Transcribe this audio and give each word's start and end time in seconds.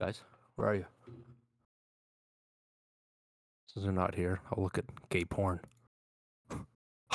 Guys, 0.00 0.22
where 0.56 0.68
are 0.68 0.74
you? 0.74 0.86
Since 3.66 3.84
they're 3.84 3.92
not 3.92 4.14
here, 4.14 4.40
I'll 4.50 4.62
look 4.62 4.78
at 4.78 4.86
gay 5.10 5.24
porn. 5.24 5.60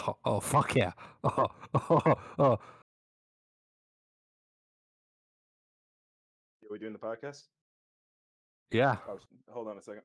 Oh, 0.07 0.17
oh 0.25 0.39
fuck 0.41 0.75
yeah. 0.75 0.91
Oh, 1.23 1.47
oh, 1.73 2.15
oh. 2.37 2.51
Are 2.51 2.59
we 6.69 6.77
doing 6.77 6.91
the 6.91 6.99
podcast? 6.99 7.43
Yeah. 8.71 8.97
Oh, 9.07 9.17
hold 9.49 9.69
on 9.69 9.77
a 9.77 9.81
second. 9.81 10.01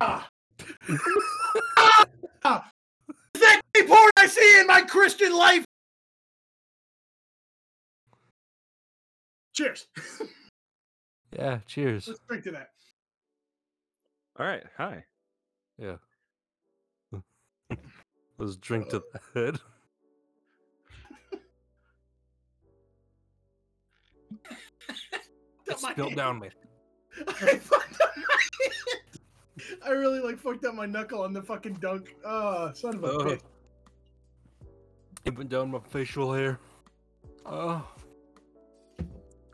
Ah. 0.00 0.28
Is 0.88 0.98
that 3.40 3.60
gay 3.74 3.86
porn 3.86 4.10
I 4.18 4.26
see 4.26 4.60
in 4.60 4.66
my 4.66 4.82
Christian 4.82 5.32
life? 5.32 5.64
Cheers. 9.54 9.86
Yeah, 11.32 11.58
cheers. 11.66 12.08
Let's 12.08 12.20
drink 12.28 12.44
to 12.44 12.50
that. 12.52 12.70
All 14.38 14.46
right. 14.46 14.62
Hi. 14.76 15.04
Yeah. 15.78 15.96
Let's 18.38 18.56
drink 18.56 18.88
to 18.90 18.98
uh. 18.98 19.18
that. 19.34 19.60
Up 25.70 25.82
my 25.82 25.92
Spill 25.92 26.06
hand. 26.06 26.16
down 26.16 26.38
me. 26.40 26.50
I 27.28 27.58
fucked 27.58 28.00
up 28.00 28.10
my 28.16 28.38
hand. 28.60 29.80
I 29.84 29.90
really 29.90 30.20
like 30.20 30.38
fucked 30.38 30.64
up 30.64 30.74
my 30.74 30.86
knuckle 30.86 31.22
on 31.22 31.32
the 31.32 31.42
fucking 31.42 31.74
dunk. 31.74 32.14
Oh, 32.24 32.72
son 32.74 32.96
of 32.96 33.04
a 33.04 33.06
Ugh. 33.06 33.26
bitch. 33.26 33.40
It 35.24 35.36
went 35.36 35.50
down 35.50 35.70
my 35.70 35.78
facial 35.88 36.32
hair. 36.32 36.58
Oh. 37.46 37.86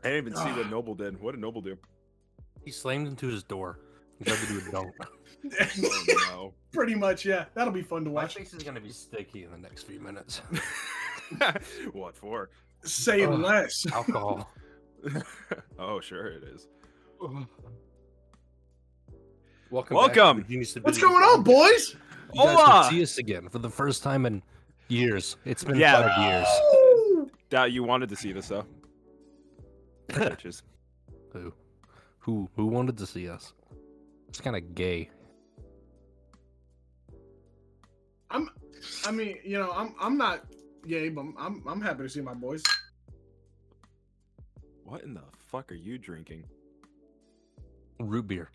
I 0.03 0.09
didn't 0.09 0.27
even 0.27 0.35
see 0.37 0.51
what. 0.51 0.69
Noble 0.71 0.95
did. 0.95 1.19
What 1.21 1.31
did 1.31 1.41
Noble 1.41 1.61
do? 1.61 1.77
He 2.63 2.71
slammed 2.71 3.07
into 3.07 3.27
his 3.27 3.43
door. 3.43 3.79
He 4.17 4.25
tried 4.25 4.37
to 4.39 4.47
do 4.47 4.61
a 4.67 4.71
dunk. 4.71 4.93
Oh 6.33 6.53
Pretty 6.73 6.93
much, 6.95 7.23
yeah. 7.25 7.45
That'll 7.53 7.71
be 7.71 7.81
fun 7.81 8.03
to 8.03 8.09
My 8.09 8.23
watch. 8.23 8.35
face 8.35 8.53
is 8.53 8.61
gonna 8.61 8.81
be 8.81 8.91
sticky 8.91 9.45
in 9.45 9.51
the 9.51 9.57
next 9.57 9.83
few 9.83 9.99
minutes. 10.01 10.41
what 11.93 12.15
for? 12.17 12.49
Say 12.83 13.23
Ugh. 13.23 13.39
less. 13.39 13.85
Alcohol. 13.93 14.49
oh, 15.79 16.01
sure 16.01 16.27
it 16.27 16.43
is. 16.43 16.67
Welcome. 19.71 19.95
Welcome. 19.95 20.45
What's 20.81 20.97
going 20.97 21.23
on, 21.23 21.43
boys? 21.43 21.95
You 22.33 22.41
Hola. 22.41 22.87
see 22.89 23.01
us 23.01 23.17
again 23.17 23.47
for 23.49 23.59
the 23.59 23.69
first 23.69 24.03
time 24.03 24.25
in 24.25 24.41
years. 24.87 25.37
It's 25.45 25.63
been 25.63 25.77
Yeah. 25.77 26.07
five 26.09 26.31
years. 26.31 26.47
Woo! 26.73 27.31
Doubt 27.49 27.71
you 27.71 27.83
wanted 27.83 28.09
to 28.09 28.15
see 28.15 28.31
this 28.33 28.47
though. 28.49 28.65
Bitches. 30.09 30.61
Who? 31.33 31.53
Who? 32.19 32.49
Who 32.55 32.65
wanted 32.67 32.97
to 32.97 33.05
see 33.05 33.29
us? 33.29 33.53
It's 34.27 34.41
kind 34.41 34.55
of 34.55 34.75
gay. 34.75 35.09
I'm. 38.29 38.49
I 39.05 39.11
mean, 39.11 39.37
you 39.43 39.57
know, 39.57 39.71
I'm. 39.71 39.95
I'm 39.99 40.17
not 40.17 40.45
gay, 40.87 41.09
but 41.09 41.25
I'm. 41.39 41.63
I'm 41.67 41.81
happy 41.81 42.03
to 42.03 42.09
see 42.09 42.21
my 42.21 42.33
boys. 42.33 42.63
What 44.83 45.03
in 45.03 45.13
the 45.13 45.23
fuck 45.51 45.71
are 45.71 45.75
you 45.75 45.97
drinking? 45.97 46.45
Root 47.99 48.27
beer. 48.27 48.49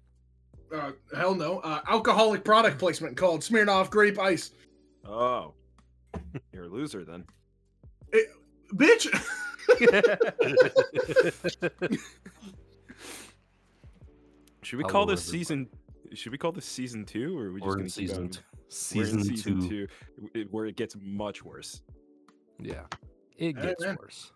Uh, 0.75 0.93
hell 1.17 1.35
no. 1.35 1.61
Uh, 1.61 1.81
alcoholic 1.89 2.45
product 2.45 2.79
placement 2.79 3.17
called 3.17 3.43
Smirnoff 3.43 3.91
Grape 3.91 4.19
Ice. 4.19 4.51
Oh. 5.05 5.55
You're 6.53 6.65
a 6.65 6.69
loser 6.69 7.05
then. 7.05 7.25
Bitch. 8.75 9.07
Should 14.63 14.79
we 14.79 14.83
Hello, 14.85 14.93
call 14.93 15.07
this 15.07 15.21
everybody. 15.29 15.39
season 15.45 15.69
should 16.15 16.33
we 16.33 16.39
call 16.39 16.53
this 16.53 16.65
season 16.65 17.05
two 17.05 17.37
or 17.39 17.47
are 17.47 17.53
we 17.53 17.61
just 17.61 17.67
We're 17.67 17.73
gonna 17.75 17.85
keep 17.85 17.93
season. 17.93 18.17
going? 18.19 18.31
T- 18.31 18.39
We're 18.95 19.03
in 19.05 19.09
season, 19.25 19.25
season 19.25 19.61
two. 19.61 19.69
two 19.69 19.87
w- 20.29 20.49
where 20.51 20.67
it 20.67 20.77
gets 20.77 20.97
much 21.01 21.45
worse. 21.45 21.83
Yeah, 22.59 22.85
it 23.37 23.55
gets 23.61 23.83
man. 23.85 23.97
worse 24.01 24.33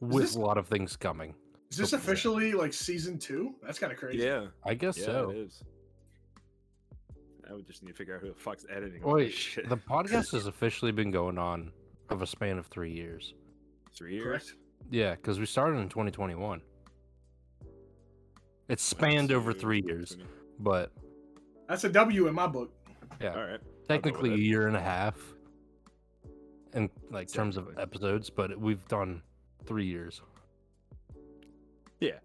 with 0.00 0.22
this- 0.24 0.34
a 0.36 0.40
lot 0.40 0.58
of 0.58 0.66
things 0.68 0.96
coming. 0.96 1.34
Is 1.70 1.78
this 1.78 1.92
officially 1.94 2.52
like 2.52 2.72
season 2.74 3.18
two? 3.18 3.54
That's 3.62 3.78
kind 3.78 3.92
of 3.92 3.98
crazy. 3.98 4.18
Yeah. 4.24 4.48
I 4.62 4.74
guess 4.74 4.98
Yeah, 4.98 5.04
so. 5.06 5.30
it 5.30 5.36
is. 5.38 5.62
I 7.48 7.54
would 7.54 7.66
just 7.66 7.82
need 7.82 7.92
to 7.92 7.96
figure 7.96 8.14
out 8.16 8.20
who 8.20 8.28
the 8.28 8.34
fuck's 8.34 8.66
editing 8.68 9.02
all 9.04 9.16
this 9.16 9.32
shit. 9.32 9.68
the 9.68 9.76
podcast 9.78 10.32
has 10.32 10.46
officially 10.46 10.92
been 10.92 11.10
going 11.10 11.38
on 11.38 11.72
of 12.10 12.20
a 12.20 12.26
span 12.26 12.58
of 12.58 12.66
three 12.66 12.92
years. 12.92 13.32
Three 13.96 14.14
years? 14.14 14.24
Correct. 14.24 14.54
Yeah, 14.90 15.14
because 15.14 15.38
we 15.38 15.46
started 15.46 15.78
in 15.78 15.88
2021. 15.88 16.60
It 18.68 18.80
spanned 18.80 19.32
over 19.32 19.52
three 19.52 19.82
years, 19.86 20.16
but 20.58 20.92
That's 21.68 21.84
a 21.84 21.88
W 21.90 22.26
in 22.28 22.34
my 22.34 22.46
book. 22.46 22.72
yeah, 23.20 23.34
All 23.34 23.44
right. 23.44 23.60
technically 23.88 24.32
a 24.32 24.36
year 24.36 24.66
and 24.66 24.76
a 24.76 24.80
half 24.80 25.16
in 26.74 26.88
like 27.10 27.30
terms 27.30 27.56
of 27.56 27.68
episodes, 27.78 28.30
but 28.30 28.58
we've 28.58 28.86
done 28.88 29.22
three 29.66 29.84
years. 29.86 30.22
Yeah. 32.00 32.18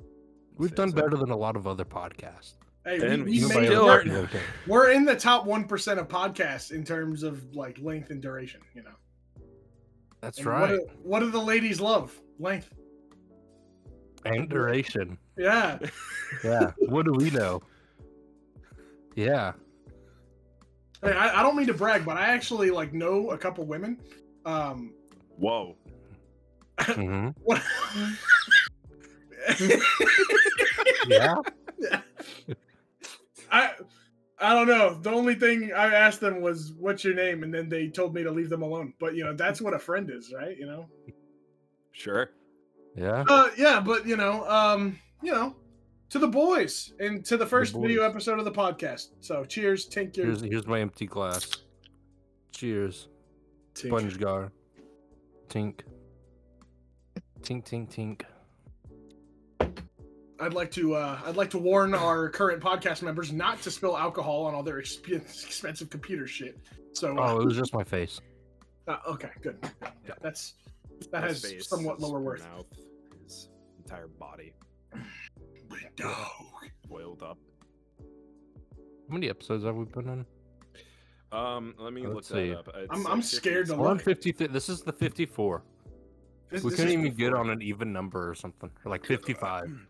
We've 0.58 0.70
Say 0.70 0.76
done 0.76 0.90
so. 0.92 0.96
better 0.96 1.18
than 1.18 1.32
a 1.32 1.36
lot 1.38 1.56
of 1.56 1.68
other 1.68 1.86
podcasts. 1.86 2.54
Hey, 2.86 2.96
And 3.06 3.26
we, 3.26 3.32
we 3.32 3.32
we 3.32 3.40
still 3.40 3.60
made, 3.60 3.66
still 3.68 3.86
we're, 3.86 4.28
we're 4.68 4.92
in 4.92 5.04
the 5.04 5.16
top 5.16 5.46
one 5.46 5.66
percent 5.66 6.00
of 6.00 6.08
podcasts 6.08 6.72
in 6.72 6.86
terms 6.86 7.24
of 7.24 7.54
like 7.54 7.78
length 7.80 8.10
and 8.12 8.22
duration. 8.22 8.62
You 8.74 8.84
know. 8.84 8.92
That's 10.22 10.38
And 10.38 10.48
right. 10.48 10.62
What 10.62 10.70
do, 10.70 10.88
what 11.04 11.20
do 11.20 11.30
the 11.32 11.42
ladies 11.42 11.82
love? 11.82 12.18
Length. 12.40 12.70
And 14.26 14.50
duration. 14.50 15.18
Yeah. 15.38 15.80
Yeah. 16.44 16.72
what 16.88 17.06
do 17.06 17.14
we 17.14 17.30
know? 17.30 17.62
Yeah. 19.16 19.54
Hey, 21.02 21.12
I, 21.12 21.40
I 21.40 21.44
don't 21.44 21.56
mean 21.56 21.68
to 21.68 21.74
brag, 21.74 22.06
but 22.06 22.18
I 22.18 22.28
actually 22.28 22.72
like 22.72 22.94
know 22.94 23.32
a 23.32 23.38
couple 23.38 23.66
women. 23.66 24.00
Um, 24.46 24.94
Whoa. 25.38 25.76
hmm 26.80 27.30
what? 27.44 27.62
Yeah. 31.08 31.36
I 33.52 33.72
I 34.40 34.54
don't 34.54 34.68
know. 34.68 35.00
The 35.02 35.10
only 35.10 35.36
thing 35.36 35.72
I 35.74 35.94
asked 35.94 36.20
them 36.20 36.42
was, 36.42 36.74
"What's 36.78 37.04
your 37.04 37.14
name?" 37.14 37.44
and 37.44 37.54
then 37.54 37.70
they 37.70 37.88
told 37.88 38.14
me 38.14 38.24
to 38.24 38.32
leave 38.32 38.50
them 38.50 38.62
alone. 38.62 38.94
But 39.00 39.16
you 39.16 39.24
know, 39.24 39.34
that's 39.34 39.62
what 39.62 39.74
a 39.74 39.80
friend 39.80 40.10
is, 40.12 40.34
right? 40.34 40.58
You 40.58 40.66
know. 40.66 40.90
Sure. 41.98 42.30
Yeah. 42.96 43.26
Uh, 43.28 43.50
yeah, 43.58 43.80
but 43.80 44.06
you 44.06 44.16
know, 44.18 44.48
um, 44.48 45.00
you 45.24 45.32
know, 45.32 45.56
to 46.12 46.20
the 46.20 46.28
boys 46.28 46.94
and 47.00 47.26
to 47.26 47.38
the 47.38 47.46
first 47.46 47.74
video 47.76 48.04
episode 48.04 48.38
of 48.38 48.46
the 48.46 48.52
podcast. 48.52 49.08
So, 49.20 49.44
cheers, 49.44 49.90
tink 49.90 50.16
your 50.16 50.28
Here's 50.28 50.42
here's 50.42 50.68
my 50.68 50.80
empty 50.80 51.08
glass. 51.08 51.50
Cheers. 52.52 53.08
tink. 53.74 53.88
Sponge 53.88 54.20
gar. 54.20 54.52
Tink. 55.50 55.80
Tink 57.42 57.66
tink 57.66 57.90
tink. 57.92 58.22
I'd 60.40 60.54
like 60.54 60.70
to 60.74 60.94
uh, 60.94 61.20
I'd 61.26 61.36
like 61.36 61.50
to 61.52 61.58
warn 61.58 61.96
our 61.96 62.30
current 62.30 62.62
podcast 62.62 63.02
members 63.02 63.32
not 63.34 63.60
to 63.64 63.72
spill 63.72 63.98
alcohol 63.98 64.46
on 64.46 64.54
all 64.54 64.62
their 64.62 64.80
exp- 64.80 65.10
expensive 65.46 65.90
computer 65.90 66.28
shit. 66.28 66.60
So, 66.94 67.18
uh, 67.18 67.34
Oh, 67.34 67.40
it 67.42 67.46
was 67.46 67.56
just 67.58 67.74
my 67.74 67.84
face. 67.84 68.22
uh, 68.88 68.98
okay, 69.08 69.30
good. 69.42 69.58
Yeah, 69.82 69.90
Yeah. 70.08 70.14
that's 70.22 70.54
that 71.12 71.24
His 71.24 71.44
has 71.44 71.52
face, 71.52 71.68
somewhat 71.68 72.00
lower 72.00 72.20
worth. 72.20 72.44
Mouth, 72.44 72.66
his 73.24 73.50
entire 73.78 74.08
body 74.08 74.54
Dog. 75.96 76.16
boiled 76.88 77.22
up. 77.24 77.38
How 79.10 79.14
many 79.14 79.30
episodes 79.30 79.64
have 79.64 79.76
we 79.76 79.86
been 79.86 80.10
in? 80.10 80.26
Um, 81.32 81.74
let 81.78 81.94
me 81.94 82.02
Let's 82.08 82.16
look 82.16 82.24
see. 82.26 82.50
that 82.50 82.60
up. 82.60 82.68
It's 82.76 82.92
I'm- 82.92 83.04
like 83.04 83.14
I'm 83.14 83.22
50 83.22 83.36
scared 83.38 83.68
to. 83.68 83.76
We're 83.76 83.88
on 83.88 83.98
look. 83.98 84.06
50. 84.06 84.32
This 84.48 84.70
is 84.70 84.82
the 84.82 84.94
54. 84.94 85.64
This, 86.50 86.64
We 86.64 86.70
this 86.70 86.80
couldn't 86.80 86.94
is 87.00 87.06
even 87.06 87.18
get 87.18 87.34
on 87.34 87.50
an 87.50 87.62
even 87.62 87.92
number 87.92 88.30
or 88.30 88.34
something. 88.36 88.72
Or 88.86 88.90
like 88.92 89.06
55. 89.06 89.70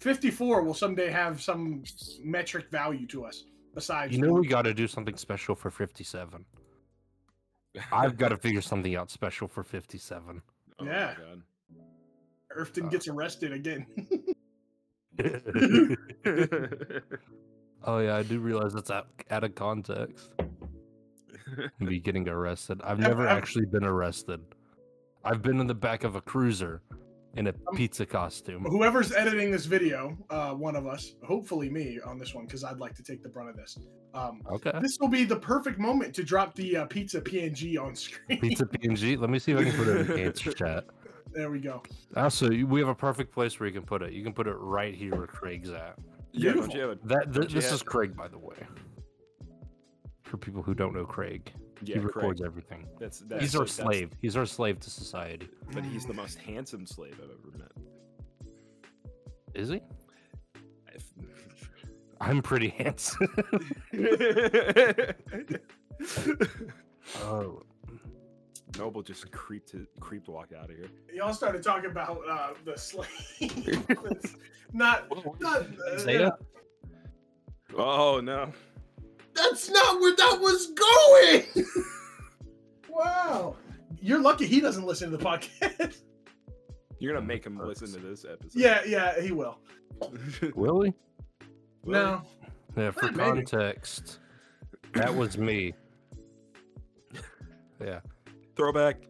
54 0.00 0.62
will 0.62 0.74
someday 0.74 1.10
have 1.10 1.40
some 1.40 1.82
metric 2.22 2.66
value 2.70 3.06
to 3.06 3.24
us 3.24 3.44
besides 3.74 4.14
You 4.14 4.20
know 4.20 4.34
we 4.34 4.46
got 4.46 4.62
to 4.62 4.74
do 4.74 4.86
something 4.86 5.16
special 5.16 5.54
for 5.54 5.70
57. 5.70 6.44
I've 7.92 8.16
got 8.18 8.28
to 8.30 8.36
figure 8.36 8.60
something 8.62 8.94
out 8.96 9.10
special 9.10 9.48
for 9.48 9.62
57. 9.62 10.42
Oh 10.78 10.84
my 10.84 10.90
Yeah. 10.90 11.14
God. 11.18 11.42
Irfton 12.56 12.86
Uh, 12.86 12.88
gets 12.88 13.08
arrested 13.08 13.52
again. 13.52 13.86
oh 17.84 17.98
yeah, 17.98 18.16
I 18.16 18.22
do 18.22 18.40
realize 18.40 18.72
that's 18.72 18.90
out, 18.90 19.08
out 19.30 19.44
of 19.44 19.54
context. 19.54 20.30
Me 21.78 21.98
getting 21.98 22.28
arrested. 22.28 22.80
I've 22.82 22.98
never 22.98 23.26
actually 23.28 23.66
been 23.66 23.84
arrested. 23.84 24.40
I've 25.24 25.42
been 25.42 25.60
in 25.60 25.66
the 25.66 25.74
back 25.74 26.02
of 26.04 26.16
a 26.16 26.20
cruiser 26.20 26.82
in 27.36 27.46
a 27.48 27.50
Um, 27.50 27.74
pizza 27.76 28.06
costume. 28.06 28.64
Whoever's 28.64 29.12
editing 29.12 29.50
this 29.50 29.66
video, 29.66 30.16
uh, 30.30 30.52
one 30.54 30.76
of 30.76 30.86
us, 30.86 31.14
hopefully 31.24 31.68
me 31.68 31.98
on 32.04 32.18
this 32.18 32.34
one, 32.34 32.46
because 32.46 32.64
I'd 32.64 32.78
like 32.78 32.94
to 32.94 33.02
take 33.02 33.22
the 33.22 33.28
brunt 33.28 33.50
of 33.50 33.56
this. 33.56 33.78
Um, 34.14 34.40
Okay. 34.52 34.72
this 34.80 34.98
will 35.00 35.08
be 35.08 35.24
the 35.24 35.36
perfect 35.36 35.78
moment 35.78 36.14
to 36.14 36.22
drop 36.22 36.54
the 36.54 36.76
uh, 36.78 36.84
pizza 36.86 37.20
PNG 37.20 37.76
on 37.78 37.94
screen. 38.04 38.40
Pizza 38.40 38.64
PNG. 38.66 39.18
Let 39.18 39.30
me 39.30 39.38
see 39.38 39.52
if 39.52 39.58
I 39.58 39.64
can 39.64 39.72
put 39.76 39.88
it 39.88 39.96
in 40.00 40.06
the 40.06 40.22
answer 40.22 40.52
chat. 40.62 40.84
There 41.32 41.50
we 41.50 41.58
go. 41.58 41.82
Also, 42.16 42.48
we 42.48 42.78
have 42.78 42.88
a 42.88 42.94
perfect 42.94 43.32
place 43.32 43.58
where 43.58 43.66
you 43.68 43.72
can 43.74 43.82
put 43.84 44.02
it. 44.02 44.12
You 44.12 44.22
can 44.22 44.32
put 44.32 44.46
it 44.46 44.54
right 44.54 44.94
here 44.94 45.16
where 45.16 45.26
Craig's 45.26 45.70
at. 45.70 45.98
Yeah, 46.30 46.52
don't 46.52 46.68
Beautiful. 46.70 46.74
you 46.76 46.80
have 46.82 46.90
a 46.90 47.06
That 47.08 47.34
th- 47.34 47.52
this 47.52 47.72
is 47.72 47.82
Craig, 47.82 48.16
by 48.16 48.28
the 48.28 48.38
way. 48.38 48.56
For 50.22 50.36
people 50.36 50.62
who 50.62 50.74
don't 50.74 50.94
know 50.94 51.04
Craig, 51.04 51.52
yeah, 51.82 51.94
he 51.96 52.00
records 52.00 52.40
Craig. 52.40 52.46
everything. 52.46 52.86
That's, 52.98 53.20
that's 53.20 53.42
He's 53.42 53.54
our 53.54 53.60
that's- 53.66 53.76
slave. 53.76 54.10
He's 54.20 54.36
our 54.36 54.46
slave 54.46 54.80
to 54.80 54.90
society. 54.90 55.48
but 55.72 55.84
he's 55.84 56.04
the 56.06 56.14
most 56.14 56.38
handsome 56.38 56.86
slave 56.86 57.14
I've 57.22 57.30
ever 57.30 57.58
met. 57.58 57.72
Is 59.54 59.68
he? 59.68 59.80
If- 60.92 61.04
I'm 62.20 62.40
pretty 62.42 62.68
handsome. 62.68 63.28
oh, 67.22 67.62
Noble 68.78 69.02
just 69.02 69.30
creeped 69.30 69.68
to, 69.70 69.86
creeped 70.00 70.28
walk 70.28 70.48
out 70.58 70.70
of 70.70 70.76
here. 70.76 70.88
Y'all 71.12 71.32
started 71.34 71.62
talking 71.62 71.90
about 71.90 72.20
uh, 72.28 72.50
the 72.64 72.76
slave. 72.76 73.08
Not, 74.72 75.04
not 75.40 75.66
uh, 75.92 75.98
Zeta? 75.98 76.36
Oh 77.78 78.20
no! 78.20 78.52
That's 79.34 79.70
not 79.70 80.00
where 80.00 80.14
that 80.16 80.38
was 80.40 80.66
going. 80.68 81.66
wow. 82.88 83.56
You're 84.00 84.20
lucky 84.20 84.46
he 84.46 84.60
doesn't 84.60 84.84
listen 84.84 85.10
to 85.10 85.16
the 85.16 85.24
podcast. 85.24 86.02
You're 86.98 87.14
gonna 87.14 87.26
make 87.26 87.44
him 87.44 87.58
listen 87.58 87.92
to 87.92 87.98
this 87.98 88.24
episode. 88.24 88.52
yeah, 88.54 88.82
yeah, 88.86 89.20
he 89.20 89.32
will. 89.32 89.58
will 90.54 90.82
he? 90.82 90.92
No. 91.84 92.22
Yeah, 92.76 92.90
for 92.90 93.06
maybe. 93.12 93.18
context, 93.18 94.20
that 94.94 95.14
was 95.14 95.36
me. 95.36 95.74
Yeah, 97.80 98.00
Throwback. 98.56 99.02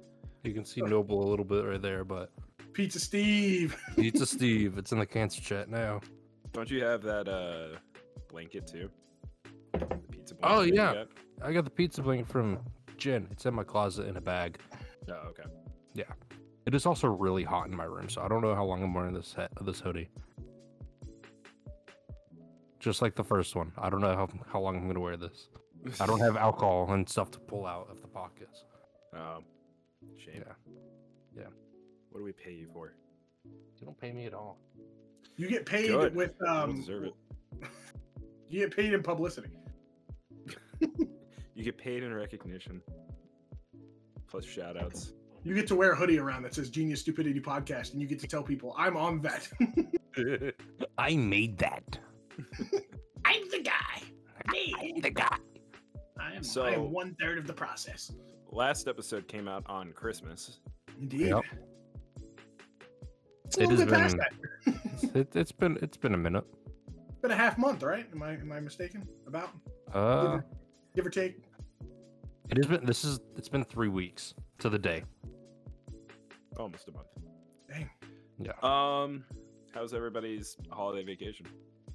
you 0.42 0.52
can 0.52 0.64
see 0.64 0.80
Noble 0.80 1.22
a 1.22 1.28
little 1.28 1.44
bit 1.44 1.64
right 1.64 1.80
there, 1.80 2.04
but 2.04 2.30
Pizza 2.72 2.98
Steve. 2.98 3.76
Pizza 3.94 4.26
Steve, 4.26 4.78
it's 4.78 4.90
in 4.92 4.98
the 4.98 5.06
cancer 5.06 5.40
chat 5.40 5.68
now. 5.68 6.00
Don't 6.52 6.70
you 6.70 6.82
have 6.82 7.02
that 7.02 7.28
uh 7.28 7.78
blanket 8.28 8.66
too? 8.66 8.90
The 9.78 9.86
pizza 10.10 10.34
Oh, 10.42 10.56
blanket 10.56 10.60
that 10.60 10.66
you 10.68 10.74
yeah. 10.74 10.94
got? 10.94 11.08
I 11.48 11.52
got 11.52 11.64
the 11.64 11.70
pizza 11.70 12.02
blanket 12.02 12.28
from 12.28 12.58
Jen. 12.96 13.26
It's 13.30 13.44
in 13.46 13.54
my 13.54 13.64
closet 13.64 14.06
in 14.06 14.16
a 14.16 14.20
bag. 14.20 14.58
Oh, 15.08 15.12
okay. 15.28 15.42
Yeah, 15.94 16.04
it 16.66 16.74
is 16.74 16.86
also 16.86 17.08
really 17.08 17.44
hot 17.44 17.66
in 17.68 17.76
my 17.76 17.84
room, 17.84 18.08
so 18.08 18.22
I 18.22 18.28
don't 18.28 18.40
know 18.42 18.54
how 18.54 18.64
long 18.64 18.82
I'm 18.82 18.94
wearing 18.94 19.14
this 19.14 19.32
hat, 19.32 19.50
this 19.62 19.80
hoodie. 19.80 20.08
Just 22.80 23.00
like 23.00 23.14
the 23.14 23.24
first 23.24 23.54
one, 23.56 23.72
I 23.78 23.88
don't 23.88 24.00
know 24.00 24.14
how, 24.14 24.28
how 24.52 24.60
long 24.60 24.76
I'm 24.76 24.86
gonna 24.86 25.00
wear 25.00 25.16
this. 25.16 25.48
I 26.00 26.06
don't 26.06 26.20
have 26.20 26.36
alcohol 26.48 26.90
and 26.92 27.08
stuff 27.08 27.30
to 27.32 27.38
pull 27.38 27.66
out 27.66 27.88
of 27.90 28.00
the 28.02 28.08
pockets. 28.08 28.64
Um, 29.14 29.44
shame. 30.18 30.42
Yeah. 30.46 30.52
Yeah. 31.36 31.46
What 32.10 32.20
do 32.20 32.24
we 32.24 32.32
pay 32.32 32.52
you 32.52 32.68
for? 32.72 32.94
You 33.44 33.84
don't 33.86 33.98
pay 34.00 34.12
me 34.12 34.26
at 34.26 34.34
all. 34.34 34.58
You 35.36 35.48
get 35.48 35.66
paid 35.66 35.88
Good. 35.88 36.14
with 36.14 36.34
You 36.40 36.46
um. 36.46 36.76
deserve 36.76 37.04
it. 37.04 37.14
You 38.46 38.60
get 38.60 38.76
paid 38.76 38.92
in 38.92 39.02
publicity. 39.02 39.48
You 40.80 41.62
get 41.62 41.78
paid 41.78 42.02
in 42.02 42.12
recognition. 42.12 42.80
Plus 44.28 44.44
shout 44.44 44.76
outs. 44.80 45.12
You 45.44 45.54
get 45.54 45.66
to 45.68 45.76
wear 45.76 45.92
a 45.92 45.96
hoodie 45.96 46.18
around 46.18 46.42
that 46.42 46.54
says 46.54 46.70
Genius 46.70 47.00
Stupidity 47.00 47.40
Podcast, 47.40 47.92
and 47.92 48.00
you 48.02 48.08
get 48.08 48.18
to 48.20 48.26
tell 48.26 48.42
people, 48.42 48.74
I'm 48.78 48.96
on 48.96 49.20
that. 49.22 49.48
I 50.98 51.16
made 51.16 51.58
that. 51.58 51.98
I'm 53.24 53.48
the 53.50 53.60
guy. 53.62 54.02
I'm 54.48 55.00
the 55.00 55.10
guy. 55.10 55.36
I 56.18 56.32
am, 56.34 56.42
I 56.62 56.70
am 56.74 56.90
one 56.92 57.14
third 57.20 57.38
of 57.38 57.46
the 57.46 57.52
process. 57.52 58.12
Last 58.50 58.88
episode 58.88 59.28
came 59.28 59.46
out 59.48 59.64
on 59.66 59.92
Christmas. 59.92 60.60
Indeed. 61.00 61.28
Yep. 61.28 61.42
It's 63.44 63.58
a 63.58 63.62
It 63.62 63.68
little 63.68 63.76
has 63.76 63.84
bit 63.84 63.94
past 63.94 64.16
been- 64.16 64.74
that. 64.74 65.14
It, 65.14 65.36
it's 65.36 65.52
been 65.52 65.76
it's 65.82 65.96
been 65.98 66.14
a 66.14 66.18
minute. 66.18 66.44
It's 67.10 67.18
been 67.20 67.30
a 67.30 67.36
half 67.36 67.58
month, 67.58 67.82
right? 67.82 68.06
Am 68.12 68.22
I 68.22 68.32
am 68.32 68.50
I 68.52 68.58
mistaken? 68.60 69.06
About 69.26 69.50
Uh, 69.94 69.98
or, 69.98 70.46
give 70.94 71.06
or 71.06 71.10
take. 71.10 71.38
it 72.50 72.56
has 72.56 72.66
been. 72.66 72.84
This 72.84 73.04
is. 73.04 73.20
It's 73.36 73.48
been 73.48 73.64
three 73.64 73.88
weeks 73.88 74.34
to 74.58 74.68
the 74.68 74.78
day. 74.78 75.04
Almost 76.58 76.88
a 76.88 76.92
month. 76.92 77.06
Dang. 77.68 77.90
Yeah. 78.38 78.52
Um, 78.62 79.24
how's 79.72 79.92
everybody's 79.94 80.56
holiday 80.70 81.04
vacation? 81.04 81.46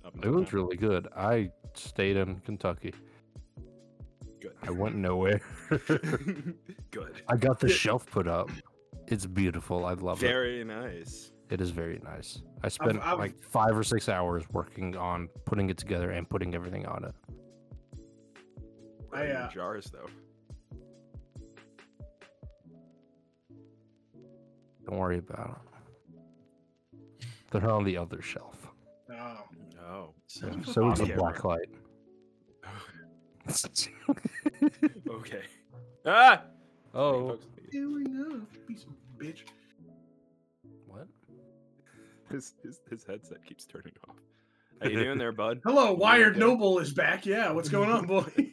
Up 0.06 0.14
It 0.24 0.30
was 0.30 0.44
now? 0.52 0.60
really 0.60 0.78
good. 0.78 1.08
I 1.16 1.52
stayed 1.76 2.18
in 2.18 2.40
Kentucky. 2.42 2.94
good. 4.42 4.54
I 4.64 4.72
went 4.72 4.96
nowhere. 4.96 5.42
good. 6.92 7.22
I 7.28 7.36
got 7.38 7.60
the 7.60 7.70
shelf 7.70 8.06
put 8.10 8.28
up. 8.28 8.50
It's 9.08 9.26
beautiful. 9.26 9.86
I 9.86 9.94
love 9.94 10.22
it. 10.24 10.28
Very 10.28 10.64
nice. 10.64 11.32
It 11.50 11.62
is 11.62 11.72
very 11.72 12.00
nice. 12.04 12.42
I 12.64 12.68
spent 12.70 13.00
I've- 13.02 13.18
like 13.18 13.42
five 13.44 13.78
or 13.78 13.84
six 13.84 14.08
hours 14.10 14.44
working 14.52 14.96
on 14.96 15.30
putting 15.46 15.70
it 15.70 15.78
together 15.78 16.12
and 16.12 16.30
putting 16.30 16.54
everything 16.54 16.86
on 16.86 17.06
it. 17.06 17.16
What 19.10 19.22
are 19.22 19.28
your 19.28 19.38
uh, 19.38 19.50
jars 19.50 19.92
though. 19.92 20.10
Don't 24.88 24.98
worry 24.98 25.18
about 25.18 25.62
them. 26.92 27.02
They're 27.52 27.70
on 27.70 27.84
the 27.84 27.98
other 27.98 28.22
shelf. 28.22 28.68
Oh. 29.12 29.44
No. 29.76 30.14
So, 30.28 30.52
Sounds 30.52 30.74
so 30.74 30.92
is 30.92 31.00
the 31.00 31.06
Okay, 31.06 31.16
black 31.16 31.44
light. 31.44 31.70
okay. 35.10 35.42
Ah. 36.06 36.44
oh. 36.94 37.30
Folks, 37.30 37.46
Doing 37.72 38.42
up, 38.42 38.68
piece 38.68 38.84
of 38.84 38.90
bitch. 39.18 39.44
What? 40.88 41.08
His, 42.32 42.54
his 42.64 42.80
his 42.90 43.04
headset 43.04 43.44
keeps 43.46 43.66
turning 43.66 43.94
off. 44.08 44.16
How 44.82 44.88
you 44.88 45.04
doing 45.04 45.18
there, 45.18 45.32
bud? 45.32 45.62
Hello, 45.66 45.94
Wired? 45.94 46.38
Noble 46.38 46.80
is 46.80 46.94
back. 46.94 47.26
Yeah, 47.26 47.52
what's 47.52 47.70
going 47.70 47.90
on, 47.90 48.06
boy? 48.06 48.26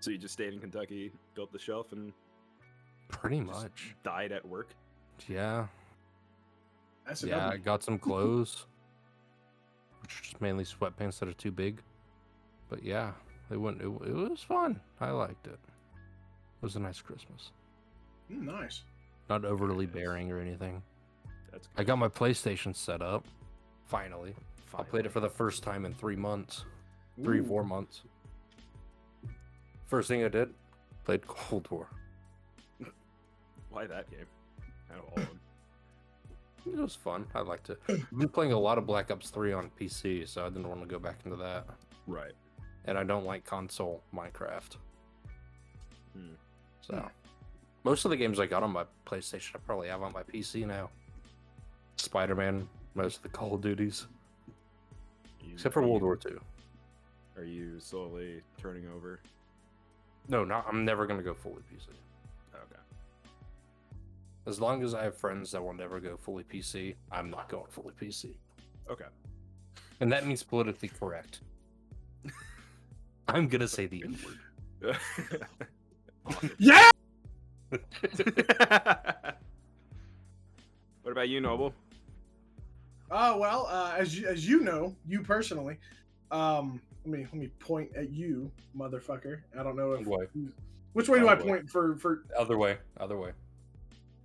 So 0.00 0.10
you 0.10 0.18
just 0.18 0.34
stayed 0.34 0.52
in 0.52 0.60
Kentucky, 0.60 1.12
built 1.34 1.50
the 1.50 1.58
shelf, 1.58 1.92
and 1.92 2.12
Pretty 3.08 3.40
much. 3.40 3.96
died 4.04 4.32
at 4.32 4.46
work. 4.46 4.68
Yeah. 5.26 5.66
That's 7.06 7.22
a 7.24 7.28
Yeah, 7.28 7.38
I 7.38 7.50
W. 7.52 7.64
got 7.64 7.82
some 7.82 7.98
clothes. 8.10 8.66
which 10.02 10.18
are 10.18 10.22
just 10.22 10.40
mainly 10.42 10.64
sweatpants 10.64 11.20
that 11.20 11.28
are 11.30 11.32
too 11.32 11.50
big. 11.50 11.80
But 12.68 12.82
yeah, 12.84 13.12
it 13.50 13.56
went. 13.56 13.80
It, 13.80 13.86
it 13.86 14.14
was 14.14 14.42
fun. 14.42 14.78
I 15.00 15.08
liked 15.08 15.46
it. 15.46 15.52
It 15.52 16.60
was 16.60 16.76
a 16.76 16.80
nice 16.80 17.00
Christmas. 17.00 17.52
Mm, 18.30 18.42
nice. 18.42 18.82
Not 19.30 19.46
overly 19.46 19.86
Nice. 19.86 19.94
bearing 19.94 20.30
or 20.30 20.38
anything. 20.38 20.82
That's 21.50 21.66
I 21.78 21.82
got 21.84 21.96
my 21.96 22.08
PlayStation 22.08 22.76
set 22.76 23.00
up. 23.00 23.24
Finally, 23.86 24.34
I 24.76 24.82
played 24.82 25.06
it 25.06 25.12
for 25.12 25.20
the 25.20 25.28
first 25.28 25.62
time 25.62 25.84
in 25.84 25.94
three 25.94 26.16
months, 26.16 26.64
three 27.22 27.40
Ooh. 27.40 27.44
four 27.44 27.64
months. 27.64 28.02
First 29.86 30.08
thing 30.08 30.24
I 30.24 30.28
did, 30.28 30.50
played 31.04 31.26
Cold 31.26 31.68
War. 31.70 31.88
Why 33.70 33.86
that 33.86 34.10
game? 34.10 34.26
Out 34.90 34.98
of 34.98 35.04
all 35.04 35.22
of 35.22 35.28
them. 35.28 35.40
It 36.66 36.78
was 36.78 36.94
fun. 36.94 37.26
I 37.34 37.40
liked 37.40 37.70
it. 37.70 37.78
I've 37.88 38.18
been 38.18 38.28
playing 38.28 38.52
a 38.52 38.58
lot 38.58 38.78
of 38.78 38.86
Black 38.86 39.10
Ops 39.10 39.30
3 39.30 39.52
on 39.52 39.70
PC, 39.78 40.26
so 40.26 40.46
I 40.46 40.48
didn't 40.48 40.68
want 40.68 40.80
to 40.80 40.86
go 40.86 40.98
back 40.98 41.18
into 41.24 41.36
that. 41.36 41.66
Right. 42.06 42.32
And 42.86 42.96
I 42.96 43.04
don't 43.04 43.26
like 43.26 43.44
console 43.44 44.02
Minecraft. 44.14 44.76
Hmm. 46.16 46.34
So, 46.80 47.06
most 47.82 48.04
of 48.04 48.10
the 48.10 48.16
games 48.16 48.40
I 48.40 48.46
got 48.46 48.62
on 48.62 48.70
my 48.70 48.84
PlayStation, 49.06 49.56
I 49.56 49.58
probably 49.58 49.88
have 49.88 50.02
on 50.02 50.12
my 50.12 50.22
PC 50.22 50.66
now. 50.66 50.90
Spider 51.96 52.34
Man, 52.34 52.68
most 52.94 53.16
of 53.18 53.22
the 53.22 53.28
Call 53.28 53.54
of 53.54 53.60
Duties, 53.60 54.06
You- 55.40 55.52
except 55.54 55.72
for 55.74 55.82
World 55.82 56.00
you- 56.00 56.06
War 56.06 56.18
II. 56.26 56.36
Are 57.36 57.44
you 57.44 57.80
slowly 57.80 58.42
turning 58.58 58.86
over? 58.88 59.20
No, 60.28 60.44
not. 60.44 60.66
I'm 60.68 60.84
never 60.84 61.06
gonna 61.06 61.22
go 61.22 61.34
fully 61.34 61.62
PC. 61.70 61.88
Okay. 62.54 62.80
As 64.46 64.60
long 64.60 64.82
as 64.82 64.94
I 64.94 65.02
have 65.04 65.16
friends 65.16 65.50
that 65.52 65.62
will 65.62 65.74
never 65.74 66.00
go 66.00 66.16
fully 66.16 66.44
PC, 66.44 66.94
I'm 67.10 67.28
not 67.30 67.48
going 67.48 67.66
fully 67.70 67.92
PC. 68.00 68.36
Okay. 68.88 69.06
And 70.00 70.10
that 70.12 70.26
means 70.26 70.42
politically 70.42 70.88
correct. 70.88 71.40
I'm 73.28 73.48
gonna 73.48 73.68
say 73.68 73.86
the 73.86 74.04
N 74.04 74.18
word. 74.24 74.96
Yeah. 76.58 76.90
what 81.02 81.12
about 81.12 81.28
you, 81.28 81.40
Noble? 81.40 81.74
Oh 83.16 83.38
well, 83.38 83.68
uh, 83.70 83.94
as 83.96 84.18
you, 84.18 84.26
as 84.26 84.46
you 84.46 84.58
know, 84.60 84.92
you 85.06 85.22
personally, 85.22 85.78
um, 86.32 86.80
let 87.06 87.12
me 87.12 87.24
let 87.26 87.34
me 87.34 87.46
point 87.60 87.90
at 87.94 88.10
you, 88.10 88.50
motherfucker. 88.76 89.38
I 89.58 89.62
don't 89.62 89.76
know 89.76 89.92
if 89.92 90.04
Way. 90.04 90.26
which 90.94 91.08
way 91.08 91.20
do 91.20 91.28
I 91.28 91.34
Other 91.34 91.44
way. 91.44 91.48
point 91.50 91.70
for 91.70 91.94
for 91.96 92.24
Other 92.36 92.58
way. 92.58 92.76
Other 92.98 93.16
way. 93.16 93.30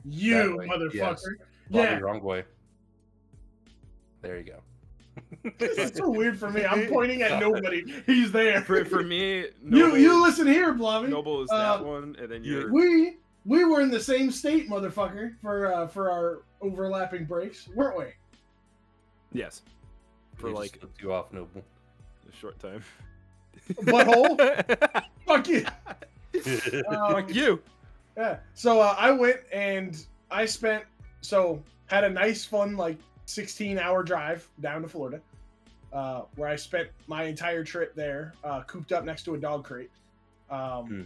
you, 0.06 0.58
way, 0.58 0.68
motherfucker? 0.68 0.94
yes. 0.96 1.24
Bobby, 1.70 1.84
Yeah, 1.84 2.00
wrong 2.00 2.24
way. 2.24 2.44
There 4.24 4.38
you 4.38 4.44
go. 4.44 5.52
this 5.60 5.78
is 5.78 5.92
so 5.96 6.10
weird 6.10 6.40
for 6.40 6.50
me. 6.50 6.66
I'm 6.66 6.88
pointing 6.88 7.22
at 7.22 7.40
nobody. 7.48 7.84
He's 8.08 8.32
there. 8.32 8.62
For, 8.62 8.84
for 8.86 9.04
me, 9.04 9.40
you 9.42 9.52
Noble, 9.62 9.98
you 10.00 10.20
listen 10.20 10.48
here, 10.48 10.74
Blobby. 10.74 11.10
Noble 11.10 11.44
is 11.44 11.50
Uh, 11.52 11.78
that 11.78 11.86
one, 11.86 12.16
and 12.20 12.32
then 12.32 12.44
you- 12.44 12.70
We 12.72 13.18
we 13.46 13.66
were 13.66 13.82
in 13.82 13.92
the 13.92 14.00
same 14.00 14.32
state, 14.32 14.68
motherfucker, 14.68 15.40
for 15.42 15.72
uh, 15.72 15.88
for 15.88 16.10
our 16.10 16.42
overlapping 16.62 17.26
breaks, 17.26 17.68
weren't 17.68 17.96
we? 18.00 18.06
Yes. 19.34 19.62
For 20.36 20.48
He 20.48 20.54
just 20.54 20.62
like 20.62 20.80
flipped 20.80 21.02
you 21.02 21.14
off, 21.14 21.32
Noble. 21.34 21.64
a 22.32 22.36
short 22.36 22.60
time. 22.60 22.84
Butthole. 23.84 25.04
Fuck 25.28 25.48
you. 25.48 25.66
Fuck 26.90 27.34
you. 27.34 27.62
Yeah. 28.18 28.38
So 28.54 28.80
uh, 28.82 28.96
I 28.98 29.12
went 29.12 29.38
and 29.54 30.06
I 30.32 30.46
spent 30.46 30.84
so 31.22 31.62
had 31.88 32.04
a 32.04 32.10
nice 32.10 32.46
fun 32.46 32.78
like 32.78 32.98
16 33.26 33.78
hour 33.78 34.04
drive 34.04 34.48
down 34.62 34.82
to 34.82 34.88
Florida, 34.88 35.22
uh, 35.94 36.22
where 36.36 36.50
I 36.50 36.56
spent 36.56 36.90
my 37.08 37.24
entire 37.24 37.64
trip 37.64 37.94
there, 37.96 38.34
uh, 38.44 38.62
cooped 38.62 38.92
up 38.92 39.06
next 39.06 39.24
to 39.24 39.36
a 39.36 39.38
dog 39.38 39.64
crate. 39.64 39.92
Um, 40.50 40.86
Hmm. 40.88 41.02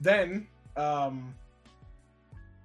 Then 0.00 0.46
um, 0.76 1.34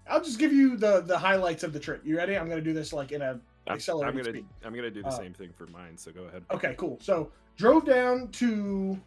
I'll 0.08 0.24
just 0.24 0.38
give 0.40 0.54
you 0.54 0.78
the 0.78 1.02
the 1.02 1.18
highlights 1.18 1.64
of 1.64 1.74
the 1.74 1.80
trip. 1.80 2.02
You 2.06 2.16
ready? 2.18 2.38
I'm 2.38 2.48
gonna 2.48 2.62
do 2.62 2.74
this 2.74 2.94
like 2.94 3.12
in 3.12 3.22
a 3.22 3.40
I'm, 3.68 3.80
I'm 3.90 4.12
gonna 4.18 4.24
speed. 4.26 4.46
I'm 4.66 4.74
gonna 4.76 4.92
do 4.92 5.02
the 5.02 5.08
Uh, 5.08 5.12
same 5.12 5.34
thing 5.34 5.50
for 5.56 5.68
mine. 5.68 5.98
So 5.98 6.12
go 6.12 6.24
ahead. 6.24 6.44
Okay, 6.52 6.76
cool. 6.78 6.98
So 7.02 7.32
drove 7.56 7.86
down 7.86 8.28
to 8.30 9.00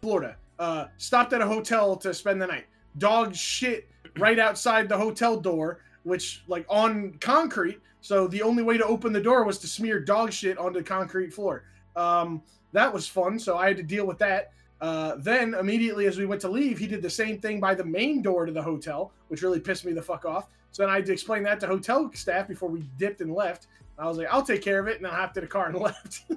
Florida. 0.00 0.36
Uh, 0.58 0.86
stopped 0.98 1.32
at 1.32 1.40
a 1.40 1.46
hotel 1.46 1.96
to 1.96 2.12
spend 2.12 2.40
the 2.42 2.46
night. 2.46 2.66
Dog 2.98 3.34
shit 3.34 3.88
right 4.18 4.38
outside 4.38 4.88
the 4.88 4.96
hotel 4.96 5.38
door, 5.38 5.80
which 6.02 6.42
like 6.48 6.66
on 6.68 7.12
concrete. 7.20 7.80
So 8.00 8.26
the 8.26 8.42
only 8.42 8.62
way 8.62 8.78
to 8.78 8.84
open 8.84 9.12
the 9.12 9.20
door 9.20 9.44
was 9.44 9.58
to 9.58 9.66
smear 9.66 10.00
dog 10.00 10.32
shit 10.32 10.58
onto 10.58 10.78
the 10.80 10.84
concrete 10.84 11.32
floor. 11.32 11.64
Um, 11.96 12.42
that 12.72 12.92
was 12.92 13.06
fun. 13.06 13.38
So 13.38 13.56
I 13.58 13.68
had 13.68 13.76
to 13.76 13.82
deal 13.82 14.06
with 14.06 14.18
that. 14.18 14.52
Uh, 14.80 15.16
then 15.18 15.52
immediately 15.54 16.06
as 16.06 16.16
we 16.16 16.24
went 16.24 16.40
to 16.40 16.48
leave, 16.48 16.78
he 16.78 16.86
did 16.86 17.02
the 17.02 17.10
same 17.10 17.38
thing 17.38 17.60
by 17.60 17.74
the 17.74 17.84
main 17.84 18.22
door 18.22 18.46
to 18.46 18.52
the 18.52 18.62
hotel, 18.62 19.12
which 19.28 19.42
really 19.42 19.60
pissed 19.60 19.84
me 19.84 19.92
the 19.92 20.00
fuck 20.02 20.24
off. 20.24 20.48
So 20.72 20.82
then 20.82 20.90
I 20.90 20.96
had 20.96 21.06
to 21.06 21.12
explain 21.12 21.42
that 21.42 21.60
to 21.60 21.66
hotel 21.66 22.10
staff 22.14 22.48
before 22.48 22.68
we 22.70 22.80
dipped 22.96 23.20
and 23.20 23.34
left. 23.34 23.66
I 24.00 24.06
was 24.08 24.16
like, 24.18 24.28
"I'll 24.30 24.42
take 24.42 24.62
care 24.62 24.78
of 24.80 24.88
it," 24.88 24.98
and 24.98 25.06
I 25.06 25.14
hopped 25.14 25.36
in 25.36 25.42
the 25.44 25.48
car 25.48 25.66
and 25.68 25.76
left. 25.78 26.22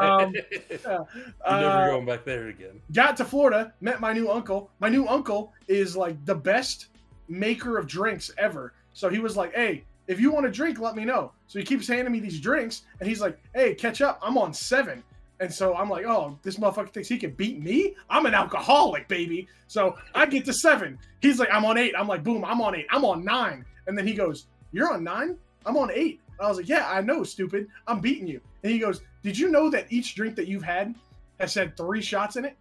Um, 0.00 0.32
You're 0.70 1.06
Uh, 1.44 1.60
never 1.60 1.90
going 1.90 2.06
back 2.06 2.24
there 2.24 2.48
again. 2.48 2.80
got 2.92 3.16
to 3.18 3.24
Florida, 3.24 3.72
met 3.80 4.00
my 4.00 4.12
new 4.12 4.30
uncle. 4.30 4.70
My 4.80 4.88
new 4.88 5.06
uncle 5.06 5.52
is 5.68 5.96
like 5.96 6.22
the 6.24 6.34
best 6.34 6.88
maker 7.28 7.78
of 7.78 7.86
drinks 7.86 8.30
ever. 8.38 8.72
So 8.92 9.08
he 9.08 9.18
was 9.18 9.36
like, 9.36 9.54
"Hey, 9.54 9.84
if 10.06 10.20
you 10.20 10.30
want 10.32 10.46
a 10.46 10.50
drink, 10.50 10.78
let 10.80 10.96
me 10.96 11.04
know." 11.04 11.32
So 11.46 11.58
he 11.58 11.64
keeps 11.64 11.86
handing 11.88 12.12
me 12.12 12.20
these 12.20 12.40
drinks, 12.40 12.82
and 13.00 13.08
he's 13.08 13.20
like, 13.20 13.38
"Hey, 13.54 13.74
catch 13.74 14.00
up. 14.02 14.18
I'm 14.22 14.36
on 14.38 14.52
seven. 14.52 15.02
And 15.40 15.52
so 15.52 15.74
I'm 15.74 15.90
like, 15.90 16.06
"Oh, 16.06 16.38
this 16.42 16.56
motherfucker 16.56 16.90
thinks 16.92 17.08
he 17.08 17.18
can 17.18 17.32
beat 17.32 17.60
me? 17.62 17.94
I'm 18.08 18.26
an 18.26 18.34
alcoholic, 18.34 19.08
baby." 19.08 19.48
So 19.68 19.96
I 20.14 20.26
get 20.26 20.44
to 20.46 20.52
seven. 20.52 20.98
He's 21.20 21.38
like, 21.38 21.48
"I'm 21.52 21.64
on 21.64 21.76
eight. 21.78 21.94
I'm 21.98 22.08
like, 22.08 22.22
"Boom, 22.24 22.44
I'm 22.44 22.60
on 22.60 22.74
eight. 22.74 22.86
I'm 22.90 23.04
on 23.04 23.24
nine. 23.24 23.64
And 23.86 23.96
then 23.98 24.06
he 24.06 24.14
goes, 24.14 24.46
"You're 24.72 24.92
on 24.92 25.04
nine? 25.04 25.36
I'm 25.66 25.76
on 25.76 25.90
eight. 25.92 26.20
And 26.38 26.46
I 26.46 26.48
was 26.48 26.58
like, 26.58 26.68
"Yeah, 26.68 26.88
I 26.90 27.00
know, 27.00 27.22
stupid. 27.24 27.68
I'm 27.86 28.00
beating 28.00 28.26
you." 28.26 28.40
And 28.62 28.72
he 28.72 28.78
goes, 28.78 29.02
"Did 29.22 29.38
you 29.38 29.50
know 29.50 29.70
that 29.70 29.92
each 29.92 30.14
drink 30.14 30.36
that 30.36 30.48
you've 30.48 30.62
had 30.62 30.94
has 31.40 31.54
had 31.54 31.76
three 31.76 32.02
shots 32.02 32.36
in 32.36 32.44
it?" 32.44 32.56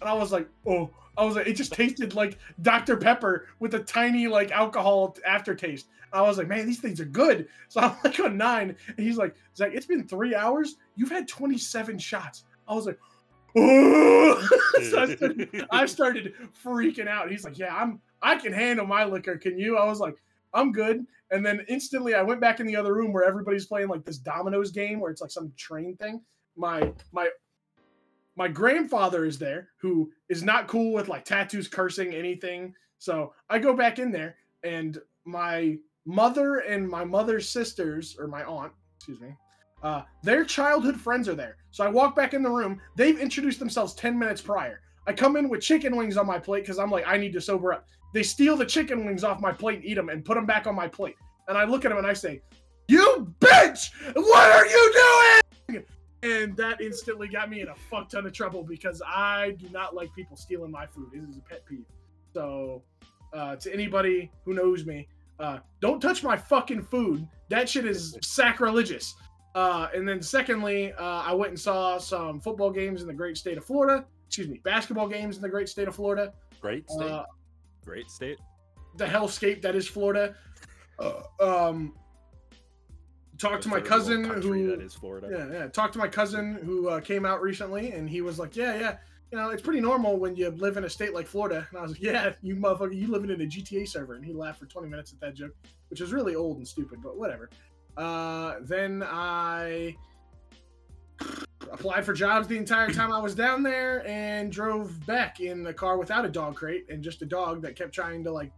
And 0.00 0.08
I 0.08 0.14
was 0.14 0.32
like, 0.32 0.48
oh, 0.66 0.90
I 1.16 1.24
was 1.24 1.36
like, 1.36 1.46
it 1.46 1.54
just 1.54 1.72
tasted 1.72 2.14
like 2.14 2.38
Dr. 2.62 2.96
Pepper 2.96 3.48
with 3.58 3.74
a 3.74 3.80
tiny 3.80 4.26
like 4.26 4.50
alcohol 4.50 5.16
aftertaste. 5.26 5.88
I 6.12 6.22
was 6.22 6.38
like, 6.38 6.48
man, 6.48 6.66
these 6.66 6.80
things 6.80 7.00
are 7.00 7.04
good. 7.04 7.48
So 7.68 7.80
I'm 7.80 7.96
like 8.02 8.18
on 8.18 8.36
nine, 8.36 8.74
and 8.88 8.98
he's 8.98 9.16
like, 9.16 9.36
Zach, 9.56 9.70
it's 9.72 9.86
been 9.86 10.06
three 10.08 10.34
hours. 10.34 10.76
You've 10.96 11.10
had 11.10 11.28
27 11.28 11.98
shots. 11.98 12.44
I 12.66 12.74
was 12.74 12.86
like, 12.86 12.98
so 13.56 13.62
I 13.62 15.14
started, 15.16 15.66
I 15.70 15.86
started 15.86 16.34
freaking 16.64 17.08
out. 17.08 17.30
He's 17.30 17.44
like, 17.44 17.58
yeah, 17.58 17.74
I'm, 17.74 18.00
I 18.22 18.36
can 18.36 18.52
handle 18.52 18.86
my 18.86 19.04
liquor. 19.04 19.36
Can 19.36 19.58
you? 19.58 19.76
I 19.76 19.84
was 19.84 20.00
like, 20.00 20.16
I'm 20.52 20.72
good. 20.72 21.06
And 21.30 21.46
then 21.46 21.64
instantly, 21.68 22.14
I 22.14 22.22
went 22.22 22.40
back 22.40 22.60
in 22.60 22.66
the 22.66 22.76
other 22.76 22.94
room 22.94 23.12
where 23.12 23.24
everybody's 23.24 23.66
playing 23.66 23.88
like 23.88 24.04
this 24.04 24.18
dominoes 24.18 24.70
game 24.70 25.00
where 25.00 25.10
it's 25.10 25.20
like 25.20 25.30
some 25.30 25.52
train 25.56 25.96
thing. 25.96 26.20
My 26.56 26.92
my 27.12 27.28
my 28.36 28.48
grandfather 28.48 29.24
is 29.24 29.38
there 29.38 29.68
who 29.76 30.10
is 30.28 30.42
not 30.42 30.66
cool 30.66 30.92
with 30.92 31.08
like 31.08 31.24
tattoos 31.24 31.68
cursing 31.68 32.14
anything. 32.14 32.74
So 32.98 33.32
i 33.48 33.58
go 33.58 33.74
back 33.74 33.98
in 33.98 34.10
there 34.10 34.36
and 34.62 34.98
my 35.24 35.78
mother 36.04 36.58
and 36.58 36.88
my 36.88 37.04
mother's 37.04 37.48
sisters 37.48 38.16
or 38.18 38.26
my 38.26 38.42
aunt 38.44 38.72
excuse 38.96 39.20
me 39.20 39.34
uh, 39.82 40.02
their 40.22 40.44
childhood 40.44 41.00
friends 41.00 41.28
are 41.28 41.34
there. 41.34 41.56
So 41.70 41.84
i 41.84 41.88
walk 41.88 42.14
back 42.14 42.34
in 42.34 42.42
the 42.42 42.50
room. 42.50 42.80
They've 42.96 43.18
introduced 43.18 43.58
themselves 43.58 43.94
10 43.94 44.18
minutes 44.18 44.42
prior. 44.42 44.80
I 45.06 45.12
come 45.12 45.36
in 45.36 45.48
with 45.48 45.62
chicken 45.62 45.96
wings 45.96 46.16
on 46.16 46.26
my 46.26 46.38
plate 46.38 46.62
because 46.62 46.78
i'm 46.78 46.90
like 46.90 47.06
i 47.06 47.16
need 47.16 47.32
to 47.32 47.40
sober 47.40 47.72
up 47.72 47.86
they 48.12 48.22
steal 48.22 48.56
the 48.56 48.66
chicken 48.66 49.04
wings 49.04 49.24
off 49.24 49.40
my 49.40 49.52
plate 49.52 49.76
and 49.76 49.84
eat 49.84 49.94
them 49.94 50.08
and 50.08 50.24
put 50.24 50.34
them 50.34 50.46
back 50.46 50.66
on 50.66 50.74
my 50.74 50.88
plate 50.88 51.16
and 51.48 51.56
i 51.56 51.64
look 51.64 51.84
at 51.84 51.88
them 51.88 51.98
and 51.98 52.06
i 52.06 52.12
say 52.12 52.40
you 52.88 53.32
bitch 53.40 53.90
what 54.14 54.50
are 54.52 54.66
you 54.66 54.92
doing 54.92 55.40
and 56.22 56.56
that 56.56 56.80
instantly 56.80 57.28
got 57.28 57.48
me 57.48 57.60
in 57.60 57.68
a 57.68 57.74
fuck 57.74 58.08
ton 58.08 58.26
of 58.26 58.32
trouble 58.32 58.62
because 58.62 59.00
I 59.06 59.56
do 59.58 59.68
not 59.70 59.94
like 59.94 60.14
people 60.14 60.36
stealing 60.36 60.70
my 60.70 60.86
food. 60.86 61.08
This 61.12 61.22
is 61.24 61.38
a 61.38 61.40
pet 61.40 61.64
peeve. 61.64 61.86
So, 62.34 62.82
uh, 63.32 63.56
to 63.56 63.72
anybody 63.72 64.30
who 64.44 64.54
knows 64.54 64.84
me, 64.84 65.08
uh, 65.38 65.60
don't 65.80 66.00
touch 66.00 66.22
my 66.22 66.36
fucking 66.36 66.82
food. 66.82 67.26
That 67.48 67.68
shit 67.68 67.86
is 67.86 68.18
sacrilegious. 68.22 69.14
Uh, 69.54 69.88
and 69.94 70.06
then, 70.06 70.20
secondly, 70.20 70.92
uh, 70.92 71.22
I 71.26 71.32
went 71.32 71.50
and 71.50 71.58
saw 71.58 71.98
some 71.98 72.40
football 72.40 72.70
games 72.70 73.00
in 73.00 73.08
the 73.08 73.14
great 73.14 73.36
state 73.36 73.56
of 73.56 73.64
Florida. 73.64 74.04
Excuse 74.26 74.48
me, 74.48 74.60
basketball 74.62 75.08
games 75.08 75.36
in 75.36 75.42
the 75.42 75.48
great 75.48 75.68
state 75.68 75.88
of 75.88 75.94
Florida. 75.94 76.32
Great 76.60 76.88
state. 76.88 77.22
Great 77.90 78.08
state. 78.08 78.38
the 78.98 79.04
hellscape 79.04 79.62
that 79.62 79.74
is 79.74 79.88
Florida. 79.88 80.34
Uh, 81.00 81.22
um, 81.40 81.94
talked 83.38 83.62
to 83.62 83.70
my 83.70 83.80
cousin 83.80 84.22
who 84.22 84.66
that 84.66 84.82
is 84.82 84.92
Florida. 84.94 85.28
Yeah, 85.30 85.60
yeah. 85.60 85.66
Talked 85.68 85.94
to 85.94 85.98
my 85.98 86.08
cousin 86.08 86.56
who 86.56 86.90
uh, 86.90 87.00
came 87.00 87.24
out 87.24 87.40
recently, 87.40 87.92
and 87.92 88.06
he 88.06 88.20
was 88.20 88.38
like, 88.38 88.54
"Yeah, 88.54 88.78
yeah, 88.78 88.96
you 89.32 89.38
know, 89.38 89.48
it's 89.48 89.62
pretty 89.62 89.80
normal 89.80 90.18
when 90.18 90.36
you 90.36 90.50
live 90.50 90.76
in 90.76 90.84
a 90.84 90.90
state 90.90 91.14
like 91.14 91.26
Florida." 91.26 91.66
And 91.70 91.78
I 91.78 91.80
was 91.80 91.92
like, 91.92 92.02
"Yeah, 92.02 92.34
you 92.42 92.54
motherfucker, 92.54 92.94
you 92.94 93.06
living 93.06 93.30
in 93.30 93.40
a 93.40 93.46
GTA 93.46 93.88
server." 93.88 94.14
And 94.14 94.22
he 94.22 94.34
laughed 94.34 94.58
for 94.58 94.66
20 94.66 94.88
minutes 94.88 95.14
at 95.14 95.20
that 95.20 95.34
joke, 95.34 95.54
which 95.88 96.02
is 96.02 96.12
really 96.12 96.34
old 96.34 96.58
and 96.58 96.68
stupid, 96.68 96.98
but 97.02 97.16
whatever. 97.16 97.48
Uh, 97.96 98.56
then 98.60 99.02
I 99.02 99.96
applied 101.70 102.04
for 102.04 102.12
jobs 102.12 102.48
the 102.48 102.56
entire 102.56 102.90
time 102.90 103.12
I 103.12 103.20
was 103.20 103.34
down 103.34 103.62
there, 103.62 104.06
and 104.06 104.50
drove 104.50 105.04
back 105.06 105.40
in 105.40 105.62
the 105.62 105.72
car 105.72 105.98
without 105.98 106.24
a 106.24 106.28
dog 106.28 106.56
crate 106.56 106.86
and 106.88 107.02
just 107.02 107.22
a 107.22 107.26
dog 107.26 107.62
that 107.62 107.76
kept 107.76 107.92
trying 107.92 108.24
to 108.24 108.32
like 108.32 108.52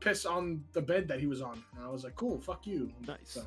piss 0.00 0.26
on 0.26 0.62
the 0.72 0.82
bed 0.82 1.08
that 1.08 1.20
he 1.20 1.26
was 1.26 1.40
on. 1.40 1.62
And 1.76 1.84
I 1.84 1.88
was 1.88 2.04
like, 2.04 2.14
"Cool, 2.16 2.40
fuck 2.40 2.66
you." 2.66 2.92
Nice. 3.06 3.18
So. 3.24 3.42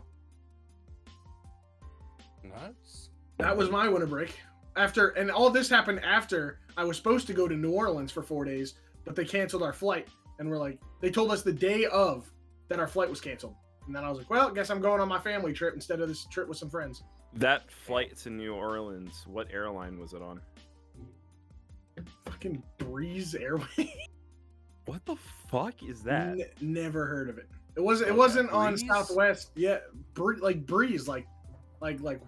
nice. 2.44 3.10
That 3.38 3.56
was 3.56 3.70
my 3.70 3.88
winter 3.90 4.08
break. 4.08 4.40
After 4.78 5.10
and 5.10 5.32
all 5.32 5.50
this 5.50 5.70
happened 5.70 6.02
after 6.04 6.60
I 6.78 6.84
was 6.84 6.98
supposed 6.98 7.28
to 7.28 7.34
go 7.34 7.48
to 7.48 7.56
New 7.56 7.72
Orleans 7.72 8.12
for 8.12 8.22
four 8.22 8.46
days, 8.46 8.76
but 9.04 9.16
they 9.16 9.26
canceled 9.26 9.64
our 9.64 9.74
flight. 9.74 10.08
And 10.40 10.50
we're 10.50 10.58
like, 10.58 10.80
they 11.00 11.10
told 11.10 11.32
us 11.32 11.44
the 11.44 11.54
day 11.54 11.86
of 11.86 12.30
that 12.68 12.80
our 12.80 12.88
flight 12.88 13.10
was 13.10 13.22
canceled. 13.22 13.56
And 13.88 13.96
then 13.96 14.04
I 14.04 14.10
was 14.10 14.18
like, 14.18 14.30
well, 14.30 14.52
guess 14.52 14.70
I'm 14.70 14.82
going 14.82 15.00
on 15.00 15.08
my 15.08 15.20
family 15.20 15.54
trip 15.54 15.76
instead 15.76 16.02
of 16.02 16.10
this 16.10 16.26
trip 16.26 16.50
with 16.50 16.58
some 16.58 16.70
friends. 16.70 17.04
That 17.36 17.70
flight 17.70 18.16
to 18.18 18.30
New 18.30 18.54
Orleans, 18.54 19.26
what 19.28 19.48
airline 19.52 20.00
was 20.00 20.14
it 20.14 20.22
on? 20.22 20.40
Fucking 22.26 22.62
Breeze 22.78 23.36
Airways. 23.36 23.68
What 24.88 25.04
the 25.08 25.16
fuck 25.50 25.82
is 25.82 26.04
that? 26.04 26.28
N- 26.40 26.44
never 26.62 27.08
heard 27.08 27.28
of 27.28 27.40
it. 27.40 27.50
It 27.76 27.80
wasn't. 27.82 28.10
It 28.10 28.12
Okay, 28.12 28.20
wasn't 28.20 28.52
on 28.52 28.74
Breeze? 28.74 28.88
Southwest. 28.88 29.50
Yeah, 29.56 29.80
Bree- 30.14 30.38
like 30.40 30.64
Breeze, 30.68 31.08
like, 31.08 31.26
like, 31.82 32.00
like. 32.02 32.22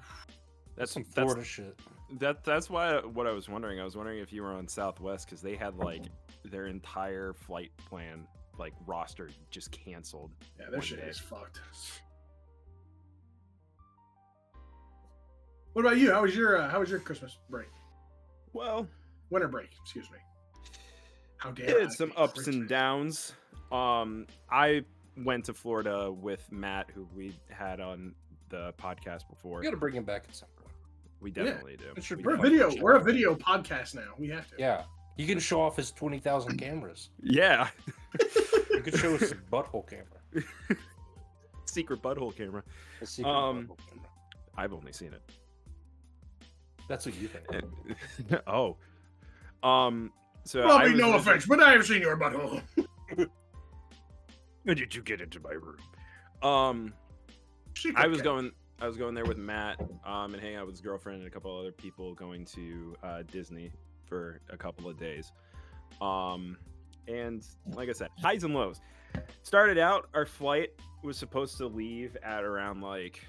That's 0.75 0.91
some 0.91 1.03
that's- 1.03 1.23
Florida 1.23 1.43
shit. 1.43 1.79
That 2.19 2.43
that's 2.43 2.67
why 2.67 2.97
what 3.01 3.27
I 3.27 3.31
was 3.31 3.47
wondering. 3.47 3.79
I 3.79 3.83
was 3.83 3.95
wondering 3.95 4.17
if 4.17 4.33
you 4.33 4.41
were 4.41 4.53
on 4.53 4.67
Southwest 4.67 5.27
because 5.27 5.39
they 5.43 5.55
had 5.55 5.75
like 5.75 6.05
their 6.45 6.65
entire 6.65 7.33
flight 7.33 7.69
plan 7.77 8.25
like 8.57 8.73
roster 8.87 9.29
just 9.51 9.69
canceled. 9.69 10.31
Yeah, 10.59 10.71
their 10.71 10.81
shit 10.81 10.99
day. 10.99 11.09
is 11.09 11.19
fucked. 11.19 11.61
What 15.77 15.85
about 15.85 15.99
you? 15.99 16.11
How 16.11 16.23
was 16.23 16.35
your 16.35 16.57
uh, 16.57 16.67
How 16.69 16.79
was 16.79 16.89
your 16.89 16.97
Christmas 16.99 17.37
break? 17.51 17.67
Well, 18.51 18.87
Winter 19.29 19.47
break, 19.47 19.69
excuse 19.79 20.09
me. 20.09 20.17
How 21.37 21.51
dare 21.51 21.69
it 21.69 21.77
I 21.77 21.81
had 21.81 21.91
some 21.91 22.09
be 22.09 22.15
ups 22.17 22.37
and 22.37 22.45
Christmas. 22.45 22.67
downs. 22.67 23.33
Um, 23.71 24.25
I 24.49 24.83
went 25.17 25.45
to 25.45 25.53
Florida 25.53 26.11
with 26.11 26.51
Matt, 26.51 26.89
who 26.95 27.07
we 27.15 27.37
had 27.51 27.79
on 27.79 28.15
the 28.49 28.73
podcast 28.79 29.29
before. 29.29 29.59
You 29.61 29.69
got 29.69 29.75
to 29.75 29.77
bring 29.79 29.93
him 29.93 30.03
back 30.03 30.23
at 30.27 30.33
some 30.35 30.49
point. 30.59 30.73
We 31.21 31.29
definitely 31.29 31.77
do. 31.77 31.91
It 31.95 32.03
should 32.03 32.25
We 32.25 32.33
We're 32.33 32.39
a 32.39 32.41
video. 32.41 32.71
We're 32.81 32.95
a 32.95 33.03
video 33.03 33.35
podcast 33.35 33.93
now. 33.93 34.15
We 34.17 34.29
have 34.29 34.47
to. 34.47 34.55
Yeah. 34.57 34.81
You 35.15 35.27
can 35.27 35.37
show 35.37 35.61
off 35.61 35.75
his 35.75 35.91
20,000 35.91 36.57
cameras. 36.57 37.11
Yeah, 37.21 37.67
You 38.71 38.81
could 38.81 38.97
show 38.97 39.13
us 39.13 39.19
his 39.21 39.33
butthole 39.51 39.87
camera. 39.87 40.43
secret 41.65 42.01
butthole 42.01 42.35
camera. 42.35 42.63
His 42.99 43.11
secret 43.11 43.31
Um, 43.31 43.67
butthole 43.67 43.77
camera. 43.91 44.09
I've 44.57 44.73
only 44.73 44.91
seen 44.91 45.13
it. 45.13 45.21
That's 46.87 47.05
what 47.05 47.15
you 47.15 47.27
think. 47.27 48.41
oh, 48.47 48.77
um. 49.63 50.11
So 50.45 50.63
I 50.63 50.65
Probably 50.67 50.91
was 50.91 50.99
no 51.01 51.11
with- 51.11 51.21
offense, 51.27 51.45
but 51.45 51.61
I 51.61 51.71
have 51.71 51.85
seen 51.85 52.01
your 52.01 52.17
butthole. 52.17 52.61
When 54.63 54.77
did 54.77 54.95
you 54.95 55.01
get 55.01 55.19
into 55.19 55.39
my 55.41 55.51
room? 55.51 55.77
Um, 56.41 56.93
Secret 57.75 58.01
I 58.01 58.07
was 58.07 58.19
cat. 58.19 58.25
going. 58.25 58.51
I 58.79 58.87
was 58.87 58.95
going 58.95 59.15
there 59.15 59.25
with 59.25 59.37
Matt, 59.37 59.81
um, 60.05 60.33
and 60.33 60.41
hanging 60.41 60.57
out 60.57 60.67
with 60.67 60.75
his 60.75 60.81
girlfriend 60.81 61.19
and 61.19 61.27
a 61.27 61.31
couple 61.31 61.57
other 61.57 61.71
people 61.71 62.13
going 62.13 62.45
to 62.45 62.95
uh, 63.03 63.23
Disney 63.31 63.71
for 64.05 64.39
a 64.51 64.55
couple 64.57 64.87
of 64.89 64.97
days. 64.99 65.31
Um, 65.99 66.57
and 67.07 67.43
like 67.73 67.89
I 67.89 67.93
said, 67.93 68.09
highs 68.21 68.43
and 68.43 68.53
lows. 68.53 68.79
Started 69.41 69.77
out, 69.79 70.07
our 70.13 70.25
flight 70.27 70.69
was 71.03 71.17
supposed 71.17 71.57
to 71.57 71.65
leave 71.67 72.15
at 72.23 72.43
around 72.43 72.81
like 72.81 73.19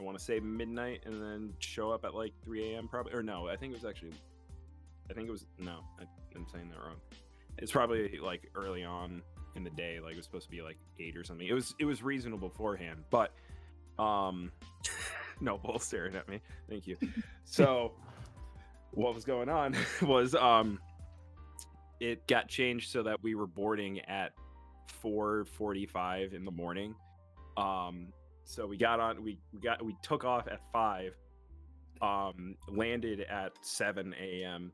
I 0.00 0.02
want 0.02 0.18
to 0.18 0.24
say 0.24 0.40
midnight, 0.40 1.02
and 1.04 1.20
then 1.20 1.52
show 1.58 1.90
up 1.90 2.04
at 2.04 2.14
like 2.14 2.32
3 2.42 2.72
a.m. 2.72 2.88
Probably, 2.88 3.12
or 3.12 3.22
no, 3.22 3.48
I 3.48 3.56
think 3.56 3.72
it 3.72 3.76
was 3.76 3.84
actually. 3.84 4.14
I 5.10 5.12
think 5.12 5.28
it 5.28 5.32
was 5.32 5.44
no. 5.58 5.80
I, 6.00 6.04
I'm 6.34 6.46
saying 6.50 6.70
that 6.70 6.78
wrong. 6.78 6.96
It's 7.58 7.72
probably 7.72 8.18
like 8.18 8.50
early 8.54 8.84
on 8.84 9.22
in 9.56 9.64
the 9.64 9.70
day, 9.70 10.00
like 10.00 10.12
it 10.12 10.16
was 10.16 10.24
supposed 10.24 10.46
to 10.46 10.50
be 10.50 10.62
like 10.62 10.78
eight 10.98 11.16
or 11.16 11.24
something. 11.24 11.46
It 11.46 11.52
was 11.52 11.74
it 11.78 11.84
was 11.84 12.02
reasonable 12.02 12.48
beforehand, 12.48 13.04
but 13.10 13.32
um, 13.98 14.50
no, 15.40 15.58
both 15.58 15.82
staring 15.82 16.16
at 16.16 16.28
me. 16.28 16.40
Thank 16.68 16.86
you. 16.86 16.96
So, 17.44 17.94
what 18.92 19.12
was 19.12 19.24
going 19.24 19.48
on 19.48 19.74
was 20.02 20.36
um, 20.36 20.78
it 21.98 22.24
got 22.28 22.46
changed 22.46 22.92
so 22.92 23.02
that 23.02 23.20
we 23.24 23.34
were 23.34 23.48
boarding 23.48 23.98
at 24.02 24.34
4:45 25.02 26.32
in 26.32 26.44
the 26.44 26.52
morning. 26.52 26.94
Um, 27.56 28.12
so 28.50 28.66
we 28.66 28.76
got 28.76 28.98
on. 28.98 29.22
We, 29.22 29.38
we 29.52 29.60
got 29.60 29.84
we 29.84 29.96
took 30.02 30.24
off 30.24 30.48
at 30.48 30.60
five. 30.72 31.14
Um, 32.02 32.56
landed 32.66 33.20
at 33.20 33.52
7 33.60 34.14
a.m. 34.18 34.72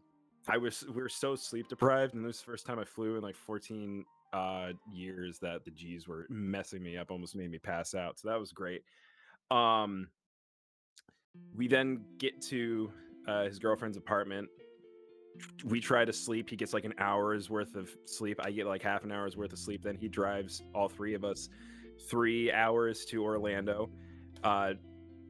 I 0.48 0.56
was 0.58 0.84
we 0.86 1.02
were 1.02 1.08
so 1.08 1.34
sleep 1.34 1.68
deprived, 1.68 2.14
and 2.14 2.24
this 2.24 2.36
is 2.36 2.42
the 2.42 2.46
first 2.46 2.66
time 2.66 2.78
I 2.78 2.84
flew 2.84 3.16
in 3.16 3.22
like 3.22 3.34
14 3.34 4.04
uh 4.32 4.68
years 4.92 5.38
that 5.40 5.64
the 5.64 5.70
G's 5.70 6.08
were 6.08 6.26
messing 6.28 6.82
me 6.82 6.96
up, 6.96 7.10
almost 7.10 7.34
made 7.36 7.50
me 7.50 7.58
pass 7.58 7.94
out. 7.94 8.18
So 8.18 8.28
that 8.28 8.38
was 8.38 8.52
great. 8.52 8.82
Um, 9.50 10.08
we 11.54 11.68
then 11.68 12.04
get 12.18 12.40
to 12.42 12.90
uh, 13.28 13.44
his 13.44 13.58
girlfriend's 13.58 13.96
apartment. 13.96 14.48
We 15.64 15.80
try 15.80 16.04
to 16.04 16.12
sleep. 16.12 16.48
He 16.48 16.56
gets 16.56 16.72
like 16.72 16.84
an 16.84 16.94
hour's 16.98 17.50
worth 17.50 17.74
of 17.74 17.90
sleep. 18.06 18.40
I 18.42 18.52
get 18.52 18.66
like 18.66 18.82
half 18.82 19.04
an 19.04 19.12
hour's 19.12 19.36
worth 19.36 19.52
of 19.52 19.58
sleep. 19.58 19.82
Then 19.82 19.96
he 19.96 20.08
drives 20.08 20.62
all 20.74 20.88
three 20.88 21.14
of 21.14 21.24
us 21.24 21.50
three 22.08 22.52
hours 22.52 23.04
to 23.06 23.22
Orlando. 23.22 23.90
Uh, 24.42 24.74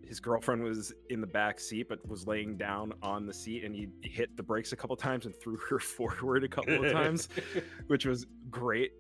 his 0.07 0.21
girlfriend 0.21 0.63
was 0.63 0.93
in 1.11 1.21
the 1.21 1.27
back 1.27 1.59
seat, 1.59 1.89
but 1.89 2.07
was 2.09 2.27
laying 2.27 2.57
down 2.57 2.93
on 3.03 3.27
the 3.27 3.35
seat, 3.35 3.65
and 3.65 3.75
he 3.75 3.89
hit 4.03 4.37
the 4.37 4.43
brakes 4.43 4.73
a 4.73 4.77
couple 4.77 4.95
times 4.97 5.27
and 5.27 5.35
threw 5.35 5.57
her 5.71 5.79
forward 5.79 6.45
a 6.45 6.49
couple 6.49 6.85
of 6.85 6.93
times, 6.93 7.29
which 7.89 8.07
was 8.07 8.27
great. 8.51 8.93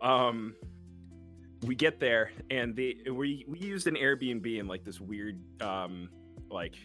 Um, 0.00 0.54
we 1.62 1.74
get 1.74 2.00
there, 2.00 2.30
and 2.50 2.74
they 2.74 2.96
we 3.10 3.44
we 3.48 3.58
used 3.58 3.86
an 3.86 3.94
Airbnb 3.94 4.58
in 4.58 4.66
like 4.66 4.84
this 4.84 5.00
weird, 5.00 5.40
um, 5.62 6.08
like, 6.50 6.76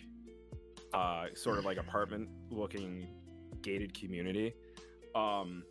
uh, 0.93 1.27
sort 1.33 1.57
of 1.57 1.65
like 1.65 1.77
apartment 1.77 2.29
looking 2.49 3.07
gated 3.61 3.93
community. 3.93 4.53
Um, 5.15 5.63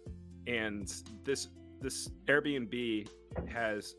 and 0.46 0.92
this 1.24 1.48
this 1.80 2.08
Airbnb 2.26 3.08
has 3.48 3.94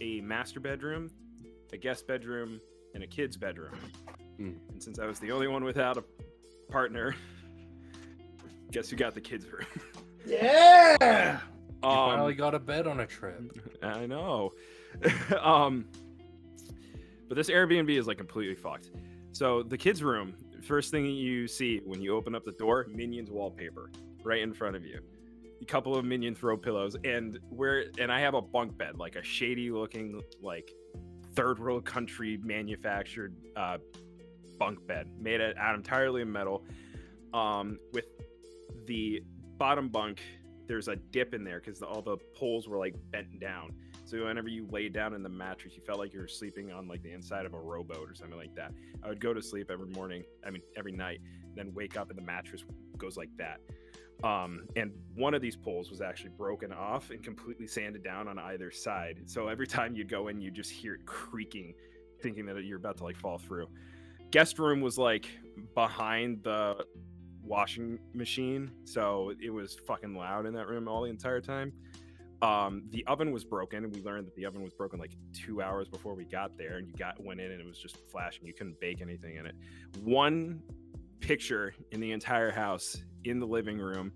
a 0.00 0.20
master 0.20 0.60
bedroom, 0.60 1.10
a 1.72 1.76
guest 1.76 2.06
bedroom, 2.06 2.60
and 2.94 3.02
a 3.02 3.06
kid's 3.06 3.36
bedroom. 3.36 3.74
Hmm. 4.36 4.52
And 4.70 4.82
since 4.82 4.98
I 4.98 5.06
was 5.06 5.18
the 5.18 5.32
only 5.32 5.48
one 5.48 5.64
without 5.64 5.96
a 5.96 6.04
partner, 6.70 7.14
guess 8.70 8.90
who 8.90 8.96
got 8.96 9.14
the 9.14 9.20
kids' 9.20 9.46
room? 9.46 9.66
Yeah. 10.28 11.38
You 11.84 11.88
finally 11.88 12.32
Um, 12.32 12.36
got 12.38 12.54
a 12.56 12.58
bed 12.58 12.88
on 12.88 12.98
a 12.98 13.06
trip. 13.06 13.40
I 13.82 14.06
know. 14.06 14.50
um, 15.40 15.84
but 17.28 17.36
this 17.36 17.48
Airbnb 17.48 17.96
is 17.96 18.08
like 18.08 18.18
completely 18.18 18.56
fucked. 18.56 18.90
So 19.30 19.62
the 19.62 19.78
kids' 19.78 20.02
room, 20.02 20.34
first 20.64 20.90
thing 20.90 21.06
you 21.06 21.46
see 21.46 21.80
when 21.84 22.02
you 22.02 22.16
open 22.16 22.34
up 22.34 22.44
the 22.44 22.50
door, 22.50 22.88
Minions 22.92 23.30
wallpaper 23.30 23.92
right 24.24 24.42
in 24.42 24.52
front 24.52 24.74
of 24.74 24.84
you. 24.84 24.98
A 25.60 25.64
couple 25.64 25.96
of 25.96 26.04
Minion 26.04 26.34
throw 26.34 26.56
pillows, 26.56 26.96
and 27.04 27.38
where 27.48 27.86
and 27.98 28.12
I 28.12 28.20
have 28.20 28.34
a 28.34 28.42
bunk 28.42 28.76
bed, 28.76 28.98
like 28.98 29.16
a 29.16 29.22
shady 29.22 29.70
looking, 29.70 30.20
like 30.42 30.70
third 31.34 31.58
world 31.58 31.84
country 31.84 32.38
manufactured 32.42 33.34
uh, 33.56 33.78
bunk 34.58 34.86
bed 34.86 35.08
made 35.20 35.40
it 35.40 35.56
out 35.58 35.74
entirely 35.74 36.22
of 36.22 36.28
metal. 36.28 36.64
Um, 37.34 37.78
with 37.92 38.06
the 38.86 39.22
bottom 39.58 39.88
bunk, 39.88 40.20
there's 40.66 40.88
a 40.88 40.96
dip 40.96 41.34
in 41.34 41.44
there 41.44 41.60
because 41.60 41.82
all 41.82 42.02
the 42.02 42.16
poles 42.34 42.68
were 42.68 42.78
like 42.78 42.94
bent 43.10 43.38
down. 43.40 43.72
So 44.04 44.24
whenever 44.24 44.48
you 44.48 44.68
lay 44.70 44.88
down 44.88 45.14
in 45.14 45.22
the 45.22 45.28
mattress, 45.28 45.74
you 45.74 45.82
felt 45.82 45.98
like 45.98 46.12
you 46.12 46.20
were 46.20 46.28
sleeping 46.28 46.70
on 46.70 46.86
like 46.86 47.02
the 47.02 47.12
inside 47.12 47.44
of 47.44 47.54
a 47.54 47.60
rowboat 47.60 48.08
or 48.08 48.14
something 48.14 48.38
like 48.38 48.54
that. 48.54 48.72
I 49.02 49.08
would 49.08 49.20
go 49.20 49.34
to 49.34 49.42
sleep 49.42 49.70
every 49.70 49.88
morning, 49.88 50.24
I 50.46 50.50
mean 50.50 50.62
every 50.76 50.92
night, 50.92 51.20
then 51.54 51.72
wake 51.74 51.96
up 51.96 52.10
and 52.10 52.18
the 52.18 52.22
mattress 52.22 52.64
goes 52.98 53.16
like 53.16 53.30
that. 53.38 53.60
Um, 54.24 54.64
and 54.76 54.92
one 55.14 55.34
of 55.34 55.42
these 55.42 55.56
poles 55.56 55.90
was 55.90 56.00
actually 56.00 56.30
broken 56.30 56.72
off 56.72 57.10
and 57.10 57.22
completely 57.22 57.66
sanded 57.66 58.02
down 58.02 58.28
on 58.28 58.38
either 58.38 58.70
side. 58.70 59.20
So 59.26 59.48
every 59.48 59.66
time 59.66 59.94
you'd 59.94 60.08
go 60.08 60.28
in, 60.28 60.40
you 60.40 60.50
just 60.50 60.70
hear 60.70 60.94
it 60.94 61.04
creaking, 61.04 61.74
thinking 62.22 62.46
that 62.46 62.64
you're 62.64 62.78
about 62.78 62.96
to 62.98 63.04
like 63.04 63.16
fall 63.16 63.38
through. 63.38 63.68
Guest 64.30 64.58
room 64.58 64.80
was 64.80 64.98
like 64.98 65.28
behind 65.74 66.42
the 66.42 66.84
washing 67.42 67.98
machine, 68.14 68.70
so 68.84 69.32
it 69.40 69.50
was 69.50 69.76
fucking 69.86 70.14
loud 70.14 70.46
in 70.46 70.54
that 70.54 70.66
room 70.66 70.88
all 70.88 71.02
the 71.02 71.10
entire 71.10 71.40
time. 71.40 71.72
Um, 72.42 72.82
the 72.90 73.06
oven 73.06 73.32
was 73.32 73.44
broken, 73.44 73.84
and 73.84 73.94
we 73.94 74.02
learned 74.02 74.26
that 74.26 74.36
the 74.36 74.44
oven 74.44 74.62
was 74.62 74.74
broken 74.74 74.98
like 74.98 75.16
two 75.32 75.62
hours 75.62 75.88
before 75.88 76.14
we 76.14 76.24
got 76.24 76.56
there. 76.58 76.76
And 76.76 76.86
you 76.86 76.94
got 76.94 77.22
went 77.22 77.40
in, 77.40 77.50
and 77.50 77.60
it 77.60 77.66
was 77.66 77.78
just 77.78 77.96
flashing. 78.10 78.46
You 78.46 78.52
couldn't 78.52 78.78
bake 78.80 79.00
anything 79.00 79.36
in 79.36 79.46
it. 79.46 79.54
One 80.02 80.60
picture 81.20 81.74
in 81.92 82.00
the 82.00 82.12
entire 82.12 82.50
house 82.50 82.96
in 83.24 83.38
the 83.38 83.46
living 83.46 83.78
room 83.78 84.12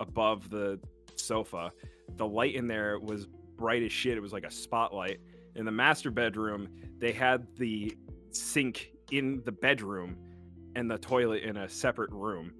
above 0.00 0.50
the 0.50 0.78
sofa. 1.16 1.70
The 2.16 2.26
light 2.26 2.54
in 2.54 2.66
there 2.66 2.98
was 2.98 3.26
bright 3.56 3.82
as 3.82 3.92
shit. 3.92 4.16
It 4.16 4.20
was 4.20 4.32
like 4.32 4.44
a 4.44 4.50
spotlight. 4.50 5.20
In 5.56 5.64
the 5.64 5.72
master 5.72 6.10
bedroom, 6.10 6.68
they 6.98 7.12
had 7.12 7.46
the 7.56 7.96
sink 8.30 8.92
in 9.10 9.42
the 9.44 9.52
bedroom 9.52 10.16
and 10.76 10.90
the 10.90 10.98
toilet 10.98 11.42
in 11.42 11.58
a 11.58 11.68
separate 11.68 12.10
room. 12.10 12.52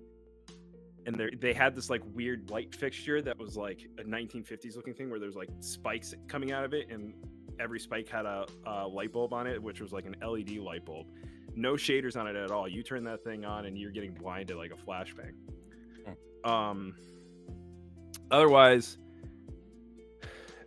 And 1.07 1.31
they 1.41 1.53
had 1.55 1.75
this 1.75 1.89
like 1.89 2.03
weird 2.13 2.51
light 2.51 2.75
fixture 2.75 3.23
that 3.23 3.39
was 3.39 3.57
like 3.57 3.87
a 3.99 4.03
1950s 4.03 4.77
looking 4.77 4.95
thing 4.95 5.11
where 5.11 5.19
there's 5.19 5.35
like 5.35 5.49
spikes 5.61 6.15
coming 6.29 6.53
out 6.53 6.65
of 6.65 6.75
it, 6.75 6.91
and 6.91 7.15
every 7.59 7.81
spike 7.81 8.09
had 8.09 8.27
a, 8.27 8.47
a 8.67 8.87
light 8.87 9.13
bulb 9.13 9.33
on 9.33 9.47
it, 9.47 9.61
which 9.61 9.81
was 9.81 9.93
like 9.93 10.05
an 10.05 10.15
LED 10.21 10.59
light 10.59 10.85
bulb. 10.85 11.07
No 11.61 11.75
shaders 11.75 12.17
on 12.17 12.27
it 12.27 12.37
at 12.37 12.51
all. 12.51 12.67
You 12.67 12.83
turn 12.83 13.05
that 13.05 13.23
thing 13.23 13.45
on, 13.45 13.67
and 13.67 13.77
you're 13.77 13.91
getting 13.91 14.15
blinded 14.15 14.57
like 14.57 14.73
a 14.73 14.77
flashbang. 14.77 15.35
Um. 16.43 16.95
Otherwise, 18.31 18.97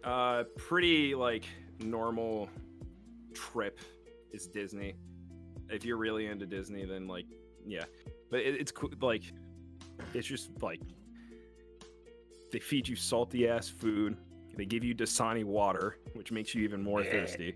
uh, 0.03 0.43
pretty 0.57 1.15
like 1.15 1.45
normal 1.79 2.49
trip 3.33 3.79
is 4.31 4.47
Disney. 4.47 4.93
If 5.69 5.83
you're 5.85 5.97
really 5.97 6.27
into 6.27 6.45
Disney, 6.45 6.85
then 6.85 7.07
like 7.07 7.25
yeah, 7.65 7.85
but 8.29 8.41
it, 8.41 8.59
it's 8.59 8.71
cool. 8.71 8.91
Like 9.01 9.23
it's 10.13 10.27
just 10.27 10.51
like 10.61 10.81
they 12.51 12.59
feed 12.59 12.87
you 12.87 12.95
salty 12.95 13.47
ass 13.47 13.67
food. 13.69 14.17
They 14.55 14.65
give 14.65 14.83
you 14.83 14.93
Dasani 14.93 15.43
water, 15.43 15.97
which 16.13 16.31
makes 16.31 16.53
you 16.53 16.63
even 16.63 16.83
more 16.83 17.01
Yeah. 17.01 17.11
thirsty. 17.11 17.55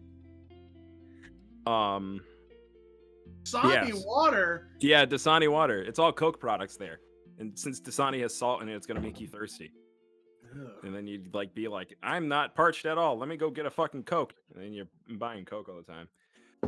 Um, 1.67 2.21
Soggy 3.47 3.91
Yes. 3.93 4.03
water. 4.05 4.69
yeah, 4.79 5.05
Dasani 5.05 5.49
water. 5.51 5.81
It's 5.81 5.99
all 5.99 6.11
Coke 6.13 6.39
products 6.39 6.77
there, 6.77 6.99
and 7.39 7.57
since 7.57 7.79
Dasani 7.81 8.21
has 8.21 8.33
salt 8.35 8.61
in 8.61 8.69
it, 8.69 8.75
it's 8.75 8.85
gonna 8.87 9.01
make 9.01 9.19
you 9.19 9.27
thirsty. 9.27 9.71
Ugh. 10.51 10.69
And 10.83 10.95
then 10.95 11.07
you'd 11.07 11.33
like 11.33 11.53
be 11.53 11.67
like, 11.67 11.93
I'm 12.01 12.27
not 12.27 12.55
parched 12.55 12.85
at 12.85 12.97
all. 12.97 13.17
Let 13.17 13.27
me 13.29 13.35
go 13.37 13.49
get 13.49 13.65
a 13.65 13.69
fucking 13.69 14.03
Coke. 14.03 14.33
And 14.53 14.63
then 14.63 14.73
you're 14.73 14.87
buying 15.17 15.43
Coke 15.45 15.67
all 15.69 15.75
the 15.75 15.83
time. 15.83 16.07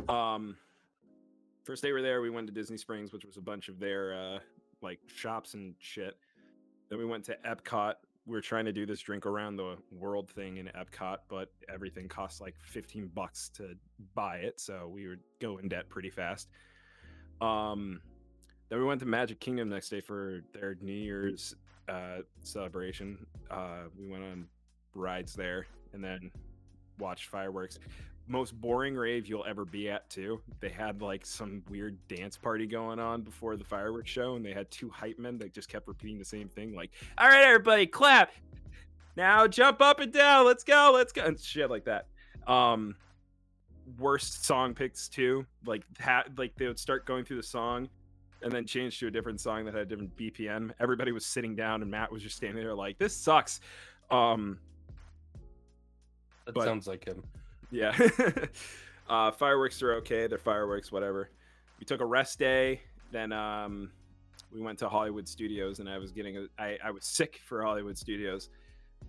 Um 0.08 0.56
first 1.64 1.82
day 1.82 1.88
we 1.88 1.94
were 1.94 2.02
there, 2.02 2.20
we 2.20 2.30
went 2.30 2.46
to 2.46 2.52
Disney 2.52 2.76
Springs, 2.76 3.12
which 3.12 3.24
was 3.24 3.36
a 3.36 3.40
bunch 3.40 3.68
of 3.68 3.78
their 3.78 4.14
uh 4.14 4.38
like 4.82 4.98
shops 5.06 5.54
and 5.54 5.74
shit. 5.78 6.16
Then 6.90 6.98
we 6.98 7.04
went 7.04 7.24
to 7.26 7.36
Epcot. 7.46 7.94
We 8.26 8.34
were 8.36 8.40
trying 8.42 8.66
to 8.66 8.72
do 8.72 8.84
this 8.86 9.00
drink 9.00 9.24
around 9.26 9.56
the 9.56 9.76
world 9.90 10.30
thing 10.30 10.58
in 10.58 10.66
Epcot, 10.66 11.18
but 11.28 11.50
everything 11.72 12.06
costs 12.06 12.40
like 12.40 12.54
15 12.62 13.08
bucks 13.14 13.48
to 13.56 13.74
buy 14.14 14.36
it, 14.38 14.60
so 14.60 14.88
we 14.92 15.08
would 15.08 15.20
go 15.40 15.56
in 15.58 15.68
debt 15.68 15.88
pretty 15.88 16.10
fast. 16.10 16.48
Um 17.40 18.00
then 18.68 18.78
we 18.78 18.84
went 18.84 19.00
to 19.00 19.06
Magic 19.06 19.40
Kingdom 19.40 19.68
next 19.68 19.88
day 19.88 20.00
for 20.00 20.42
their 20.52 20.76
New 20.80 20.92
Year's 20.92 21.56
uh, 21.88 22.18
celebration. 22.42 23.26
Uh, 23.50 23.84
we 23.98 24.06
went 24.06 24.22
on 24.22 24.46
rides 24.94 25.34
there 25.34 25.66
and 25.92 26.02
then 26.04 26.30
watched 27.00 27.28
fireworks. 27.28 27.80
most 28.28 28.58
boring 28.60 28.94
rave 28.94 29.26
you'll 29.26 29.44
ever 29.44 29.64
be 29.64 29.90
at 29.90 30.08
too. 30.08 30.40
They 30.60 30.68
had 30.68 31.02
like 31.02 31.26
some 31.26 31.64
weird 31.68 31.98
dance 32.06 32.36
party 32.36 32.66
going 32.66 33.00
on 33.00 33.22
before 33.22 33.56
the 33.56 33.64
fireworks 33.64 34.10
show, 34.10 34.36
and 34.36 34.46
they 34.46 34.52
had 34.52 34.70
two 34.70 34.88
hype 34.88 35.18
men 35.18 35.36
that 35.38 35.52
just 35.52 35.68
kept 35.68 35.88
repeating 35.88 36.18
the 36.18 36.24
same 36.24 36.48
thing, 36.48 36.74
like, 36.74 36.92
"All 37.18 37.28
right, 37.28 37.42
everybody, 37.42 37.86
clap! 37.86 38.30
Now 39.16 39.48
jump 39.48 39.82
up 39.82 39.98
and 39.98 40.12
down. 40.12 40.46
Let's 40.46 40.62
go, 40.62 40.92
let's 40.94 41.12
go," 41.12 41.24
and 41.24 41.40
shit 41.40 41.70
like 41.70 41.86
that. 41.86 42.06
Um, 42.46 42.94
worst 43.98 44.44
song 44.44 44.74
picks 44.74 45.08
too. 45.08 45.44
Like, 45.66 45.82
ha- 46.00 46.24
like 46.36 46.54
they 46.56 46.66
would 46.66 46.78
start 46.78 47.06
going 47.06 47.24
through 47.24 47.36
the 47.38 47.42
song, 47.42 47.88
and 48.42 48.50
then 48.52 48.66
change 48.66 48.98
to 49.00 49.06
a 49.06 49.10
different 49.10 49.40
song 49.40 49.64
that 49.66 49.74
had 49.74 49.82
a 49.82 49.86
different 49.86 50.16
BPM. 50.16 50.72
Everybody 50.80 51.12
was 51.12 51.26
sitting 51.26 51.54
down, 51.56 51.82
and 51.82 51.90
Matt 51.90 52.10
was 52.10 52.22
just 52.22 52.36
standing 52.36 52.62
there 52.62 52.74
like, 52.74 52.98
"This 52.98 53.14
sucks." 53.16 53.60
Um, 54.10 54.58
That 56.46 56.54
But- 56.54 56.64
sounds 56.64 56.86
like 56.86 57.04
him. 57.04 57.22
yeah. 57.70 57.96
uh, 59.08 59.30
fireworks 59.32 59.82
are 59.82 59.94
okay. 59.96 60.26
They're 60.26 60.38
fireworks, 60.38 60.90
whatever. 60.90 61.30
We 61.78 61.84
took 61.84 62.00
a 62.00 62.06
rest 62.06 62.38
day. 62.38 62.82
Then 63.12 63.32
um, 63.32 63.90
we 64.52 64.60
went 64.60 64.78
to 64.80 64.88
Hollywood 64.88 65.28
Studios, 65.28 65.78
and 65.80 65.88
I 65.88 65.98
was 65.98 66.12
getting 66.12 66.36
a, 66.36 66.46
I, 66.58 66.78
I 66.84 66.90
was 66.90 67.04
sick 67.04 67.40
for 67.44 67.62
Hollywood 67.62 67.96
Studios. 67.98 68.50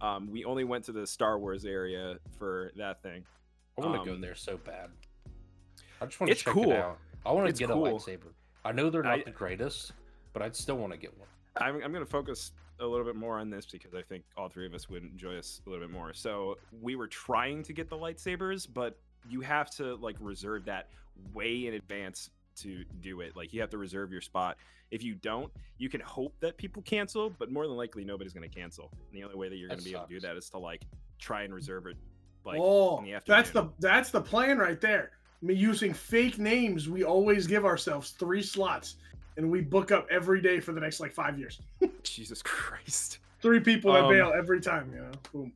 Um, 0.02 0.30
we 0.32 0.46
only 0.46 0.64
went 0.64 0.86
to 0.86 0.92
the 0.92 1.06
Star 1.08 1.38
Wars 1.40 1.66
area 1.66 2.18
for 2.38 2.72
that 2.78 3.02
thing. 3.04 3.24
I 3.78 3.82
want 3.86 4.02
to 4.04 4.06
go 4.10 4.16
Um, 4.16 4.22
there 4.22 4.36
so 4.36 4.58
bad. 4.58 4.90
I 6.02 6.06
just 6.06 6.20
want 6.20 6.32
to 6.32 6.36
check 6.36 6.54
cool. 6.54 6.72
it 6.72 6.78
out. 6.78 6.98
I 7.26 7.32
want 7.32 7.48
to 7.48 7.54
get 7.54 7.70
cool. 7.70 7.86
a 7.86 7.92
lightsaber. 7.92 8.34
I 8.66 8.72
know 8.72 8.90
they're 8.90 9.04
not 9.04 9.20
I- 9.20 9.24
the 9.24 9.32
greatest, 9.32 9.94
but 10.34 10.42
I'd 10.42 10.56
still 10.56 10.78
want 10.78 10.92
to 10.94 10.98
get 10.98 11.18
one. 11.18 11.28
I'm, 11.58 11.76
I'm 11.76 11.92
going 11.92 12.04
to 12.06 12.10
focus 12.10 12.54
a 12.80 12.86
little 12.86 13.06
bit 13.06 13.16
more 13.16 13.38
on 13.38 13.50
this 13.50 13.66
because 13.66 13.94
I 13.94 14.02
think 14.02 14.24
all 14.38 14.50
three 14.50 14.66
of 14.66 14.74
us 14.74 14.90
would 14.90 15.04
enjoy 15.04 15.34
this 15.34 15.62
a 15.66 15.70
little 15.70 15.86
bit 15.86 15.94
more. 15.94 16.14
So 16.14 16.58
we 16.82 16.96
were 16.96 17.08
trying 17.08 17.62
to 17.64 17.74
get 17.74 17.90
the 17.90 17.98
lightsabers, 17.98 18.68
but 18.72 18.98
you 19.30 19.42
have 19.42 19.70
to 19.72 19.96
like 19.96 20.16
reserve 20.20 20.66
that 20.66 20.88
way 21.34 21.68
in 21.68 21.76
advance 21.76 22.30
to 22.58 22.84
do 23.02 23.22
it. 23.22 23.36
Like 23.36 23.54
you 23.54 23.62
have 23.62 23.70
to 23.72 23.78
reserve 23.78 24.12
your 24.12 24.22
spot. 24.22 24.58
If 24.90 25.04
you 25.04 25.14
don't, 25.16 25.52
you 25.78 25.90
can 25.90 26.02
hope 26.02 26.34
that 26.40 26.58
people 26.58 26.82
cancel, 26.82 27.30
but 27.30 27.52
more 27.52 27.68
than 27.68 27.78
likely 27.78 28.04
nobody's 28.04 28.34
going 28.34 28.50
to 28.50 28.54
cancel. 28.54 28.90
And 29.12 29.20
the 29.20 29.24
only 29.24 29.36
way 29.36 29.48
that 29.50 29.58
you're 29.58 29.68
going 29.70 29.80
to 29.80 29.86
be 29.86 29.92
able 29.92 30.04
to 30.08 30.14
do 30.14 30.20
that 30.22 30.36
is 30.36 30.50
to 30.50 30.58
like 30.58 30.82
try 31.20 31.44
and 31.44 31.54
reserve 31.54 31.86
it. 31.88 31.98
Like 32.46 32.60
oh, 32.60 33.00
in 33.00 33.06
the 33.06 33.22
that's 33.26 33.52
the 33.52 33.70
that's 33.80 34.10
the 34.10 34.22
plan 34.22 34.58
right 34.58 34.80
there. 34.82 35.12
I 35.42 35.46
mean, 35.46 35.58
using 35.58 35.94
fake 35.94 36.38
names, 36.38 36.90
we 36.90 37.04
always 37.04 37.48
give 37.48 37.66
ourselves 37.66 38.12
three 38.12 38.44
slots, 38.44 38.96
and 39.38 39.50
we 39.50 39.62
book 39.62 39.92
up 39.92 40.08
every 40.12 40.42
day 40.42 40.60
for 40.60 40.72
the 40.72 40.80
next 40.80 41.00
like 41.00 41.14
five 41.14 41.38
years. 41.40 41.60
Jesus 42.04 42.42
Christ. 42.42 43.20
Three 43.42 43.60
people 43.60 43.94
that 43.94 44.04
Um, 44.04 44.10
bail 44.12 44.34
every 44.36 44.62
time. 44.62 44.92
You 44.94 45.02
know, 45.02 45.12
boom. 45.32 45.54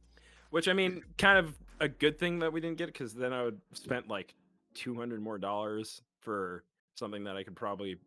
Which 0.50 0.68
I 0.68 0.74
mean, 0.74 1.04
kind 1.18 1.38
of 1.38 1.56
a 1.80 1.88
good 1.88 2.18
thing 2.18 2.40
that 2.40 2.52
we 2.52 2.62
didn't 2.62 2.78
get 2.78 2.88
because 2.88 3.14
then 3.14 3.34
I 3.34 3.44
would 3.44 3.60
spent 3.74 4.08
like 4.08 4.34
two 4.74 4.96
hundred 4.96 5.22
more 5.22 5.38
dollars 5.38 6.02
for 6.22 6.64
something 6.96 7.24
that 7.26 7.36
I 7.36 7.44
could 7.44 7.56
probably 7.56 7.98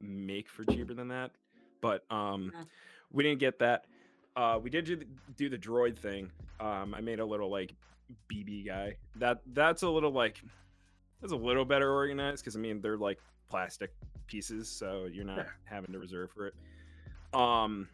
make 0.00 0.48
for 0.48 0.64
cheaper 0.64 0.94
than 0.94 1.08
that. 1.08 1.30
But 1.80 2.04
um, 2.10 2.52
we 3.12 3.22
didn't 3.22 3.40
get 3.40 3.58
that. 3.60 3.86
Uh, 4.36 4.58
we 4.62 4.68
did 4.70 4.84
do 4.84 4.96
the, 4.96 5.06
do 5.36 5.48
the 5.48 5.58
droid 5.58 5.96
thing. 5.96 6.30
Um, 6.60 6.94
I 6.94 7.00
made 7.00 7.20
a 7.20 7.24
little 7.24 7.50
like 7.50 7.74
BB 8.32 8.66
guy. 8.66 8.96
That 9.16 9.40
that's 9.52 9.82
a 9.82 9.88
little 9.88 10.10
like 10.12 10.40
that's 11.20 11.32
a 11.32 11.36
little 11.36 11.64
better 11.64 11.90
organized 11.92 12.42
because 12.42 12.56
I 12.56 12.58
mean 12.60 12.80
they're 12.80 12.96
like 12.98 13.18
plastic 13.48 13.94
pieces, 14.26 14.68
so 14.68 15.06
you're 15.10 15.24
not 15.24 15.38
Yeah. 15.38 15.44
having 15.64 15.92
to 15.92 15.98
reserve 15.98 16.30
for 16.32 16.46
it. 16.48 16.54
Um, 17.32 17.88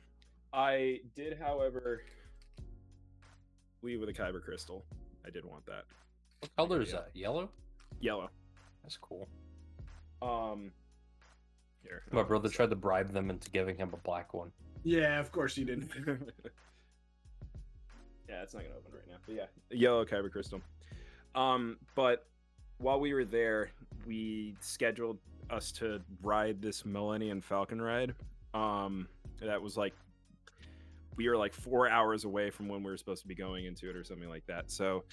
I 0.53 1.01
did, 1.14 1.38
however, 1.38 2.03
leave 3.83 4.01
with 4.01 4.09
a 4.09 4.12
kyber 4.12 4.42
crystal. 4.42 4.85
I 5.27 5.31
did 5.31 5.44
want 5.44 5.64
that 5.66 5.85
What 6.40 6.57
color 6.57 6.81
is 6.83 6.90
Yeah. 6.92 7.01
that? 7.01 7.11
Yellow? 7.16 7.51
yellow. 8.01 8.31
That's 8.83 8.96
cool. 8.96 9.29
Um, 10.23 10.73
here. 11.83 12.03
My 12.12 12.23
brother 12.23 12.49
tried 12.49 12.70
to 12.70 12.77
bribe 12.77 13.12
them 13.12 13.31
into 13.31 13.51
giving 13.51 13.77
him 13.77 13.90
a 13.92 13.96
black 13.99 14.33
one. 14.35 14.53
Yeah, 14.85 15.18
of 15.20 15.31
course 15.33 15.57
you 15.59 15.64
did. 15.66 15.90
yeah, 18.31 18.43
it's 18.43 18.55
not 18.55 18.62
gonna 18.62 18.77
open 18.77 18.93
right 18.93 19.09
now. 19.09 19.16
But 19.27 19.35
yeah, 19.35 19.47
yellow 19.71 20.05
kyber 20.05 20.31
crystal. 20.31 20.61
Um, 21.35 21.79
but 21.95 22.27
while 22.79 23.01
we 23.01 23.12
were 23.12 23.25
there, 23.25 23.71
we 24.07 24.55
scheduled 24.61 25.19
us 25.51 25.73
to 25.73 26.01
ride 26.23 26.62
this 26.62 26.85
Millennium 26.85 27.40
Falcon 27.40 27.81
ride. 27.83 28.14
Um, 28.55 29.09
that 29.40 29.61
was 29.61 29.77
like 29.77 29.95
we 31.16 31.29
were 31.29 31.37
like 31.37 31.53
four 31.53 31.88
hours 31.88 32.25
away 32.25 32.51
from 32.51 32.69
when 32.69 32.83
we 32.83 32.90
were 32.90 32.97
supposed 32.97 33.23
to 33.23 33.29
be 33.29 33.35
going 33.35 33.66
into 33.66 33.90
it 33.90 33.97
or 33.97 34.05
something 34.05 34.29
like 34.29 34.47
that. 34.47 34.71
So 34.71 35.05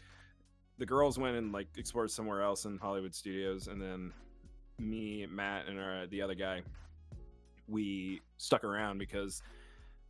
the 0.77 0.85
girls 0.85 1.17
went 1.17 1.35
and 1.37 1.51
like 1.51 1.67
explored 1.75 2.11
somewhere 2.11 2.41
else 2.43 2.65
in 2.65 2.77
Hollywood 2.77 3.15
Studios, 3.15 3.67
and 3.67 3.81
then 3.81 4.13
me, 4.79 5.25
Matt, 5.29 5.67
and 5.67 5.79
our, 5.79 6.07
the 6.07 6.21
other 6.21 6.35
guy, 6.35 6.61
we 7.67 8.21
stuck 8.37 8.63
around 8.63 8.99
because 8.99 9.41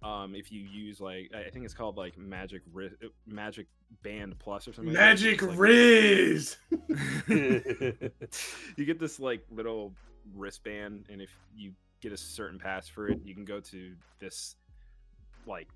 um, 0.03 0.35
if 0.35 0.51
you 0.51 0.61
use 0.61 0.99
like 1.01 1.31
I 1.33 1.49
think 1.49 1.65
it's 1.65 1.73
called 1.73 1.97
like 1.97 2.17
Magic 2.17 2.61
Ri- 2.71 2.91
uh, 3.03 3.07
Magic 3.25 3.67
Band 4.03 4.37
Plus 4.39 4.67
or 4.67 4.73
something. 4.73 4.93
Magic 4.93 5.41
like- 5.41 5.57
Riz. 5.57 6.57
you 7.27 8.85
get 8.85 8.99
this 8.99 9.19
like 9.19 9.43
little 9.51 9.93
wristband, 10.35 11.05
and 11.09 11.21
if 11.21 11.31
you 11.55 11.71
get 12.01 12.11
a 12.11 12.17
certain 12.17 12.59
pass 12.59 12.87
for 12.87 13.07
it, 13.07 13.19
you 13.23 13.33
can 13.33 13.45
go 13.45 13.59
to 13.59 13.93
this 14.19 14.55
like 15.47 15.67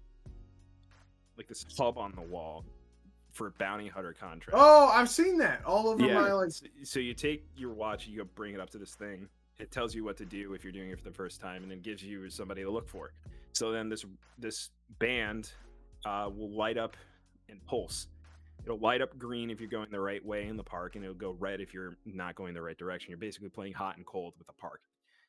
like 1.38 1.48
this 1.48 1.66
hub 1.78 1.98
on 1.98 2.14
the 2.16 2.22
wall 2.22 2.64
for 3.32 3.52
bounty 3.58 3.88
hunter 3.88 4.14
contracts. 4.14 4.54
Oh, 4.54 4.90
I've 4.94 5.10
seen 5.10 5.38
that 5.40 5.64
all 5.66 5.88
over 5.88 6.06
yeah. 6.06 6.14
my 6.14 6.32
like. 6.34 6.52
So 6.84 7.00
you 7.00 7.14
take 7.14 7.46
your 7.56 7.72
watch, 7.74 8.08
you 8.08 8.18
go 8.18 8.30
bring 8.36 8.54
it 8.54 8.60
up 8.60 8.70
to 8.72 8.78
this 8.78 8.94
thing. 8.94 9.28
It 9.62 9.72
tells 9.72 9.94
you 9.94 10.04
what 10.04 10.18
to 10.18 10.26
do 10.26 10.54
if 10.56 10.64
you're 10.64 10.74
doing 10.74 10.90
it 10.90 10.98
for 10.98 11.04
the 11.04 11.16
first 11.16 11.40
time, 11.40 11.62
and 11.62 11.72
then 11.72 11.82
gives 11.82 12.02
you 12.04 12.28
somebody 12.32 12.64
to 12.64 12.72
look 12.72 12.90
for. 12.90 13.14
So 13.54 13.72
then 13.72 13.90
this 13.90 14.04
this 14.40 14.72
band 14.98 15.52
uh, 16.04 16.30
will 16.36 16.50
light 16.50 16.80
up 16.80 16.98
and 17.48 17.64
pulse. 17.66 18.08
It'll 18.66 18.80
light 18.80 19.02
up 19.02 19.18
green 19.20 19.52
if 19.52 19.60
you're 19.60 19.70
going 19.70 19.90
the 19.92 20.00
right 20.00 20.24
way 20.26 20.48
in 20.48 20.58
the 20.58 20.64
park, 20.64 20.96
and 20.96 21.04
it'll 21.04 21.16
go 21.16 21.36
red 21.40 21.62
if 21.62 21.76
you're 21.76 21.96
not 22.06 22.34
going 22.36 22.56
the 22.56 22.62
right 22.62 22.78
direction. 22.78 23.12
You're 23.12 23.20
basically 23.20 23.50
playing 23.50 23.74
hot 23.74 23.98
and 23.98 24.06
cold 24.06 24.34
with 24.40 24.48
the 24.48 24.54
park. 24.54 24.82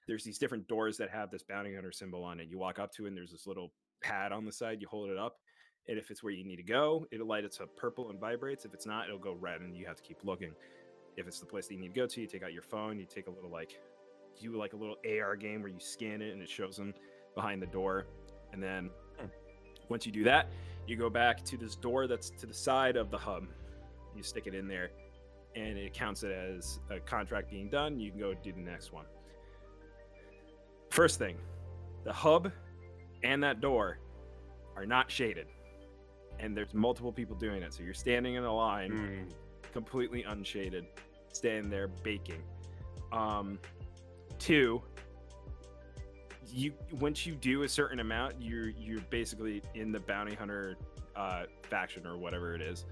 There's 0.08 0.24
these 0.24 0.38
different 0.38 0.66
doors 0.66 0.96
that 0.96 1.10
have 1.10 1.30
this 1.30 1.42
bounty 1.42 1.74
hunter 1.74 1.92
symbol 1.92 2.24
on 2.24 2.40
it. 2.40 2.48
You 2.48 2.58
walk 2.58 2.78
up 2.78 2.90
to 2.92 3.04
it, 3.04 3.08
and 3.08 3.16
there's 3.16 3.32
this 3.32 3.46
little 3.46 3.70
pad 4.02 4.32
on 4.32 4.46
the 4.46 4.52
side. 4.52 4.78
You 4.80 4.88
hold 4.88 5.10
it 5.10 5.18
up, 5.18 5.36
and 5.88 5.98
if 5.98 6.10
it's 6.10 6.22
where 6.22 6.32
you 6.32 6.44
need 6.44 6.56
to 6.56 6.62
go, 6.62 7.06
it'll 7.12 7.26
light 7.26 7.44
it 7.44 7.58
up 7.60 7.76
purple 7.76 8.08
and 8.08 8.18
vibrates. 8.18 8.64
If 8.64 8.72
it's 8.72 8.86
not, 8.86 9.08
it'll 9.08 9.18
go 9.18 9.34
red, 9.34 9.60
and 9.60 9.76
you 9.76 9.84
have 9.84 9.96
to 9.96 10.02
keep 10.02 10.24
looking. 10.24 10.52
If 11.18 11.26
it's 11.26 11.40
the 11.40 11.46
place 11.46 11.66
that 11.68 11.74
you 11.74 11.80
need 11.80 11.94
to 11.94 12.00
go 12.00 12.06
to, 12.06 12.20
you 12.22 12.26
take 12.26 12.42
out 12.42 12.54
your 12.54 12.62
phone, 12.62 12.98
you 12.98 13.04
take 13.04 13.26
a 13.26 13.30
little 13.30 13.50
like, 13.50 13.78
do 14.40 14.56
like 14.56 14.72
a 14.72 14.76
little 14.76 14.96
AR 15.04 15.36
game 15.36 15.62
where 15.62 15.70
you 15.70 15.80
scan 15.80 16.22
it 16.22 16.32
and 16.32 16.42
it 16.42 16.48
shows 16.48 16.76
them 16.76 16.94
behind 17.34 17.62
the 17.62 17.66
door, 17.66 18.06
and 18.52 18.62
then 18.62 18.90
Hmm. 19.18 19.26
once 19.88 20.04
you 20.06 20.12
do 20.12 20.24
that, 20.24 20.48
you 20.86 20.96
go 20.96 21.08
back 21.10 21.42
to 21.44 21.56
this 21.56 21.76
door 21.76 22.06
that's 22.06 22.30
to 22.30 22.46
the 22.46 22.54
side 22.54 22.96
of 22.96 23.10
the 23.10 23.18
hub. 23.18 23.46
You 24.16 24.22
stick 24.22 24.46
it 24.46 24.54
in 24.54 24.66
there, 24.68 24.90
and 25.54 25.78
it 25.78 25.92
counts 25.94 26.22
it 26.22 26.32
as 26.32 26.80
a 26.90 26.98
contract 27.00 27.50
being 27.50 27.68
done. 27.70 27.98
You 28.00 28.10
can 28.10 28.20
go 28.20 28.34
do 28.34 28.52
the 28.52 28.60
next 28.60 28.92
one. 28.92 29.06
First 30.90 31.18
thing, 31.18 31.36
the 32.04 32.12
hub 32.12 32.52
and 33.22 33.42
that 33.42 33.60
door 33.60 33.98
are 34.76 34.84
not 34.84 35.10
shaded, 35.10 35.46
and 36.38 36.56
there's 36.56 36.74
multiple 36.74 37.12
people 37.12 37.36
doing 37.36 37.62
it. 37.62 37.72
So 37.72 37.82
you're 37.82 37.94
standing 37.94 38.34
in 38.34 38.44
a 38.44 38.54
line 38.54 38.90
Mm. 38.92 39.72
completely 39.72 40.22
unshaded, 40.24 40.86
standing 41.32 41.70
there 41.70 41.88
baking. 41.88 42.42
Um, 43.12 43.58
two, 44.42 44.82
you 46.52 46.72
once 47.00 47.24
you 47.24 47.34
do 47.34 47.62
a 47.62 47.68
certain 47.68 48.00
amount, 48.00 48.34
you're 48.40 48.70
you're 48.70 49.00
basically 49.10 49.62
in 49.74 49.92
the 49.92 50.00
bounty 50.00 50.34
hunter 50.34 50.76
uh, 51.16 51.44
faction 51.62 52.06
or 52.06 52.16
whatever 52.18 52.54
it 52.54 52.60
is. 52.60 52.84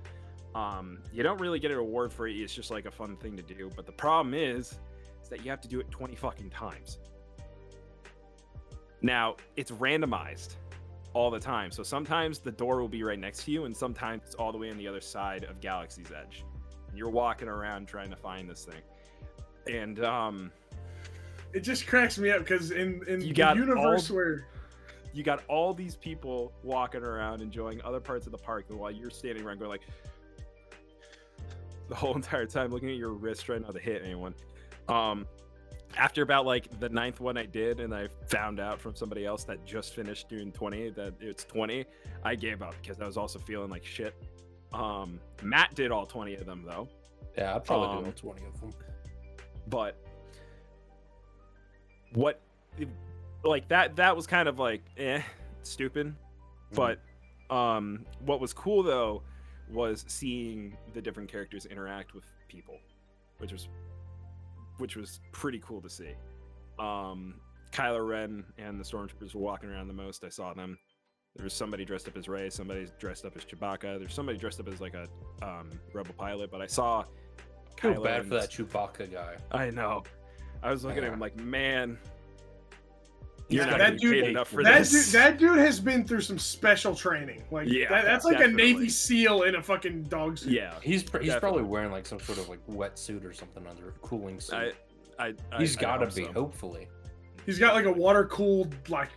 Um, 0.54 0.98
you 1.12 1.22
don't 1.22 1.40
really 1.40 1.58
get 1.58 1.70
an 1.70 1.78
award 1.78 2.12
for 2.12 2.26
it. 2.26 2.34
It's 2.34 2.54
just 2.54 2.70
like 2.70 2.86
a 2.86 2.90
fun 2.90 3.16
thing 3.16 3.36
to 3.36 3.42
do. 3.42 3.70
But 3.74 3.86
the 3.86 3.92
problem 3.92 4.34
is, 4.34 4.78
is 5.22 5.28
that 5.28 5.44
you 5.44 5.50
have 5.50 5.60
to 5.60 5.68
do 5.68 5.80
it 5.80 5.90
20 5.90 6.14
fucking 6.16 6.50
times. 6.50 6.98
Now 9.02 9.36
it's 9.56 9.70
randomized 9.70 10.56
all 11.12 11.30
the 11.30 11.40
time. 11.40 11.70
So 11.70 11.82
sometimes 11.82 12.38
the 12.38 12.52
door 12.52 12.80
will 12.80 12.88
be 12.88 13.02
right 13.02 13.18
next 13.18 13.44
to 13.44 13.50
you, 13.50 13.64
and 13.64 13.76
sometimes 13.76 14.22
it's 14.26 14.34
all 14.34 14.52
the 14.52 14.58
way 14.58 14.70
on 14.70 14.78
the 14.78 14.88
other 14.88 15.00
side 15.00 15.44
of 15.44 15.60
Galaxy's 15.60 16.10
Edge. 16.12 16.44
You're 16.94 17.10
walking 17.10 17.48
around 17.48 17.86
trying 17.86 18.10
to 18.10 18.16
find 18.16 18.48
this 18.48 18.64
thing. 18.64 18.82
And 19.72 20.04
um, 20.04 20.52
It 21.52 21.60
just 21.60 21.86
cracks 21.86 22.18
me 22.18 22.30
up 22.30 22.40
because 22.40 22.70
in 22.70 23.02
in 23.08 23.20
You 23.20 23.34
the 23.34 23.52
universe 23.54 24.10
all- 24.10 24.16
where 24.16 24.46
you 25.12 25.24
got 25.24 25.42
all 25.48 25.74
these 25.74 25.96
people 25.96 26.52
walking 26.62 27.02
around 27.02 27.40
enjoying 27.42 27.82
other 27.82 27.98
parts 28.00 28.26
of 28.26 28.32
the 28.32 28.38
park, 28.38 28.66
and 28.70 28.78
while 28.78 28.90
you're 28.92 29.10
standing 29.10 29.44
around 29.44 29.58
going 29.58 29.70
like 29.70 29.82
the 31.88 31.94
whole 31.94 32.14
entire 32.16 32.46
time 32.46 32.70
looking 32.70 32.90
at 32.90 32.96
your 32.96 33.12
wrist 33.12 33.44
trying 33.44 33.62
not 33.62 33.74
to 33.74 33.80
hit 33.80 34.02
anyone. 34.04 34.34
Um, 34.88 35.26
after 35.96 36.22
about 36.22 36.46
like 36.46 36.78
the 36.78 36.88
ninth 36.88 37.18
one 37.18 37.36
I 37.36 37.46
did, 37.46 37.80
and 37.80 37.92
I 37.92 38.06
found 38.28 38.60
out 38.60 38.80
from 38.80 38.94
somebody 38.94 39.26
else 39.26 39.42
that 39.44 39.64
just 39.66 39.94
finished 39.94 40.28
doing 40.28 40.52
20 40.52 40.90
that 40.90 41.14
it's 41.20 41.44
20, 41.44 41.84
I 42.22 42.36
gave 42.36 42.62
up 42.62 42.74
because 42.80 43.00
I 43.00 43.06
was 43.06 43.16
also 43.16 43.40
feeling 43.40 43.70
like 43.70 43.84
shit. 43.84 44.14
Um, 44.72 45.18
Matt 45.42 45.74
did 45.74 45.90
all 45.90 46.06
20 46.06 46.34
of 46.36 46.46
them 46.46 46.62
though. 46.64 46.88
Yeah, 47.36 47.56
I'd 47.56 47.64
probably 47.64 47.88
Um, 47.88 48.04
do 48.04 48.06
all 48.28 48.34
20 48.34 48.46
of 48.46 48.60
them. 48.60 48.70
but 49.66 49.96
what 52.14 52.40
like 53.44 53.68
that 53.68 53.96
that 53.96 54.14
was 54.14 54.26
kind 54.26 54.48
of 54.48 54.58
like 54.58 54.82
eh 54.96 55.20
stupid 55.62 56.14
but 56.72 57.00
um 57.50 58.04
what 58.24 58.40
was 58.40 58.52
cool 58.52 58.82
though 58.82 59.22
was 59.70 60.04
seeing 60.08 60.76
the 60.94 61.00
different 61.00 61.30
characters 61.30 61.66
interact 61.66 62.14
with 62.14 62.24
people 62.48 62.76
which 63.38 63.52
was 63.52 63.68
which 64.78 64.96
was 64.96 65.20
pretty 65.32 65.60
cool 65.60 65.80
to 65.80 65.90
see 65.90 66.12
um 66.78 67.34
Kylo 67.72 68.06
Ren 68.06 68.44
and 68.58 68.80
the 68.80 68.84
stormtroopers 68.84 69.34
were 69.34 69.40
walking 69.40 69.70
around 69.70 69.86
the 69.88 69.94
most 69.94 70.24
i 70.24 70.28
saw 70.28 70.52
them 70.52 70.76
there 71.36 71.44
was 71.44 71.52
somebody 71.54 71.84
dressed 71.84 72.08
up 72.08 72.16
as 72.16 72.28
Rey, 72.28 72.50
somebody 72.50 72.88
dressed 72.98 73.24
up 73.24 73.36
as 73.36 73.44
Chewbacca. 73.44 73.98
There's 73.98 74.12
somebody 74.12 74.36
dressed 74.36 74.58
up 74.58 74.68
as 74.68 74.80
like 74.80 74.94
a 74.94 75.06
um, 75.42 75.70
rebel 75.92 76.14
pilot, 76.18 76.50
but 76.50 76.60
I 76.60 76.66
saw. 76.66 77.04
Feel 77.80 77.94
Kylo 77.94 78.04
bad 78.04 78.22
for 78.24 78.34
that 78.34 78.50
Chewbacca 78.50 79.12
guy. 79.12 79.36
I 79.52 79.70
know. 79.70 80.02
I 80.62 80.70
was 80.70 80.84
looking 80.84 81.04
at 81.04 81.12
him 81.12 81.18
like, 81.20 81.36
man, 81.36 81.98
you're 83.48 83.64
Yeah, 83.64 83.70
not 83.70 83.78
that 83.78 83.84
getting 83.92 83.98
dude- 84.10 84.24
paid 84.24 84.30
enough 84.30 84.48
for 84.48 84.62
that 84.62 84.78
this. 84.80 85.06
dude, 85.06 85.14
that 85.20 85.38
dude 85.38 85.58
has 85.58 85.80
been 85.80 86.04
through 86.04 86.20
some 86.20 86.38
special 86.38 86.94
training. 86.94 87.42
Like 87.50 87.68
Yeah, 87.68 87.88
that, 87.88 88.04
that's 88.04 88.24
like 88.24 88.38
definitely. 88.38 88.70
a 88.70 88.74
Navy 88.74 88.88
SEAL 88.88 89.42
in 89.44 89.54
a 89.56 89.62
fucking 89.62 90.04
dog 90.04 90.38
suit. 90.38 90.52
yeah, 90.52 90.74
He's 90.82 91.02
pr- 91.02 91.18
he's 91.18 91.28
Definitely. 91.28 91.40
probably 91.40 91.62
wearing 91.64 91.90
like 91.90 92.06
some 92.06 92.20
sort 92.20 92.38
of 92.38 92.48
like 92.48 92.64
wetsuit 92.68 93.24
or 93.24 93.32
something 93.32 93.66
under 93.66 93.88
a 93.88 93.92
cooling 94.02 94.38
suit. 94.40 94.74
I, 95.18 95.26
I, 95.28 95.34
I 95.52 95.58
he's 95.58 95.76
I 95.76 95.80
got 95.80 95.96
to 95.98 96.06
hope 96.06 96.14
be, 96.14 96.24
so. 96.24 96.32
hopefully. 96.32 96.88
He's 97.46 97.58
got 97.58 97.74
like 97.74 97.86
a 97.86 97.92
water 97.92 98.24
cooled 98.26 98.74
like 98.88 99.08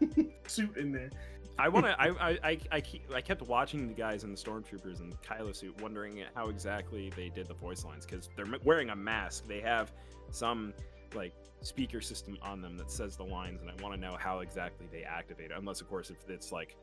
suit 0.46 0.76
in 0.76 0.92
there. 0.92 1.10
I 1.58 1.68
want 1.68 1.84
to. 1.84 2.00
I, 2.00 2.06
I, 2.30 2.38
I, 2.42 2.58
I, 2.72 2.80
keep, 2.80 3.02
I 3.14 3.20
kept 3.20 3.42
watching 3.42 3.86
the 3.88 3.92
guys 3.92 4.24
in 4.24 4.30
the 4.30 4.36
stormtroopers 4.36 5.00
and 5.00 5.14
Kylo 5.20 5.54
suit, 5.54 5.78
wondering 5.82 6.22
how 6.34 6.48
exactly 6.48 7.12
they 7.16 7.28
did 7.28 7.48
the 7.48 7.54
voice 7.54 7.84
lines 7.84 8.06
because 8.06 8.30
they're 8.36 8.46
wearing 8.64 8.88
a 8.90 8.96
mask. 8.96 9.46
They 9.46 9.60
have 9.60 9.92
some 10.34 10.72
like 11.14 11.34
speaker 11.62 12.00
system 12.00 12.38
on 12.42 12.60
them 12.60 12.76
that 12.78 12.90
says 12.90 13.16
the 13.16 13.24
lines, 13.24 13.60
and 13.62 13.70
I 13.70 13.82
want 13.82 13.94
to 13.94 14.00
know 14.00 14.16
how 14.18 14.40
exactly 14.40 14.86
they 14.90 15.02
activate 15.02 15.50
it. 15.50 15.56
Unless, 15.56 15.80
of 15.80 15.88
course, 15.88 16.10
if 16.10 16.16
it's 16.28 16.52
like 16.52 16.76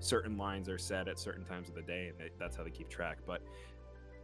certain 0.00 0.36
lines 0.36 0.68
are 0.68 0.78
said 0.78 1.08
at 1.08 1.18
certain 1.18 1.44
times 1.44 1.68
of 1.68 1.74
the 1.74 1.82
day, 1.82 2.08
and 2.08 2.18
they, 2.18 2.30
that's 2.38 2.56
how 2.56 2.64
they 2.64 2.70
keep 2.70 2.88
track. 2.88 3.18
But 3.26 3.42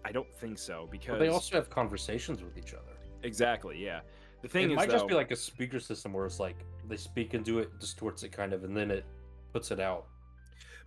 I 0.04 0.12
don't 0.12 0.32
think 0.34 0.58
so 0.58 0.88
because 0.90 1.10
But 1.10 1.18
they 1.20 1.28
also 1.28 1.56
have 1.56 1.70
conversations 1.70 2.42
with 2.42 2.56
each 2.58 2.74
other. 2.74 2.96
exactly, 3.22 3.82
yeah. 3.82 4.00
The 4.42 4.48
thing 4.48 4.64
it 4.64 4.72
is, 4.72 4.76
might 4.76 4.90
just 4.90 5.06
be 5.06 5.14
like 5.14 5.30
a 5.30 5.36
speaker 5.36 5.78
system 5.78 6.12
where 6.12 6.26
it's 6.26 6.40
like 6.40 6.56
they 6.88 6.96
speak 6.96 7.34
into 7.34 7.60
it, 7.60 7.78
distorts 7.78 8.24
it 8.24 8.32
kind 8.32 8.52
of, 8.52 8.64
and 8.64 8.76
then 8.76 8.90
it 8.90 9.04
puts 9.52 9.70
it 9.70 9.78
out. 9.78 10.06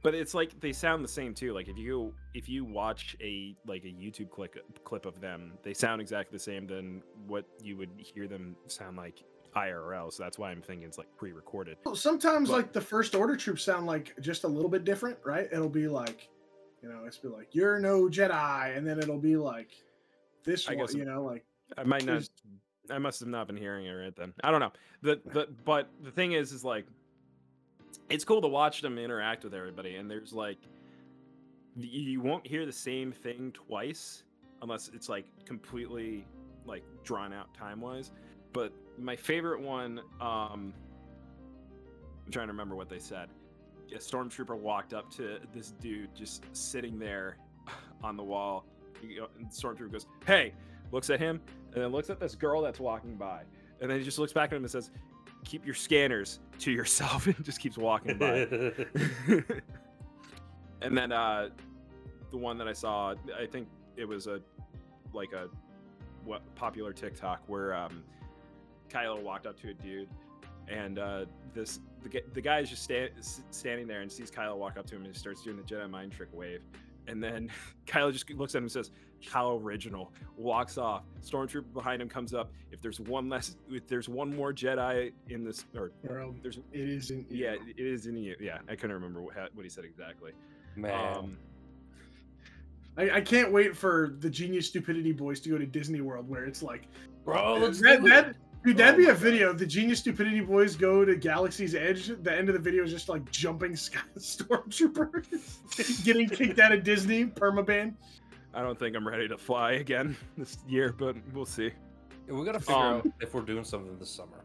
But 0.06 0.13
it's 0.13 0.36
like 0.36 0.58
they 0.62 0.72
sound 0.72 1.04
the 1.04 1.08
same 1.08 1.34
too 1.34 1.52
like 1.52 1.68
if 1.68 1.80
you 1.80 2.13
if 2.36 2.48
you 2.48 2.63
watch 2.63 3.18
a 3.22 3.56
like 3.65 3.84
a 3.86 3.88
youtube 3.88 4.30
clip 4.30 4.56
clip 4.84 5.06
of 5.08 5.20
them 5.20 5.54
they 5.63 5.74
sound 5.74 6.00
exactly 6.00 6.38
the 6.38 6.44
same 6.44 6.68
than 6.68 7.02
what 7.26 7.44
you 7.62 7.76
would 7.76 7.89
hear 7.98 8.28
them 8.28 8.56
sound 8.68 8.96
like 8.96 9.24
irl 9.58 10.13
so 10.13 10.22
that's 10.22 10.38
why 10.38 10.52
i'm 10.52 10.62
thinking 10.62 10.86
it's 10.88 11.00
like 11.00 11.08
pre-recorded. 11.18 11.78
Sometimes 11.96 12.50
But- 12.50 12.56
like 12.56 12.74
the 12.74 12.82
first 12.82 13.15
order 13.15 13.36
troops 13.36 13.63
sound 13.63 13.88
like 13.88 14.13
just 14.22 14.44
a 14.44 14.48
little 14.48 14.70
bit 14.70 14.84
different, 14.84 15.18
right? 15.24 15.48
It'll 15.52 15.70
be 15.70 15.88
like, 15.88 16.30
you 16.84 16.89
know, 16.89 17.06
it's 17.06 17.18
be 17.18 17.30
like 17.30 17.56
you're 17.56 17.80
no 17.80 18.10
Jedi, 18.10 18.78
and 18.78 18.86
then 18.86 19.00
it'll 19.00 19.18
be 19.18 19.38
like 19.38 19.70
this 20.44 20.68
I 20.70 20.76
one, 20.76 20.86
guess 20.86 20.94
you 20.94 21.06
know, 21.06 21.24
like 21.24 21.46
i 21.78 21.84
might 21.84 22.06
not 22.06 22.30
i 22.91 23.00
must 23.00 23.20
have 23.22 23.30
not 23.30 23.48
been 23.48 23.58
hearing 23.58 23.86
it 23.86 23.91
right 23.91 24.15
then. 24.15 24.34
I 24.44 24.52
don't 24.52 24.60
know. 24.60 24.72
The 25.02 25.22
the 25.34 25.48
but 25.63 25.89
the 26.04 26.12
thing 26.12 26.34
is 26.34 26.52
is 26.52 26.63
like 26.63 26.86
it's 28.10 28.24
cool 28.24 28.41
to 28.41 28.48
watch 28.48 28.82
them 28.82 28.98
interact 28.98 29.44
with 29.44 29.54
everybody 29.54 29.96
and 29.96 30.10
there's 30.10 30.34
like 30.34 30.60
you 31.78 32.22
won't 32.22 32.46
hear 32.48 32.65
the 32.65 32.72
same 32.72 33.12
thing 33.12 33.52
twice 33.54 34.24
unless 34.62 34.89
it's 34.94 35.10
like 35.10 35.26
completely 35.46 36.26
like 36.65 36.84
drawn 37.04 37.34
out 37.34 37.54
time 37.54 37.82
wise 37.82 38.12
but 38.54 38.72
my 38.98 39.15
favorite 39.15 39.62
one 39.62 40.00
um 40.22 40.74
i'm 42.26 42.32
trying 42.32 42.48
to 42.48 42.54
remember 42.54 42.76
what 42.76 42.89
they 42.89 43.00
said. 43.00 43.30
A 43.94 43.98
stormtrooper 43.98 44.58
walked 44.58 44.94
up 44.94 45.12
to 45.15 45.39
this 45.54 45.72
dude 45.80 46.13
just 46.15 46.44
sitting 46.54 46.98
there 46.98 47.38
on 48.04 48.18
the 48.18 48.24
wall. 48.24 48.65
And 49.04 49.50
stormtrooper 49.50 49.91
goes 49.91 50.08
hey 50.26 50.54
looks 50.91 51.10
at 51.10 51.20
him 51.20 51.41
and 51.74 51.84
then 51.84 51.91
looks 51.91 52.10
at 52.10 52.20
this 52.20 52.36
girl 52.36 52.62
that's 52.62 52.80
walking 52.80 53.15
by. 53.15 53.44
And 53.82 53.91
then 53.91 54.00
he 54.00 54.06
just 54.06 54.18
looks 54.18 54.34
back 54.34 54.52
at 54.52 54.56
him 54.56 54.63
and 54.63 54.72
says 54.72 54.89
keep 55.45 55.65
your 55.65 55.75
scanners 55.75 56.39
to 56.60 56.71
yourself 56.71 57.27
and 57.27 57.43
just 57.43 57.60
keeps 57.60 57.77
walking 57.77 58.17
by. 58.17 58.47
And 60.81 60.95
then 60.95 61.12
uh 61.12 61.49
the 62.31 62.38
one 62.38 62.58
that 62.58 62.67
i 62.67 62.73
saw 62.73 63.15
i 63.39 63.45
think 63.45 63.67
it 63.97 64.05
was 64.05 64.27
a 64.27 64.39
like 65.13 65.31
a 65.31 65.47
what 66.23 66.43
popular 66.55 66.91
tiktok 66.93 67.41
where 67.47 67.73
um 67.73 68.03
kylo 68.89 69.21
walked 69.21 69.47
up 69.47 69.60
to 69.62 69.69
a 69.69 69.73
dude 69.73 70.10
and 70.67 70.99
uh 70.99 71.25
this 71.53 71.79
the, 72.03 72.21
the 72.34 72.41
guy 72.41 72.60
is 72.60 72.69
just 72.69 72.84
sta- 72.84 73.10
standing 73.49 73.88
there 73.88 74.01
and 74.01 74.12
sees 74.12 74.29
kylo 74.29 74.58
walk 74.58 74.77
up 74.77 74.86
to 74.88 74.95
him 74.95 75.05
and 75.05 75.15
starts 75.15 75.41
doing 75.41 75.58
the 75.58 75.63
jedi 75.63 75.89
mind 75.89 76.12
trick 76.12 76.29
wave. 76.34 76.62
And 77.08 77.23
then 77.23 77.49
kylo 77.88 78.12
just 78.12 78.29
looks 78.31 78.53
at 78.53 78.60
him 78.60 78.65
and 78.65 78.71
says 78.71 78.91
how 79.29 79.57
original 79.57 80.11
walks 80.38 80.77
off 80.77 81.03
stormtrooper 81.23 81.71
behind 81.73 82.01
him 82.01 82.09
comes 82.09 82.33
up 82.33 82.51
if 82.71 82.81
there's 82.81 82.99
one 82.99 83.29
less 83.29 83.55
if 83.69 83.88
there's 83.88 84.07
one 84.09 84.35
more 84.35 84.53
jedi 84.53 85.11
in 85.29 85.43
this 85.43 85.65
or 85.75 85.91
world. 86.03 86.35
there's 86.41 86.57
It 86.73 86.89
isn't. 86.89 87.25
yeah 87.31 87.55
it 87.65 87.79
is 87.85 88.05
in 88.07 88.17
you 88.17 88.35
yeah 88.39 88.57
i 88.69 88.75
couldn't 88.75 88.93
remember 88.95 89.21
what, 89.21 89.35
what 89.53 89.63
he 89.63 89.69
said 89.69 89.85
exactly 89.85 90.31
Man, 90.75 91.17
um 91.17 91.38
I, 92.97 93.11
I 93.17 93.21
can't 93.21 93.51
wait 93.51 93.75
for 93.75 94.15
the 94.19 94.29
genius 94.29 94.67
stupidity 94.67 95.11
boys 95.11 95.39
to 95.41 95.49
go 95.49 95.57
to 95.57 95.65
Disney 95.65 95.99
World 96.01 96.29
where 96.29 96.45
it's 96.45 96.63
like 96.63 96.88
bro, 97.25 97.55
let's 97.55 97.81
that, 97.81 98.01
do 98.01 98.09
that, 98.09 98.35
Dude, 98.63 98.77
that'd 98.77 98.95
Oh 98.95 98.97
be 98.97 99.03
my 99.05 99.09
a 99.11 99.13
God. 99.13 99.21
video. 99.21 99.53
The 99.53 99.65
genius 99.65 99.99
stupidity 99.99 100.39
boys 100.39 100.75
go 100.75 101.05
to 101.05 101.15
Galaxy's 101.15 101.75
Edge. 101.75 102.07
The 102.23 102.33
end 102.35 102.49
of 102.49 102.53
the 102.55 102.59
video 102.59 102.83
is 102.83 102.89
just 102.91 103.09
like 103.09 103.29
jumping 103.29 103.75
sky 103.75 103.99
stormtroopers 104.17 106.03
getting 106.05 106.27
kicked 106.27 106.57
out 106.59 106.71
of 106.71 106.83
Disney 106.83 107.25
permaban. 107.25 107.93
I 108.56 108.62
don't 108.63 108.80
think 108.80 108.96
i'm 108.96 109.08
ready 109.08 109.28
to 109.28 109.38
fly 109.38 109.74
again 109.74 110.15
this 110.38 110.58
year 110.68 110.94
but 110.98 111.15
we'll 111.34 111.46
see 111.46 111.72
We 112.28 112.44
gotta 112.46 112.60
figure 112.60 112.76
Um, 112.76 112.96
out 112.96 113.08
if 113.22 113.34
we're 113.34 113.41
doing 113.41 113.63
something 113.63 113.98
this 114.00 114.10
summer. 114.10 114.44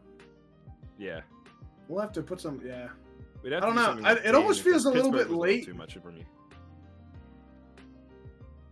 yeah 0.99 1.21
We'll 1.87 1.99
have 2.01 2.13
to 2.13 2.21
put 2.21 2.39
some. 2.39 2.61
Yeah, 2.65 2.87
We'd 3.43 3.51
have 3.51 3.63
I 3.63 3.65
don't 3.65 3.75
do 3.97 4.01
know. 4.01 4.07
I- 4.07 4.13
it 4.29 4.33
almost 4.35 4.61
feels 4.61 4.85
a 4.85 4.89
little 4.91 5.11
Pittsburgh 5.11 5.29
bit 5.29 5.37
late. 5.37 5.65
too 5.65 5.73
much 5.73 5.95
for 5.97 6.11
me 6.11 6.21
it 6.21 6.25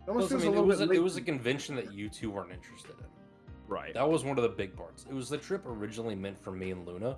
almost 0.10 0.30
feels 0.30 0.44
I 0.44 0.46
mean, 0.46 0.48
a 0.48 0.52
it 0.52 0.56
little 0.62 0.68
was 0.68 0.80
bit 0.80 0.88
a, 0.88 0.92
late. 0.92 1.00
it 1.00 1.04
was 1.04 1.18
a 1.18 1.22
convention 1.22 1.76
that 1.76 1.94
you 1.94 2.10
two 2.10 2.30
weren't 2.32 2.52
interested 2.52 2.92
in. 3.00 3.06
right 3.68 3.94
That 3.94 4.10
was 4.10 4.24
one 4.24 4.38
of 4.38 4.44
the 4.44 4.50
big 4.50 4.76
parts. 4.76 5.06
It 5.10 5.14
was 5.14 5.30
the 5.30 5.38
trip 5.38 5.64
originally 5.66 6.16
meant 6.16 6.40
for 6.42 6.52
me 6.52 6.72
and 6.72 6.86
Luna, 6.88 7.18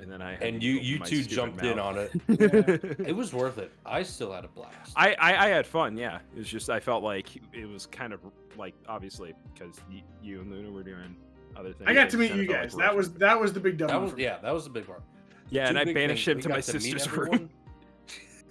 and 0.00 0.10
then 0.12 0.20
i 0.20 0.34
and 0.34 0.62
you 0.62 0.74
open 0.76 0.86
you 0.86 0.98
two 0.98 1.22
stupid 1.22 1.28
jumped 1.30 1.62
in 1.64 1.78
on 1.78 1.96
it. 1.98 2.10
Yeah. 2.28 3.06
It 3.08 3.16
was 3.16 3.32
worth 3.32 3.58
it. 3.58 3.72
I 3.84 4.02
still 4.02 4.32
had 4.32 4.44
a 4.44 4.48
blast. 4.48 4.92
I, 4.96 5.14
I 5.18 5.46
I 5.46 5.48
had 5.48 5.66
fun. 5.66 5.96
Yeah, 5.96 6.18
it 6.34 6.38
was 6.38 6.48
just 6.48 6.68
I 6.70 6.80
felt 6.80 7.02
like 7.02 7.28
it 7.52 7.66
was 7.66 7.86
kind 7.86 8.12
of 8.12 8.20
like 8.56 8.74
obviously 8.88 9.32
because 9.54 9.80
y- 9.90 10.02
you 10.22 10.40
and 10.40 10.50
Luna 10.50 10.70
were 10.70 10.82
doing 10.82 11.16
other 11.56 11.72
things. 11.72 11.88
I 11.88 11.94
got 11.94 12.10
to 12.10 12.18
meet 12.18 12.32
you 12.32 12.46
felt 12.46 12.48
like 12.48 12.62
guys. 12.62 12.74
That 12.74 12.94
was 12.94 13.12
that 13.14 13.40
was 13.40 13.52
the 13.52 13.60
big 13.60 13.78
that 13.78 14.00
was 14.00 14.12
yeah, 14.16 14.38
that 14.42 14.52
was 14.52 14.64
the 14.64 14.70
big 14.70 14.86
part. 14.86 15.02
yeah, 15.50 15.64
Two 15.70 15.76
and 15.76 15.78
I 15.78 15.92
banished 15.92 16.28
him 16.28 16.40
to 16.42 16.48
my 16.48 16.56
got 16.56 16.74
meet 16.74 16.82
sister's 16.82 17.10
room. 17.12 17.50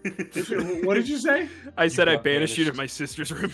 what 0.83 0.93
did 0.95 1.07
you 1.09 1.17
say, 1.17 1.49
I 1.77 1.87
said 1.87 2.07
I 2.07 2.15
got 2.15 2.23
banished 2.23 2.57
you 2.57 2.65
to 2.65 2.73
my 2.73 2.85
sister's 2.85 3.31
room. 3.31 3.53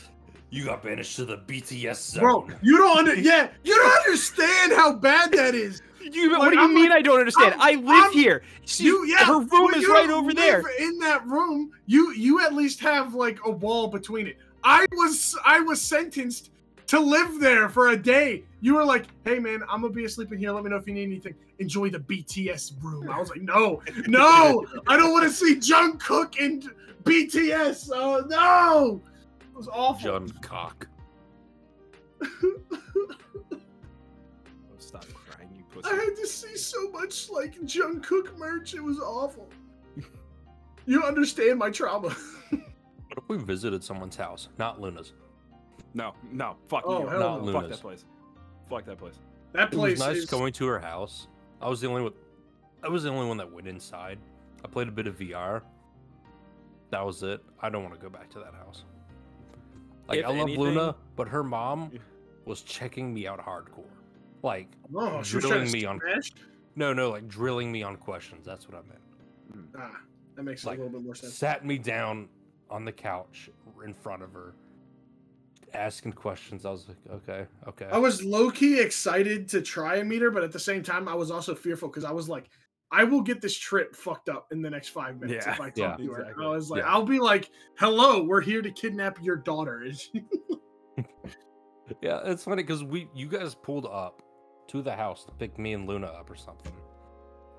You 0.52 0.66
got 0.66 0.84
banished 0.84 1.16
to 1.16 1.26
the 1.26 1.38
BTS 1.38 2.12
zone. 2.12 2.22
bro? 2.22 2.48
You 2.62 2.78
don't 2.78 3.00
under. 3.00 3.16
Yeah, 3.22 3.50
you 3.64 3.74
don't 3.76 3.98
understand 4.06 4.74
how 4.74 4.94
bad 4.94 5.32
that 5.32 5.56
is. 5.56 5.82
You, 6.02 6.30
Like, 6.32 6.40
what 6.40 6.50
do 6.50 6.56
you 6.58 6.62
I'm 6.66 6.74
mean 6.76 6.90
like- 6.90 7.00
I 7.00 7.02
don't 7.02 7.20
understand? 7.20 7.54
I'm- 7.54 7.62
I 7.62 7.72
live 7.82 8.04
I'm- 8.04 8.12
here. 8.12 8.44
She, 8.66 8.84
You 8.84 9.06
yeah. 9.06 9.26
her 9.26 9.40
room 9.40 9.74
is 9.74 9.88
right 9.88 10.10
over 10.10 10.34
there. 10.34 10.62
In 10.80 11.00
that 11.00 11.26
room, 11.26 11.72
you 11.86 12.12
you 12.14 12.42
at 12.42 12.54
least 12.54 12.80
have 12.82 13.14
like 13.14 13.40
a 13.46 13.52
wall 13.52 13.88
between 13.88 14.28
it. 14.28 14.38
I 14.64 14.86
was 14.92 15.38
I 15.46 15.62
was 15.62 15.82
sentenced 15.82 16.52
to 16.88 17.00
live 17.00 17.40
there 17.40 17.70
for 17.70 17.90
a 17.90 17.98
day. 17.98 18.44
You 18.60 18.76
were 18.76 18.84
like, 18.86 19.06
"Hey 19.24 19.40
man, 19.40 19.64
I'm 19.70 19.82
gonna 19.82 19.94
be 19.94 20.04
asleep 20.06 20.32
in 20.34 20.38
here. 20.40 20.52
Let 20.52 20.64
me 20.66 20.70
know 20.70 20.76
if 20.76 20.86
you 20.88 20.94
need 20.94 21.04
anything. 21.06 21.36
Enjoy 21.60 21.90
the 21.90 22.00
BTS 22.00 22.74
room." 22.84 23.10
I 23.10 23.18
was 23.20 23.30
like, 23.30 23.42
"No, 23.42 23.82
no, 24.08 24.66
I 24.88 24.98
don't 24.98 25.12
want 25.14 25.24
to 25.24 25.32
see 25.32 25.56
Jungkook 25.56 26.36
in 26.38 26.70
BTS. 27.04 27.90
Oh 27.94 28.24
no, 28.28 29.02
it 29.06 29.11
was 29.62 29.70
awful." 29.72 30.04
John 30.10 30.30
Cock. 30.42 30.88
Oh, 33.54 33.58
stop 34.78 35.06
crying, 35.14 35.50
you 35.56 35.64
pussy. 35.70 35.90
I 35.94 35.96
had 35.96 36.16
to 36.16 36.28
see 36.28 36.56
so 36.58 36.90
much 36.92 37.30
like 37.30 37.54
John 37.66 38.02
Jungkook 38.02 38.38
merch. 38.38 38.74
It 38.74 38.84
was 38.84 39.00
awful. 39.00 39.50
You 40.86 41.04
understand 41.04 41.60
my 41.60 41.70
trauma. 41.70 42.16
What 43.14 43.18
if 43.18 43.28
we 43.28 43.38
visited 43.40 43.84
someone's 43.84 44.16
house, 44.16 44.48
not 44.58 44.80
Luna's? 44.80 45.12
No, 45.94 46.14
no, 46.32 46.56
fuck 46.70 46.84
Oh, 46.86 47.02
you. 47.02 47.08
hell 47.10 47.20
Not 47.20 47.44
no. 47.46 47.52
Fuck 47.52 47.70
that 47.70 47.82
place. 47.82 48.06
Fuck 48.70 48.86
that 48.86 48.98
place. 48.98 49.16
That 49.52 49.74
It 49.74 49.78
was 49.78 50.00
nice 50.00 50.16
is 50.16 50.26
going 50.28 50.54
to 50.54 50.66
her 50.68 50.80
house. 50.80 51.28
I 51.62 51.68
was 51.68 51.82
the 51.82 51.88
only 51.90 52.04
one. 52.04 52.14
I 52.82 52.88
was 52.88 53.04
the 53.04 53.10
only 53.10 53.28
one 53.28 53.36
that 53.36 53.52
went 53.52 53.68
inside. 53.68 54.18
I 54.64 54.70
played 54.70 54.88
a 54.88 54.92
bit 54.92 55.08
of 55.08 55.18
VR. 55.20 55.62
That 56.92 57.06
was 57.06 57.22
it. 57.24 57.42
I 57.62 57.70
don't 57.70 57.84
want 57.84 57.96
to 57.96 58.00
go 58.00 58.08
back 58.10 58.30
to 58.30 58.40
that 58.40 58.54
house. 58.54 58.86
Like 60.12 60.20
If 60.20 60.26
I 60.26 60.30
love 60.30 60.38
anything- 60.40 60.60
Luna, 60.64 60.96
but 61.16 61.28
her 61.30 61.44
mom 61.44 61.92
was 62.46 62.62
checking 62.64 63.14
me 63.14 63.28
out 63.28 63.40
hardcore. 63.40 63.86
Like 64.44 64.68
Oh, 64.94 65.24
she 65.24 65.40
Drilling 65.40 65.60
trying 65.70 65.72
me 65.72 65.86
on- 65.86 66.00
smash? 66.00 66.32
no, 66.76 66.92
no, 66.94 67.12
like 67.12 67.28
drilling 67.28 67.72
me 67.72 67.82
on 67.84 67.96
questions. 67.96 68.46
That's 68.46 68.68
what 68.68 68.78
I 68.78 68.88
meant. 68.88 69.70
Ah, 69.78 70.02
that 70.36 70.44
makes 70.44 70.66
Like, 70.66 70.80
a 70.80 70.82
little 70.82 71.00
bit 71.00 71.06
more 71.06 71.16
sense. 71.16 71.34
Sat 71.34 71.66
me 71.66 71.78
down 71.78 72.28
on 72.70 72.84
the 72.86 72.92
couch 72.92 73.50
in 73.86 73.94
front 73.94 74.22
of 74.24 74.34
her, 74.34 74.54
asking 75.74 76.14
questions. 76.14 76.66
I 76.66 76.72
was 76.72 76.88
like, 76.90 76.98
okay, 77.10 77.46
okay. 77.68 77.86
I 77.92 77.98
was 77.98 78.24
low 78.24 78.50
key 78.52 78.80
excited 78.80 79.48
to 79.50 79.62
try 79.62 79.96
and 79.98 80.10
meet 80.10 80.22
her, 80.22 80.32
but 80.32 80.44
at 80.44 80.52
the 80.52 80.60
same 80.60 80.84
time, 80.84 81.08
I 81.08 81.14
was 81.14 81.32
also 81.32 81.56
fearful 81.56 81.88
because 81.90 82.04
I 82.04 82.12
was 82.12 82.28
like, 82.28 82.50
I 82.92 83.04
will 83.06 83.22
get 83.22 83.42
this 83.42 83.58
trip 83.58 83.96
fucked 83.96 84.28
up 84.30 84.48
in 84.52 84.62
the 84.62 84.70
next 84.70 84.90
five 84.90 85.20
minutes 85.20 85.46
Yeah, 85.46 85.54
if 85.54 85.62
I 85.62 85.70
talk 85.70 85.78
yeah, 85.78 85.96
to 86.06 86.12
her. 86.12 86.22
exactly. 86.22 86.46
I 86.46 86.50
was 86.50 86.70
like, 86.70 86.82
Yeah. 86.84 86.92
I'll 86.92 87.06
be 87.06 87.20
like, 87.20 87.50
hello, 87.78 88.24
we're 88.24 88.42
here 88.42 88.62
to 88.62 88.72
kidnap 88.72 89.22
your 89.22 89.38
daughter. 89.38 89.86
Yeah, 92.02 92.22
it's 92.24 92.46
funny 92.46 92.64
because 92.64 92.84
we 92.86 93.10
you 93.14 93.28
guys 93.28 93.54
pulled 93.54 93.86
up 93.86 94.22
to 94.70 94.82
the 94.82 94.94
house 94.96 95.26
to 95.26 95.32
pick 95.34 95.60
me 95.60 95.74
and 95.74 95.88
Luna 95.88 96.08
up 96.08 96.30
or 96.30 96.36
something. 96.36 96.72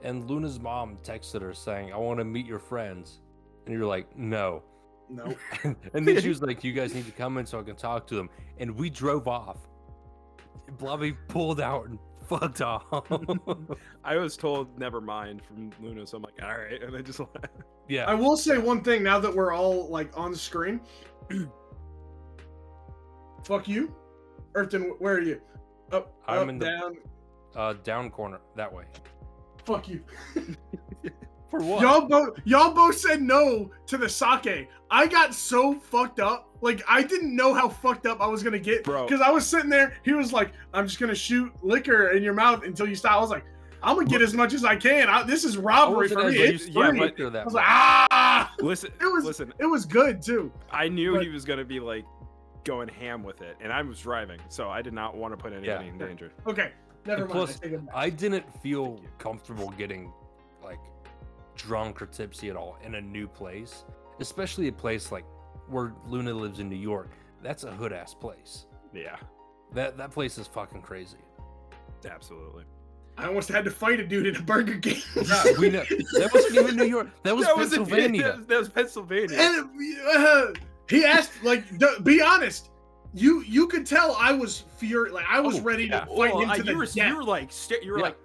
And 0.03 0.29
Luna's 0.29 0.59
mom 0.59 0.97
texted 1.03 1.43
her 1.43 1.53
saying, 1.53 1.93
I 1.93 1.97
want 1.99 2.19
to 2.19 2.25
meet 2.25 2.47
your 2.47 2.59
friends. 2.59 3.21
And 3.67 3.75
you're 3.77 3.87
like, 3.87 4.17
no. 4.17 4.63
no. 5.11 5.37
and 5.95 6.09
then 6.09 6.21
she 6.21 6.29
was 6.31 6.41
like, 6.43 6.65
You 6.65 6.73
guys 6.73 6.95
need 6.95 7.05
to 7.07 7.13
come 7.13 7.37
in 7.37 7.45
so 7.47 7.61
I 7.61 7.63
can 7.63 7.77
talk 7.77 8.07
to 8.09 8.15
them. 8.15 8.31
And 8.59 8.75
we 8.75 8.89
drove 8.89 9.29
off. 9.29 9.59
Blobby 10.79 11.13
pulled 11.29 11.61
out 11.61 11.89
and 11.89 11.99
fucked 12.39 12.61
off. 12.63 12.85
I 14.05 14.17
was 14.17 14.37
told 14.37 14.79
never 14.79 15.01
mind 15.01 15.43
from 15.45 15.71
Luna, 15.81 16.07
so 16.07 16.17
I'm 16.17 16.23
like, 16.23 16.43
all 16.43 16.49
right, 16.59 16.83
and 16.87 16.97
I 16.97 17.03
just 17.03 17.21
left. 17.21 17.37
yeah. 17.89 18.05
I 18.05 18.15
will 18.15 18.37
say 18.37 18.59
one 18.59 18.83
thing 18.83 19.03
now 19.03 19.19
that 19.19 19.35
we're 19.35 19.53
all 19.53 19.89
like 19.89 20.17
on 20.17 20.35
screen. 20.35 20.81
Fuck 23.45 23.67
you, 23.69 23.95
Earthton. 24.55 24.93
Where 24.99 25.15
are 25.15 25.21
you? 25.21 25.41
Up, 25.91 26.15
I'm 26.27 26.39
up, 26.45 26.49
in 26.49 26.59
the- 26.59 26.67
down. 26.67 26.97
uh, 27.57 27.75
down 27.85 28.11
corner 28.11 28.41
that 28.57 28.73
way. 28.73 28.85
Fuck 29.65 29.89
you. 29.89 30.03
For 31.53 31.61
what? 31.63 31.83
Y'all 31.83 32.09
both 32.09 32.39
y'all 32.45 32.73
both 32.73 32.97
said 32.97 33.21
no 33.23 33.71
to 33.87 33.97
the 33.99 34.09
sake. 34.09 34.69
I 34.91 35.07
got 35.07 35.35
so 35.35 35.75
fucked 35.75 36.19
up. 36.19 36.49
Like 36.63 36.83
I 36.89 37.03
didn't 37.03 37.37
know 37.37 37.53
how 37.55 37.69
fucked 37.69 38.07
up 38.07 38.21
I 38.23 38.27
was 38.27 38.43
gonna 38.43 38.59
get. 38.59 38.85
Bro. 38.85 39.07
Because 39.07 39.21
I 39.21 39.31
was 39.31 39.47
sitting 39.47 39.69
there, 39.69 39.93
he 40.03 40.13
was 40.15 40.33
like, 40.33 40.53
I'm 40.73 40.87
just 40.87 40.99
gonna 40.99 41.15
shoot 41.15 41.53
liquor 41.63 42.09
in 42.13 42.23
your 42.23 42.33
mouth 42.35 42.65
until 42.65 42.89
you 42.89 42.95
stop. 42.95 43.13
I 43.13 43.21
was 43.21 43.29
like, 43.31 43.45
I'm 43.83 43.97
gonna 43.97 44.09
get 44.09 44.23
as 44.23 44.33
much 44.33 44.55
as 44.55 44.65
I 44.65 44.77
can. 44.77 45.09
I, 45.11 45.25
this 45.25 45.45
is 45.45 45.59
robbery 45.59 46.09
for 46.09 46.21
as 46.27 46.33
me. 46.35 46.41
used 46.41 46.55
It's 46.55 46.65
to 46.75 46.81
yeah, 46.81 46.89
free. 46.89 46.99
but- 47.01 47.21
I 47.27 47.31
that 47.31 47.45
was 47.45 47.53
like, 47.55 47.65
ah 47.69 48.55
Listen, 48.61 48.91
It 49.01 49.05
was- 49.13 49.25
listen. 49.25 49.53
it 49.59 49.67
was 49.67 49.85
good 49.85 50.23
too. 50.23 50.51
I 50.71 50.89
knew 50.89 51.17
but- 51.17 51.23
he 51.25 51.29
was 51.29 51.45
gonna 51.45 51.65
be 51.67 51.81
like 51.81 52.07
going 52.65 52.89
ham 52.89 53.23
with 53.23 53.43
it, 53.43 53.57
and 53.61 53.73
I 53.73 53.83
was 53.83 54.01
driving, 54.01 54.41
so 54.49 54.71
I 54.71 54.81
did 54.83 54.95
not 54.95 55.17
want 55.17 55.33
to 55.33 55.37
put 55.37 55.53
anybody 55.53 55.89
in 55.89 55.99
danger. 55.99 56.33
Okay. 56.47 56.71
Never 57.05 57.23
And 57.25 57.31
mind. 57.35 57.47
plus, 57.47 57.57
I 57.59 57.65
take 57.65 57.73
it 57.73 57.85
back. 57.87 57.95
I 57.97 58.09
didn't 58.09 58.63
feel 58.63 59.01
comfortable 59.19 59.71
getting 59.77 60.13
like 60.63 60.79
drunk 61.57 62.01
or 62.03 62.07
tipsy 62.07 62.51
at 62.51 62.57
all 62.57 62.79
in 62.85 62.95
a 62.97 63.01
new 63.01 63.27
place, 63.29 63.85
especially 64.21 64.69
a 64.69 64.73
place 64.73 65.13
like 65.13 65.25
where 65.69 65.95
Luna 66.07 66.33
lives 66.33 66.59
in 66.61 66.69
New 66.69 66.77
York. 66.77 67.11
That's 67.43 67.65
a 67.65 67.71
hood 67.73 67.93
ass 67.93 68.15
place. 68.15 68.67
Yeah, 68.93 69.17
That 69.75 69.97
that 69.97 70.11
place 70.11 70.39
is 70.39 70.47
fucking 70.47 70.83
crazy. 70.83 71.19
absolutely. 72.09 72.65
I 73.19 73.27
almost 73.27 73.49
had 73.51 73.65
to 73.67 73.71
fight 73.71 74.01
a 74.01 74.07
dude 74.07 74.27
in 74.27 74.37
a 74.37 74.43
Burger 74.43 74.79
King. 74.79 75.01
we 75.59 75.69
know 75.71 75.85
that 75.85 76.31
wasn't 76.33 76.57
even 76.57 76.77
New 76.77 76.85
York. 76.87 77.09
That 77.25 77.37
was 77.37 77.47
that 77.47 77.57
was 77.57 77.73
in- 77.73 77.81
Pennsylvania. 77.85 78.23
that 78.23 78.37
was- 78.39 78.47
that 78.49 78.59
was 78.59 78.69
Pennsylvania. 78.71 79.37
and 79.39 79.69
uh, 80.17 80.53
he 80.89 81.05
asked, 81.05 81.33
like, 81.45 81.79
d- 81.79 81.87
be 82.03 82.21
honest. 82.23 82.69
You 83.15 83.43
you 83.43 83.67
could 83.67 83.85
tell 83.87 84.17
I 84.19 84.33
was 84.33 84.65
furious. 84.79 85.13
Like 85.15 85.27
I 85.29 85.39
was 85.41 85.59
Oh, 85.59 85.63
ready 85.63 85.85
yeah. 85.85 86.01
to 86.01 86.07
fight 86.07 86.17
Well, 86.17 86.41
him 86.41 86.51
I- 86.51 86.59
to 86.59 86.65
you 86.65 86.77
were 86.79 86.87
death. 86.87 86.97
you 86.97 87.17
were 87.17 87.25
like 87.25 87.53
sta- 87.53 87.83
you 87.83 87.93
were 87.93 87.99
Yeah. 87.99 88.05
like 88.05 88.17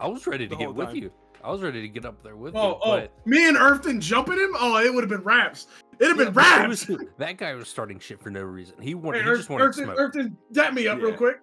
I 0.00 0.06
was 0.08 0.26
ready 0.26 0.48
to 0.48 0.56
get 0.56 0.74
with 0.74 0.86
time. 0.88 0.96
you. 0.96 1.12
I 1.44 1.50
was 1.50 1.62
ready 1.62 1.80
to 1.82 1.88
get 1.88 2.04
up 2.04 2.22
there 2.22 2.36
with 2.36 2.54
Oh, 2.56 2.68
you. 2.70 2.74
oh, 2.82 2.96
but- 3.00 3.26
me 3.26 3.48
and 3.48 3.56
Earthton 3.56 4.00
jumping 4.00 4.38
him? 4.38 4.54
Oh, 4.58 4.76
it 4.78 4.92
would 4.92 5.02
have 5.04 5.10
been 5.10 5.22
raps. 5.22 5.66
It'd 6.00 6.08
have 6.08 6.18
Yeah, 6.18 6.24
been 6.26 6.34
raps. 6.34 6.88
was- 6.88 7.04
that 7.18 7.36
guy 7.38 7.54
was 7.54 7.68
starting 7.68 7.98
shit 7.98 8.20
for 8.22 8.30
no 8.30 8.42
reason. 8.42 8.80
He 8.80 8.94
wanted. 8.94 9.18
Hey, 9.18 9.24
he 9.24 9.30
Earth, 9.30 9.38
just 9.38 9.50
wanted 9.50 9.64
Earthton, 9.68 9.84
smoke. 9.84 9.98
Earthton, 9.98 10.36
dap 10.52 10.74
me 10.74 10.86
up 10.88 11.00
real 11.00 11.14
quick. 11.14 11.40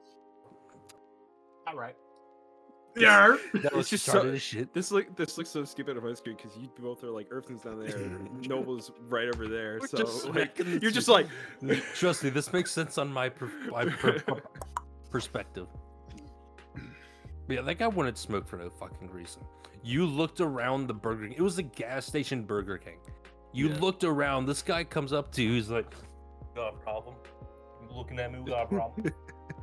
All 1.67 1.75
right. 1.75 1.95
Yeah. 2.97 3.35
That 3.55 3.73
was 3.73 3.81
It's 3.83 3.89
just 3.89 4.05
started 4.05 4.27
so- 4.29 4.31
his 4.33 4.41
shit. 4.41 4.73
this 4.73 4.89
look 4.91 5.13
this 5.17 5.37
looks 5.37 5.49
so 5.49 5.65
stupid 5.65 5.97
on 5.97 6.03
my 6.05 6.13
screen 6.13 6.37
because 6.37 6.55
you 6.57 6.69
both 6.79 7.03
are 7.03 7.09
like 7.11 7.27
Earthling's 7.29 7.61
down 7.63 7.79
there, 7.83 7.97
Noble's 8.47 8.91
right 9.09 9.27
over 9.33 9.47
there. 9.49 9.79
We're 9.81 9.87
so 9.87 9.97
just 9.97 10.25
like, 10.27 10.57
you're 10.81 10.91
just 10.91 11.09
like 11.09 11.27
Trust 11.93 12.23
me, 12.23 12.29
this 12.29 12.53
makes 12.53 12.71
sense 12.71 12.97
on 12.97 13.11
my, 13.11 13.27
per- 13.29 13.51
my 13.69 13.85
per- 13.85 14.19
per- 14.19 14.41
perspective. 15.09 15.67
But 17.47 17.55
yeah, 17.57 17.61
that 17.61 17.75
guy 17.75 17.87
wanted 17.87 18.17
smoke 18.17 18.47
for 18.47 18.57
no 18.57 18.69
fucking 18.69 19.09
reason. 19.11 19.43
You 19.83 20.05
looked 20.05 20.41
around 20.41 20.87
the 20.87 20.93
Burger 20.93 21.27
King. 21.27 21.35
It 21.37 21.41
was 21.41 21.57
a 21.59 21.63
gas 21.63 22.05
station 22.05 22.43
Burger 22.43 22.77
King. 22.77 22.97
You 23.53 23.69
Yeah. 23.69 23.79
looked 23.79 24.03
around. 24.03 24.47
This 24.47 24.61
guy 24.61 24.83
comes 24.83 25.13
up 25.13 25.31
to 25.33 25.43
you. 25.43 25.51
He's 25.53 25.69
like, 25.69 25.85
"Got 26.55 26.73
a 26.73 26.77
problem? 26.77 27.15
You 27.81 27.95
looking 27.95 28.19
at 28.19 28.31
me? 28.33 28.39
We 28.39 28.51
got 28.51 28.63
a 28.63 28.67
problem?" 28.67 29.13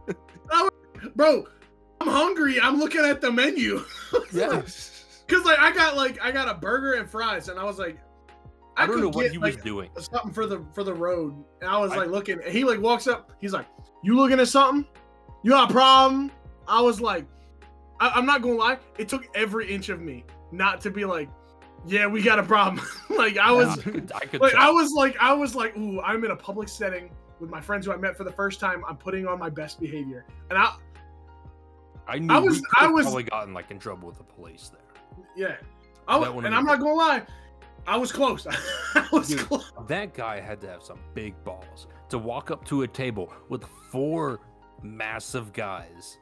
Oh, 0.50 0.68
bro, 1.16 1.44
I'm 2.00 2.08
hungry. 2.08 2.60
I'm 2.60 2.78
looking 2.78 3.00
at 3.04 3.20
the 3.20 3.30
menu. 3.32 3.84
yeah. 4.32 4.62
Cause 5.28 5.44
like 5.44 5.58
I 5.58 5.72
got 5.72 5.96
like 5.96 6.20
I 6.22 6.30
got 6.30 6.48
a 6.48 6.54
burger 6.54 6.94
and 6.94 7.08
fries, 7.08 7.48
and 7.48 7.58
I 7.58 7.64
was 7.64 7.78
like, 7.78 7.98
I 8.76 8.86
don't 8.86 8.96
could 8.96 9.02
know 9.02 9.08
what 9.08 9.22
get, 9.24 9.32
he 9.32 9.38
like, 9.38 9.54
was 9.56 9.64
doing. 9.64 9.90
something 9.98 10.32
for 10.32 10.46
the 10.46 10.64
for 10.74 10.84
the 10.84 10.92
road. 10.94 11.42
And 11.60 11.70
I 11.70 11.78
was 11.78 11.92
I- 11.92 11.96
like 11.98 12.10
looking, 12.10 12.40
and 12.42 12.52
he 12.52 12.64
like 12.64 12.80
walks 12.80 13.06
up. 13.06 13.32
He's 13.40 13.52
like, 13.52 13.66
"You 14.02 14.16
looking 14.16 14.38
at 14.40 14.48
something? 14.48 14.84
You 15.42 15.50
got 15.52 15.70
a 15.70 15.72
problem?" 15.72 16.30
I 16.68 16.80
was 16.80 17.00
like, 17.00 17.26
I, 18.02 18.10
"I'm 18.16 18.26
not 18.26 18.42
gonna 18.42 18.54
lie. 18.54 18.78
It 18.98 19.08
took 19.08 19.26
every 19.34 19.72
inch 19.72 19.88
of 19.88 20.00
me 20.00 20.24
not 20.50 20.80
to 20.82 20.90
be 20.90 21.04
like, 21.04 21.28
yeah, 21.86 22.06
we 22.06 22.20
got 22.22 22.38
a 22.38 22.42
problem." 22.42 22.84
like 23.10 23.38
I 23.38 23.52
was, 23.52 23.78
I 23.78 23.82
could, 23.82 24.12
I 24.14 24.26
could 24.26 24.40
like 24.40 24.54
I 24.54 24.70
was 24.70 24.90
like 24.92 25.16
I 25.20 25.32
was 25.32 25.54
like, 25.54 25.76
"Ooh, 25.76 26.00
I'm 26.00 26.24
in 26.24 26.32
a 26.32 26.36
public 26.36 26.68
setting 26.68 27.10
with 27.40 27.48
my 27.50 27.60
friends 27.60 27.86
who 27.86 27.92
I 27.92 27.96
met 27.96 28.16
for 28.16 28.24
the 28.24 28.32
first 28.32 28.58
time. 28.60 28.82
I'm 28.88 28.96
putting 28.96 29.26
on 29.26 29.38
my 29.38 29.50
best 29.50 29.80
behavior." 29.80 30.26
And 30.50 30.58
I, 30.58 30.74
I 32.08 32.18
knew 32.18 32.40
was- 32.40 32.54
we 32.56 32.60
could 32.60 32.84
I 32.84 32.86
was- 32.88 33.04
probably 33.04 33.22
gotten 33.24 33.54
like 33.54 33.70
in 33.70 33.78
trouble 33.78 34.08
with 34.08 34.18
the 34.18 34.24
police 34.24 34.70
there. 34.72 35.24
yeah, 35.36 35.56
I 36.08 36.16
was, 36.18 36.44
and 36.44 36.54
I'm 36.54 36.64
not 36.64 36.80
gonna 36.80 36.94
lie, 36.94 37.22
I 37.86 37.96
was 37.96 38.10
close. 38.12 38.46
I 38.94 39.08
was 39.12 39.28
Dude, 39.28 39.38
close. 39.40 39.72
That 39.86 40.12
guy 40.14 40.40
had 40.40 40.60
to 40.62 40.68
have 40.68 40.82
some 40.82 40.98
big 41.14 41.34
balls 41.44 41.86
to 42.08 42.18
walk 42.18 42.50
up 42.50 42.64
to 42.66 42.82
a 42.82 42.88
table 42.88 43.32
with 43.48 43.64
four 43.90 44.40
massive 44.82 45.52
guys. 45.52 46.18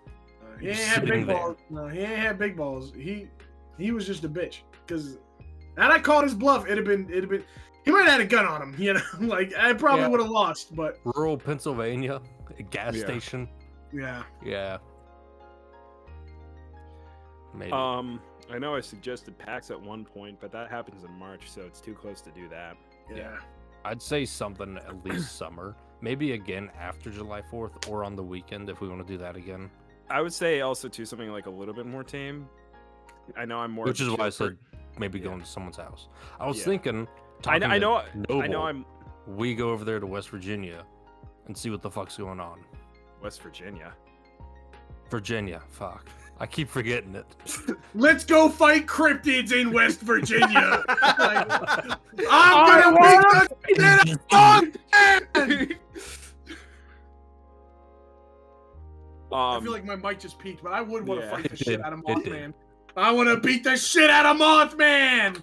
He 0.60 0.68
ain't 0.68 0.76
Just 0.76 0.88
had 0.88 1.06
big 1.06 1.26
there. 1.26 1.36
balls. 1.36 1.56
No, 1.70 1.88
he 1.88 2.00
ain't 2.00 2.18
had 2.18 2.38
big 2.38 2.56
balls. 2.56 2.92
He 2.96 3.28
he 3.78 3.92
was 3.92 4.06
just 4.06 4.24
a 4.24 4.28
bitch. 4.28 4.58
Cause 4.86 5.18
had 5.78 5.90
I 5.90 5.98
called 5.98 6.24
his 6.24 6.34
bluff, 6.34 6.66
it'd 6.66 6.78
have 6.78 6.86
been 6.86 7.08
it'd 7.10 7.22
have 7.24 7.30
been 7.30 7.44
he 7.84 7.90
might 7.90 8.02
have 8.02 8.12
had 8.12 8.20
a 8.20 8.26
gun 8.26 8.44
on 8.44 8.60
him, 8.62 8.74
you 8.78 8.92
know. 8.94 9.00
like 9.20 9.54
I 9.56 9.72
probably 9.72 10.02
Yeah. 10.02 10.08
would 10.08 10.20
have 10.20 10.30
lost, 10.30 10.74
but 10.74 10.98
Rural 11.04 11.36
Pennsylvania, 11.38 12.20
a 12.58 12.62
gas 12.62 12.94
Yeah. 12.96 13.04
station. 13.04 13.48
yeah. 13.92 14.22
Yeah. 14.44 14.78
Maybe. 17.54 17.72
um. 17.72 18.20
I 18.52 18.58
know 18.58 18.74
I 18.74 18.80
suggested 18.80 19.38
PAX 19.38 19.70
at 19.70 19.80
one 19.80 20.04
point, 20.04 20.38
but 20.40 20.50
that 20.50 20.70
happens 20.70 21.04
in 21.04 21.12
March, 21.12 21.48
so 21.48 21.60
it's 21.62 21.80
too 21.80 21.94
close 21.94 22.20
to 22.22 22.32
do 22.32 22.48
that. 22.48 22.76
Yeah. 23.14 23.36
I'd 23.84 24.02
say 24.02 24.24
something 24.24 24.76
at 24.76 25.04
least 25.04 25.36
summer. 25.36 25.76
Maybe 26.00 26.32
again 26.32 26.68
after 26.76 27.10
July 27.10 27.42
4th 27.42 27.88
or 27.88 28.02
on 28.02 28.16
the 28.16 28.24
weekend 28.24 28.68
if 28.68 28.80
we 28.80 28.88
want 28.88 29.06
to 29.06 29.12
do 29.12 29.18
that 29.18 29.36
again. 29.36 29.70
I 30.10 30.20
would 30.20 30.32
say 30.32 30.60
also 30.60 30.88
too 30.88 31.04
something 31.04 31.30
like 31.30 31.46
a 31.46 31.50
little 31.50 31.74
bit 31.74 31.86
more 31.86 32.02
tame. 32.02 32.48
I 33.36 33.44
know 33.44 33.58
I'm 33.58 33.70
more. 33.70 33.84
Which 33.84 34.00
is 34.00 34.10
why 34.10 34.26
I 34.26 34.30
said 34.30 34.58
maybe 34.98 35.18
yeah. 35.18 35.26
going 35.26 35.40
to 35.40 35.46
someone's 35.46 35.76
house. 35.76 36.08
I 36.38 36.46
was 36.46 36.58
Yeah. 36.58 36.64
thinking. 36.64 37.08
I 37.46 37.58
talking 37.58 37.80
know. 37.80 37.96
I 37.96 38.04
to 38.04 38.18
know. 38.28 38.42
I 38.42 38.46
know. 38.46 38.62
I'm. 38.62 38.84
We 39.26 39.54
go 39.54 39.70
over 39.70 39.84
there 39.84 40.00
to 40.00 40.06
West 40.06 40.30
Virginia 40.30 40.84
and 41.46 41.56
see 41.56 41.70
what 41.70 41.82
the 41.82 41.90
fuck's 41.90 42.16
going 42.16 42.40
on. 42.40 42.60
West 43.22 43.42
Virginia. 43.42 43.92
Virginia, 45.10 45.60
fuck. 45.70 46.08
I 46.38 46.46
keep 46.46 46.68
forgetting 46.70 47.14
it. 47.14 47.26
Let's 47.94 48.24
go 48.24 48.48
fight 48.48 48.86
cryptids 48.86 49.52
in 49.52 49.72
West 49.72 50.00
Virginia. 50.00 50.82
Like, 50.88 50.88
I 51.18 51.96
I'm 52.28 52.94
gonna 52.94 53.48
beat 53.66 53.76
the 53.76 54.06
shit 54.06 54.20
out 54.32 54.64
of 54.64 55.68
man! 59.30 59.40
I 59.40 59.56
Um, 59.56 59.62
feel 59.62 59.72
like 59.72 59.84
my 59.84 59.96
mic 59.96 60.20
just 60.20 60.38
peaked, 60.38 60.62
but 60.62 60.72
I 60.72 60.80
would 60.80 61.06
want 61.06 61.20
to 61.20 61.26
yeah. 61.26 61.32
fight 61.32 61.50
the 61.50 61.56
shit 61.64 61.66
did. 61.66 61.80
out 61.80 61.92
of 61.92 62.00
Mothman. 62.00 62.54
I 62.96 63.12
want 63.12 63.28
to 63.28 63.36
beat 63.38 63.64
the 63.64 63.76
shit 63.76 64.10
out 64.10 64.26
of 64.26 64.36
Mothman. 64.36 65.42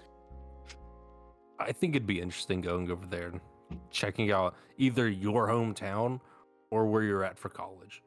I 1.59 1.71
think 1.71 1.95
it'd 1.95 2.07
be 2.07 2.21
interesting 2.21 2.61
going 2.61 2.91
over 2.91 3.05
there 3.07 3.29
and 3.29 3.41
checking 3.89 4.31
out 4.31 4.55
either 4.77 5.09
your 5.09 5.47
hometown 5.47 6.19
or 6.69 6.85
where 6.85 7.03
you're 7.03 7.23
at 7.23 7.37
for 7.39 7.49
college. 7.49 8.03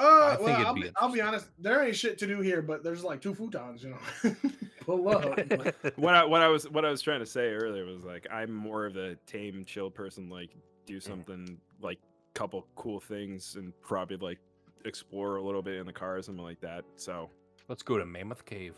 Uh, 0.00 0.30
I 0.32 0.36
think 0.36 0.46
well, 0.46 0.54
it'd 0.54 0.66
I'll 0.66 0.74
be 0.74 0.82
be, 0.82 0.90
I'll 0.96 1.12
be 1.12 1.20
honest. 1.20 1.48
There 1.58 1.82
ain't 1.84 1.96
shit 1.96 2.18
to 2.18 2.26
do 2.28 2.40
here, 2.40 2.62
but 2.62 2.84
there's 2.84 3.02
like 3.02 3.20
two 3.20 3.34
futons, 3.34 3.82
you 3.82 3.90
know. 3.90 4.36
Pull 4.86 5.08
up. 5.08 5.36
what 5.96 6.14
I 6.14 6.24
what 6.24 6.40
I 6.40 6.46
was 6.46 6.70
what 6.70 6.84
I 6.84 6.90
was 6.90 7.02
trying 7.02 7.18
to 7.18 7.26
say 7.26 7.48
earlier 7.48 7.84
was 7.84 8.04
like 8.04 8.24
I'm 8.30 8.54
more 8.54 8.86
of 8.86 8.96
a 8.96 9.16
tame, 9.26 9.64
chill 9.64 9.90
person. 9.90 10.30
Like 10.30 10.50
do 10.86 11.00
something 11.00 11.58
like 11.82 11.98
couple 12.34 12.66
cool 12.76 13.00
things 13.00 13.56
and 13.56 13.72
probably 13.80 14.16
like 14.16 14.38
explore 14.84 15.36
a 15.36 15.42
little 15.42 15.62
bit 15.62 15.76
in 15.76 15.86
the 15.86 15.92
car 15.92 16.16
or 16.16 16.22
something 16.22 16.44
like 16.44 16.60
that. 16.60 16.84
So 16.96 17.30
Let's 17.68 17.82
go 17.82 17.98
to 17.98 18.06
Mammoth 18.06 18.46
Cave. 18.46 18.74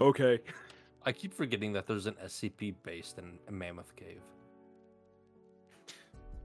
okay. 0.00 0.38
I 1.04 1.12
keep 1.12 1.32
forgetting 1.32 1.72
that 1.72 1.86
there's 1.86 2.06
an 2.06 2.14
SCP 2.24 2.74
based 2.82 3.18
in 3.18 3.38
Mammoth 3.50 3.96
Cave. 3.96 4.20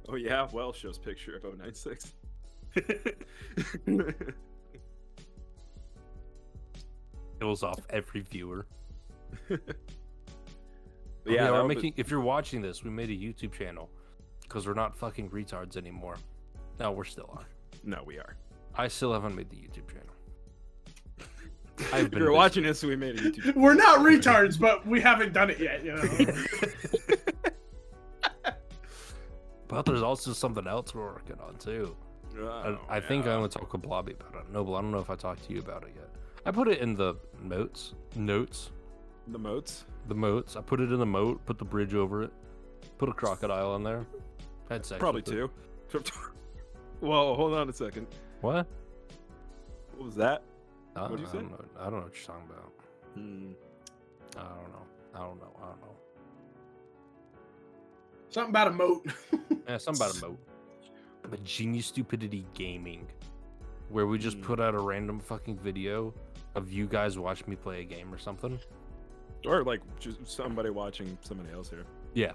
Oh 0.09 0.15
yeah, 0.15 0.47
well 0.53 0.71
shows 0.71 0.97
picture 0.97 1.35
of 1.35 1.43
096. 1.57 2.13
Kills 7.39 7.63
off 7.63 7.81
every 7.89 8.21
viewer. 8.21 8.65
But 11.27 11.33
yeah, 11.33 11.43
yeah, 11.43 11.51
we're 11.51 11.67
that'll 11.67 11.81
be- 11.81 11.93
If 11.97 12.09
you're 12.09 12.21
watching 12.21 12.61
this, 12.61 12.83
we 12.83 12.89
made 12.89 13.09
a 13.09 13.13
YouTube 13.13 13.51
channel 13.51 13.89
because 14.43 14.65
we're 14.65 14.73
not 14.73 14.95
fucking 14.97 15.29
retards 15.29 15.75
anymore. 15.75 16.15
No, 16.79 16.91
we're 16.91 17.03
still 17.03 17.29
are. 17.35 17.45
no, 17.83 18.01
we 18.05 18.17
are. 18.17 18.37
I 18.75 18.87
still 18.87 19.11
haven't 19.11 19.35
made 19.35 19.49
the 19.49 19.57
YouTube 19.57 19.87
channel. 19.91 20.13
I've 21.93 22.05
If 22.05 22.11
been 22.11 22.19
you're 22.19 22.29
busy. 22.29 22.37
watching 22.37 22.63
this, 22.63 22.81
we 22.81 22.95
made 22.95 23.19
a 23.19 23.23
YouTube. 23.23 23.55
We're 23.55 23.73
not 23.73 23.99
retards, 23.99 24.57
but 24.59 24.87
we 24.87 25.01
haven't 25.01 25.33
done 25.33 25.49
it 25.49 25.59
yet. 25.59 25.83
You 25.83 25.95
know. 25.95 26.03
But 29.67 29.85
there's 29.85 30.01
also 30.01 30.31
something 30.31 30.65
else 30.65 30.95
we're 30.95 31.03
working 31.11 31.37
on 31.45 31.55
too. 31.57 31.93
Oh, 32.39 32.79
I, 32.89 32.97
I 32.97 32.99
think 33.01 33.25
I 33.25 33.29
yeah. 33.31 33.35
only 33.35 33.49
talked 33.49 33.71
to 33.71 33.77
Blobby 33.77 34.13
about 34.13 34.45
it. 34.45 34.51
Noble, 34.53 34.75
I 34.75 34.81
don't 34.81 34.91
know 34.91 34.99
if 34.99 35.09
I 35.09 35.15
talked 35.15 35.43
to 35.47 35.53
you 35.53 35.59
about 35.59 35.83
it 35.83 35.89
yet. 35.93 36.09
I 36.45 36.51
put 36.51 36.69
it 36.69 36.79
in 36.79 36.95
the 36.95 37.15
notes. 37.43 37.93
Notes. 38.15 38.71
The 39.31 39.39
moats. 39.39 39.85
The 40.07 40.15
moats. 40.15 40.55
I 40.55 40.61
put 40.61 40.79
it 40.79 40.91
in 40.91 40.99
the 40.99 41.05
moat. 41.05 41.45
Put 41.45 41.57
the 41.57 41.65
bridge 41.65 41.93
over 41.93 42.23
it. 42.23 42.31
Put 42.97 43.09
a 43.09 43.13
crocodile 43.13 43.75
in 43.75 43.83
there. 43.83 44.05
Had 44.69 44.85
sex. 44.85 44.99
Probably 44.99 45.21
with 45.21 45.33
it. 45.33 45.49
two. 45.89 46.03
Whoa, 46.99 47.35
hold 47.35 47.53
on 47.53 47.69
a 47.69 47.73
second. 47.73 48.07
What? 48.41 48.67
What 49.95 50.05
was 50.05 50.15
that? 50.15 50.41
I, 50.95 51.01
What'd 51.03 51.19
you 51.19 51.25
I 51.27 51.31
say? 51.31 51.37
Don't 51.39 51.51
know, 51.51 51.65
I 51.79 51.83
don't 51.85 51.93
know 51.93 51.99
what 52.05 52.15
you're 52.15 52.25
talking 52.25 52.49
about. 52.49 52.73
Hmm. 53.13 53.51
I 54.37 54.41
don't 54.41 54.71
know. 54.71 54.85
I 55.15 55.19
don't 55.19 55.39
know. 55.39 55.55
I 55.61 55.65
don't 55.67 55.81
know. 55.81 55.95
Something 58.29 58.49
about 58.49 58.67
a 58.67 58.71
moat. 58.71 59.05
Yeah, 59.69 59.77
something 59.77 60.01
about 60.05 60.17
a 60.17 60.27
moat. 60.29 60.39
But 61.29 61.43
Genius 61.43 61.87
Stupidity 61.87 62.45
Gaming, 62.53 63.05
where 63.89 64.07
we 64.07 64.17
just 64.17 64.37
Hmm. 64.37 64.43
put 64.43 64.59
out 64.61 64.75
a 64.75 64.79
random 64.79 65.19
fucking 65.19 65.57
video 65.57 66.13
of 66.55 66.71
you 66.71 66.87
guys 66.87 67.19
watch 67.19 67.45
me 67.47 67.57
play 67.57 67.81
a 67.81 67.83
game 67.83 68.13
or 68.13 68.17
something. 68.17 68.57
Or 69.45 69.63
like 69.63 69.81
just 69.99 70.25
somebody 70.27 70.69
watching 70.69 71.17
somebody 71.21 71.51
else 71.53 71.69
here. 71.69 71.83
Yeah. 72.13 72.31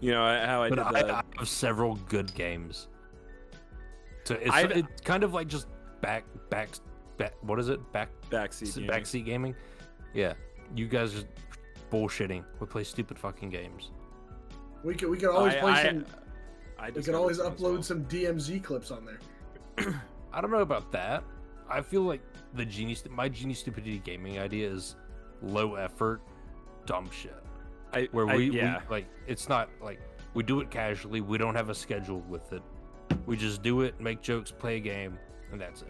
You 0.00 0.12
know 0.12 0.22
I- 0.22 0.44
how 0.46 0.62
I 0.62 0.68
but 0.68 0.76
did 0.76 0.84
I, 0.84 1.02
that. 1.02 1.10
I 1.10 1.38
have 1.38 1.48
several 1.48 1.96
good 2.08 2.34
games. 2.34 2.88
So 4.24 4.34
it's, 4.34 4.50
I- 4.50 4.62
it's 4.62 5.00
kind 5.02 5.22
of 5.24 5.32
like 5.32 5.48
just 5.48 5.66
back 6.02 6.24
back 6.50 6.68
back. 7.16 7.32
What 7.42 7.58
is 7.58 7.68
it? 7.68 7.80
Back 7.92 8.10
backseat. 8.30 8.74
gaming. 8.74 8.90
backseat 8.90 9.24
gaming. 9.24 9.54
Yeah, 10.14 10.34
you 10.74 10.86
guys 10.86 11.14
are 11.16 11.24
bullshitting. 11.90 12.44
We 12.60 12.66
play 12.66 12.84
stupid 12.84 13.18
fucking 13.18 13.50
games. 13.50 13.90
we 14.84 14.94
could 14.94 15.08
we 15.08 15.16
could 15.16 15.30
always 15.30 15.54
I- 15.54 15.60
play 15.60 15.72
I- 15.72 15.84
some. 15.84 16.06
I 16.78 16.90
We 16.90 17.02
could 17.02 17.14
always 17.14 17.38
upload 17.38 17.60
well. 17.72 17.82
some 17.82 18.04
DMZ 18.04 18.62
clips 18.62 18.90
on 18.90 19.06
there. 19.06 19.94
I 20.32 20.40
don't 20.42 20.50
know 20.50 20.58
about 20.60 20.92
that. 20.92 21.24
I 21.70 21.80
feel 21.80 22.02
like 22.02 22.20
the 22.52 22.66
genius, 22.66 23.02
my 23.10 23.30
genius 23.30 23.60
stupidity 23.60 23.98
gaming 24.00 24.38
idea 24.38 24.70
is 24.70 24.94
low 25.42 25.74
effort, 25.74 26.20
dumb 26.86 27.08
shit. 27.10 27.34
I, 27.92 28.08
Where 28.12 28.28
I- 28.28 28.36
we, 28.36 28.50
yeah. 28.50 28.80
we 28.88 28.96
like, 28.96 29.06
it's 29.26 29.48
not 29.48 29.68
like 29.80 30.00
we 30.34 30.42
do 30.42 30.60
it 30.60 30.70
casually. 30.70 31.20
We 31.20 31.38
don't 31.38 31.54
have 31.54 31.70
a 31.70 31.74
schedule 31.74 32.20
with 32.28 32.52
it. 32.52 32.62
We 33.26 33.36
just 33.36 33.62
do 33.62 33.82
it, 33.82 34.00
make 34.00 34.20
jokes, 34.20 34.50
play 34.50 34.76
a 34.76 34.80
game, 34.80 35.18
and 35.52 35.60
that's 35.60 35.82
it. 35.82 35.88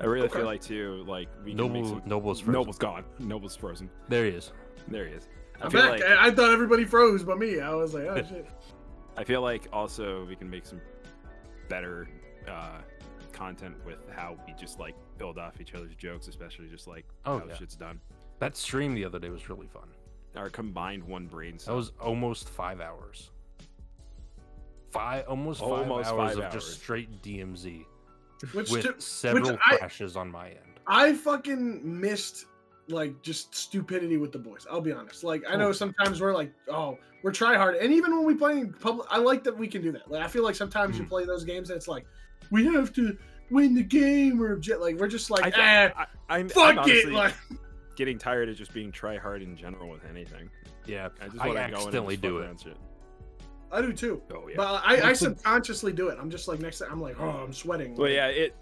I 0.00 0.04
really 0.04 0.26
Okay. 0.26 0.38
feel 0.38 0.44
like 0.46 0.60
too 0.60 1.04
like 1.06 1.28
we 1.44 1.52
can 1.52 1.56
Noble, 1.56 1.88
some- 1.88 2.02
Noble's 2.04 2.40
frozen. 2.40 2.52
Noble's 2.52 2.78
gone. 2.78 3.04
Noble's 3.18 3.56
frozen. 3.56 3.88
There 4.08 4.24
he 4.26 4.32
is. 4.32 4.52
There 4.88 5.06
he 5.06 5.14
is. 5.14 5.28
I 5.60 5.64
I'm 5.64 5.70
feel 5.70 5.80
back. 5.82 5.90
like 5.92 6.02
I, 6.02 6.26
I 6.26 6.30
thought 6.32 6.50
everybody 6.52 6.84
froze 6.84 7.24
but 7.24 7.38
me. 7.38 7.60
I 7.60 7.72
was 7.74 7.94
like, 7.94 8.04
oh 8.04 8.16
shit. 8.28 8.46
I 9.16 9.24
feel 9.24 9.40
like 9.40 9.66
also 9.72 10.26
we 10.26 10.36
can 10.36 10.50
make 10.50 10.66
some 10.66 10.80
better 11.70 12.08
uh, 12.46 12.78
content 13.32 13.74
with 13.86 13.98
how 14.14 14.36
we 14.46 14.52
just 14.52 14.78
like 14.78 14.94
build 15.16 15.38
off 15.38 15.60
each 15.60 15.74
other's 15.74 15.94
jokes, 15.94 16.28
especially 16.28 16.68
just 16.68 16.86
like 16.86 17.06
Oh, 17.24 17.38
how 17.38 17.46
yeah. 17.46 17.54
shit's 17.56 17.74
done. 17.76 17.98
That 18.38 18.56
stream 18.56 18.94
the 18.94 19.04
other 19.04 19.18
day 19.18 19.30
was 19.30 19.48
really 19.48 19.66
fun. 19.66 19.88
Our 20.36 20.50
combined 20.50 21.02
one 21.04 21.26
brain 21.26 21.58
That 21.64 21.74
was 21.74 21.92
almost 22.00 22.48
five 22.50 22.80
hours. 22.80 23.30
Five, 24.90 25.26
almost 25.26 25.60
five 25.60 25.70
Almost 25.70 26.08
hours 26.10 26.16
five 26.34 26.38
of 26.38 26.44
hours. 26.44 26.52
just 26.54 26.80
straight 26.80 27.22
DMZ 27.22 27.84
Which 28.52 28.70
with 28.70 28.82
to- 28.82 29.00
several 29.00 29.58
I- 29.66 29.76
crashes 29.78 30.16
on 30.16 30.30
my 30.30 30.48
end. 30.50 30.58
I 30.86 31.14
fucking 31.14 31.80
missed 31.84 32.46
like 32.88 33.20
just 33.22 33.52
stupidity 33.54 34.16
with 34.16 34.30
the 34.30 34.38
boys. 34.38 34.66
I'll 34.70 34.80
be 34.80 34.92
honest. 34.92 35.24
Like 35.24 35.42
I 35.48 35.56
know 35.56 35.68
Oh. 35.68 35.72
sometimes 35.72 36.20
we're 36.20 36.34
like, 36.34 36.52
oh, 36.68 36.98
we're 37.22 37.32
try 37.32 37.56
hard, 37.56 37.76
and 37.76 37.92
even 37.92 38.14
when 38.16 38.24
we 38.24 38.34
play 38.34 38.52
in 38.60 38.72
public, 38.72 39.08
I 39.10 39.18
like 39.18 39.42
that 39.44 39.56
we 39.58 39.66
can 39.66 39.82
do 39.82 39.90
that. 39.92 40.08
Like 40.10 40.22
I 40.22 40.28
feel 40.28 40.44
like 40.44 40.54
sometimes 40.54 40.96
you 40.98 41.04
Mm. 41.04 41.08
play 41.08 41.24
those 41.24 41.42
games 41.44 41.70
and 41.70 41.76
it's 41.76 41.88
like, 41.88 42.06
we 42.52 42.64
have 42.66 42.92
to 42.92 43.16
win 43.50 43.74
the 43.74 43.82
game 43.82 44.40
or 44.40 44.56
j- 44.56 44.76
like 44.76 44.96
we're 44.96 45.08
just 45.08 45.30
like, 45.30 45.56
I, 45.58 45.84
eh, 45.86 45.90
I, 45.96 46.06
I'm, 46.28 46.48
fuck 46.48 46.72
I'm 46.74 46.78
honestly 46.80 47.12
it. 47.12 47.16
Like 47.16 47.34
getting 47.96 48.18
tired 48.18 48.48
of 48.48 48.56
just 48.56 48.72
being 48.72 48.92
try 48.92 49.16
hard 49.16 49.42
in 49.42 49.56
general 49.56 49.88
with 49.90 50.02
anything. 50.08 50.48
Yeah, 50.86 51.08
I 51.20 51.28
just 51.28 51.40
I 51.40 51.46
want 51.48 51.58
to 51.58 51.60
go 51.60 51.60
in 51.60 51.64
and 51.64 51.74
accidentally 51.74 52.16
do 52.16 52.42
fuck 52.42 52.66
it. 52.66 52.76
I 53.72 53.80
do 53.82 53.92
too. 53.92 54.22
Oh 54.32 54.46
yeah. 54.48 54.54
But 54.56 54.82
I, 54.84 55.10
I 55.10 55.12
subconsciously 55.12 55.92
do 55.92 56.08
it. 56.08 56.18
I'm 56.20 56.30
just 56.30 56.46
like 56.46 56.60
next 56.60 56.78
time 56.78 56.88
I'm 56.92 57.00
like, 57.00 57.18
oh, 57.18 57.28
I'm 57.28 57.52
sweating. 57.52 57.96
Well, 57.96 58.08
yeah, 58.10 58.28
it. 58.28 58.54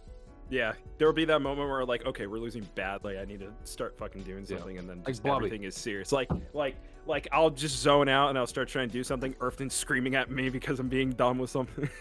Yeah, 0.50 0.74
there 0.98 1.08
will 1.08 1.14
be 1.14 1.24
that 1.24 1.40
moment 1.40 1.68
where 1.68 1.84
like, 1.86 2.04
okay, 2.06 2.26
we're 2.26 2.38
losing 2.38 2.66
badly. 2.74 3.18
I 3.18 3.24
need 3.24 3.40
to 3.40 3.50
start 3.64 3.96
fucking 3.98 4.22
doing 4.22 4.44
Yeah. 4.48 4.58
something, 4.58 4.78
and 4.78 4.88
then 4.88 5.02
just 5.06 5.22
Blobby. 5.22 5.46
everything 5.46 5.64
is 5.64 5.74
serious. 5.74 6.12
Like, 6.12 6.30
like, 6.52 6.76
like 7.06 7.28
I'll 7.32 7.50
just 7.50 7.78
zone 7.78 8.08
out 8.08 8.28
and 8.28 8.38
I'll 8.38 8.46
start 8.46 8.68
trying 8.68 8.88
to 8.88 8.92
do 8.92 9.02
something. 9.02 9.34
Earthton's 9.40 9.74
screaming 9.74 10.14
at 10.14 10.30
me 10.30 10.50
because 10.50 10.80
I'm 10.80 10.88
being 10.88 11.10
dumb 11.10 11.38
with 11.38 11.50
something. 11.50 11.88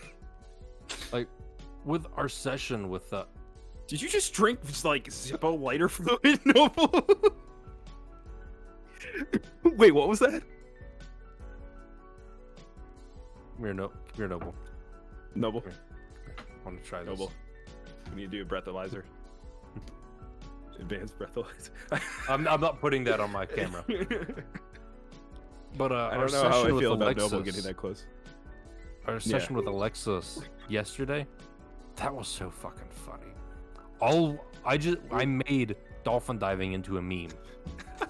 Like, 1.13 1.27
with 1.85 2.05
our 2.17 2.27
session 2.27 2.89
with 2.89 3.09
the 3.09 3.25
Did 3.87 4.01
you 4.01 4.09
just 4.09 4.33
drink 4.33 4.59
like 4.83 5.05
Zippo 5.05 5.59
lighter 5.59 5.89
fluid, 5.89 6.39
Noble? 6.45 7.05
Wait, 9.63 9.91
what 9.91 10.07
was 10.07 10.19
that? 10.19 10.41
Come 13.55 13.65
here, 13.65 13.73
no, 13.73 13.89
come 13.89 13.97
here, 14.15 14.27
Noble. 14.27 14.55
Noble, 15.35 15.63
I 16.37 16.41
want 16.65 16.81
to 16.81 16.89
try 16.89 16.99
this. 16.99 17.09
Noble. 17.09 17.31
We 18.11 18.21
need 18.21 18.31
to 18.31 18.37
do 18.37 18.41
a 18.43 18.45
breathalyzer. 18.45 19.03
Advanced 20.79 21.19
breathalyzer. 21.19 21.69
I'm, 22.29 22.47
I'm 22.47 22.61
not 22.61 22.79
putting 22.79 23.03
that 23.05 23.19
on 23.19 23.31
my 23.31 23.45
camera. 23.45 23.83
But 25.77 25.91
uh, 25.91 26.09
I 26.11 26.17
don't 26.17 26.31
know 26.31 26.49
how 26.49 26.63
I 26.63 26.67
feel 26.79 26.93
about 26.93 27.05
Alexis, 27.05 27.31
Noble 27.31 27.43
getting 27.43 27.63
that 27.63 27.77
close. 27.77 28.05
our 29.07 29.19
session 29.19 29.55
with 29.55 29.67
Alexis 29.67 30.41
yesterday, 30.69 31.27
that 31.97 32.13
was 32.13 32.27
so 32.27 32.49
fucking 32.49 32.89
funny. 32.89 33.32
All 34.03 34.43
I 34.65 34.77
just 34.77 34.97
I 35.11 35.25
made 35.25 35.75
dolphin 36.03 36.37
diving 36.37 36.73
into 36.73 36.97
a 36.97 37.01
meme. 37.01 37.29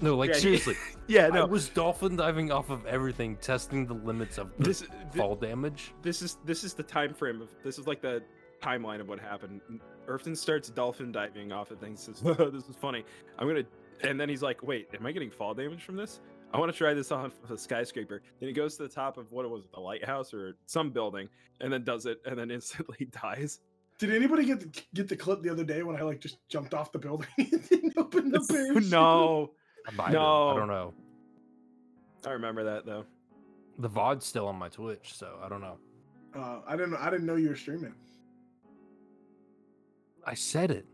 No, 0.00 0.14
like 0.16 0.30
Yeah, 0.30 0.36
seriously, 0.36 0.76
Yeah, 1.08 1.28
I 1.32 1.42
was 1.42 1.70
dolphin 1.70 2.14
diving 2.14 2.52
off 2.52 2.70
of 2.70 2.86
everything, 2.86 3.34
testing 3.36 3.84
the 3.84 3.94
limits 3.94 4.38
of 4.38 4.56
the 4.56 4.62
This, 4.64 4.82
thi- 4.82 5.18
fall 5.18 5.34
damage. 5.34 5.92
this 6.02 6.22
is 6.22 6.38
this 6.44 6.62
is 6.62 6.72
the 6.74 6.84
time 6.84 7.12
frame 7.12 7.42
of 7.42 7.48
this 7.64 7.80
is 7.80 7.88
like 7.88 8.00
the 8.00 8.22
timeline 8.62 9.00
of 9.00 9.08
what 9.08 9.18
happened. 9.18 9.60
Earthton 10.06 10.36
starts 10.36 10.70
dolphin 10.70 11.10
diving 11.10 11.50
off 11.50 11.72
of 11.72 11.80
things. 11.80 12.00
Says, 12.04 12.20
"This 12.52 12.68
is 12.68 12.76
funny. 12.80 13.04
I'm 13.40 13.48
gonna," 13.48 13.64
and 14.02 14.20
then 14.20 14.28
he's 14.28 14.42
like, 14.42 14.62
"Wait, 14.62 14.88
am 14.94 15.04
I 15.04 15.10
getting 15.10 15.30
fall 15.32 15.52
damage 15.52 15.82
from 15.82 15.96
this? 15.96 16.20
I 16.54 16.58
want 16.60 16.70
to 16.70 16.78
try 16.78 16.94
this 16.94 17.10
on 17.10 17.32
a 17.50 17.58
skyscraper." 17.58 18.22
Then 18.38 18.48
he 18.48 18.52
goes 18.52 18.76
to 18.76 18.84
the 18.84 18.88
top 18.88 19.18
of 19.18 19.32
what 19.32 19.44
it 19.44 19.48
was, 19.48 19.64
the 19.74 19.80
lighthouse 19.80 20.32
or 20.32 20.56
some 20.66 20.90
building, 20.90 21.28
and 21.60 21.72
then 21.72 21.82
does 21.82 22.06
it, 22.06 22.20
and 22.24 22.38
then 22.38 22.50
instantly 22.52 23.08
dies. 23.22 23.58
Did 23.98 24.14
anybody 24.14 24.44
get 24.44 24.60
the, 24.60 24.82
get 24.94 25.08
the 25.08 25.16
clip 25.16 25.42
the 25.42 25.50
other 25.50 25.64
day 25.64 25.82
when 25.82 25.96
I 25.96 26.02
like 26.02 26.20
just 26.20 26.38
jumped 26.48 26.72
off 26.72 26.92
the 26.92 26.98
building 26.98 27.26
and 27.38 27.68
didn't 27.68 27.98
open 27.98 28.30
the 28.30 28.40
parachute? 28.40 28.84
no, 28.90 29.50
I 29.86 29.90
might 29.92 30.04
have, 30.04 30.12
No. 30.14 30.48
I 30.50 30.56
don't 30.56 30.68
know. 30.68 30.94
I 32.26 32.30
remember 32.30 32.64
that 32.64 32.86
though. 32.86 33.04
The 33.78 33.88
VOD's 33.88 34.24
still 34.26 34.46
on 34.48 34.56
my 34.56 34.68
Twitch, 34.68 35.14
so 35.14 35.38
I 35.42 35.48
don't 35.48 35.60
know. 35.60 35.78
Uh, 36.34 36.60
I 36.66 36.76
didn't. 36.76 36.94
I 36.96 37.10
didn't 37.10 37.26
know 37.26 37.36
you 37.36 37.48
were 37.48 37.56
streaming. 37.56 37.94
I 40.24 40.34
said 40.34 40.70
it. 40.70 40.84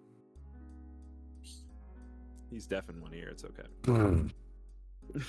He's 2.50 2.66
deaf 2.66 2.88
in 2.88 3.00
one 3.00 3.12
ear. 3.14 3.30
It's 3.30 3.44
okay. 3.44 3.64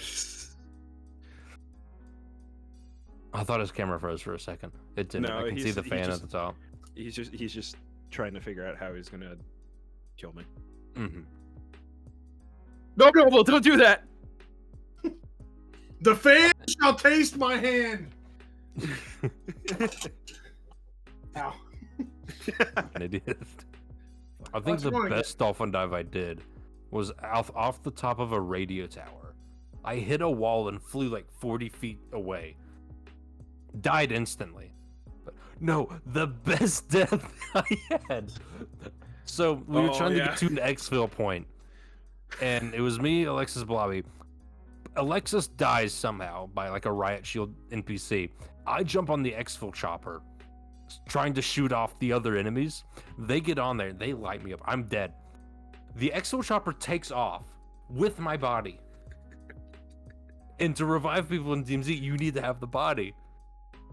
I 3.33 3.43
thought 3.43 3.59
his 3.59 3.71
camera 3.71 3.99
froze 3.99 4.21
for 4.21 4.33
a 4.33 4.39
second. 4.39 4.71
It 4.95 5.09
didn't. 5.09 5.27
No, 5.29 5.39
I 5.39 5.49
can 5.49 5.59
see 5.59 5.71
the 5.71 5.83
fan 5.83 6.05
just- 6.05 6.23
at 6.23 6.29
the 6.29 6.37
top. 6.37 6.55
He's 6.95 7.15
just 7.15 7.33
he's 7.33 7.53
just 7.53 7.77
trying 8.11 8.33
to 8.33 8.41
figure 8.41 8.65
out 8.65 8.77
how 8.77 8.93
he's 8.93 9.09
gonna 9.09 9.35
kill 10.17 10.33
me. 10.33 10.43
Mm-hmm. 10.95 11.21
No, 12.97 13.09
Noble, 13.13 13.43
don't 13.43 13.63
do 13.63 13.77
that. 13.77 14.03
The 16.01 16.15
fan 16.15 16.51
shall 16.79 16.93
taste 16.93 17.37
my 17.37 17.57
hand. 17.57 18.11
Ow. 21.37 21.53
an 22.93 23.01
idiot. 23.01 23.37
I 24.53 24.59
think 24.59 24.81
the 24.81 24.91
wrong? 24.91 25.09
best 25.09 25.37
dolphin 25.39 25.71
dive 25.71 25.93
I 25.93 26.03
did 26.03 26.41
was 26.91 27.11
off 27.23 27.49
off 27.55 27.81
the 27.81 27.89
top 27.91 28.19
of 28.19 28.33
a 28.33 28.39
radio 28.39 28.85
tower. 28.85 29.33
I 29.83 29.95
hit 29.95 30.21
a 30.21 30.29
wall 30.29 30.67
and 30.69 30.79
flew 30.81 31.09
like 31.09 31.25
40 31.39 31.69
feet 31.69 31.99
away. 32.13 32.55
Died 33.81 34.11
instantly. 34.11 34.74
No, 35.59 35.89
the 36.05 36.27
best 36.27 36.89
death 36.89 37.31
I 37.55 37.63
had. 38.09 38.31
So 39.25 39.63
we 39.67 39.81
were 39.81 39.89
Oh, 39.89 39.97
trying 39.97 40.11
to 40.13 40.19
get 40.19 40.37
to 40.37 40.47
an 40.47 40.57
exfil 40.57 41.09
point, 41.09 41.47
and 42.41 42.73
it 42.73 42.81
was 42.81 42.99
me, 42.99 43.23
Alexis 43.23 43.63
Blobby. 43.63 44.03
Alexis 44.97 45.47
dies 45.47 45.93
somehow 45.93 46.47
by 46.47 46.69
like 46.69 46.85
a 46.85 46.91
riot 46.91 47.25
shield 47.25 47.53
NPC. 47.69 48.29
I 48.67 48.83
jump 48.83 49.09
on 49.09 49.23
the 49.23 49.31
exfil 49.31 49.73
chopper, 49.73 50.21
trying 51.07 51.33
to 51.33 51.41
shoot 51.41 51.71
off 51.71 51.97
the 51.99 52.13
other 52.13 52.37
enemies. 52.37 52.83
They 53.17 53.41
get 53.41 53.59
on 53.59 53.77
there, 53.77 53.93
they 53.93 54.13
light 54.13 54.43
me 54.43 54.53
up. 54.53 54.61
I'm 54.65 54.83
dead. 54.83 55.13
The 55.95 56.11
exfil 56.13 56.43
chopper 56.43 56.73
takes 56.73 57.11
off 57.11 57.43
with 57.89 58.19
my 58.19 58.37
body. 58.37 58.79
And 60.59 60.75
to 60.77 60.85
revive 60.85 61.27
people 61.29 61.53
in 61.53 61.63
DMZ, 61.65 61.99
you 62.01 62.15
need 62.15 62.33
to 62.35 62.41
have 62.41 62.59
the 62.59 62.67
body. 62.67 63.13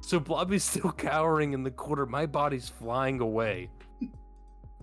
So 0.03 0.21
Blobby's 0.21 0.65
still 0.65 0.93
cowering 0.97 1.55
in 1.55 1.63
the 1.63 1.71
corner. 1.71 2.05
My 2.07 2.27
body's 2.27 2.69
flying 2.69 3.21
away. 3.21 3.71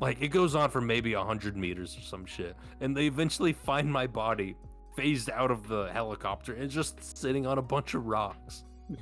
Like 0.02 0.22
it 0.22 0.30
goes 0.30 0.56
on 0.56 0.70
for 0.70 0.80
maybe 0.82 1.14
a 1.14 1.22
hundred 1.24 1.56
meters 1.58 1.96
or 1.98 2.02
some 2.02 2.26
shit, 2.26 2.56
and 2.80 2.96
they 2.96 3.06
eventually 3.06 3.52
find 3.54 3.92
my 3.92 4.08
body 4.08 4.56
phased 4.96 5.30
out 5.30 5.52
of 5.52 5.68
the 5.68 5.90
helicopter 5.92 6.54
and 6.54 6.70
just 6.72 7.18
sitting 7.18 7.46
on 7.46 7.58
a 7.58 7.62
bunch 7.62 7.94
of 7.94 8.06
rocks. 8.08 8.64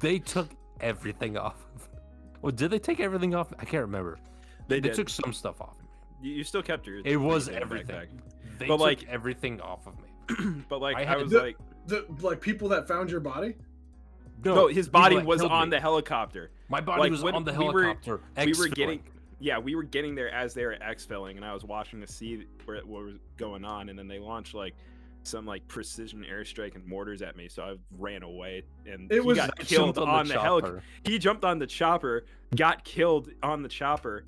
They 0.00 0.18
took 0.18 0.50
everything 0.82 1.38
off. 1.38 1.56
of 1.74 1.88
Well, 2.42 2.52
did 2.52 2.70
they 2.70 2.78
take 2.78 3.00
everything 3.00 3.34
off? 3.34 3.54
I 3.58 3.64
can't 3.64 3.80
remember. 3.80 4.18
They 4.68 4.80
They 4.80 4.88
did. 4.90 4.96
took 4.96 5.08
some 5.08 5.32
stuff 5.32 5.62
off. 5.62 5.78
of 5.78 5.84
me. 6.22 6.28
You, 6.28 6.34
you 6.36 6.44
still 6.44 6.62
kept 6.62 6.86
your. 6.86 7.00
It 7.06 7.16
was 7.16 7.48
everything. 7.48 7.96
backpack. 7.96 8.08
They 8.58 8.66
But, 8.66 8.74
took 8.74 8.80
like- 8.80 9.04
everything 9.08 9.62
off 9.62 9.86
of 9.86 9.94
me. 10.02 10.62
but 10.68 10.82
like 10.82 10.96
I 10.98 11.00
I, 11.00 11.04
had 11.06 11.14
to 11.16 11.22
was 11.22 11.32
do- 11.32 11.40
like, 11.40 11.56
The 11.86 12.04
like 12.20 12.42
people 12.42 12.68
that 12.68 12.86
found 12.86 13.10
your 13.10 13.20
body. 13.20 13.54
No, 14.44 14.66
his 14.68 14.88
body 14.88 15.16
that 15.16 15.24
was 15.26 15.42
on 15.42 15.68
me. 15.68 15.76
the 15.76 15.80
helicopter. 15.80 16.50
My 16.68 16.80
body 16.80 17.02
like, 17.02 17.10
was 17.10 17.24
on 17.24 17.44
the 17.44 17.52
we 17.52 17.58
were- 17.68 17.82
helicopter. 17.84 18.20
we 18.44 18.52
were 18.58 18.68
getting 18.68 19.02
yeah 19.40 19.56
we 19.58 19.74
were 19.76 19.84
getting 19.84 20.14
there 20.16 20.28
as 20.34 20.52
they 20.52 20.64
were 20.66 20.76
exfilling 20.82 21.36
and 21.36 21.44
i 21.44 21.54
was 21.54 21.62
watching 21.62 22.00
to 22.00 22.08
see 22.08 22.44
where 22.64 22.78
what 22.84 23.04
was 23.04 23.14
going 23.36 23.64
on 23.64 23.88
and 23.88 23.96
then 23.96 24.08
they 24.08 24.18
launched 24.18 24.52
like 24.52 24.74
some 25.22 25.46
like 25.46 25.64
precision 25.68 26.26
airstrike 26.28 26.74
and 26.74 26.84
mortars 26.84 27.22
at 27.22 27.36
me 27.36 27.48
so 27.48 27.62
i 27.62 27.74
ran 27.98 28.24
away 28.24 28.64
and 28.84 29.08
It 29.12 29.14
he 29.14 29.20
was- 29.20 29.36
got 29.38 29.56
killed 29.60 29.94
jumped 29.94 29.98
on, 30.10 30.26
the, 30.26 30.40
helicopter 30.40 30.82
he 31.04 31.20
jumped 31.20 31.44
on 31.44 31.60
the 31.60 31.68
chopper 31.68 32.24
got 32.56 32.82
killed 32.82 33.28
on 33.40 33.62
the 33.62 33.68
chopper 33.68 34.24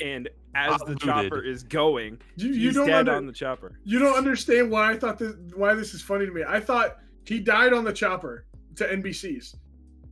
and 0.00 0.30
as 0.54 0.78
the 0.78 0.92
Outlooted. 0.92 1.00
chopper 1.02 1.42
is 1.42 1.62
going 1.62 2.18
You, 2.36 2.48
you 2.48 2.68
he's 2.68 2.74
don't 2.74 2.86
dead 2.86 3.00
under- 3.00 3.14
on 3.16 3.26
the 3.26 3.32
chopper 3.34 3.78
You 3.84 3.98
don't 3.98 4.16
understand 4.16 4.70
why 4.70 4.92
I 4.92 4.96
thought 4.96 5.18
this 5.18 5.34
why 5.54 5.74
this 5.74 5.92
is 5.92 6.00
funny 6.00 6.24
to 6.24 6.32
me. 6.32 6.42
I 6.48 6.58
thought 6.58 6.96
he 7.26 7.38
died 7.38 7.74
on 7.74 7.84
the 7.84 7.92
chopper 7.92 8.46
to 8.76 8.84
NPC's. 8.84 9.56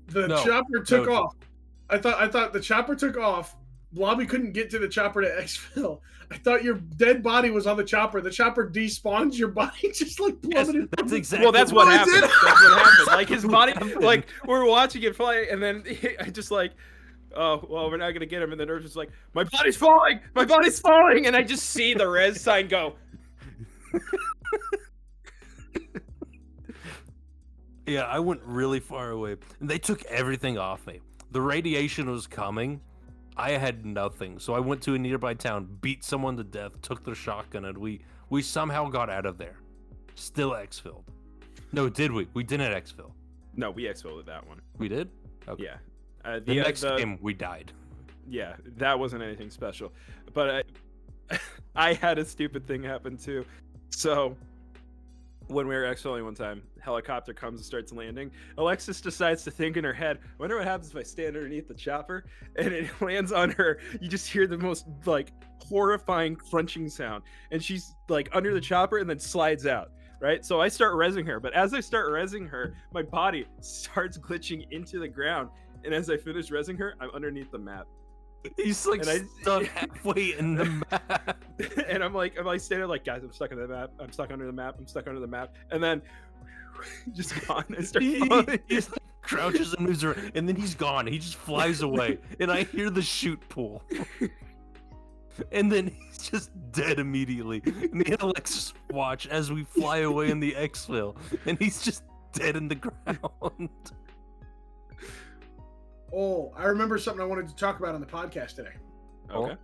The 0.09 0.29
No, 0.29 0.45
chopper 0.45 0.81
took 0.85 1.07
no. 1.09 1.15
off. 1.15 1.37
I 1.89 1.99
thought 1.99 2.21
I 2.21 2.29
thought 2.29 2.53
the 2.53 2.61
chopper 2.61 2.95
took 2.95 3.17
off. 3.17 3.57
Blobby 3.93 4.25
couldn't 4.27 4.53
get 4.53 4.71
to 4.71 4.79
the 4.79 4.89
chopper 4.89 5.21
to 5.23 5.29
exfil. 5.43 6.01
I 6.33 6.37
thought 6.39 6.63
your 6.63 6.75
dead 6.75 7.25
body 7.25 7.51
was 7.51 7.67
on 7.67 7.77
the 7.77 7.83
chopper. 7.85 8.21
The 8.21 8.31
chopper 8.31 8.71
despawns 8.71 9.37
your 9.37 9.49
body 9.49 9.91
just 9.95 10.21
like 10.21 10.37
Yes, 10.43 10.71
that's 10.97 11.13
exactly. 11.13 11.45
well 11.45 11.53
that's 11.53 11.73
what 11.73 11.89
it 11.89 11.93
happened 11.99 12.15
did? 12.15 12.23
that's 12.23 12.43
what 12.43 12.79
happened 12.85 13.07
like 13.09 13.29
his 13.29 13.45
body 13.45 13.73
like 13.97 14.29
we're 14.47 14.65
watching 14.65 15.03
it 15.03 15.17
fly 15.17 15.47
and 15.51 15.61
then 15.61 15.83
i 16.21 16.31
just 16.31 16.53
like 16.53 16.73
oh 17.37 17.67
well 17.69 17.91
we're 17.91 17.97
not 17.97 18.13
gonna 18.13 18.27
get 18.27 18.41
him 18.43 18.53
and 18.53 18.61
the 18.61 18.67
nurse 18.67 18.85
is 18.85 18.95
like 18.95 19.11
my 19.35 19.43
body's 19.43 19.77
falling 19.77 20.21
my 20.37 20.45
body's 20.45 20.79
falling 20.79 21.27
and 21.27 21.35
i 21.35 21.43
just 21.43 21.71
see 21.71 21.95
the 21.95 22.07
res 22.07 22.41
sign 22.41 22.69
go 22.69 22.95
Yeah, 27.91 28.03
I 28.05 28.21
went 28.21 28.41
really 28.45 28.79
far 28.79 29.11
away. 29.11 29.37
And 29.59 29.69
they 29.69 29.79
took 29.79 30.05
everything 30.05 30.59
off 30.59 30.87
me. 30.87 31.01
The 31.33 31.41
radiation 31.41 32.09
was 32.09 32.27
coming. 32.29 32.81
I 33.37 33.53
had 33.53 33.85
nothing. 33.85 34.39
So 34.39 34.55
I 34.55 34.61
went 34.61 34.81
to 34.83 34.95
a 34.95 34.99
nearby 34.99 35.35
town, 35.35 35.69
beat 35.81 36.05
someone 36.05 36.37
to 36.37 36.45
death, 36.45 36.81
took 36.83 37.05
their 37.05 37.15
shotgun, 37.17 37.65
and 37.65 37.77
we 37.77 38.01
we 38.29 38.43
somehow 38.43 38.89
got 38.89 39.11
out 39.11 39.27
of 39.27 39.39
there. 39.39 39.57
Still 40.15 40.53
exfilled. 40.53 41.03
No, 41.73 41.89
did 41.89 42.13
we? 42.13 42.29
We 42.33 42.45
didn't 42.45 42.73
exfil. 42.73 43.11
no 43.57 43.71
we 43.73 43.85
exfilled 43.85 44.17
with 44.17 44.27
that 44.27 44.47
one 44.47 44.61
We 44.79 44.89
did? 44.89 45.09
Okay. 45.49 45.65
yeah 45.65 45.77
uh, 46.25 46.35
The, 46.39 46.45
the, 46.45 46.55
next 46.57 46.83
the- 46.83 46.97
game 46.97 47.19
we 47.21 47.35
died. 47.35 47.73
yeah 48.29 48.55
that 48.77 48.97
wasn't 48.99 49.23
anything 49.25 49.51
special 49.51 49.93
but 50.35 50.65
i 51.31 51.39
i 51.89 51.93
had 51.95 52.19
a 52.19 52.25
stupid 52.25 52.67
thing 52.67 52.83
happen 52.85 53.17
too 53.17 53.45
so 53.91 54.37
when 55.49 55.67
we 55.67 55.75
were 55.75 55.83
exfilling 55.93 56.25
one 56.25 56.35
time 56.35 56.63
helicopter 56.83 57.33
comes 57.35 57.61
and 57.61 57.65
starts 57.67 57.93
landing 57.93 58.31
alexis 58.59 59.01
decides 59.01 59.45
to 59.45 59.51
think 59.51 59.77
in 59.77 59.85
her 59.85 59.93
head 59.93 60.19
I 60.23 60.29
wonder 60.39 60.57
what 60.57 60.65
happens 60.67 60.91
if 60.91 60.97
i 60.97 61.03
stand 61.03 61.37
underneath 61.37 61.69
the 61.69 61.75
chopper 61.75 62.25
and 62.57 62.73
it 62.73 62.89
lands 63.01 63.33
on 63.33 63.51
her 63.53 63.79
you 64.01 64.09
just 64.09 64.31
hear 64.31 64.47
the 64.47 64.59
most 64.59 64.87
like 65.05 65.33
horrifying 65.69 66.37
crunching 66.37 66.89
sound 66.89 67.23
and 67.51 67.63
she's 67.63 67.95
like 68.09 68.29
under 68.33 68.53
the 68.55 68.61
chopper 68.61 68.99
and 68.99 69.09
then 69.09 69.19
slides 69.19 69.67
out 69.67 69.91
right 70.21 70.45
so 70.45 70.61
i 70.61 70.69
start 70.69 70.95
resing 70.95 71.27
her 71.27 71.39
but 71.41 71.53
as 71.55 71.75
i 71.75 71.81
start 71.81 72.11
resing 72.11 72.49
her 72.49 72.75
my 72.93 73.03
body 73.03 73.47
starts 73.61 74.19
glitching 74.19 74.67
into 74.71 74.99
the 74.99 75.09
ground 75.09 75.49
and 75.85 75.95
as 75.95 76.11
i 76.11 76.17
finish 76.17 76.51
resing 76.51 76.79
her 76.79 76.95
i'm 77.01 77.11
underneath 77.11 77.51
the 77.51 77.59
map 77.59 77.87
He's 78.57 78.87
like 78.87 79.03
And 79.03 79.11
I- 79.11 79.21
stuck 79.43 79.63
halfway 79.75 80.33
in 80.39 80.55
the 80.55 80.65
map. 80.91 81.45
and 81.87 82.03
I'm 82.03 82.15
like, 82.15 82.39
I'm 82.39 82.47
like 82.47 82.61
standing 82.63 82.89
like, 82.89 83.05
guys, 83.05 83.23
I'm 83.23 83.33
stuck 83.35 83.53
on 83.53 83.59
the 83.59 83.69
map. 83.69 83.91
I'm 84.01 84.11
stuck 84.13 84.31
under 84.33 84.47
the 84.47 84.53
map. 84.53 84.77
I'm 84.79 84.87
stuck 84.87 85.07
under 85.09 85.21
the 85.21 85.27
map. 85.27 85.55
And 85.71 85.85
then 85.85 86.01
just 87.13 87.47
gone. 87.47 87.65
I 87.79 87.83
start 87.83 88.03
He, 88.03 88.19
falling. 88.21 88.59
he's 88.69 88.91
like 88.91 89.01
crouches 89.23 89.75
and 89.75 89.87
moves 89.87 90.03
around, 90.05 90.33
and 90.35 90.49
then 90.49 90.57
he's 90.57 90.75
gone. 90.75 91.07
He 91.07 91.19
just 91.19 91.37
flies 91.37 91.83
away, 91.83 92.19
and 92.39 92.51
I 92.51 92.65
hear 92.65 92.91
the 92.91 93.03
chute 93.03 93.41
pull. 93.49 93.83
And 95.53 95.73
then 95.73 95.87
he's 95.87 96.19
just 96.19 96.51
dead 96.71 96.99
immediately. 96.99 97.63
Me 97.93 98.05
and 98.07 98.21
Alexis 98.21 98.75
watch 98.91 99.27
as 99.29 99.51
we 99.51 99.65
fly 99.65 99.99
away 99.99 100.31
in 100.31 100.39
the 100.39 100.53
exfil, 100.53 101.17
and 101.47 101.59
he's 101.59 101.81
just 101.81 102.03
dead 102.35 102.57
in 102.57 102.69
the 102.69 102.75
ground. 102.75 103.71
Oh, 106.15 106.53
I 106.57 106.65
remember 106.67 106.99
something 106.99 107.23
I 107.23 107.27
wanted 107.27 107.49
to 107.49 107.55
talk 107.55 107.79
about 107.79 107.95
on 107.95 108.01
the 108.03 108.07
podcast 108.07 108.57
today. 108.57 108.75
Okay. 109.33 109.53
Oh. 109.53 109.57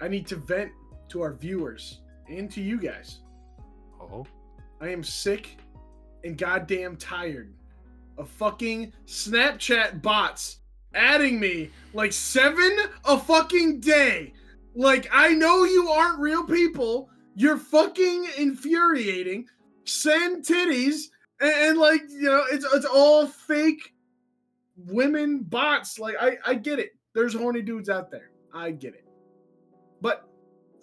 I 0.00 0.08
need 0.08 0.26
to 0.28 0.36
vent 0.36 0.72
to 1.10 1.20
our 1.20 1.34
viewers 1.34 2.00
and 2.28 2.50
to 2.50 2.60
you 2.62 2.78
guys. 2.80 3.20
Oh, 4.00 4.26
I 4.80 4.88
am 4.88 5.04
sick 5.04 5.58
and 6.24 6.36
goddamn 6.36 6.96
tired 6.96 7.52
of 8.18 8.28
fucking 8.28 8.92
Snapchat 9.06 10.02
bots 10.02 10.58
adding 10.94 11.38
me 11.38 11.70
like 11.94 12.12
seven 12.12 12.76
a 13.04 13.18
fucking 13.18 13.80
day. 13.80 14.32
Like, 14.74 15.08
I 15.12 15.34
know 15.34 15.64
you 15.64 15.88
aren't 15.88 16.20
real 16.20 16.44
people. 16.44 17.10
You're 17.34 17.56
fucking 17.56 18.26
infuriating. 18.38 19.46
Send 19.84 20.44
titties 20.44 21.06
and, 21.40 21.50
and, 21.50 21.78
like, 21.78 22.02
you 22.10 22.22
know, 22.22 22.44
it's 22.50 22.66
it's 22.74 22.86
all 22.86 23.26
fake 23.26 23.94
women 24.76 25.40
bots. 25.40 25.98
Like, 25.98 26.16
I, 26.20 26.36
I 26.46 26.54
get 26.54 26.78
it. 26.78 26.90
There's 27.14 27.34
horny 27.34 27.62
dudes 27.62 27.88
out 27.88 28.10
there. 28.10 28.30
I 28.54 28.70
get 28.70 28.94
it. 28.94 29.04
But 30.00 30.28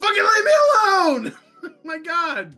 fucking 0.02 0.24
leave 0.24 0.46
me 0.46 0.52
alone! 0.76 1.34
My 1.84 1.98
god. 1.98 2.56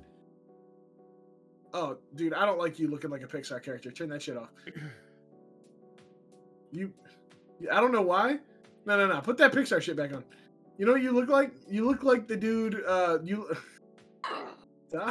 Oh, 1.74 1.98
dude, 2.16 2.34
I 2.34 2.46
don't 2.46 2.58
like 2.58 2.80
you 2.80 2.88
looking 2.88 3.10
like 3.10 3.22
a 3.22 3.28
Pixar 3.28 3.62
character. 3.64 3.92
Turn 3.92 4.10
that 4.10 4.22
shit 4.22 4.38
off. 4.38 4.50
You, 6.72 6.94
I 7.72 7.82
don't 7.82 7.92
know 7.92 8.04
why. 8.04 8.38
No, 8.86 8.96
no, 8.96 9.08
no. 9.12 9.22
Put 9.22 9.38
that 9.38 9.52
Pixar 9.52 9.82
shit 9.82 9.96
back 9.98 10.14
on. 10.14 10.24
You 10.78 10.86
know 10.86 10.94
what 10.94 11.02
you 11.02 11.12
look 11.12 11.28
like? 11.28 11.52
You 11.70 11.86
look 11.86 12.04
like 12.04 12.28
the 12.28 12.38
dude. 12.38 12.84
Uh, 12.88 13.18
you. 13.24 13.52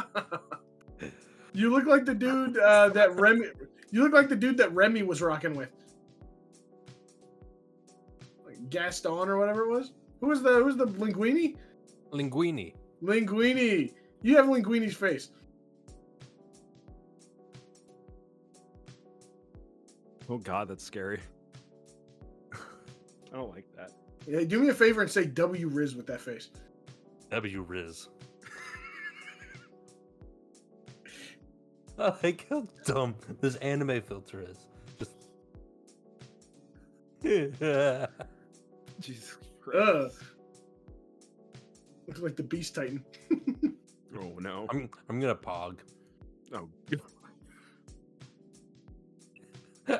you 1.53 1.69
look 1.69 1.85
like 1.85 2.05
the 2.05 2.15
dude 2.15 2.57
uh, 2.57 2.89
that 2.89 3.13
Remy. 3.19 3.47
You 3.91 4.03
look 4.03 4.13
like 4.13 4.29
the 4.29 4.35
dude 4.35 4.57
that 4.57 4.73
Remy 4.73 5.03
was 5.03 5.21
rocking 5.21 5.53
with. 5.53 5.69
Like 8.45 8.69
Gaston 8.69 9.29
or 9.29 9.37
whatever 9.37 9.63
it 9.63 9.69
was. 9.69 9.91
Who 10.21 10.27
was 10.27 10.41
the 10.41 10.55
Who 10.55 10.65
was 10.65 10.77
the 10.77 10.87
Linguini? 10.87 11.57
Linguini. 12.11 12.73
Linguini. 13.03 13.93
You 14.21 14.37
have 14.37 14.45
Linguini's 14.45 14.95
face. 14.95 15.29
Oh 20.29 20.37
God, 20.37 20.67
that's 20.67 20.83
scary. 20.83 21.19
I 22.53 23.35
don't 23.35 23.49
like 23.49 23.65
that. 23.75 23.91
Yeah, 24.27 24.43
do 24.43 24.59
me 24.59 24.69
a 24.69 24.73
favor 24.73 25.01
and 25.01 25.09
say 25.09 25.25
W 25.25 25.67
Riz 25.67 25.95
with 25.95 26.05
that 26.07 26.21
face. 26.21 26.49
W 27.31 27.61
Riz. 27.61 28.09
I 31.97 32.13
like 32.23 32.45
how 32.49 32.67
dumb 32.85 33.15
this 33.41 33.55
anime 33.57 34.01
filter 34.01 34.45
is. 34.47 34.67
Just. 34.99 35.15
Jesus 39.01 39.37
Ugh. 39.73 40.11
Looks 42.07 42.21
like 42.21 42.35
the 42.35 42.43
Beast 42.43 42.75
Titan. 42.75 43.03
Oh 44.17 44.33
no. 44.39 44.67
I'm 44.69 44.89
I'm 45.09 45.19
gonna 45.19 45.35
pog. 45.35 45.77
Oh. 46.53 46.67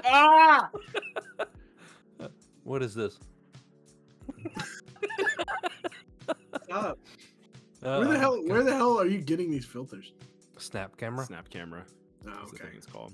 Ah! 0.05 0.69
What 2.63 2.83
is 2.83 2.93
this? 2.93 3.19
Stop. 6.65 6.99
Uh, 7.81 7.97
Where 7.97 8.07
the 8.07 8.19
hell? 8.19 8.43
Where 8.45 8.63
the 8.63 8.75
hell 8.75 8.99
are 8.99 9.05
you 9.07 9.19
getting 9.21 9.49
these 9.49 9.65
filters? 9.65 10.13
Snap 10.57 10.97
camera. 10.97 11.25
Snap 11.25 11.49
camera. 11.49 11.85
Oh, 12.27 12.31
That's 12.31 12.51
the 12.51 12.57
okay. 12.57 12.65
thing 12.67 12.73
it's 12.77 12.85
called. 12.85 13.13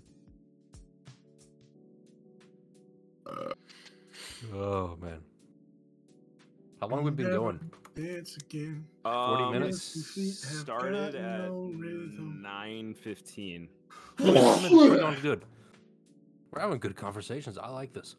Oh 4.53 4.97
man. 5.01 5.19
How 6.81 6.87
long 6.87 6.99
have 6.99 7.05
we 7.05 7.11
been 7.11 7.27
Never 7.27 7.37
going? 7.37 7.59
Dance 7.95 8.35
again. 8.37 8.85
40 9.03 9.15
Um, 9.43 9.53
minutes? 9.53 10.15
have 10.43 10.59
Started 10.59 11.13
got 11.13 11.21
at 11.21 11.47
no 11.49 11.71
rhythm. 11.75 12.39
nine 12.41 12.93
fifteen. 12.93 13.69
We're 14.19 14.33
going 14.99 15.19
good. 15.21 15.45
We're 16.55 16.61
having 16.61 16.79
good 16.79 16.95
conversations. 16.95 17.57
I 17.57 17.67
like 17.67 17.91
this. 17.91 18.15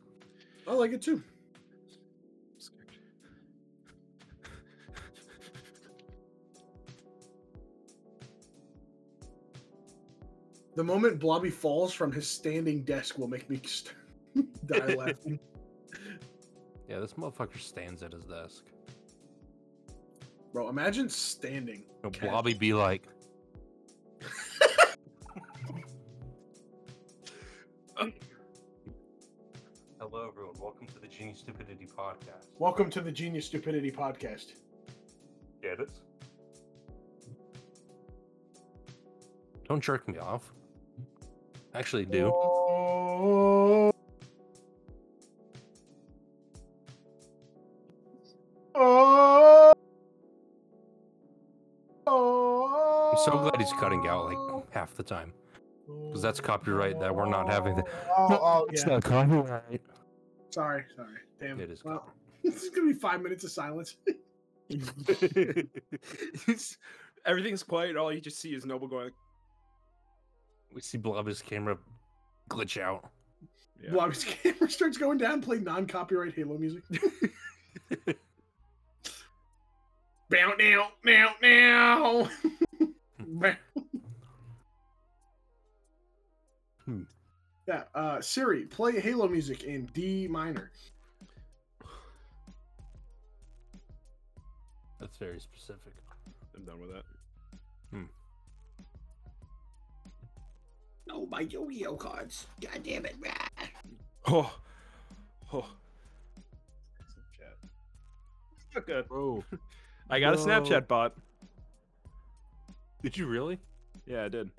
I 0.68 0.74
like 0.74 0.92
it 0.92 1.00
too. 1.00 1.22
The 10.74 10.84
moment 10.84 11.18
Blobby 11.18 11.48
falls 11.48 11.94
from 11.94 12.12
his 12.12 12.28
standing 12.28 12.82
desk 12.82 13.16
will 13.16 13.28
make 13.28 13.48
me 13.48 13.58
st- 13.64 13.94
die 14.66 14.94
laughing. 14.94 15.40
Yeah, 16.88 17.00
this 17.00 17.14
motherfucker 17.14 17.58
stands 17.58 18.04
at 18.04 18.12
his 18.12 18.22
desk. 18.26 18.62
Bro, 20.52 20.68
imagine 20.68 21.08
standing. 21.08 21.82
No, 22.04 22.10
Blobby 22.10 22.54
be 22.54 22.72
like, 22.72 23.08
Genius 31.16 31.38
Stupidity 31.38 31.86
Podcast. 31.86 32.48
Welcome 32.58 32.90
to 32.90 33.00
the 33.00 33.10
Genius 33.10 33.46
Stupidity 33.46 33.90
Podcast. 33.90 34.52
Get 35.62 35.80
it? 35.80 35.88
Don't 39.66 39.82
jerk 39.82 40.06
me 40.06 40.18
off. 40.18 40.52
Actually, 41.74 42.04
do. 42.04 42.26
Oh. 42.34 43.92
Oh. 48.74 49.72
Oh. 52.06 53.10
I'm 53.12 53.24
so 53.24 53.38
glad 53.38 53.58
he's 53.58 53.72
cutting 53.80 54.06
out 54.06 54.26
like 54.26 54.64
half 54.70 54.94
the 54.94 55.02
time. 55.02 55.32
Because 56.08 56.20
that's 56.20 56.40
copyright 56.40 57.00
that 57.00 57.14
we're 57.14 57.24
not 57.24 57.48
having. 57.48 57.76
The... 57.76 57.84
Oh, 58.18 58.38
oh, 58.42 58.66
It's 58.70 58.82
yeah. 58.82 58.94
not 58.94 59.04
copyright. 59.04 59.80
Sorry, 60.56 60.84
sorry. 60.96 61.18
Damn. 61.38 61.60
It 61.60 61.70
is 61.70 61.84
Well, 61.84 62.10
this 62.42 62.62
is 62.62 62.70
gonna 62.70 62.86
be 62.86 62.94
five 62.94 63.20
minutes 63.20 63.44
of 63.44 63.50
silence. 63.50 63.96
Everything's 67.26 67.62
quiet. 67.62 67.98
All 67.98 68.10
you 68.10 68.22
just 68.22 68.38
see 68.38 68.54
is 68.54 68.64
Noble 68.64 68.88
going. 68.88 69.10
We 70.72 70.80
see 70.80 70.96
Blobby's 70.96 71.42
camera 71.42 71.76
glitch 72.48 72.80
out. 72.80 73.10
Yeah. 73.82 73.90
Blobby's 73.90 74.24
camera 74.42 74.70
starts 74.70 74.96
going 74.96 75.18
down. 75.18 75.42
Play 75.42 75.58
non-copyright 75.58 76.32
Halo 76.34 76.56
music. 76.56 76.84
Bow 80.30 80.54
now, 80.58 80.88
now, 81.04 81.34
now. 81.42 82.30
Bow. 83.18 83.52
Hmm. 86.86 87.02
Yeah, 87.66 87.82
uh, 87.94 88.20
Siri, 88.20 88.64
play 88.64 89.00
Halo 89.00 89.28
music 89.28 89.64
in 89.64 89.86
D 89.86 90.28
minor. 90.28 90.70
That's 95.00 95.16
very 95.18 95.40
specific. 95.40 95.92
I'm 96.56 96.64
done 96.64 96.80
with 96.80 96.92
that. 96.92 97.02
Oh, 101.16 101.26
my 101.30 101.40
Yu-Gi-Oh 101.40 101.96
cards. 101.96 102.46
God 102.60 102.82
damn 102.84 103.06
it, 103.06 103.16
man. 103.20 103.32
Oh, 104.26 104.52
oh. 105.52 105.66
Snapchat. 107.00 107.68
Not 108.74 108.86
good. 108.86 109.08
Bro, 109.08 109.44
I 110.10 110.20
got 110.20 110.34
a 110.34 110.36
Snapchat 110.36 110.88
bot. 110.88 111.14
did 113.02 113.16
you 113.16 113.26
really? 113.26 113.58
Yeah, 114.04 114.24
I 114.24 114.28
did. 114.28 114.50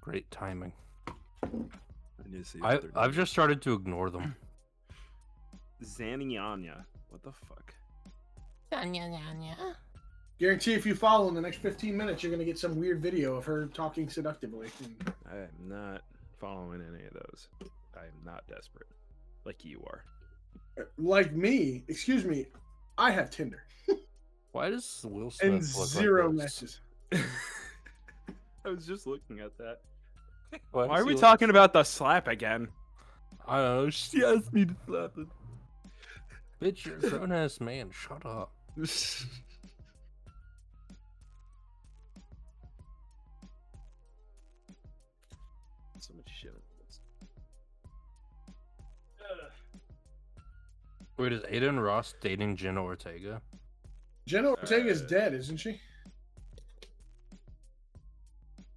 Great 0.00 0.30
timing. 0.30 0.72
I 1.06 1.08
need 2.28 2.44
to 2.44 2.44
see. 2.44 2.58
I, 2.62 2.74
I've 2.74 2.92
doing. 2.92 3.12
just 3.12 3.32
started 3.32 3.62
to 3.62 3.74
ignore 3.74 4.10
them. 4.10 4.34
Zanianya. 5.82 6.84
What 7.08 7.22
the 7.22 7.32
fuck? 7.32 7.74
Guarantee 10.38 10.72
if 10.74 10.86
you 10.86 10.94
follow 10.94 11.28
in 11.28 11.34
the 11.34 11.40
next 11.40 11.58
15 11.58 11.96
minutes, 11.96 12.22
you're 12.22 12.30
going 12.30 12.38
to 12.38 12.44
get 12.46 12.58
some 12.58 12.76
weird 12.78 13.02
video 13.02 13.34
of 13.36 13.44
her 13.44 13.66
talking 13.66 14.08
seductively. 14.08 14.68
I 15.30 15.36
am 15.36 15.48
not 15.68 16.02
following 16.38 16.80
any 16.80 17.04
of 17.04 17.12
those. 17.12 17.48
I 17.94 18.04
am 18.04 18.24
not 18.24 18.44
desperate, 18.48 18.86
like 19.44 19.64
you 19.64 19.82
are. 19.86 20.04
Uh, 20.78 20.84
like 20.96 21.34
me, 21.34 21.84
excuse 21.88 22.24
me, 22.24 22.46
I 22.96 23.10
have 23.10 23.30
Tinder 23.30 23.64
Why 24.52 24.70
does 24.70 25.04
Will 25.08 25.30
Smith 25.30 25.52
and 25.52 25.62
look 25.62 25.76
like 25.76 25.88
zero 25.88 26.32
this? 26.32 26.62
matches. 26.62 26.80
I 28.64 28.68
was 28.70 28.86
just 28.86 29.06
looking 29.06 29.40
at 29.40 29.56
that. 29.58 29.78
Why, 30.72 30.86
Why 30.86 30.98
are 31.00 31.04
we 31.04 31.12
he 31.12 31.14
look- 31.14 31.20
talking 31.20 31.50
about 31.50 31.72
the 31.72 31.84
slap 31.84 32.28
again? 32.28 32.68
I 33.46 33.58
don't 33.58 33.84
know. 33.84 33.90
She 33.90 34.24
asked 34.24 34.52
me 34.52 34.64
to 34.66 34.76
slap 34.86 35.12
it. 35.16 35.28
Bitch, 36.60 36.84
you're 36.84 36.96
a 36.96 37.00
grown 37.18 37.32
ass 37.32 37.60
man. 37.60 37.90
Shut 37.90 38.24
up. 38.26 38.52
so 38.84 39.24
much 46.14 46.28
shit. 46.40 46.54
Wait, 51.18 51.32
is 51.34 51.42
Adin 51.50 51.78
Ross 51.78 52.14
dating 52.22 52.56
Jenna 52.56 52.82
Ortega? 52.82 53.42
Jenna 54.26 54.50
Ortega's 54.50 55.02
Uh, 55.02 55.06
dead, 55.06 55.34
isn't 55.34 55.58
she? 55.58 55.78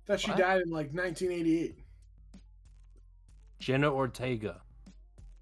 Thought 0.06 0.20
she 0.20 0.32
What? 0.32 0.38
died 0.40 0.62
in 0.62 0.70
like 0.70 0.92
1988. 0.94 1.80
Jenna 3.60 3.92
Ortega, 3.94 4.62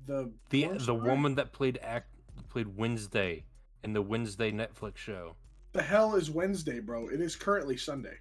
The 0.05 0.31
the 0.49 0.63
porn 0.65 0.77
the 0.77 0.83
star? 0.83 0.95
woman 0.95 1.35
that 1.35 1.51
played 1.51 1.79
act 1.81 2.13
played 2.49 2.67
Wednesday 2.77 3.45
in 3.83 3.93
the 3.93 4.01
Wednesday 4.01 4.51
Netflix 4.51 4.97
show. 4.97 5.35
The 5.73 5.81
hell 5.81 6.15
is 6.15 6.29
Wednesday, 6.29 6.79
bro? 6.79 7.07
It 7.07 7.21
is 7.21 7.35
currently 7.35 7.77
Sunday. 7.77 8.17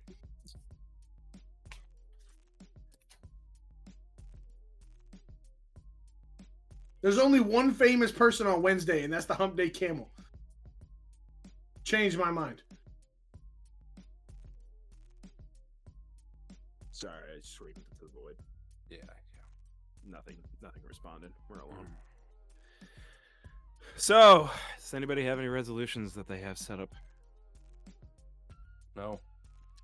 There's 7.02 7.18
only 7.18 7.40
one 7.40 7.72
famous 7.72 8.12
person 8.12 8.46
on 8.46 8.62
Wednesday, 8.62 9.04
and 9.04 9.12
that's 9.12 9.24
the 9.24 9.34
Hump 9.34 9.56
Day 9.56 9.70
Camel. 9.70 10.10
Changed 11.84 12.18
my 12.18 12.30
mind. 12.30 12.62
Sorry, 17.00 17.12
I 17.34 17.38
screamed 17.42 17.76
into 17.76 17.96
the 18.04 18.08
void. 18.20 18.36
Yeah. 18.90 18.98
Nothing. 20.06 20.36
Nothing 20.62 20.82
responded. 20.86 21.30
We're 21.48 21.60
alone. 21.60 21.86
Mm. 22.82 22.86
So, 23.96 24.50
does 24.78 24.92
anybody 24.94 25.24
have 25.24 25.38
any 25.38 25.48
resolutions 25.48 26.12
that 26.14 26.28
they 26.28 26.40
have 26.40 26.58
set 26.58 26.78
up? 26.80 26.94
No. 28.96 29.20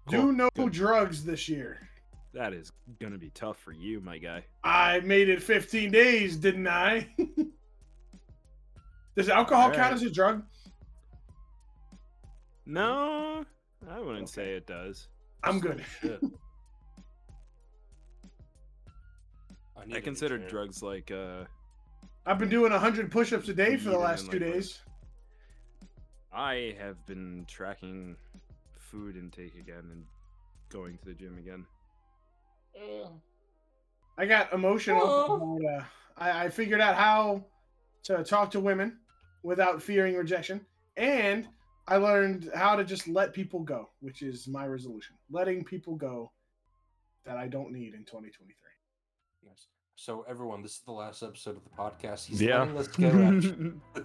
Do 0.09 0.33
no 0.33 0.49
Good. 0.55 0.73
drugs 0.73 1.25
this 1.25 1.49
year. 1.49 1.89
That 2.35 2.53
is 2.53 2.71
gonna 3.01 3.17
be 3.19 3.31
tough 3.31 3.59
for 3.59 3.73
you, 3.73 4.01
my 4.01 4.19
guy. 4.19 4.45
I 4.63 5.01
made 5.01 5.29
it 5.31 5.43
15 5.43 5.91
days, 5.91 6.37
didn't 6.37 6.69
I? 6.69 7.09
Does 9.17 9.31
alcohol 9.31 9.71
count 9.71 9.79
Alright. 9.79 9.93
as 9.95 10.03
a 10.03 10.11
drug? 10.11 10.45
No, 12.67 13.45
I 13.91 13.99
wouldn't 14.01 14.25
Okay. 14.25 14.33
say 14.33 14.53
it 14.55 14.67
does. 14.67 15.09
I'm 15.43 15.61
good. 15.61 15.83
Shit. 16.03 16.21
Need 19.85 19.95
I 19.95 19.99
to 19.99 20.03
consider 20.03 20.39
drugs 20.39 20.83
like 20.83 21.11
uh 21.11 21.45
I've 22.25 22.39
been 22.39 22.49
doing 22.49 22.73
100 22.73 23.11
push-ups 23.11 23.49
a 23.49 23.55
day 23.55 23.77
for 23.77 23.91
the 23.91 23.99
last 23.99 24.31
two 24.31 24.41
like, 24.41 24.53
days. 24.53 24.81
I 26.33 26.75
have 26.79 27.07
been 27.07 27.45
tracking 27.47 28.17
food 28.79 29.17
intake 29.17 29.55
again 29.55 29.85
and 29.93 30.05
going 30.71 30.99
to 30.99 31.05
the 31.05 31.15
gym 31.15 31.39
again. 31.39 31.65
I 34.19 34.27
got 34.27 34.53
emotional. 34.53 35.01
Oh. 35.03 35.59
about, 35.59 35.65
uh, 35.65 35.85
I, 36.17 36.45
I 36.45 36.49
figured 36.49 36.81
out 36.81 36.97
how 36.97 37.45
to 38.05 38.25
talk 38.25 38.51
to 38.53 38.61
women 38.61 38.99
without 39.43 39.83
fearing 39.83 40.15
rejection, 40.15 40.67
and 40.97 41.47
I 41.87 41.97
learned 41.97 42.51
how 42.55 42.77
to 42.77 42.85
just 42.85 43.07
let 43.07 43.33
people 43.33 43.61
go, 43.61 43.91
which 44.01 44.23
is 44.23 44.49
my 44.49 44.67
resolution: 44.67 45.17
letting 45.31 45.65
people 45.65 45.95
go 45.95 46.33
that 47.25 47.37
I 47.37 47.47
don't 47.47 47.73
need 47.73 47.95
in 47.95 48.05
2023. 48.05 48.55
Yes. 49.47 49.67
So 49.95 50.25
everyone, 50.29 50.63
this 50.63 50.73
is 50.73 50.81
the 50.85 50.93
last 50.93 51.23
episode 51.23 51.57
of 51.57 51.63
the 51.65 51.71
podcast. 51.71 52.27
He's 52.27 52.43
Yeah. 52.43 52.61
letting 52.61 52.79
us 52.79 52.89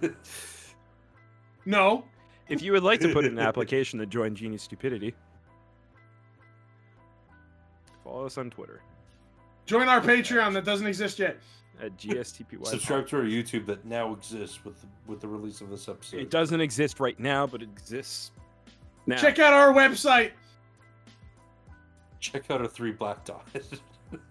go. 0.00 0.10
No, 1.64 2.04
if 2.48 2.60
you 2.60 2.72
would 2.72 2.82
like 2.82 2.98
to 3.00 3.12
put 3.12 3.24
in 3.24 3.38
an 3.38 3.38
application 3.46 4.00
to 4.00 4.06
join 4.06 4.34
Genius 4.34 4.64
Stupidity, 4.64 5.14
follow 8.02 8.26
us 8.26 8.36
on 8.36 8.50
Twitter 8.50 8.80
join 9.64 9.88
our 9.88 10.00
Patreon 10.00 10.52
that 10.54 10.64
doesn't 10.64 10.88
exist 10.88 11.20
yet. 11.20 11.36
at 11.80 11.96
GSTPY. 11.96 12.66
Subscribe 12.66 13.06
to 13.08 13.16
our 13.18 13.22
YouTube 13.22 13.64
that 13.66 13.84
now 13.84 14.12
exists 14.12 14.64
with 14.64 14.80
the, 14.80 14.88
with 15.06 15.20
the 15.20 15.28
release 15.28 15.60
of 15.60 15.70
this 15.70 15.88
episode. 15.88 16.18
It 16.20 16.30
doesn't 16.30 16.60
exist 16.60 16.98
right 16.98 17.18
now, 17.20 17.46
but 17.46 17.62
it 17.62 17.68
exists 17.70 18.32
now. 19.06 19.16
Check 19.16 19.38
out 19.38 19.52
our 19.54 19.72
website. 19.72 20.32
Check 22.18 22.50
out 22.50 22.60
our 22.60 22.66
three 22.66 22.92
black 22.92 23.24
dots. 23.24 23.80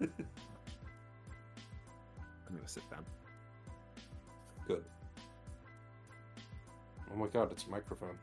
I'm 2.52 2.58
gonna 2.58 2.68
sit 2.68 2.88
down. 2.90 3.04
Good. 4.68 4.84
Oh 7.12 7.16
my 7.16 7.26
god, 7.28 7.50
it's 7.50 7.64
a 7.64 7.70
microphone. 7.70 8.18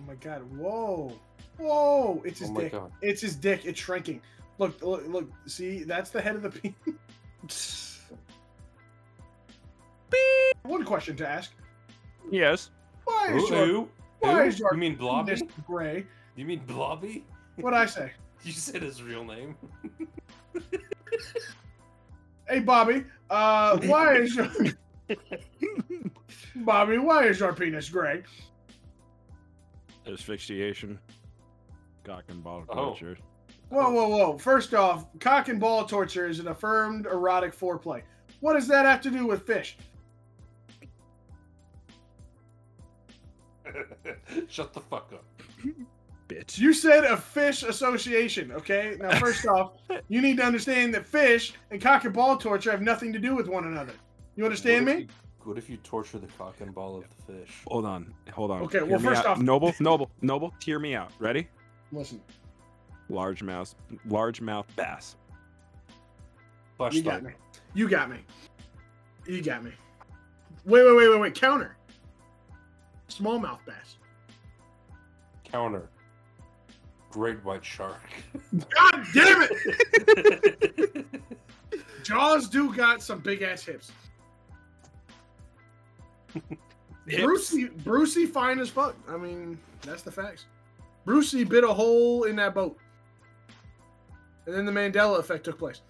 Oh 0.00 0.04
my 0.06 0.14
god! 0.16 0.42
Whoa, 0.56 1.12
whoa! 1.58 2.22
It's 2.26 2.40
his 2.40 2.50
Oh 2.50 2.52
my 2.52 2.60
dick. 2.62 2.72
god. 2.72 2.92
It's 3.00 3.22
his 3.22 3.36
dick. 3.36 3.64
It's 3.64 3.80
shrinking. 3.80 4.20
Look, 4.58 4.80
look, 4.82 5.06
look. 5.08 5.30
See, 5.46 5.82
that's 5.84 6.10
the 6.10 6.20
head 6.20 6.36
of 6.36 6.42
the 6.42 6.50
penis. 6.50 8.02
One 10.62 10.84
question 10.84 11.16
to 11.16 11.28
ask: 11.28 11.52
Yes. 12.30 12.70
Why 13.04 13.32
is 13.34 13.48
Who? 13.48 13.54
your 13.54 13.66
Who? 13.66 13.88
why 14.20 14.42
Who? 14.42 14.48
is 14.48 14.58
your 14.58 14.72
You 14.74 14.78
mean 14.80 14.96
Blobby? 14.96 15.34
penis 15.36 15.52
gray? 15.66 16.06
You 16.36 16.44
mean 16.44 16.60
Blobby? 16.66 17.24
What'd 17.56 17.78
I 17.78 17.86
say? 17.86 18.12
You 18.44 18.52
said 18.52 18.82
his 18.82 19.02
real 19.02 19.24
name. 19.24 19.56
Hey, 22.48 22.60
Bobby. 22.60 23.04
Uh, 23.30 23.78
why 23.86 24.16
is 24.16 24.34
your 24.36 24.48
Bobby? 26.56 26.98
Why 26.98 27.24
is 27.26 27.40
your 27.40 27.52
penis 27.54 27.88
gray? 27.88 28.22
Asphyxiation. 30.06 30.98
Cock 32.04 32.24
and 32.28 32.42
ball 32.44 32.64
Oh. 32.68 32.74
torture. 32.74 33.16
Whoa, 33.70 33.90
whoa, 33.90 34.08
whoa! 34.08 34.38
First 34.38 34.74
off, 34.74 35.06
cock 35.20 35.48
and 35.48 35.58
ball 35.58 35.86
torture 35.86 36.28
is 36.28 36.38
an 36.38 36.48
affirmed 36.48 37.06
erotic 37.06 37.56
foreplay. 37.58 38.02
What 38.40 38.52
does 38.54 38.68
that 38.68 38.84
have 38.84 39.00
to 39.02 39.10
do 39.10 39.26
with 39.26 39.46
fish? 39.46 39.78
Shut 44.48 44.74
the 44.74 44.80
fuck 44.80 45.12
up. 45.14 45.24
Bitch. 46.28 46.58
You 46.58 46.72
said 46.72 47.04
a 47.04 47.16
fish 47.16 47.62
association, 47.62 48.50
okay? 48.52 48.96
Now, 48.98 49.18
first 49.20 49.46
off, 49.46 49.72
you 50.08 50.22
need 50.22 50.38
to 50.38 50.44
understand 50.44 50.94
that 50.94 51.04
fish 51.06 51.52
and 51.70 51.80
cock 51.80 52.04
and 52.04 52.14
ball 52.14 52.36
torture 52.38 52.70
have 52.70 52.80
nothing 52.82 53.12
to 53.12 53.18
do 53.18 53.34
with 53.34 53.46
one 53.48 53.64
another. 53.66 53.92
You 54.36 54.44
understand 54.44 54.86
What 54.86 54.96
me? 54.96 55.02
you- 55.02 55.08
what 55.44 55.58
if 55.58 55.68
you 55.68 55.76
torture 55.78 56.16
the 56.18 56.26
cock 56.38 56.54
and 56.62 56.74
ball 56.74 56.96
of 56.96 57.04
the 57.26 57.32
fish? 57.34 57.54
Hold 57.68 57.84
on. 57.84 58.14
Hold 58.32 58.50
on. 58.50 58.62
Okay, 58.62 58.78
Hear 58.78 58.86
well, 58.86 58.98
first 58.98 59.20
out. 59.20 59.26
off- 59.26 59.38
Noble, 59.42 59.74
Noble, 59.78 60.10
Noble, 60.22 60.54
hear 60.64 60.78
me 60.78 60.94
out. 60.94 61.12
Ready? 61.18 61.46
Listen, 61.92 62.18
Large 63.10 63.42
mouth, 63.42 63.74
large 64.08 64.40
mouth 64.40 64.66
bass. 64.74 65.16
Flash 66.78 66.94
you 66.94 67.02
got 67.02 67.22
me. 67.22 67.32
You 67.74 67.86
got 67.90 68.08
me. 68.10 68.20
You 69.26 69.42
got 69.42 69.62
me. 69.62 69.72
Wait, 70.64 70.82
wait, 70.82 70.96
wait, 70.96 71.08
wait, 71.10 71.20
wait. 71.20 71.34
Counter. 71.34 71.76
Smallmouth 73.10 73.58
bass. 73.66 73.98
Counter. 75.44 75.90
Great 77.14 77.44
white 77.44 77.64
shark. 77.64 78.00
God 78.52 79.06
damn 79.14 79.46
it! 79.48 81.06
Jaws 82.02 82.48
do 82.48 82.74
got 82.74 83.04
some 83.04 83.20
big 83.20 83.42
ass 83.42 83.64
hips. 83.64 83.92
Brucey, 87.06 87.66
Brucey, 87.66 88.26
fine 88.26 88.58
as 88.58 88.68
fuck. 88.68 88.96
I 89.08 89.16
mean, 89.16 89.60
that's 89.82 90.02
the 90.02 90.10
facts. 90.10 90.46
Brucey 91.04 91.44
bit 91.44 91.62
a 91.62 91.72
hole 91.72 92.24
in 92.24 92.34
that 92.34 92.52
boat, 92.52 92.76
and 94.46 94.56
then 94.56 94.66
the 94.66 94.72
Mandela 94.72 95.20
effect 95.20 95.44
took 95.44 95.56
place. 95.56 95.82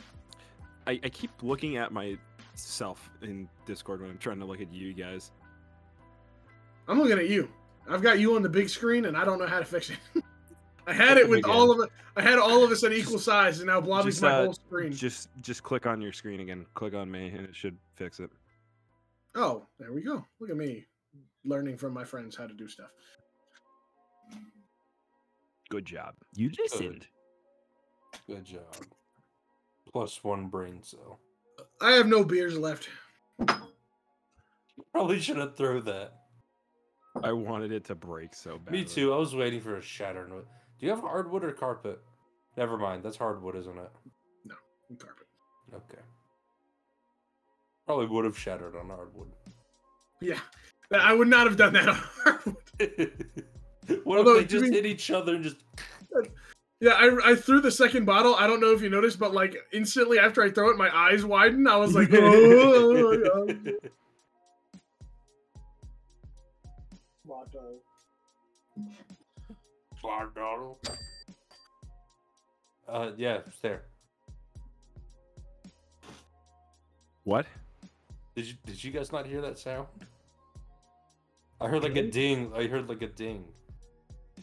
I, 0.87 1.01
I 1.03 1.09
keep 1.09 1.31
looking 1.43 1.79
at 1.79 1.91
myself 1.91 3.09
in 3.23 3.49
Discord 3.65 4.03
when 4.03 4.11
I'm 4.11 4.19
trying 4.19 4.41
to 4.41 4.45
look 4.45 4.61
at 4.61 4.71
you 4.71 4.93
guys. 4.93 5.31
I'm 6.87 7.01
looking 7.01 7.19
at 7.19 7.31
you. 7.31 7.49
I've 7.89 8.03
got 8.03 8.19
you 8.19 8.37
on 8.37 8.43
the 8.43 8.51
big 8.51 8.69
screen, 8.69 9.07
and 9.07 9.17
I 9.17 9.25
don't 9.25 9.39
know 9.39 9.47
how 9.47 9.59
to 9.59 9.65
fix 9.65 9.89
it. 9.89 10.23
I 10.87 10.93
had 10.93 11.17
it 11.17 11.29
with 11.29 11.41
Again. 11.41 11.51
all 11.51 11.71
of 11.71 11.81
it. 11.81 11.91
I 12.17 12.23
had 12.23 12.39
all 12.39 12.63
of 12.65 12.71
us 12.71 12.85
at 12.85 12.93
equal 12.93 13.19
size, 13.19 13.59
and 13.59 13.67
now 13.67 13.81
Blobby's 13.81 14.15
Just, 14.15 14.23
my 14.23 14.33
uh, 14.33 14.45
whole 14.45 14.53
screen. 14.53 14.93
Just 14.93 15.29
just 15.41 15.63
click 15.63 15.87
on 15.87 16.01
your 16.01 16.13
screen 16.13 16.41
again. 16.41 16.67
Click 16.75 16.95
on 16.95 17.11
me, 17.11 17.29
and 17.29 17.41
it 17.41 17.57
should 17.57 17.77
fix 17.97 18.21
it. 18.21 18.31
Oh, 19.35 19.67
there 19.79 19.93
we 19.93 20.03
go. 20.03 20.25
Look 20.41 20.51
at 20.51 20.57
me, 20.57 20.85
learning 21.45 21.77
from 21.77 21.93
my 21.93 22.05
friends 22.05 22.37
how 22.37 22.47
to 22.47 22.55
do 22.55 22.69
stuff. 22.69 22.91
Good 25.71 25.87
job. 25.87 26.15
You 26.35 26.51
listened. 26.59 27.07
Good 28.27 28.45
job. 28.45 28.87
Plus 29.91 30.23
one 30.23 30.49
brain 30.49 30.83
cell. 30.83 31.19
I 31.81 31.93
have 31.93 32.07
no 32.07 32.25
beers 32.25 32.57
left. 32.57 32.89
Probably 34.93 35.21
shouldn't 35.21 35.57
throw 35.57 35.81
that. 35.81 36.13
I 37.23 37.33
wanted 37.33 37.73
it 37.73 37.85
to 37.87 37.95
break 37.95 38.35
so 38.35 38.59
bad. 38.59 38.73
Me 38.73 38.85
too. 38.85 39.13
I 39.13 39.17
was 39.17 39.35
waiting 39.35 39.61
for 39.61 39.77
a 39.77 39.83
shatter 39.83 40.27
note. 40.29 40.47
Do 40.79 40.87
you 40.87 40.91
have 40.91 41.01
hardwood 41.01 41.45
or 41.45 41.53
carpet? 41.53 42.01
Never 42.57 42.77
mind. 42.77 43.03
That's 43.03 43.17
hardwood, 43.17 43.57
isn't 43.57 43.79
it? 43.79 43.91
No, 44.45 44.55
carpet. 44.99 45.27
Okay. 45.73 46.03
Probably 47.87 48.07
would 48.07 48.25
have 48.25 48.39
shattered 48.39 48.77
on 48.77 48.89
hardwood. 48.89 49.29
Yeah, 50.21 50.39
I 50.93 51.13
would 51.13 51.29
not 51.29 51.47
have 51.47 51.57
done 51.57 51.73
that. 51.75 51.89
on 51.89 51.95
hardwood. 51.97 52.57
what 54.05 54.19
Although, 54.19 54.39
if 54.39 54.49
they 54.49 54.59
just 54.59 54.71
be- 54.71 54.77
hit 54.77 54.87
each 54.87 55.11
other 55.11 55.35
and 55.35 55.45
just 55.45 55.57
yeah, 56.81 56.93
I, 56.93 57.31
I 57.31 57.35
threw 57.35 57.61
the 57.61 57.71
second 57.71 58.05
bottle. 58.05 58.35
I 58.35 58.47
don't 58.47 58.61
know 58.61 58.73
if 58.73 58.83
you 58.83 58.91
noticed, 58.91 59.19
but 59.19 59.33
like 59.33 59.57
instantly 59.73 60.19
after 60.19 60.43
I 60.43 60.51
throw 60.51 60.71
it, 60.71 60.77
my 60.77 60.95
eyes 60.95 61.25
widen. 61.25 61.67
I 61.67 61.77
was 61.77 61.95
like, 61.95 62.11
oh. 62.13 62.19
oh, 62.19 63.23
oh, 63.25 63.49
oh 63.49 63.73
yeah. 70.05 70.95
Uh, 72.89 73.11
yeah, 73.17 73.39
it's 73.47 73.59
there. 73.61 73.83
What? 77.25 77.47
Did 78.37 78.47
you 78.47 78.55
did 78.67 78.83
you 78.85 78.91
guys 78.91 79.13
not 79.13 79.27
hear 79.27 79.41
that 79.41 79.59
sound? 79.59 79.87
I 81.61 81.69
heard 81.69 81.83
like 81.83 81.97
a 81.97 82.03
ding. 82.03 82.53
I 82.55 82.67
heard 82.67 82.89
like 82.89 83.03
a 83.03 83.07
ding. 83.07 83.45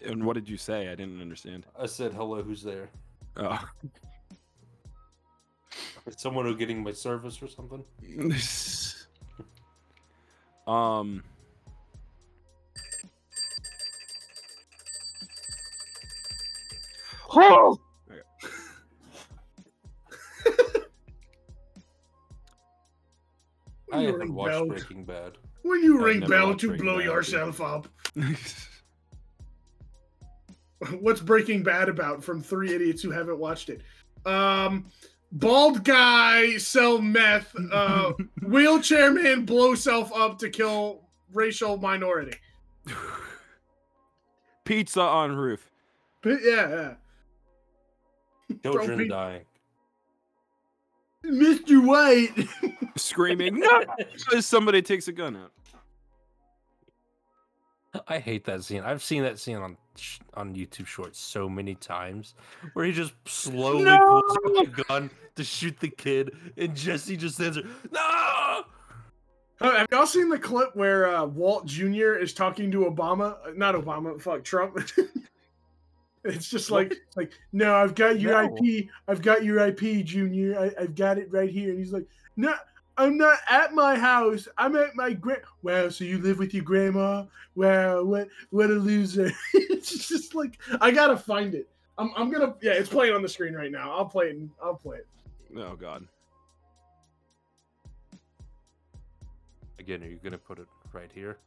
And 0.03 0.24
what 0.26 0.34
did 0.34 0.49
you 0.49 0.57
say? 0.57 0.88
I 0.88 0.95
didn't 0.95 1.22
understand. 1.22 1.66
I 1.78 1.86
said, 1.86 2.14
"Hello, 2.14 2.41
who's 2.41 2.64
there?" 2.64 2.89
Oh. 3.38 3.64
Is 6.07 6.16
someone 6.18 6.45
who 6.45 6.55
getting 6.55 6.82
my 6.84 6.91
service 6.91 7.39
or 7.41 7.47
something? 7.47 7.84
um. 10.68 11.24
Oh! 17.34 17.77
I 23.93 24.01
haven't 24.03 24.34
watched 24.34 24.67
Breaking 24.67 25.03
Bad. 25.03 25.38
when 25.63 25.84
you 25.84 25.97
I've 25.97 26.03
ring 26.03 26.19
bell 26.21 26.55
to 26.55 26.77
blow 26.77 26.97
Bad, 26.97 27.03
dude. 27.03 27.11
yourself 27.13 27.59
up. 27.61 27.88
What's 30.99 31.21
Breaking 31.21 31.61
Bad 31.63 31.89
about 31.89 32.23
from 32.23 32.41
three 32.41 32.73
idiots 32.73 33.01
who 33.03 33.11
haven't 33.11 33.38
watched 33.38 33.69
it? 33.69 33.82
Um, 34.25 34.86
bald 35.32 35.84
guy 35.84 36.57
sell 36.57 36.99
meth. 36.99 37.53
Uh, 37.71 38.13
wheelchair 38.47 39.11
man 39.11 39.45
blow 39.45 39.75
self 39.75 40.11
up 40.13 40.39
to 40.39 40.49
kill 40.49 41.03
racial 41.34 41.77
minority. 41.77 42.38
Pizza 44.63 45.01
on 45.01 45.36
roof. 45.36 45.69
But 46.21 46.39
yeah, 46.43 46.69
yeah. 46.69 46.93
Children 48.64 48.97
Bro, 48.97 49.07
dying. 49.07 49.41
Mr. 51.26 51.86
White. 51.86 52.47
Screaming, 52.97 53.59
no! 53.59 53.84
As 54.36 54.45
somebody 54.45 54.82
takes 54.82 55.07
a 55.07 55.12
gun 55.12 55.36
out. 55.38 55.51
I 58.07 58.20
hate 58.20 58.45
that 58.45 58.64
scene. 58.64 58.82
I've 58.84 59.03
seen 59.03 59.24
that 59.24 59.38
scene 59.38 59.57
on 59.57 59.78
sh- 59.97 60.20
on 60.34 60.55
YouTube 60.55 60.88
Shorts 60.88 61.20
so 61.20 61.49
many 61.49 61.76
times, 61.76 62.36
where 62.74 62.86
he 62.86 62.91
just 62.91 63.14
slowly 63.26 63.84
pulls 63.86 64.24
out 64.47 64.66
the 64.76 64.84
gun 64.88 65.09
to 65.36 65.43
shoot 65.43 65.78
the 65.80 65.89
kid, 65.89 66.32
and 66.57 66.76
Jesse 66.76 67.18
just 67.18 67.36
stands 67.36 67.57
there. 67.57 67.66
No! 67.91 68.64
Uh, 69.59 69.72
Have 69.78 69.88
y'all 69.91 70.07
seen 70.07 70.30
the 70.30 70.39
clip 70.39 70.76
where 70.76 71.14
uh, 71.14 71.26
Walt 71.26 71.66
Jr. 71.68 72.14
is 72.16 72.34
talking 72.34 72.72
to 72.72 72.80
Obama? 72.86 73.36
Uh, 73.45 73.51
Not 73.55 73.76
Obama, 73.76 74.20
fuck 74.20 74.43
Trump. 74.43 74.80
it's 76.24 76.49
just 76.49 76.72
like, 76.72 76.95
like, 77.15 77.32
no, 77.51 77.76
I've 77.76 77.95
got 77.95 78.19
your 78.19 78.34
No. 78.34 78.55
IP. 78.55 78.88
I've 79.07 79.22
got 79.22 79.43
your 79.43 79.59
IP, 79.59 80.05
Junior. 80.05 80.57
I, 80.59 80.84
I've 80.84 80.95
got 80.95 81.17
it 81.17 81.32
right 81.32 81.49
here. 81.49 81.69
And 81.69 81.80
he's 81.80 81.91
like, 81.93 82.05
no, 82.38 82.53
I'm 82.97 83.17
not 83.17 83.39
at 83.49 83.74
my 83.74 83.97
house. 83.97 84.47
I'm 84.57 84.76
at 84.76 84.95
my 84.95 85.13
grand. 85.13 85.41
Wow, 85.63 85.89
so 85.89 86.03
you 86.03 86.19
live 86.19 86.38
with 86.39 86.53
your 86.53 86.63
grandma? 86.63 87.26
Wow, 87.55 88.03
what 88.03 88.28
what 88.51 88.69
a 88.69 88.74
loser. 88.74 89.32
it's 89.53 90.07
just 90.07 90.36
like 90.36 90.59
I 90.80 90.91
gotta 90.91 91.17
find 91.17 91.55
it. 91.55 91.67
I'm, 91.97 92.11
I'm 92.15 92.30
gonna 92.30 92.53
yeah, 92.61 92.74
it's 92.74 92.89
playing 92.89 93.13
on 93.13 93.22
the 93.22 93.30
screen 93.30 93.53
right 93.53 93.72
now. 93.72 93.91
I'll 93.91 94.05
play 94.05 94.28
it. 94.28 94.36
and- 94.36 94.49
I'll 94.63 94.76
play 94.76 94.97
it. 94.97 95.07
Oh 95.57 95.76
God. 95.76 96.07
Again, 99.80 100.03
are 100.03 100.07
you 100.07 100.19
gonna 100.24 100.38
put 100.38 100.59
it 100.59 100.67
right 100.93 101.11
here 101.13 101.38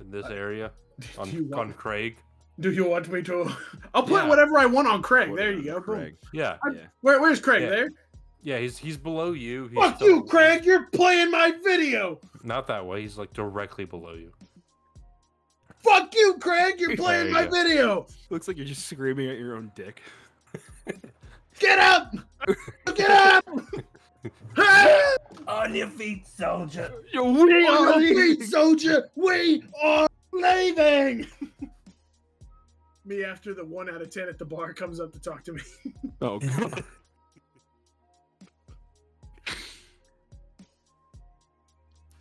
in 0.00 0.10
this 0.10 0.26
area 0.26 0.70
on 1.18 1.52
on 1.52 1.72
Craig? 1.72 2.16
Do 2.60 2.70
you 2.72 2.84
want 2.88 3.08
me 3.10 3.22
to? 3.22 3.50
I'll 3.94 4.02
put 4.02 4.22
Yeah. 4.24 4.28
whatever 4.28 4.58
I 4.58 4.66
want 4.66 4.88
on 4.88 5.02
Craig. 5.02 5.28
Put 5.30 5.36
there 5.36 5.52
you 5.52 5.58
on 5.58 5.64
go. 5.64 5.74
Boom. 5.74 5.82
Craig. 5.84 6.16
Yeah, 6.32 6.56
Yeah. 6.72 6.80
Where, 7.02 7.20
where's 7.20 7.40
Craig? 7.40 7.62
Yeah. 7.62 7.68
There. 7.70 7.88
yeah. 8.42 8.58
He's 8.58 8.78
he's 8.78 8.96
below 8.96 9.32
you. 9.32 9.68
He's 9.68 9.78
Fuck 9.78 9.96
still- 9.96 10.08
you, 10.08 10.24
Craig. 10.24 10.64
You're 10.64 10.86
playing 10.90 11.30
my 11.30 11.52
video. 11.64 12.18
Not 12.42 12.66
that 12.68 12.84
way. 12.86 13.02
He's 13.02 13.18
like 13.18 13.32
directly 13.32 13.84
below 13.84 14.14
you. 14.14 14.32
Fuck 15.78 16.14
you, 16.14 16.36
Craig. 16.40 16.76
You're 16.80 16.96
playing 17.04 17.28
you 17.28 17.32
my 17.32 17.44
go. 17.44 17.50
video. 17.50 18.06
Looks 18.30 18.48
like 18.48 18.56
you're 18.56 18.66
just 18.66 18.86
screaming 18.88 19.28
at 19.30 19.38
your 19.38 19.56
own 19.56 19.70
dick. 19.76 20.02
Get 21.58 21.78
up. 21.78 22.12
Get 22.94 23.10
up. 23.10 23.44
On 25.48 25.74
your 25.74 25.88
feet, 25.88 26.26
soldier. 26.26 26.92
Yo, 27.12 27.30
we 27.30 27.66
are 27.66 27.96
leaving, 27.98 28.44
soldier. 28.46 29.08
We 29.14 29.62
are 29.82 30.08
leaving. 30.32 31.26
Me 33.06 33.24
after 33.24 33.54
the 33.54 33.64
one 33.64 33.88
out 33.88 34.02
of 34.02 34.10
ten 34.10 34.28
at 34.28 34.38
the 34.38 34.44
bar 34.44 34.72
comes 34.72 35.00
up 35.00 35.12
to 35.12 35.20
talk 35.20 35.44
to 35.44 35.52
me. 35.52 35.62
Oh 36.20 36.38
God. 36.38 36.84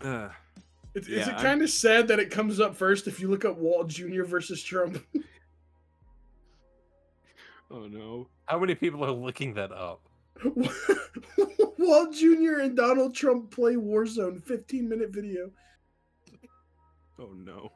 Uh, 0.02 0.30
It's, 0.94 1.08
is 1.08 1.26
Yeah, 1.28 1.36
it 1.36 1.42
kind 1.42 1.62
of 1.64 1.70
sad 1.70 2.08
that 2.10 2.20
it 2.20 2.30
comes 2.30 2.60
up 2.60 2.76
first 2.76 3.08
if 3.08 3.20
you 3.20 3.28
look 3.28 3.44
up 3.46 3.58
Walt 3.58 3.88
Jr. 3.88 4.24
versus 4.24 4.62
Trump? 4.62 5.04
oh 7.72 7.88
no. 7.88 8.28
How 8.46 8.60
many 8.60 8.76
people 8.76 9.04
are 9.04 9.12
looking 9.12 9.56
that 9.56 9.72
up? 9.72 10.02
Walt 11.80 12.14
Jr. 12.14 12.60
and 12.62 12.76
Donald 12.76 13.16
Trump 13.16 13.50
play 13.50 13.74
Warzone 13.76 14.44
15 14.44 14.88
minute 14.88 15.10
video. 15.12 15.50
Oh 17.18 17.32
no. 17.34 17.72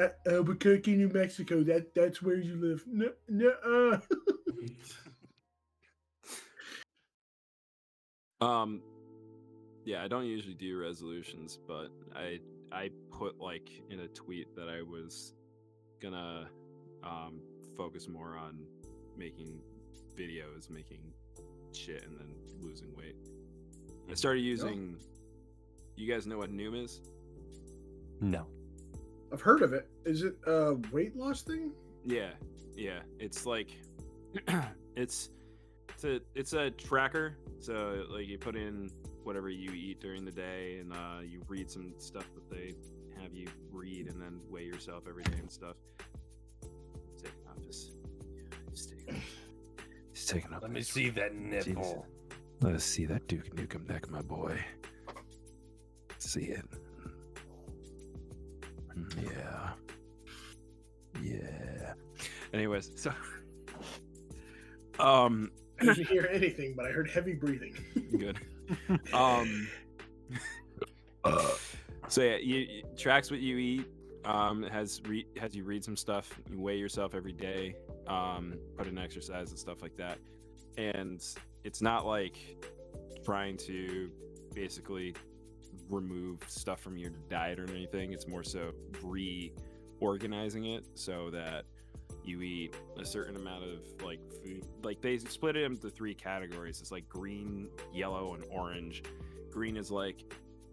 At 0.00 0.18
Albuquerque, 0.26 0.96
New 0.96 1.08
Mexico. 1.08 1.62
That 1.62 1.94
that's 1.94 2.22
where 2.22 2.36
you 2.36 2.56
live. 2.56 2.84
No, 2.86 3.10
no. 3.28 3.50
Uh. 3.64 3.98
Um, 8.40 8.80
yeah, 9.84 10.02
I 10.02 10.08
don't 10.08 10.24
usually 10.24 10.54
do 10.54 10.78
resolutions, 10.78 11.58
but 11.66 11.88
I 12.14 12.38
I 12.72 12.90
put 13.10 13.38
like 13.38 13.68
in 13.90 14.00
a 14.00 14.08
tweet 14.08 14.54
that 14.56 14.68
I 14.68 14.82
was 14.82 15.34
gonna 16.00 16.48
um 17.04 17.40
focus 17.76 18.08
more 18.08 18.36
on 18.36 18.60
making 19.16 19.60
videos, 20.16 20.70
making 20.70 21.12
shit, 21.74 22.04
and 22.04 22.18
then 22.18 22.34
losing 22.60 22.94
weight. 22.96 23.16
I 24.10 24.14
started 24.14 24.40
using. 24.40 24.96
You 25.96 26.10
guys 26.10 26.26
know 26.26 26.38
what 26.38 26.50
Noom 26.50 26.82
is? 26.82 27.02
No. 28.22 28.46
I've 29.32 29.40
heard 29.40 29.62
of 29.62 29.72
it. 29.72 29.88
Is 30.04 30.22
it 30.22 30.36
a 30.46 30.74
weight 30.92 31.16
loss 31.16 31.42
thing? 31.42 31.72
Yeah, 32.04 32.30
yeah. 32.76 33.00
It's 33.18 33.46
like 33.46 33.70
it's 34.96 35.30
it's 35.88 36.04
a 36.04 36.20
it's 36.34 36.52
a 36.52 36.70
tracker. 36.70 37.36
So 37.60 38.04
like 38.10 38.26
you 38.26 38.38
put 38.38 38.56
in 38.56 38.90
whatever 39.22 39.50
you 39.50 39.70
eat 39.72 40.00
during 40.00 40.24
the 40.24 40.32
day, 40.32 40.78
and 40.80 40.92
uh, 40.92 41.20
you 41.24 41.42
read 41.46 41.70
some 41.70 41.94
stuff 41.98 42.26
that 42.34 42.50
they 42.50 42.74
have 43.22 43.34
you 43.34 43.48
read, 43.70 44.08
and 44.08 44.20
then 44.20 44.40
weigh 44.48 44.64
yourself 44.64 45.04
every 45.08 45.24
day 45.24 45.38
and 45.38 45.50
stuff. 45.50 45.76
He's 47.12 47.22
taking 47.22 47.46
off 47.48 47.64
his. 47.66 47.92
He's 48.70 48.86
taking 48.86 49.14
off. 49.14 49.22
He's 50.12 50.26
taking 50.26 50.54
off. 50.54 50.62
Let 50.62 50.70
me 50.70 50.82
see 50.82 51.10
that 51.10 51.34
nipple. 51.34 52.06
Let 52.62 52.74
us 52.74 52.84
see 52.84 53.06
that 53.06 53.26
Duke 53.26 53.54
Nukem 53.56 53.88
neck, 53.88 54.10
my 54.10 54.20
boy. 54.22 54.58
See 56.18 56.44
it. 56.44 56.64
Mm, 59.00 59.24
Yeah. 59.24 59.70
Yeah. 61.22 61.92
Anyways, 62.52 62.90
so 62.96 63.12
um 64.98 65.50
I 65.80 65.86
didn't 65.86 66.08
hear 66.08 66.28
anything, 66.30 66.74
but 66.76 66.86
I 66.86 66.90
heard 66.90 67.08
heavy 67.08 67.32
breathing. 67.34 67.74
good. 68.18 68.38
Um 69.12 69.68
so 72.08 72.22
yeah, 72.22 72.36
you 72.36 72.56
you- 72.56 72.82
tracks 72.96 73.30
what 73.30 73.40
you 73.40 73.56
eat. 73.58 73.86
Um 74.24 74.62
has 74.64 75.00
re- 75.06 75.26
has 75.38 75.54
you 75.54 75.64
read 75.64 75.82
some 75.84 75.96
stuff, 75.96 76.38
you 76.50 76.60
weigh 76.60 76.76
yourself 76.76 77.14
every 77.14 77.32
day, 77.32 77.74
um, 78.06 78.58
put 78.76 78.86
in 78.86 78.98
exercise 78.98 79.50
and 79.50 79.58
stuff 79.58 79.80
like 79.80 79.96
that. 79.96 80.18
And 80.76 81.24
it's 81.64 81.80
not 81.80 82.06
like 82.06 82.36
trying 83.24 83.56
to 83.58 84.10
basically 84.54 85.14
remove 85.90 86.38
stuff 86.46 86.80
from 86.80 86.96
your 86.96 87.10
diet 87.28 87.58
or 87.58 87.68
anything. 87.70 88.12
It's 88.12 88.26
more 88.26 88.44
so 88.44 88.72
reorganizing 89.02 90.66
it 90.66 90.84
so 90.94 91.30
that 91.30 91.64
you 92.24 92.42
eat 92.42 92.74
a 92.98 93.04
certain 93.04 93.36
amount 93.36 93.64
of 93.64 94.04
like 94.04 94.20
food. 94.42 94.64
Like 94.82 95.00
they 95.00 95.18
split 95.18 95.56
it 95.56 95.64
into 95.64 95.90
three 95.90 96.14
categories. 96.14 96.80
It's 96.80 96.92
like 96.92 97.08
green, 97.08 97.68
yellow, 97.92 98.34
and 98.34 98.44
orange. 98.50 99.02
Green 99.50 99.76
is 99.76 99.90
like 99.90 100.32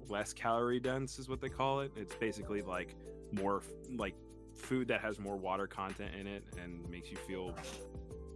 less 0.10 0.34
calorie 0.34 0.80
dense, 0.80 1.20
is 1.20 1.30
what 1.30 1.42
they 1.42 1.50
call 1.50 1.82
it. 1.82 1.92
It's 1.96 2.16
basically 2.16 2.62
like 2.62 2.96
more 3.32 3.62
like 3.96 4.16
food 4.56 4.88
that 4.88 5.02
has 5.02 5.20
more 5.20 5.36
water 5.36 5.68
content 5.68 6.12
in 6.20 6.28
it 6.28 6.44
and 6.62 6.88
makes 6.90 7.10
you 7.12 7.18
feel 7.18 7.56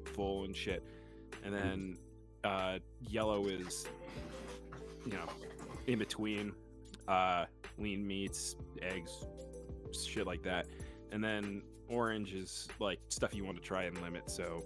full 0.05 0.43
and 0.45 0.55
shit. 0.55 0.83
And 1.43 1.53
then 1.53 1.97
uh, 2.43 2.79
yellow 3.09 3.47
is, 3.47 3.87
you 5.05 5.13
know, 5.13 5.27
in 5.87 5.99
between 5.99 6.53
uh, 7.11 7.45
lean 7.77 8.07
meats, 8.07 8.55
eggs, 8.81 9.25
shit 9.91 10.25
like 10.25 10.41
that. 10.43 10.65
And 11.11 11.21
then 11.21 11.61
orange 11.89 12.33
is 12.33 12.69
like 12.79 12.99
stuff 13.09 13.35
you 13.35 13.43
want 13.43 13.57
to 13.57 13.63
try 13.63 13.83
and 13.83 14.01
limit. 14.01 14.31
So 14.31 14.63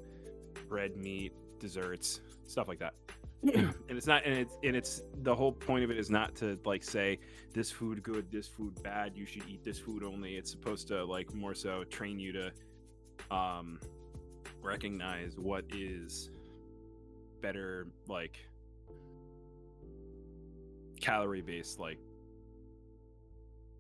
bread, 0.70 0.96
meat, 0.96 1.34
desserts, 1.60 2.22
stuff 2.46 2.68
like 2.68 2.80
that. 2.80 2.94
and 3.44 3.74
it's 3.90 4.06
not, 4.06 4.24
and 4.26 4.36
it's, 4.36 4.58
and 4.64 4.76
it's 4.76 5.02
the 5.24 5.34
whole 5.34 5.52
point 5.52 5.84
of 5.84 5.90
it 5.90 5.98
is 5.98 6.12
not 6.12 6.36
to 6.36 6.60
like 6.66 6.84
say 6.84 7.18
this 7.54 7.72
food 7.72 8.04
good, 8.04 8.32
this 8.32 8.48
food 8.48 8.82
bad. 8.84 9.14
You 9.16 9.26
should 9.26 9.44
eat 9.50 9.64
this 9.64 9.80
food 9.80 10.04
only. 10.04 10.36
It's 10.36 10.52
supposed 10.52 10.88
to 10.90 11.04
like 11.04 11.34
more 11.34 11.56
so 11.56 11.84
train 11.86 12.20
you 12.20 12.32
to 12.34 12.52
um 13.32 13.80
recognize 14.62 15.38
what 15.38 15.66
is 15.74 16.30
better 17.42 17.88
like 18.08 18.38
calorie 21.02 21.42
based 21.42 21.80
like 21.80 21.98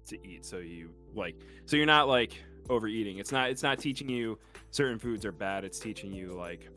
to 0.06 0.28
eat 0.28 0.45
so 0.45 0.58
you 0.58 0.89
like 1.14 1.36
so 1.66 1.76
you're 1.76 1.86
not 1.86 2.08
like 2.08 2.34
overeating. 2.70 3.20
It's 3.20 3.32
not 3.32 3.49
it's 3.49 3.64
not 3.64 3.80
teaching 3.80 4.10
you 4.10 4.38
certain 4.72 4.99
foods 4.99 5.26
are 5.26 5.32
bad 5.32 5.64
it's 5.64 5.80
teaching 5.80 6.12
you 6.12 6.34
like 6.34 6.68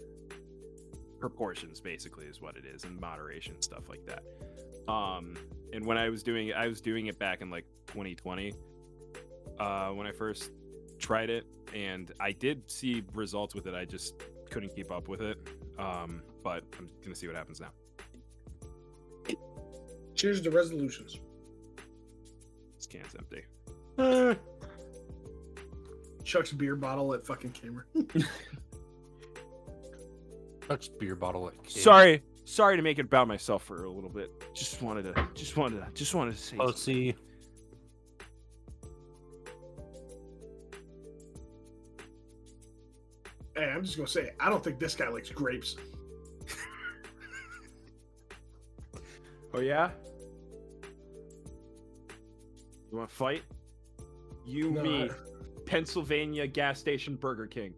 proportions 1.18 1.80
basically 1.80 2.26
is 2.26 2.40
what 2.40 2.56
it 2.56 2.64
is 2.64 2.84
and 2.84 3.00
moderation 3.00 3.60
stuff 3.60 3.88
like 3.88 4.04
that. 4.06 4.22
Um 4.92 5.36
and 5.72 5.84
when 5.84 5.98
i 5.98 6.08
was 6.08 6.22
doing 6.22 6.48
it 6.48 6.56
i 6.56 6.66
was 6.66 6.80
doing 6.80 7.06
it 7.06 7.18
back 7.18 7.40
in 7.40 7.50
like 7.50 7.66
2020 7.88 8.54
uh 9.58 9.88
when 9.90 10.06
i 10.06 10.12
first 10.12 10.50
tried 10.98 11.28
it 11.28 11.44
and 11.74 12.12
i 12.20 12.32
did 12.32 12.62
see 12.70 13.02
results 13.14 13.54
with 13.54 13.66
it 13.66 13.74
i 13.74 13.84
just 13.84 14.14
couldn't 14.50 14.74
keep 14.74 14.90
up 14.90 15.08
with 15.08 15.20
it 15.20 15.36
um 15.78 16.22
but 16.42 16.64
i'm 16.78 16.88
gonna 17.02 17.14
see 17.14 17.26
what 17.26 17.36
happens 17.36 17.60
now. 17.60 17.70
Cheers 20.14 20.40
to 20.40 20.50
resolutions 20.50 21.20
can's 22.88 23.14
empty. 23.16 23.44
Uh, 23.96 24.34
Chuck's 26.24 26.52
beer 26.52 26.76
bottle 26.76 27.14
at 27.14 27.26
fucking 27.26 27.50
camera. 27.50 27.84
Chuck's 30.68 30.88
beer 30.88 31.14
bottle 31.14 31.48
at 31.48 31.54
Sorry, 31.70 32.22
sorry 32.44 32.76
to 32.76 32.82
make 32.82 32.98
it 32.98 33.06
about 33.06 33.28
myself 33.28 33.64
for 33.64 33.84
a 33.84 33.90
little 33.90 34.10
bit. 34.10 34.30
Just 34.54 34.82
wanted 34.82 35.14
to, 35.14 35.28
just 35.34 35.56
wanted 35.56 35.80
to, 35.80 35.86
just 35.94 36.14
wanted 36.14 36.36
to 36.36 36.42
say. 36.42 36.56
Oh, 36.60 36.72
see. 36.72 37.14
Hey, 43.56 43.72
I'm 43.74 43.82
just 43.82 43.96
gonna 43.96 44.06
say, 44.06 44.30
I 44.38 44.48
don't 44.50 44.62
think 44.62 44.78
this 44.78 44.94
guy 44.94 45.08
likes 45.08 45.30
grapes. 45.30 45.76
oh 49.54 49.60
yeah, 49.60 49.90
you 52.90 52.98
want 52.98 53.10
to 53.10 53.14
fight? 53.16 53.42
You, 54.46 54.70
No, 54.70 54.82
me, 54.82 55.10
I- 55.10 55.14
Pennsylvania 55.66 56.46
gas 56.46 56.78
station 56.80 57.16
Burger 57.16 57.46
King. 57.46 57.74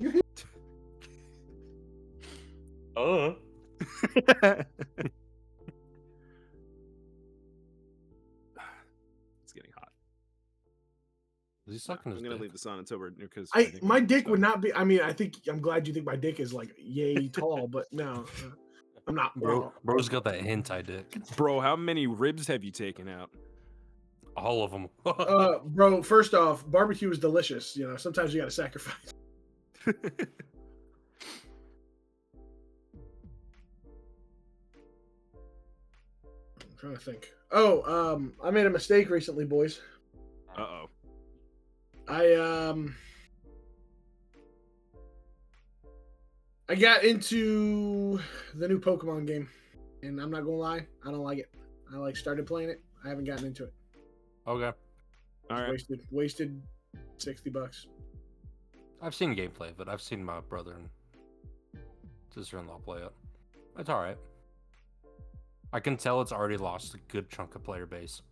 Uh. 2.96 3.32
It's 9.44 9.52
getting 9.52 9.70
hot. 9.76 9.88
Is 11.66 11.74
he 11.74 11.78
sucking 11.78 12.12
I'm 12.12 12.18
gonna 12.18 12.30
dick? 12.30 12.40
leave 12.40 12.52
this 12.52 12.66
on 12.66 12.78
until 12.78 12.98
we're 12.98 13.10
because 13.10 13.48
I 13.54 13.72
my 13.82 14.00
dick 14.00 14.28
would 14.28 14.40
not 14.40 14.60
be. 14.60 14.72
I 14.74 14.84
mean, 14.84 15.00
I 15.00 15.12
think 15.12 15.36
I'm 15.48 15.60
glad 15.60 15.86
you 15.86 15.94
think 15.94 16.06
my 16.06 16.16
dick 16.16 16.40
is 16.40 16.52
like 16.52 16.70
yay 16.78 17.28
tall, 17.28 17.66
but 17.68 17.86
no, 17.92 18.24
I'm 19.06 19.14
not. 19.14 19.38
Bro, 19.38 19.72
bro's 19.84 20.08
got 20.08 20.24
that 20.24 20.40
hentai 20.40 20.86
dick. 20.86 21.16
Bro, 21.36 21.60
how 21.60 21.76
many 21.76 22.06
ribs 22.06 22.46
have 22.46 22.62
you 22.62 22.70
taken 22.70 23.08
out? 23.08 23.30
All 24.36 24.62
of 24.62 24.70
them. 24.70 24.88
Uh, 25.06 25.58
bro, 25.64 26.02
first 26.02 26.34
off, 26.34 26.64
barbecue 26.70 27.10
is 27.10 27.18
delicious. 27.18 27.76
You 27.76 27.88
know, 27.88 27.96
sometimes 27.96 28.32
you 28.32 28.40
got 28.40 28.46
to 28.46 28.50
sacrifice. 28.50 29.14
I'm 29.86 29.94
trying 36.78 36.94
to 36.94 37.00
think. 37.00 37.32
Oh, 37.50 38.12
um, 38.14 38.32
I 38.42 38.50
made 38.50 38.66
a 38.66 38.70
mistake 38.70 39.10
recently, 39.10 39.44
boys. 39.44 39.80
Uh 40.56 40.60
oh. 40.60 40.88
I 42.08 42.34
um 42.34 42.94
I 46.68 46.74
got 46.74 47.04
into 47.04 48.18
the 48.54 48.68
new 48.68 48.78
Pokemon 48.80 49.26
game, 49.26 49.48
and 50.02 50.20
I'm 50.20 50.30
not 50.30 50.40
gonna 50.44 50.56
lie, 50.56 50.86
I 51.04 51.10
don't 51.10 51.22
like 51.22 51.38
it. 51.38 51.50
I 51.92 51.96
like 51.96 52.16
started 52.16 52.46
playing 52.46 52.70
it. 52.70 52.80
I 53.04 53.08
haven't 53.08 53.24
gotten 53.24 53.46
into 53.46 53.64
it. 53.64 53.72
okay. 54.46 54.72
All 55.50 55.60
right. 55.60 55.70
Wasted 55.70 56.00
wasted 56.10 56.62
sixty 57.18 57.50
bucks. 57.50 57.86
I've 59.02 59.14
seen 59.14 59.34
gameplay, 59.34 59.72
but 59.76 59.88
I've 59.88 60.00
seen 60.00 60.24
my 60.24 60.40
brother 60.40 60.74
and 60.74 61.82
sister-in-law 62.32 62.78
play 62.78 63.00
it. 63.02 63.12
It's 63.78 63.88
all 63.90 64.00
right. 64.00 64.16
I 65.72 65.80
can 65.80 65.96
tell 65.96 66.20
it's 66.20 66.32
already 66.32 66.56
lost 66.56 66.94
a 66.94 66.98
good 67.08 67.28
chunk 67.28 67.54
of 67.56 67.64
player 67.64 67.84
base. 67.86 68.22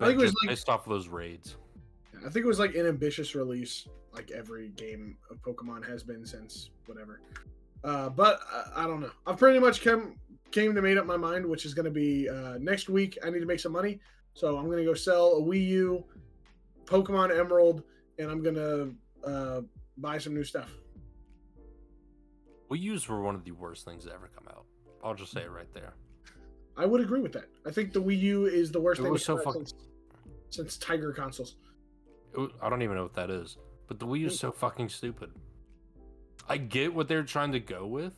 I 0.00 0.06
think 0.06 0.18
it 0.18 0.22
was 0.24 0.34
like- 0.42 0.48
based 0.48 0.68
off 0.68 0.86
of 0.86 0.90
those 0.90 1.08
raids. 1.08 1.56
I 2.18 2.30
think 2.30 2.44
it 2.44 2.48
was 2.48 2.58
like 2.58 2.74
an 2.74 2.86
ambitious 2.86 3.34
release, 3.34 3.86
like 4.12 4.30
every 4.30 4.70
game 4.70 5.16
of 5.30 5.40
Pokemon 5.42 5.88
has 5.88 6.02
been 6.02 6.24
since 6.24 6.70
whatever. 6.86 7.20
Uh, 7.82 8.08
but 8.08 8.40
I, 8.50 8.84
I 8.84 8.86
don't 8.86 9.00
know. 9.00 9.10
I've 9.26 9.38
pretty 9.38 9.58
much 9.58 9.82
come 9.82 10.16
came 10.50 10.74
to 10.74 10.80
made 10.80 10.96
up 10.96 11.04
my 11.04 11.16
mind, 11.16 11.44
which 11.44 11.64
is 11.66 11.74
going 11.74 11.84
to 11.84 11.90
be 11.90 12.28
uh, 12.28 12.58
next 12.60 12.88
week. 12.88 13.18
I 13.24 13.30
need 13.30 13.40
to 13.40 13.46
make 13.46 13.60
some 13.60 13.72
money, 13.72 14.00
so 14.34 14.56
I'm 14.56 14.66
going 14.66 14.78
to 14.78 14.84
go 14.84 14.94
sell 14.94 15.36
a 15.36 15.40
Wii 15.42 15.66
U, 15.66 16.04
Pokemon 16.84 17.36
Emerald, 17.36 17.82
and 18.18 18.30
I'm 18.30 18.42
going 18.42 18.54
to 18.54 18.94
uh, 19.28 19.60
buy 19.98 20.18
some 20.18 20.32
new 20.32 20.44
stuff. 20.44 20.70
Wii 22.70 22.80
U's 22.80 23.08
were 23.08 23.20
one 23.20 23.34
of 23.34 23.44
the 23.44 23.50
worst 23.50 23.84
things 23.84 24.04
to 24.04 24.12
ever 24.12 24.30
come 24.34 24.46
out. 24.48 24.64
I'll 25.02 25.14
just 25.14 25.32
say 25.32 25.42
it 25.42 25.50
right 25.50 25.72
there. 25.74 25.94
I 26.76 26.86
would 26.86 27.00
agree 27.00 27.20
with 27.20 27.32
that. 27.32 27.46
I 27.66 27.70
think 27.70 27.92
the 27.92 28.02
Wii 28.02 28.18
U 28.20 28.46
is 28.46 28.70
the 28.72 28.80
worst 28.80 29.00
It 29.00 29.04
thing 29.04 29.12
was 29.12 29.24
so 29.24 29.38
fucking. 29.38 29.66
since, 29.66 29.74
since 30.50 30.76
Tiger 30.76 31.12
consoles. 31.12 31.56
I 32.62 32.68
don't 32.68 32.82
even 32.82 32.96
know 32.96 33.02
what 33.04 33.14
that 33.14 33.30
is, 33.30 33.56
but 33.86 33.98
the 33.98 34.06
Wii 34.06 34.20
U 34.20 34.26
is 34.26 34.38
so 34.38 34.50
fucking 34.52 34.88
stupid. 34.88 35.30
I 36.48 36.56
get 36.58 36.94
what 36.94 37.08
they're 37.08 37.22
trying 37.22 37.52
to 37.52 37.60
go 37.60 37.86
with. 37.86 38.14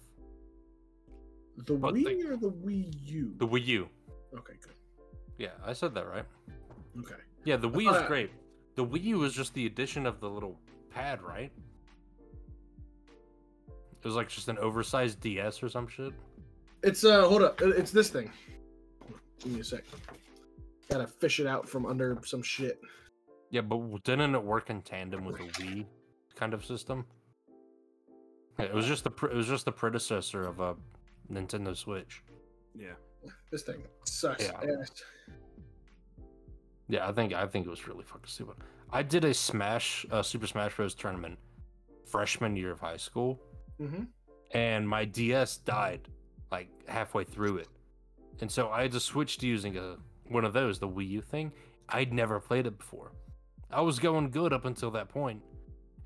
The 1.58 1.74
Wii 1.74 2.04
they- 2.04 2.28
or 2.28 2.36
the 2.36 2.50
Wii 2.50 2.94
U? 3.04 3.34
The 3.38 3.46
Wii 3.46 3.66
U. 3.66 3.88
Okay, 4.36 4.54
good. 4.62 4.74
Yeah, 5.38 5.50
I 5.64 5.72
said 5.72 5.94
that 5.94 6.06
right. 6.08 6.24
Okay. 6.98 7.14
Yeah, 7.44 7.56
the 7.56 7.68
Wii 7.68 7.94
is 7.94 8.06
great. 8.06 8.30
The 8.74 8.84
Wii 8.84 9.02
U 9.04 9.22
is 9.24 9.32
just 9.32 9.54
the 9.54 9.66
addition 9.66 10.06
of 10.06 10.20
the 10.20 10.28
little 10.28 10.58
pad, 10.90 11.22
right? 11.22 11.52
It 13.68 14.04
was 14.04 14.14
like 14.14 14.28
just 14.28 14.48
an 14.48 14.58
oversized 14.58 15.20
DS 15.20 15.62
or 15.62 15.68
some 15.68 15.88
shit. 15.88 16.12
It's 16.82 17.04
uh 17.04 17.26
hold 17.26 17.42
up. 17.42 17.60
It's 17.60 17.90
this 17.90 18.08
thing. 18.08 18.30
Give 19.40 19.52
me 19.52 19.60
a 19.60 19.64
sec. 19.64 19.84
Gotta 20.88 21.06
fish 21.06 21.40
it 21.40 21.46
out 21.46 21.68
from 21.68 21.86
under 21.86 22.18
some 22.24 22.42
shit. 22.42 22.80
Yeah, 23.50 23.60
but 23.62 24.02
didn't 24.04 24.34
it 24.34 24.42
work 24.42 24.70
in 24.70 24.82
tandem 24.82 25.24
with 25.24 25.38
the 25.38 25.44
Wii 25.62 25.86
kind 26.34 26.52
of 26.54 26.64
system? 26.64 27.06
It 28.58 28.72
was 28.72 28.86
just 28.86 29.04
the 29.04 29.10
pre- 29.10 29.30
it 29.30 29.36
was 29.36 29.46
just 29.46 29.64
the 29.66 29.72
predecessor 29.72 30.42
of 30.42 30.60
a 30.60 30.76
Nintendo 31.30 31.76
Switch. 31.76 32.22
Yeah. 32.74 32.92
This 33.50 33.62
thing 33.62 33.82
sucks. 34.04 34.44
Yeah. 34.44 34.60
ass. 34.80 34.90
Yeah, 36.88 37.08
I 37.08 37.12
think 37.12 37.32
I 37.32 37.46
think 37.46 37.66
it 37.66 37.70
was 37.70 37.88
really 37.88 38.04
fucking 38.04 38.26
stupid. 38.26 38.54
I 38.92 39.02
did 39.02 39.24
a 39.24 39.34
Smash 39.34 40.06
uh, 40.10 40.22
Super 40.22 40.46
Smash 40.46 40.76
Bros 40.76 40.94
tournament 40.94 41.38
freshman 42.06 42.54
year 42.56 42.70
of 42.70 42.78
high 42.80 42.96
school, 42.98 43.40
Mhm. 43.80 44.06
and 44.52 44.88
my 44.88 45.04
DS 45.04 45.56
died 45.58 46.08
like 46.52 46.68
halfway 46.88 47.24
through 47.24 47.56
it, 47.58 47.68
and 48.40 48.50
so 48.50 48.70
I 48.70 48.82
had 48.82 48.92
to 48.92 49.00
switch 49.00 49.38
to 49.38 49.46
using 49.46 49.76
a 49.76 49.96
one 50.28 50.44
of 50.44 50.52
those, 50.52 50.78
the 50.78 50.88
Wii 50.88 51.08
U 51.10 51.20
thing. 51.20 51.52
I'd 51.88 52.12
never 52.12 52.38
played 52.40 52.66
it 52.66 52.78
before. 52.78 53.10
I 53.70 53.80
was 53.80 53.98
going 53.98 54.30
good 54.30 54.52
up 54.52 54.64
until 54.64 54.90
that 54.92 55.08
point, 55.08 55.42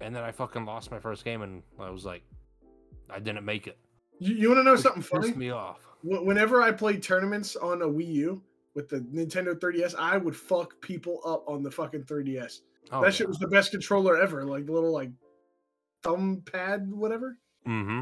and 0.01 0.15
then 0.15 0.23
I 0.23 0.33
fucking 0.33 0.65
lost 0.65 0.91
my 0.91 0.99
first 0.99 1.25
game, 1.25 1.43
and 1.43 1.63
I 1.79 1.91
was 1.91 2.05
like, 2.05 2.23
I 3.11 3.19
didn't 3.19 3.45
make 3.45 3.67
it. 3.67 3.79
You, 4.19 4.35
you 4.35 4.49
want 4.49 4.61
to 4.61 4.65
know 4.65 4.73
Which 4.73 4.81
something 4.81 5.03
pissed 5.03 5.13
funny? 5.13 5.33
me 5.33 5.51
off. 5.51 5.81
Whenever 6.03 6.63
I 6.63 6.73
played 6.73 7.03
tournaments 7.03 7.57
on 7.57 7.83
a 7.83 7.87
Wii 7.87 8.07
U 8.15 8.43
with 8.75 8.89
the 8.89 9.01
Nintendo 9.01 9.55
3DS, 9.55 9.95
I 9.99 10.17
would 10.17 10.35
fuck 10.37 10.81
people 10.81 11.21
up 11.27 11.45
on 11.47 11.63
the 11.63 11.71
fucking 11.71 12.05
3DS. 12.05 12.61
Oh, 12.93 13.03
that 13.03 13.13
shit 13.15 13.29
was 13.29 13.39
the 13.39 13.49
best 13.49 13.71
controller 13.71 14.17
ever. 14.17 14.45
Like 14.45 14.67
the 14.67 14.73
little 14.73 14.93
like 14.93 15.11
thumb 16.03 16.43
pad, 16.51 16.91
whatever. 16.91 17.37
Mm-hmm. 17.69 18.01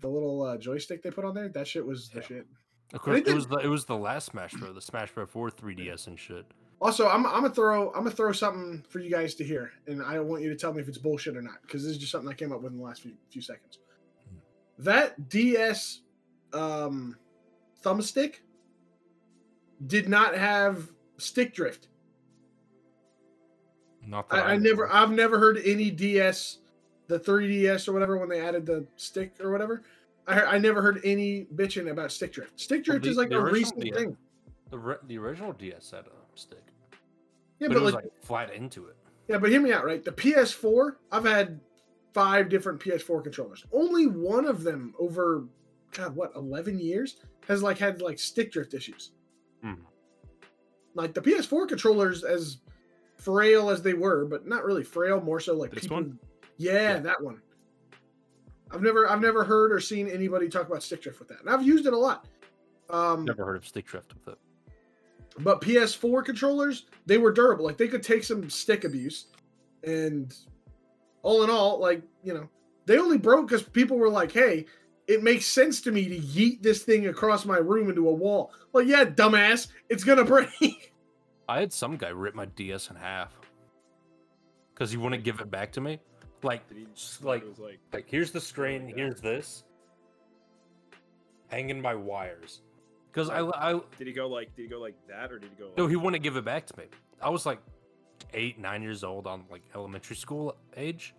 The 0.00 0.08
little 0.08 0.42
uh, 0.42 0.56
joystick 0.56 1.02
they 1.02 1.10
put 1.10 1.24
on 1.26 1.34
there. 1.34 1.48
That 1.48 1.68
shit 1.68 1.84
was 1.84 2.08
the 2.08 2.22
shit. 2.22 2.46
Of 2.94 3.02
course, 3.02 3.18
it 3.18 3.26
did- 3.26 3.34
was 3.34 3.46
the 3.46 3.58
it 3.58 3.68
was 3.68 3.84
the 3.84 3.96
last 3.96 4.26
Smash 4.26 4.54
Bros. 4.54 4.74
The 4.74 4.80
Smash 4.80 5.12
Bros. 5.12 5.28
4 5.30 5.50
3DS 5.50 6.06
and 6.06 6.18
shit. 6.18 6.46
Also, 6.80 7.08
I'm, 7.08 7.26
I'm 7.26 7.42
gonna 7.42 7.50
throw 7.50 7.88
I'm 7.88 8.04
gonna 8.04 8.10
throw 8.10 8.32
something 8.32 8.82
for 8.88 9.00
you 9.00 9.10
guys 9.10 9.34
to 9.34 9.44
hear, 9.44 9.70
and 9.86 10.02
I 10.02 10.18
want 10.20 10.42
you 10.42 10.48
to 10.48 10.56
tell 10.56 10.72
me 10.72 10.80
if 10.80 10.88
it's 10.88 10.96
bullshit 10.96 11.36
or 11.36 11.42
not, 11.42 11.60
because 11.62 11.82
this 11.82 11.92
is 11.92 11.98
just 11.98 12.10
something 12.10 12.30
I 12.30 12.34
came 12.34 12.52
up 12.52 12.62
with 12.62 12.72
in 12.72 12.78
the 12.78 12.84
last 12.84 13.02
few 13.02 13.12
few 13.28 13.42
seconds. 13.42 13.78
That 14.78 15.28
DS 15.28 16.00
um, 16.54 17.18
thumbstick 17.84 18.36
did 19.86 20.08
not 20.08 20.34
have 20.34 20.88
stick 21.18 21.52
drift. 21.54 21.88
Not 24.06 24.30
that 24.30 24.46
I, 24.46 24.52
I 24.52 24.56
never 24.56 24.90
I've 24.90 25.10
never 25.10 25.38
heard 25.38 25.60
any 25.62 25.90
DS, 25.90 26.58
the 27.08 27.20
3DS 27.20 27.88
or 27.88 27.92
whatever 27.92 28.16
when 28.16 28.30
they 28.30 28.40
added 28.40 28.64
the 28.64 28.86
stick 28.96 29.34
or 29.40 29.50
whatever. 29.50 29.82
I 30.26 30.40
I 30.42 30.58
never 30.58 30.80
heard 30.80 31.02
any 31.04 31.44
bitching 31.54 31.90
about 31.90 32.10
stick 32.10 32.32
drift. 32.32 32.58
Stick 32.58 32.86
Well, 32.88 32.98
drift 32.98 33.04
the- 33.04 33.10
is 33.10 33.16
like 33.18 33.32
a 33.32 33.40
recent 33.42 33.80
DS 33.80 33.94
thing. 33.94 34.16
The, 34.70 34.98
the 35.06 35.18
original 35.18 35.52
DS 35.52 35.90
had 35.90 36.06
a 36.06 36.19
stick, 36.40 36.64
Yeah, 37.58 37.68
but, 37.68 37.74
but 37.74 37.76
it 37.76 37.82
was 37.82 37.94
like 37.94 38.04
like 38.04 38.24
flat 38.24 38.52
into 38.54 38.86
it. 38.86 38.96
Yeah, 39.28 39.38
but 39.38 39.50
hear 39.50 39.60
me 39.60 39.72
out, 39.72 39.84
right? 39.84 40.04
The 40.04 40.12
PS4, 40.12 40.96
I've 41.12 41.24
had 41.24 41.60
five 42.12 42.48
different 42.48 42.80
PS4 42.80 43.22
controllers. 43.22 43.64
Only 43.72 44.06
one 44.06 44.44
of 44.46 44.62
them 44.64 44.94
over 44.98 45.44
God, 45.92 46.14
what, 46.16 46.32
11 46.34 46.78
years 46.80 47.16
has 47.48 47.62
like 47.62 47.78
had 47.78 48.00
like 48.02 48.18
stick 48.18 48.50
drift 48.52 48.74
issues. 48.74 49.12
Mhm. 49.64 49.78
Like 50.94 51.14
the 51.14 51.20
PS4 51.20 51.68
controllers 51.68 52.24
as 52.24 52.58
frail 53.16 53.70
as 53.70 53.82
they 53.82 53.94
were, 53.94 54.24
but 54.24 54.46
not 54.46 54.64
really 54.64 54.82
frail, 54.82 55.20
more 55.20 55.38
so 55.40 55.54
like 55.54 55.70
This 55.72 55.82
people 55.82 55.98
one? 55.98 56.18
Yeah, 56.56 56.72
Yeah. 56.94 56.98
that 57.00 57.22
one. 57.22 57.40
I've 58.72 58.82
never 58.82 59.08
I've 59.08 59.20
never 59.20 59.42
heard 59.44 59.72
or 59.72 59.80
seen 59.80 60.08
anybody 60.08 60.48
talk 60.48 60.68
about 60.68 60.82
stick 60.82 61.02
drift 61.02 61.18
with 61.18 61.28
that. 61.28 61.40
And 61.40 61.50
I've 61.50 61.62
used 61.62 61.86
it 61.86 61.92
a 61.92 61.96
lot. 61.98 62.26
Um 62.88 63.24
Never 63.24 63.44
heard 63.44 63.56
of 63.56 63.66
stick 63.66 63.86
drift 63.86 64.14
with 64.14 64.34
it. 64.34 64.38
But 65.38 65.60
PS4 65.60 66.24
controllers, 66.24 66.86
they 67.06 67.18
were 67.18 67.32
durable. 67.32 67.64
Like 67.64 67.76
they 67.78 67.88
could 67.88 68.02
take 68.02 68.24
some 68.24 68.50
stick 68.50 68.84
abuse, 68.84 69.26
and 69.84 70.34
all 71.22 71.42
in 71.44 71.50
all, 71.50 71.78
like 71.80 72.02
you 72.24 72.34
know, 72.34 72.48
they 72.86 72.98
only 72.98 73.18
broke 73.18 73.48
because 73.48 73.62
people 73.62 73.96
were 73.96 74.10
like, 74.10 74.32
"Hey, 74.32 74.66
it 75.06 75.22
makes 75.22 75.46
sense 75.46 75.80
to 75.82 75.92
me 75.92 76.08
to 76.08 76.18
yeet 76.18 76.62
this 76.62 76.82
thing 76.82 77.06
across 77.06 77.44
my 77.46 77.58
room 77.58 77.88
into 77.88 78.08
a 78.08 78.12
wall." 78.12 78.52
Well, 78.72 78.84
yeah, 78.84 79.04
dumbass, 79.04 79.68
it's 79.88 80.04
gonna 80.04 80.24
break. 80.60 80.92
I 81.48 81.60
had 81.60 81.72
some 81.72 81.96
guy 81.96 82.08
rip 82.10 82.34
my 82.34 82.46
DS 82.46 82.90
in 82.90 82.96
half 82.96 83.32
because 84.74 84.90
he 84.90 84.96
wouldn't 84.96 85.24
give 85.24 85.40
it 85.40 85.50
back 85.50 85.72
to 85.72 85.80
me. 85.80 86.00
Like, 86.42 86.66
Did 86.68 86.78
he 86.78 86.86
s- 86.94 87.18
thought 87.20 87.28
like, 87.28 87.48
was 87.48 87.58
like 87.58 87.78
like 87.92 88.08
here's 88.08 88.30
the 88.30 88.40
screen, 88.40 88.86
God. 88.88 88.96
here's 88.96 89.20
this, 89.20 89.64
hanging 91.48 91.82
by 91.82 91.94
wires, 91.94 92.62
because 93.12 93.28
I, 93.30 93.40
I 93.40 93.80
Did 93.98 94.06
he 94.06 94.12
go 94.12 94.28
like? 94.28 94.54
Did 94.56 94.62
he 94.62 94.68
go 94.68 94.80
like 94.80 94.94
that, 95.08 95.32
or 95.32 95.38
did 95.38 95.50
he 95.50 95.56
go? 95.56 95.66
Like, 95.68 95.78
no, 95.78 95.86
he 95.86 95.96
wouldn't 95.96 96.22
give 96.22 96.36
it 96.36 96.44
back 96.44 96.66
to 96.66 96.78
me. 96.78 96.84
I 97.20 97.28
was 97.30 97.44
like 97.46 97.60
eight, 98.34 98.58
nine 98.58 98.82
years 98.82 99.02
old 99.04 99.26
on 99.26 99.44
like 99.50 99.62
elementary 99.74 100.16
school 100.16 100.56
age, 100.76 101.14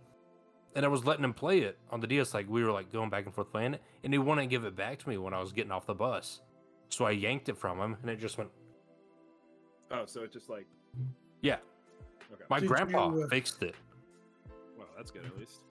and 0.76 0.86
I 0.86 0.88
was 0.88 1.06
letting 1.06 1.24
him 1.24 1.34
play 1.34 1.60
it 1.60 1.78
on 1.90 2.00
the 2.00 2.08
DS. 2.08 2.34
Like 2.34 2.50
we 2.50 2.64
were 2.64 2.72
like 2.72 2.92
going 2.92 3.10
back 3.10 3.26
and 3.26 3.34
forth 3.34 3.52
playing 3.52 3.74
it, 3.76 3.82
and 4.04 4.14
he 4.14 4.20
wouldn't 4.20 4.50
give 4.50 4.64
it 4.66 4.76
back 4.76 5.00
to 5.00 5.10
me 5.10 5.18
when 5.18 5.34
I 5.34 5.40
was 5.40 5.52
getting 5.52 5.72
off 5.72 5.86
the 5.86 5.94
bus. 5.96 6.42
So 6.90 7.06
I 7.06 7.12
yanked 7.12 7.50
it 7.50 7.58
from 7.58 7.80
him, 7.80 7.98
and 8.02 8.10
it 8.10 8.20
just 8.20 8.38
went. 8.38 8.50
Oh, 9.92 10.06
so 10.06 10.24
it 10.24 10.32
just 10.32 10.50
like. 10.50 10.66
Yeah, 11.42 11.58
Okay. 12.34 12.44
my 12.50 12.60
Did 12.60 12.68
grandpa 12.70 13.12
you, 13.14 13.24
uh, 13.24 13.28
fixed 13.28 13.64
it. 13.64 13.76
Well, 14.78 14.88
that's 14.96 15.10
good 15.12 15.26
at 15.26 15.38
least. 15.38 15.62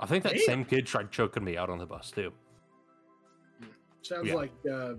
I 0.00 0.06
think 0.06 0.24
that 0.24 0.32
Damn. 0.34 0.42
same 0.44 0.64
kid 0.64 0.86
tried 0.86 1.10
choking 1.12 1.44
me 1.44 1.56
out 1.56 1.70
on 1.70 1.78
the 1.78 1.86
bus 1.86 2.10
too. 2.10 2.32
Sounds 4.02 4.28
Yeah. 4.28 4.34
like 4.34 4.52
uh, 4.70 4.94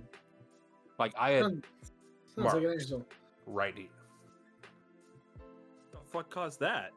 Like 1.02 1.16
I 1.18 1.32
had 1.32 1.42
sounds, 1.42 1.64
sounds 2.36 2.54
like 2.54 2.56
an 2.58 2.64
marks. 2.64 2.84
asshole. 2.84 3.06
right 3.48 3.74
ear. 3.76 3.88
The 5.92 5.98
fuck 6.12 6.30
caused 6.30 6.60
that? 6.60 6.92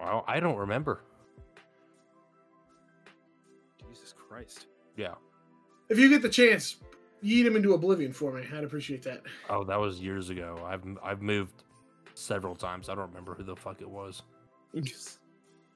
Well, 0.00 0.24
I 0.26 0.40
don't 0.40 0.56
remember. 0.56 1.02
Jesus 3.86 4.14
Christ. 4.16 4.68
Yeah. 4.96 5.12
If 5.90 5.98
you 5.98 6.08
get 6.08 6.22
the 6.22 6.28
chance, 6.30 6.76
yeet 7.22 7.44
him 7.44 7.54
into 7.54 7.74
oblivion 7.74 8.14
for 8.14 8.32
me. 8.32 8.46
I'd 8.50 8.64
appreciate 8.64 9.02
that. 9.02 9.20
Oh, 9.50 9.62
that 9.64 9.78
was 9.78 10.00
years 10.00 10.30
ago. 10.30 10.58
I've 10.66 10.82
I've 11.02 11.20
moved 11.20 11.64
several 12.14 12.56
times. 12.56 12.88
I 12.88 12.94
don't 12.94 13.08
remember 13.08 13.34
who 13.34 13.42
the 13.42 13.54
fuck 13.54 13.82
it 13.82 13.90
was. 13.90 14.22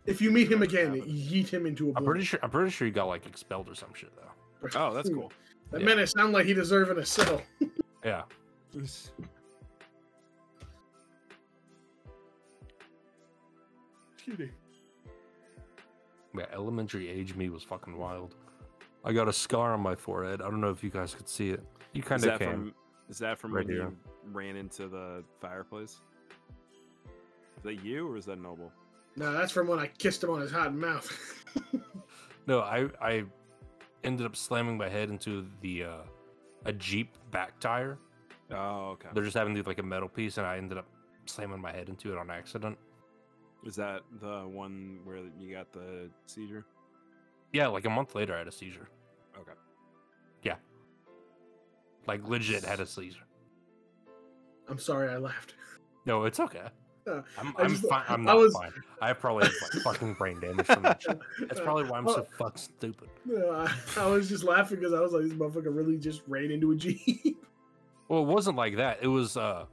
If 0.06 0.22
you 0.22 0.30
meet 0.30 0.50
him 0.50 0.62
again, 0.62 0.96
happened. 0.96 1.04
yeet 1.04 1.50
him 1.50 1.66
into 1.66 1.90
oblivion. 1.90 1.96
I'm 1.98 2.04
pretty 2.04 2.24
sure. 2.24 2.40
I'm 2.42 2.50
pretty 2.50 2.70
sure 2.70 2.86
he 2.86 2.92
got 2.92 3.08
like 3.08 3.26
expelled 3.26 3.68
or 3.68 3.74
some 3.74 3.92
shit 3.92 4.10
though. 4.16 4.70
Oh, 4.74 4.94
that's 4.94 5.10
cool. 5.10 5.30
That 5.70 5.80
Yeah. 5.80 5.86
man 5.86 5.98
it 5.98 6.06
sound 6.08 6.32
like 6.32 6.46
he 6.46 6.54
deserving 6.54 6.98
a 6.98 7.04
cell. 7.06 7.42
Yeah. 8.04 8.22
Excuse 8.74 9.10
me. 14.38 14.50
Yeah. 16.36 16.44
Elementary 16.52 17.08
age 17.08 17.34
me 17.34 17.48
was 17.48 17.62
fucking 17.62 17.96
wild. 17.96 18.34
I 19.04 19.12
got 19.12 19.28
a 19.28 19.32
scar 19.32 19.72
on 19.72 19.80
my 19.80 19.94
forehead. 19.94 20.40
I 20.42 20.44
don't 20.50 20.60
know 20.60 20.70
if 20.70 20.82
you 20.84 20.90
guys 20.90 21.14
could 21.14 21.28
see 21.28 21.50
it. 21.50 21.62
You 21.92 22.02
kind 22.02 22.22
of 22.22 22.30
that 22.30 22.38
can. 22.38 22.50
from? 22.50 22.74
Is 23.08 23.18
that 23.18 23.38
from 23.38 23.52
Right 23.54 23.66
when 23.66 23.74
here. 23.74 23.84
you 23.86 23.96
ran 24.32 24.56
into 24.56 24.86
the 24.88 25.24
fireplace? 25.40 26.00
Is 27.56 27.62
that 27.64 27.84
you 27.84 28.06
or 28.10 28.16
is 28.16 28.26
that 28.26 28.38
Noble? 28.40 28.70
No, 29.16 29.32
that's 29.32 29.50
from 29.50 29.66
when 29.66 29.78
I 29.78 29.86
kissed 29.88 30.22
him 30.22 30.30
on 30.30 30.40
his 30.40 30.52
hot 30.52 30.74
mouth. 30.74 31.10
No, 32.46 32.60
I 32.60 32.88
I 32.98 33.24
ended 34.04 34.26
up 34.26 34.36
slamming 34.36 34.76
my 34.76 34.88
head 34.88 35.10
into 35.10 35.46
the 35.60 35.84
uh, 35.84 36.02
a 36.64 36.72
Jeep 36.72 37.16
back 37.30 37.58
tire. 37.60 37.98
Oh, 38.50 38.90
okay. 38.92 39.08
They're 39.12 39.24
just 39.24 39.36
having 39.36 39.54
the, 39.54 39.62
like 39.62 39.78
a 39.78 39.82
metal 39.82 40.08
piece, 40.08 40.38
and 40.38 40.46
I 40.46 40.56
ended 40.56 40.78
up 40.78 40.86
slamming 41.26 41.60
my 41.60 41.72
head 41.72 41.88
into 41.88 42.12
it 42.12 42.18
on 42.18 42.30
accident. 42.30 42.78
Is 43.64 43.76
that 43.76 44.02
the 44.20 44.48
one 44.48 45.00
where 45.04 45.18
you 45.38 45.52
got 45.52 45.72
the 45.72 46.10
seizure? 46.26 46.64
Yeah, 47.52 47.66
like 47.68 47.84
a 47.86 47.90
month 47.90 48.14
later, 48.14 48.34
I 48.34 48.38
had 48.38 48.48
a 48.48 48.52
seizure. 48.52 48.88
Okay. 49.38 49.52
Yeah. 50.42 50.56
Like 52.06 52.26
legit 52.28 52.64
had 52.64 52.80
a 52.80 52.86
seizure. 52.86 53.26
I'm 54.68 54.78
sorry 54.78 55.08
I 55.08 55.16
laughed. 55.16 55.54
No, 56.06 56.24
it's 56.24 56.40
okay. 56.40 56.68
I'm, 57.38 57.54
I 57.58 57.62
I'm 57.62 57.70
just- 57.70 57.88
fine. 57.88 58.04
I'm 58.08 58.22
I 58.28 58.32
not 58.32 58.36
was- 58.38 58.54
fine. 58.54 58.72
I 59.00 59.12
probably 59.12 59.44
have 59.46 59.54
like 59.62 59.82
fucking 59.82 60.14
brain 60.14 60.40
damage 60.40 60.66
from 60.66 60.82
that 60.82 61.00
shit. 61.02 61.18
That's 61.46 61.60
probably 61.60 61.84
why 61.84 61.98
I'm 61.98 62.08
so 62.08 62.26
fucking 62.36 62.58
stupid. 62.58 63.08
uh, 63.32 63.68
I 63.96 64.06
was 64.06 64.28
just 64.28 64.42
laughing 64.44 64.78
because 64.78 64.92
I 64.92 65.00
was 65.00 65.12
like, 65.12 65.22
this 65.24 65.32
motherfucker 65.34 65.74
really 65.74 65.96
just 65.98 66.22
ran 66.26 66.50
into 66.50 66.72
a 66.72 66.76
Jeep. 66.76 67.38
Well, 68.08 68.22
it 68.22 68.26
wasn't 68.26 68.56
like 68.56 68.76
that. 68.76 69.00
It 69.02 69.06
was 69.08 69.36
uh 69.36 69.66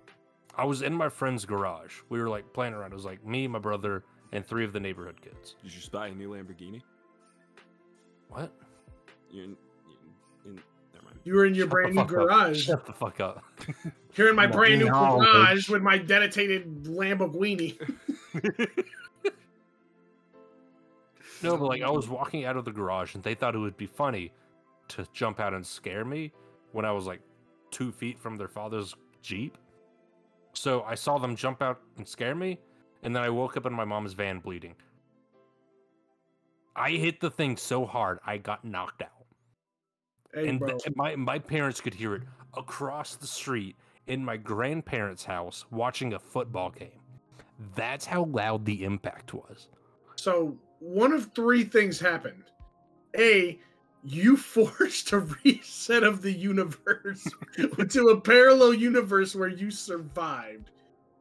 I 0.58 0.66
was 0.66 0.82
in 0.82 0.94
my 0.94 1.08
friend's 1.08 1.46
garage. 1.46 1.94
We 2.10 2.20
were 2.20 2.28
like 2.30 2.52
playing 2.52 2.74
around. 2.74 2.92
It 2.92 2.96
was 2.96 3.06
like 3.06 3.26
me, 3.26 3.48
my 3.48 3.60
brother, 3.60 4.04
and 4.34 4.46
three 4.46 4.66
of 4.66 4.74
the 4.74 4.80
neighborhood 4.82 5.22
kids. 5.22 5.56
Did 5.64 5.72
you 5.72 5.80
just 5.80 5.92
buy 5.92 6.08
a 6.08 6.14
new 6.14 6.30
Lamborghini? 6.32 6.82
What? 8.30 8.52
You 9.32 9.44
in, 9.44 9.50
you 9.50 9.50
in, 9.50 9.50
never 9.50 9.56
mind. 9.56 9.65
You 11.26 11.34
were 11.34 11.46
in 11.46 11.56
your 11.56 11.66
Shut 11.66 11.72
brand 11.72 11.96
new 11.96 12.02
fuck 12.02 12.12
up. 12.12 12.16
garage. 12.16 12.62
Shut 12.64 12.86
the 12.86 12.94
fuck 12.94 13.20
up. 13.20 13.44
Here 14.14 14.30
in 14.30 14.36
my 14.36 14.48
brand 14.48 14.80
new 14.80 14.86
No, 14.86 15.18
garage 15.18 15.66
bitch. 15.66 15.70
with 15.70 15.82
my 15.82 15.98
dedicated 15.98 16.84
Lamborghini. 16.86 17.78
No, 21.44 21.58
but 21.58 21.66
like 21.66 21.82
I 21.84 21.90
was 21.92 22.08
walking 22.08 22.46
out 22.46 22.56
of 22.58 22.66
the 22.66 22.72
garage 22.72 23.14
and 23.14 23.24
they 23.24 23.36
thought 23.36 23.56
it 23.56 23.60
would 23.60 23.78
be 23.78 23.86
funny 23.86 24.32
to 24.88 25.06
jump 25.14 25.40
out 25.40 25.54
and 25.54 25.66
scare 25.66 26.06
me 26.06 26.32
when 26.72 26.86
I 26.86 26.92
was 26.92 27.06
like 27.06 27.20
two 27.72 27.92
feet 27.92 28.18
from 28.18 28.38
their 28.38 28.48
father's 28.48 28.96
Jeep. 29.22 29.58
So 30.54 30.84
I 30.84 30.96
saw 30.96 31.18
them 31.18 31.36
jump 31.36 31.62
out 31.62 31.82
and 31.98 32.08
scare 32.08 32.34
me, 32.34 32.58
and 33.04 33.14
then 33.16 33.22
I 33.22 33.30
woke 33.30 33.58
up 33.58 33.66
in 33.66 33.74
my 33.74 33.84
mom's 33.86 34.14
van 34.14 34.40
bleeding. 34.40 34.76
I 36.76 36.92
hit 36.92 37.20
the 37.20 37.30
thing 37.30 37.58
so 37.58 37.86
hard 37.86 38.20
I 38.26 38.38
got 38.38 38.64
knocked 38.64 39.02
out. 39.02 39.15
Hey, 40.36 40.50
and 40.50 40.60
th- 40.60 40.96
my 40.96 41.16
my 41.16 41.40
parents 41.40 41.82
could 41.82 41.94
hear 41.94 42.14
it 42.16 42.24
across 42.58 43.16
the 43.16 43.28
street 43.28 43.76
in 44.08 44.24
my 44.24 44.38
grandparents' 44.38 45.24
house 45.24 45.66
watching 45.72 46.14
a 46.14 46.20
football 46.20 46.70
game. 46.70 47.00
That's 47.74 48.06
how 48.06 48.26
loud 48.26 48.66
the 48.66 48.84
impact 48.84 49.34
was. 49.34 49.70
So 50.18 50.58
one 50.80 51.14
of 51.14 51.32
three 51.34 51.64
things 51.64 52.00
happened. 52.00 52.44
A, 53.18 53.60
you 54.04 54.36
forced 54.56 55.14
a 55.14 55.20
reset 55.44 56.04
of 56.04 56.22
the 56.22 56.34
universe 56.34 57.26
to 57.90 58.10
a 58.10 58.20
parallel 58.20 58.74
universe 58.74 59.36
where 59.36 59.48
you 59.48 59.72
survived. 59.72 60.72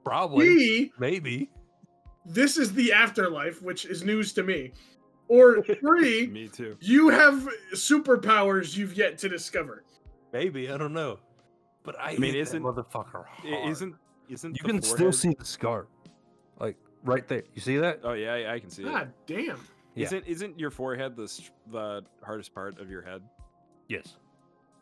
Probably, 0.04 0.46
B, 0.48 0.92
maybe. 0.98 1.50
this 2.26 2.58
is 2.58 2.74
the 2.74 2.92
afterlife, 2.92 3.62
which 3.62 3.86
is 3.86 4.02
news 4.02 4.34
to 4.34 4.42
me. 4.42 4.72
Or 5.34 5.62
three, 5.80 6.26
Me 6.28 6.48
too. 6.48 6.76
you 6.80 7.08
have 7.08 7.48
superpowers 7.74 8.76
you've 8.76 8.94
yet 8.96 9.18
to 9.18 9.28
discover. 9.28 9.84
Maybe 10.32 10.70
I 10.70 10.76
don't 10.76 10.92
know, 10.92 11.18
but 11.82 11.98
I, 11.98 12.10
I 12.12 12.16
mean, 12.18 12.22
hit 12.22 12.32
that 12.32 12.38
isn't- 12.40 12.62
motherfucker 12.62 13.24
I- 13.44 13.48
hard. 13.48 13.70
Isn't 13.70 13.94
isn't 14.28 14.56
you 14.56 14.62
the 14.62 14.68
can 14.68 14.82
still 14.82 15.12
see 15.12 15.34
the 15.38 15.44
scar, 15.44 15.86
like 16.58 16.76
right 17.02 17.26
there. 17.28 17.42
You 17.54 17.60
see 17.60 17.76
that? 17.78 18.00
Oh 18.04 18.12
yeah, 18.14 18.32
I, 18.34 18.54
I 18.54 18.58
can 18.58 18.70
see 18.70 18.82
it. 18.82 18.86
God 18.86 19.12
damn. 19.26 19.60
Yeah. 19.94 20.06
Isn't 20.06 20.26
isn't 20.26 20.58
your 20.58 20.70
forehead 20.70 21.14
the 21.16 21.28
the 21.70 22.02
hardest 22.24 22.54
part 22.54 22.80
of 22.80 22.90
your 22.90 23.02
head? 23.02 23.22
Yes. 23.88 24.16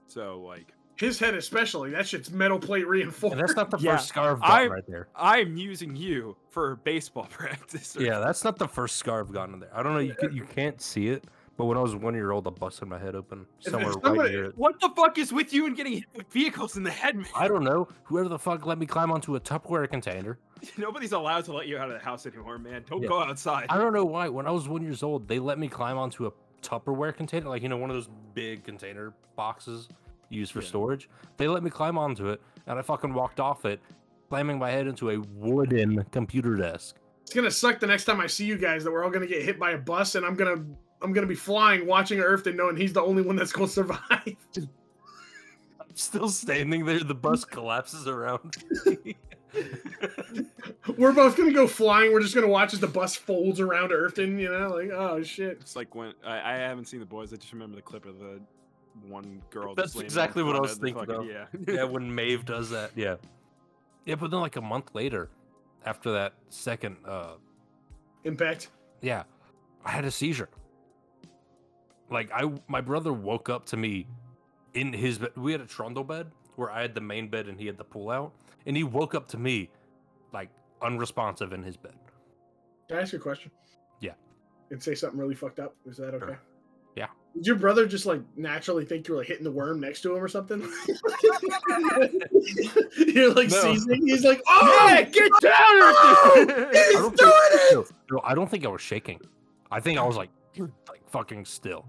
So 0.09 0.41
like, 0.41 0.69
His 1.03 1.19
head 1.19 1.35
especially. 1.35 1.91
That 1.91 2.07
shit's 2.07 2.31
metal 2.31 2.59
plate 2.61 2.87
reinforced. 2.87 3.33
And 3.33 3.41
that's 3.41 3.57
not 3.57 3.71
the 3.71 3.79
Yeah, 3.79 3.97
first 3.97 4.09
scar 4.09 4.31
I've 4.31 4.41
gotten 4.41 4.71
right 4.71 4.85
there. 4.87 5.09
I'm 5.17 5.57
using 5.57 5.97
you 5.97 6.37
for 6.49 6.77
baseball 6.77 7.25
practice. 7.31 7.97
or- 7.97 8.03
Yeah, 8.03 8.21
that's 8.21 8.45
not 8.45 8.57
the 8.59 8.69
first 8.69 8.97
scar 8.97 9.19
I've 9.21 9.33
gotten 9.33 9.55
in 9.55 9.61
there. 9.61 9.77
I 9.77 9.83
don't 9.83 9.95
know. 9.95 9.99
You 9.99 10.15
can, 10.15 10.33
you 10.33 10.45
can't 10.45 10.81
see 10.81 11.09
it, 11.09 11.25
but 11.57 11.65
when 11.65 11.77
I 11.77 11.81
was 11.81 11.97
one 11.97 12.15
year 12.15 12.31
old, 12.31 12.47
I 12.47 12.51
busted 12.51 12.87
my 12.87 12.99
head 12.99 13.17
open 13.17 13.47
If- 13.61 13.67
if 13.67 13.73
somewhere 13.73 13.93
right 13.95 14.05
somebody- 14.05 14.31
near 14.31 14.45
it. 14.45 14.57
What 14.57 14.79
the 14.79 14.91
fuck 14.95 15.19
is 15.19 15.33
with 15.33 15.53
you 15.53 15.67
and 15.67 15.77
getting 15.77 15.95
hit 15.95 16.05
with 16.15 16.33
vehicles 16.33 16.77
in 16.77 16.85
the 16.85 16.93
head, 16.93 17.17
man? 17.17 17.27
I 17.35 17.49
don't 17.49 17.65
know. 17.65 17.89
Whoever 18.05 18.29
the 18.29 18.39
fuck 18.39 18.65
let 18.65 18.79
me 18.79 18.87
climb 18.87 19.11
onto 19.11 19.35
a 19.35 19.41
Tupperware 19.41 19.91
container. 19.91 20.39
Nobody's 20.79 21.11
allowed 21.11 21.45
to 21.47 21.53
let 21.53 21.67
you 21.67 21.79
out 21.79 21.89
of 21.91 21.95
the 21.99 22.05
house 22.05 22.27
anymore, 22.27 22.59
man. 22.59 22.85
Don't 22.89 23.03
Yeah. 23.03 23.09
go 23.09 23.21
outside. 23.21 23.67
I 23.71 23.77
don't 23.79 23.93
know 23.93 24.05
why. 24.05 24.29
When 24.29 24.47
I 24.47 24.53
was 24.53 24.69
one 24.69 24.83
years 24.83 25.03
old, 25.03 25.27
they 25.27 25.41
let 25.41 25.59
me 25.59 25.67
climb 25.67 25.99
onto 25.99 26.27
a 26.27 26.33
Tupperware 26.63 27.13
container, 27.17 27.49
like 27.49 27.61
you 27.63 27.69
know, 27.69 27.77
one 27.77 27.91
of 27.91 27.97
those 27.97 28.09
big 28.35 28.63
container 28.63 29.13
boxes 29.35 29.89
used 30.33 30.53
for 30.53 30.61
Yeah. 30.61 30.69
storage. 30.69 31.09
They 31.37 31.47
let 31.49 31.63
me 31.63 31.71
climb 31.71 31.97
onto 31.99 32.29
it, 32.29 32.41
and 32.67 32.79
I 32.79 32.83
fucking 32.83 33.13
walked 33.15 33.41
off 33.41 33.65
it, 33.65 33.81
slamming 34.29 34.59
my 34.59 34.71
head 34.71 34.87
into 34.87 35.11
a 35.11 35.19
wooden 35.21 36.05
computer 36.11 36.57
desk. 36.57 36.97
It's 37.23 37.35
gonna 37.35 37.51
suck 37.51 37.81
the 37.81 37.87
next 37.87 38.05
time 38.05 38.21
I 38.21 38.27
see 38.27 38.45
you 38.45 38.59
guys 38.59 38.85
that 38.85 38.91
we're 38.91 39.05
all 39.05 39.11
gonna 39.11 39.27
get 39.27 39.43
hit 39.43 39.59
by 39.59 39.71
a 39.73 39.79
bus 39.79 40.15
and 40.17 40.25
I'm 40.27 40.35
gonna 40.35 40.65
I'm 41.01 41.13
gonna 41.13 41.27
be 41.27 41.35
flying 41.35 41.87
watching 41.87 42.19
Earthton 42.21 42.55
knowing 42.57 42.77
he's 42.77 42.93
the 42.93 43.03
only 43.03 43.23
one 43.23 43.37
that's 43.37 43.53
gonna 43.53 43.69
survive. 43.69 44.01
I'm 44.57 45.95
still 45.95 46.29
standing 46.29 46.85
there. 46.85 47.01
The 47.01 47.15
bus 47.15 47.45
collapses 47.45 48.07
around. 48.09 48.57
we're 50.97 51.13
both 51.13 51.37
gonna 51.37 51.53
go 51.53 51.67
flying. 51.67 52.13
We're 52.13 52.21
just 52.21 52.35
gonna 52.35 52.49
watch 52.49 52.73
as 52.75 52.81
the 52.81 52.87
bus 52.87 53.17
folds 53.17 53.61
around 53.61 53.91
Earthton, 53.91 54.39
you 54.39 54.51
know, 54.51 54.69
like 54.71 54.91
oh 54.91 55.23
shit. 55.23 55.59
It's 55.61 55.77
like 55.77 55.95
when 55.95 56.13
I, 56.25 56.53
I 56.53 56.57
haven't 56.57 56.87
seen 56.87 57.01
the 57.01 57.07
boys. 57.07 57.33
I 57.33 57.37
just 57.37 57.53
remember 57.53 57.77
the 57.77 57.83
clip 57.83 58.07
of 58.07 58.19
the 58.19 58.41
one 59.09 59.43
girl. 59.51 59.75
That's 59.75 59.93
just 59.93 60.05
exactly 60.05 60.43
what 60.43 60.57
I 60.57 60.61
was 60.61 60.75
thinking 60.77 61.07
fucking- 61.07 61.15
of. 61.15 61.27
Yeah. 61.27 61.47
yeah, 61.75 61.85
when 61.95 62.15
Maeve 62.15 62.45
does 62.45 62.71
that. 62.71 62.91
Yeah. 62.95 63.17
Yeah, 64.05 64.17
but 64.17 64.31
then 64.31 64.41
like 64.41 64.57
a 64.57 64.61
month 64.61 64.91
later, 64.95 65.29
after 65.85 66.13
that 66.13 66.35
second, 66.51 66.97
uh, 67.07 67.35
Impact. 68.25 68.69
yeah, 69.01 69.23
I 69.85 69.91
had 69.91 70.05
a 70.05 70.11
seizure. 70.11 70.49
Like 72.11 72.31
I, 72.35 72.51
my 72.69 72.81
brother 72.81 73.13
woke 73.13 73.49
up 73.49 73.65
to 73.67 73.77
me 73.77 74.07
in 74.75 74.93
his 74.93 75.19
bed. 75.19 75.31
We 75.37 75.53
had 75.53 75.61
a 75.61 75.67
trundle 75.67 76.05
bed 76.05 76.31
where 76.57 76.71
I 76.71 76.83
had 76.83 76.95
the 76.95 77.01
main 77.01 77.29
bed 77.29 77.49
and 77.49 77.59
he 77.59 77.67
had 77.67 77.79
the 77.79 77.85
pull 77.85 78.11
out, 78.11 78.33
and 78.67 78.77
he 78.77 78.85
woke 78.85 79.15
up 79.15 79.29
to 79.29 79.39
me, 79.39 79.71
like 80.33 80.51
unresponsive 80.83 81.53
in 81.53 81.63
his 81.63 81.77
bed. 81.77 81.95
Can 82.89 82.99
I 82.99 83.03
ask 83.03 83.13
you 83.13 83.19
a 83.19 83.23
question? 83.23 83.51
Yeah. 84.01 84.13
And 84.71 84.83
say 84.83 84.95
something 84.95 85.19
really 85.19 85.35
fucked 85.35 85.61
up. 85.61 85.75
Is 85.87 85.97
that 85.99 86.15
okay? 86.15 86.27
Sure. 86.27 86.41
Yeah. 86.97 87.07
Did 87.35 87.47
your 87.47 87.57
brother 87.57 87.87
just 87.87 88.05
like 88.07 88.21
naturally 88.37 88.85
think 88.85 89.09
you 89.09 89.15
were 89.15 89.21
like 89.21 89.29
hitting 89.29 89.45
the 89.45 89.51
worm 89.51 89.81
next 89.81 90.03
to 90.03 90.15
him 90.15 90.23
or 90.23 90.29
something? 90.29 90.61
You're 92.97 93.33
like 93.35 93.49
No. 93.51 93.63
seizing. 93.63 94.07
He's 94.07 94.25
like, 94.25 94.43
oh, 94.49 94.87
Yeah, 94.91 95.03
get 95.03 95.31
down! 95.41 95.53
Oh! 95.55 96.47
Arthur! 96.49 96.69
He's 96.73 96.77
I 96.77 96.93
don't 96.93 97.17
doing 97.17 97.33
think, 97.51 97.73
it! 97.73 97.75
no, 98.11 98.17
no, 98.17 98.21
I 98.25 98.35
don't 98.35 98.51
think 98.51 98.65
I 98.65 98.69
was 98.69 98.81
shaking. 98.81 99.21
I 99.71 99.81
think 99.81 99.99
I 99.99 100.05
was 100.05 100.17
like, 100.17 100.31
like 100.59 101.09
fucking 101.11 101.45
still, 101.45 101.87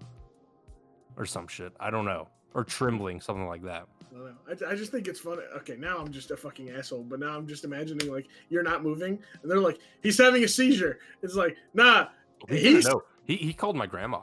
or 1.17 1.25
some 1.25 1.47
shit. 1.47 1.73
I 1.79 1.89
don't 1.89 2.05
know, 2.05 2.27
or 2.53 2.63
trembling, 2.63 3.19
something 3.21 3.47
like 3.47 3.63
that. 3.63 3.85
I. 4.15 4.51
I, 4.51 4.71
I 4.71 4.75
just 4.75 4.91
think 4.91 5.07
it's 5.07 5.19
funny. 5.19 5.41
Okay, 5.57 5.75
now 5.75 5.97
I'm 5.97 6.11
just 6.11 6.31
a 6.31 6.37
fucking 6.37 6.69
asshole, 6.69 7.03
but 7.03 7.19
now 7.19 7.35
I'm 7.35 7.47
just 7.47 7.63
imagining 7.65 8.11
like 8.11 8.27
you're 8.49 8.63
not 8.63 8.83
moving, 8.83 9.19
and 9.41 9.51
they're 9.51 9.59
like, 9.59 9.79
he's 10.01 10.17
having 10.17 10.43
a 10.43 10.47
seizure. 10.47 10.99
It's 11.21 11.35
like, 11.35 11.57
nah, 11.73 12.07
He 12.47 12.57
He's- 12.59 12.85
didn't. 12.85 13.01
He 13.25 13.37
he 13.37 13.53
called 13.53 13.75
my 13.77 13.87
grandma 13.87 14.19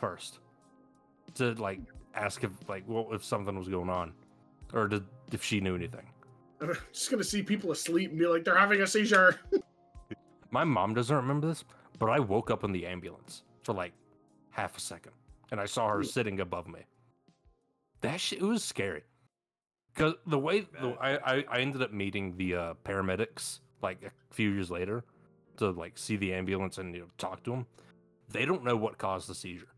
first 0.00 0.40
to 1.34 1.54
like 1.54 1.80
ask 2.14 2.42
if 2.42 2.50
like 2.68 2.86
what 2.88 3.08
if 3.12 3.24
something 3.24 3.56
was 3.56 3.68
going 3.68 3.90
on, 3.90 4.12
or 4.72 4.88
to, 4.88 5.02
if 5.32 5.44
she 5.44 5.60
knew 5.60 5.74
anything. 5.74 6.06
I'm 6.60 6.76
just 6.92 7.10
gonna 7.10 7.24
see 7.24 7.42
people 7.42 7.72
asleep 7.72 8.10
and 8.10 8.18
be 8.18 8.26
like, 8.26 8.44
they're 8.44 8.56
having 8.56 8.80
a 8.82 8.86
seizure. 8.86 9.40
My 10.50 10.64
mom 10.64 10.94
doesn't 10.94 11.14
remember 11.14 11.46
this, 11.46 11.64
but 11.98 12.06
I 12.06 12.18
woke 12.18 12.50
up 12.50 12.64
in 12.64 12.72
the 12.72 12.86
ambulance 12.86 13.44
for 13.62 13.72
like 13.72 13.92
half 14.50 14.76
a 14.76 14.80
second, 14.80 15.12
and 15.52 15.60
I 15.60 15.66
saw 15.66 15.88
her 15.88 16.02
sitting 16.02 16.40
above 16.40 16.66
me. 16.66 16.80
That 18.00 18.20
shit 18.20 18.40
it 18.40 18.44
was 18.44 18.64
scary. 18.64 19.02
Cause 19.96 20.14
the 20.26 20.38
way 20.38 20.60
the, 20.60 20.96
I, 21.00 21.36
I 21.36 21.44
I 21.50 21.58
ended 21.60 21.82
up 21.82 21.92
meeting 21.92 22.36
the 22.36 22.54
uh, 22.54 22.74
paramedics 22.84 23.60
like 23.82 24.02
a 24.04 24.34
few 24.34 24.50
years 24.50 24.70
later 24.70 25.04
to 25.56 25.70
like 25.70 25.96
see 25.96 26.16
the 26.16 26.32
ambulance 26.32 26.78
and 26.78 26.94
you 26.94 27.02
know 27.02 27.06
talk 27.18 27.42
to 27.44 27.50
them. 27.50 27.66
They 28.28 28.44
don't 28.44 28.64
know 28.64 28.76
what 28.76 28.98
caused 28.98 29.28
the 29.28 29.34
seizure. 29.34 29.68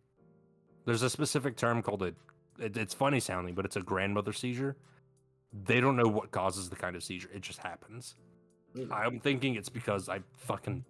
There's 0.84 1.02
a 1.02 1.10
specific 1.10 1.56
term 1.56 1.82
called 1.82 2.02
a. 2.02 2.14
It, 2.58 2.76
it's 2.76 2.94
funny 2.94 3.20
sounding, 3.20 3.54
but 3.54 3.64
it's 3.64 3.76
a 3.76 3.82
grandmother 3.82 4.32
seizure. 4.32 4.76
They 5.64 5.80
don't 5.80 5.96
know 5.96 6.08
what 6.08 6.30
causes 6.30 6.68
the 6.68 6.76
kind 6.76 6.96
of 6.96 7.02
seizure. 7.02 7.30
It 7.34 7.42
just 7.42 7.58
happens. 7.58 8.16
I'm 8.90 9.20
thinking 9.20 9.54
it's 9.54 9.68
because 9.68 10.08
I 10.08 10.20
fucking 10.36 10.84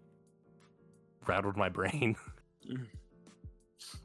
rattled 1.27 1.56
my 1.56 1.69
brain. 1.69 2.16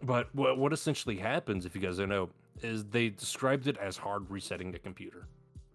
But 0.01 0.33
what 0.33 0.57
what 0.57 0.73
essentially 0.73 1.17
happens, 1.17 1.65
if 1.65 1.75
you 1.75 1.81
guys 1.81 1.97
don't 1.97 2.09
know, 2.09 2.29
is 2.61 2.83
they 2.85 3.09
described 3.09 3.67
it 3.67 3.77
as 3.77 3.95
hard 3.95 4.29
resetting 4.29 4.71
the 4.71 4.79
computer, 4.79 5.27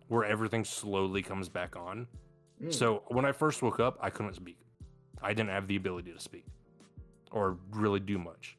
where 0.09 0.25
everything 0.25 0.65
slowly 0.65 1.23
comes 1.23 1.49
back 1.49 1.77
on. 1.77 2.07
Mm. 2.63 2.75
So 2.75 3.05
when 3.09 3.25
I 3.25 3.33
first 3.33 3.63
woke 3.63 3.81
up, 3.81 3.99
I 4.01 4.11
couldn't 4.11 4.35
speak. 4.35 4.59
I 5.23 5.33
didn't 5.35 5.51
have 5.51 5.69
the 5.69 5.77
ability 5.77 6.13
to 6.13 6.21
speak 6.21 6.45
or 7.31 7.57
really 7.71 8.01
do 8.01 8.19
much. 8.19 8.57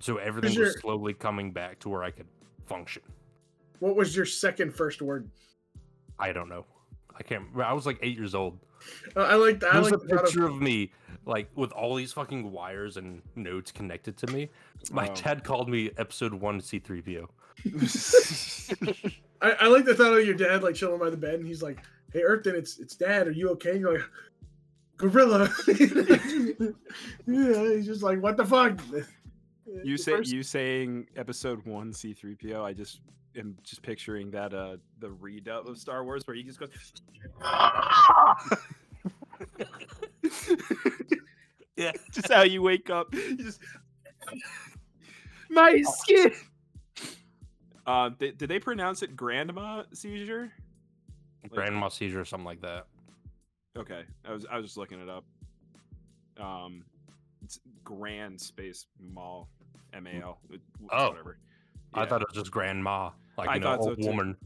So 0.00 0.16
everything 0.16 0.52
your- 0.52 0.64
was 0.66 0.80
slowly 0.80 1.14
coming 1.14 1.52
back 1.52 1.78
to 1.80 1.88
where 1.88 2.02
I 2.02 2.10
could 2.10 2.26
function. 2.66 3.02
What 3.78 3.96
was 3.96 4.14
your 4.16 4.26
second 4.26 4.74
first 4.74 5.00
word? 5.02 5.30
I 6.18 6.32
don't 6.32 6.48
know. 6.48 6.66
I 7.16 7.22
can't. 7.22 7.44
I 7.56 7.72
was 7.72 7.86
like 7.86 7.98
eight 8.02 8.16
years 8.16 8.34
old. 8.34 8.58
Uh, 9.14 9.20
I 9.20 9.34
like 9.34 9.60
that. 9.60 9.70
I 9.74 9.80
There's 9.80 9.90
like 9.92 10.02
a 10.02 10.06
picture 10.22 10.46
of, 10.46 10.54
of 10.54 10.62
me, 10.62 10.90
like 11.26 11.50
with 11.54 11.70
all 11.72 11.94
these 11.94 12.12
fucking 12.14 12.50
wires 12.50 12.96
and 12.96 13.20
nodes 13.36 13.70
connected 13.72 14.16
to 14.18 14.26
me. 14.28 14.48
My 14.90 15.08
Oh. 15.08 15.14
dad 15.14 15.44
called 15.44 15.68
me 15.68 15.90
episode 15.98 16.32
one 16.34 16.60
C3PO. 16.60 17.26
I, 19.42 19.50
I 19.52 19.66
like 19.68 19.84
the 19.84 19.94
thought 19.94 20.18
of 20.18 20.24
your 20.26 20.34
dad 20.34 20.62
like 20.62 20.74
chilling 20.74 20.98
by 20.98 21.10
the 21.10 21.16
bed, 21.16 21.34
and 21.34 21.46
he's 21.46 21.62
like, 21.62 21.78
"Hey, 22.12 22.20
Earthton, 22.22 22.54
it's 22.54 22.78
it's 22.78 22.94
Dad. 22.96 23.28
Are 23.28 23.32
you 23.32 23.50
okay?" 23.50 23.72
And 23.72 23.80
you're 23.80 23.98
like, 23.98 24.08
"Gorilla." 24.96 25.50
yeah, 27.26 27.74
he's 27.74 27.86
just 27.86 28.02
like, 28.02 28.22
"What 28.22 28.36
the 28.36 28.44
fuck?" 28.46 28.78
You 29.84 29.96
say 29.96 30.12
first- 30.16 30.32
you 30.32 30.42
saying 30.42 31.06
episode 31.16 31.64
one 31.66 31.92
C 31.92 32.12
three 32.12 32.34
PO. 32.34 32.64
I 32.64 32.72
just 32.72 33.00
am 33.36 33.56
just 33.62 33.82
picturing 33.82 34.30
that 34.32 34.52
uh 34.52 34.76
the 34.98 35.08
redub 35.08 35.68
of 35.68 35.78
Star 35.78 36.04
Wars 36.04 36.26
where 36.26 36.34
he 36.36 36.42
just 36.42 36.58
goes. 36.58 36.70
Yeah. 41.76 41.92
just 42.12 42.30
how 42.30 42.42
you 42.42 42.60
wake 42.60 42.90
up. 42.90 43.14
You 43.14 43.36
just 43.36 43.60
my 45.50 45.80
skin. 45.82 46.32
Uh, 47.86 48.10
did, 48.10 48.36
did 48.36 48.50
they 48.50 48.58
pronounce 48.60 49.02
it 49.02 49.16
grandma 49.16 49.84
seizure? 49.94 50.52
Grandma 51.48 51.88
seizure 51.88 52.20
or 52.20 52.24
something 52.26 52.44
like 52.44 52.60
that. 52.60 52.86
Okay, 53.78 54.02
I 54.26 54.32
was 54.32 54.44
I 54.50 54.56
was 54.56 54.66
just 54.66 54.76
looking 54.76 55.00
it 55.00 55.08
up. 55.08 55.24
Um, 56.38 56.84
it's 57.42 57.58
Grand 57.82 58.38
Space 58.38 58.86
Mall, 59.00 59.48
M 59.92 60.06
A 60.06 60.22
L. 60.22 60.40
Oh. 60.90 61.08
whatever. 61.10 61.38
I 61.94 62.06
thought 62.06 62.22
it 62.22 62.28
was 62.28 62.36
just 62.36 62.50
grandma, 62.50 63.10
like 63.36 63.48
I 63.48 63.54
you 63.54 63.60
know, 63.60 63.66
thought 63.66 63.82
so 63.82 63.88
old 63.90 64.00
too. 64.02 64.06
woman. 64.08 64.36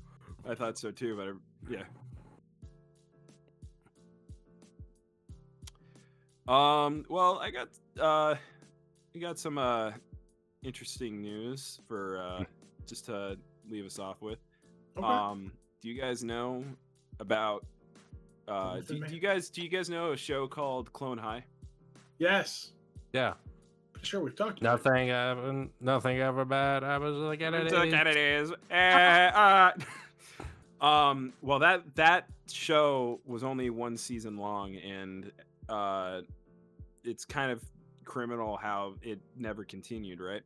I 0.48 0.54
thought 0.54 0.78
so 0.78 0.90
too, 0.90 1.16
but 1.16 1.28
I, 1.28 1.32
yeah. 1.70 1.84
Um. 6.46 7.04
Well, 7.08 7.38
I 7.38 7.50
got 7.50 7.68
uh, 7.98 8.34
we 9.14 9.20
got 9.20 9.38
some 9.38 9.58
uh, 9.58 9.92
interesting 10.62 11.22
news 11.22 11.80
for 11.88 12.18
uh, 12.18 12.44
just 12.86 13.06
to 13.06 13.38
leave 13.68 13.86
us 13.86 13.98
off 13.98 14.20
with. 14.20 14.38
Okay. 14.96 15.06
Um, 15.06 15.52
do 15.80 15.88
you 15.88 16.00
guys 16.00 16.22
know 16.22 16.64
about? 17.20 17.64
Uh, 18.46 18.80
do, 18.80 19.00
do 19.00 19.14
you 19.14 19.20
guys 19.20 19.48
do 19.48 19.62
you 19.62 19.70
guys 19.70 19.88
know 19.88 20.12
a 20.12 20.16
show 20.16 20.46
called 20.46 20.92
Clone 20.92 21.16
High? 21.18 21.44
yes, 22.18 22.72
Yeah. 23.12 23.34
Pretty 24.04 24.10
sure 24.10 24.20
we've 24.20 24.36
talked. 24.36 24.60
About 24.60 24.80
it. 24.80 24.84
Nothing 24.84 25.10
ever, 25.10 25.66
nothing 25.80 26.18
ever 26.18 26.44
bad 26.44 26.82
happens 26.82 27.16
like 27.16 27.40
it 27.40 27.50
Look 27.50 27.86
is. 27.86 27.94
at 27.94 28.06
it 28.06 28.16
is. 28.16 28.52
Eh, 28.70 29.30
uh, 29.34 29.72
um. 30.84 31.32
Well, 31.40 31.58
that 31.60 31.82
that 31.96 32.28
show 32.50 33.20
was 33.24 33.42
only 33.42 33.70
one 33.70 33.96
season 33.96 34.36
long, 34.36 34.76
and 34.76 35.32
uh, 35.68 36.20
it's 37.02 37.24
kind 37.24 37.50
of 37.50 37.62
criminal 38.04 38.56
how 38.56 38.94
it 39.02 39.20
never 39.36 39.64
continued, 39.64 40.20
right? 40.20 40.42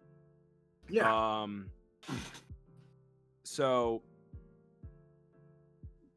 Yeah. 0.89 1.43
Um. 1.43 1.66
So, 3.43 4.02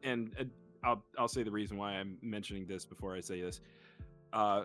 and 0.03 0.31
uh, 0.39 0.43
I'll 0.83 1.03
I'll 1.17 1.27
say 1.27 1.43
the 1.43 1.51
reason 1.51 1.77
why 1.77 1.93
I'm 1.93 2.17
mentioning 2.21 2.67
this 2.67 2.85
before 2.85 3.15
I 3.15 3.21
say 3.21 3.41
this. 3.41 3.61
Uh, 4.31 4.63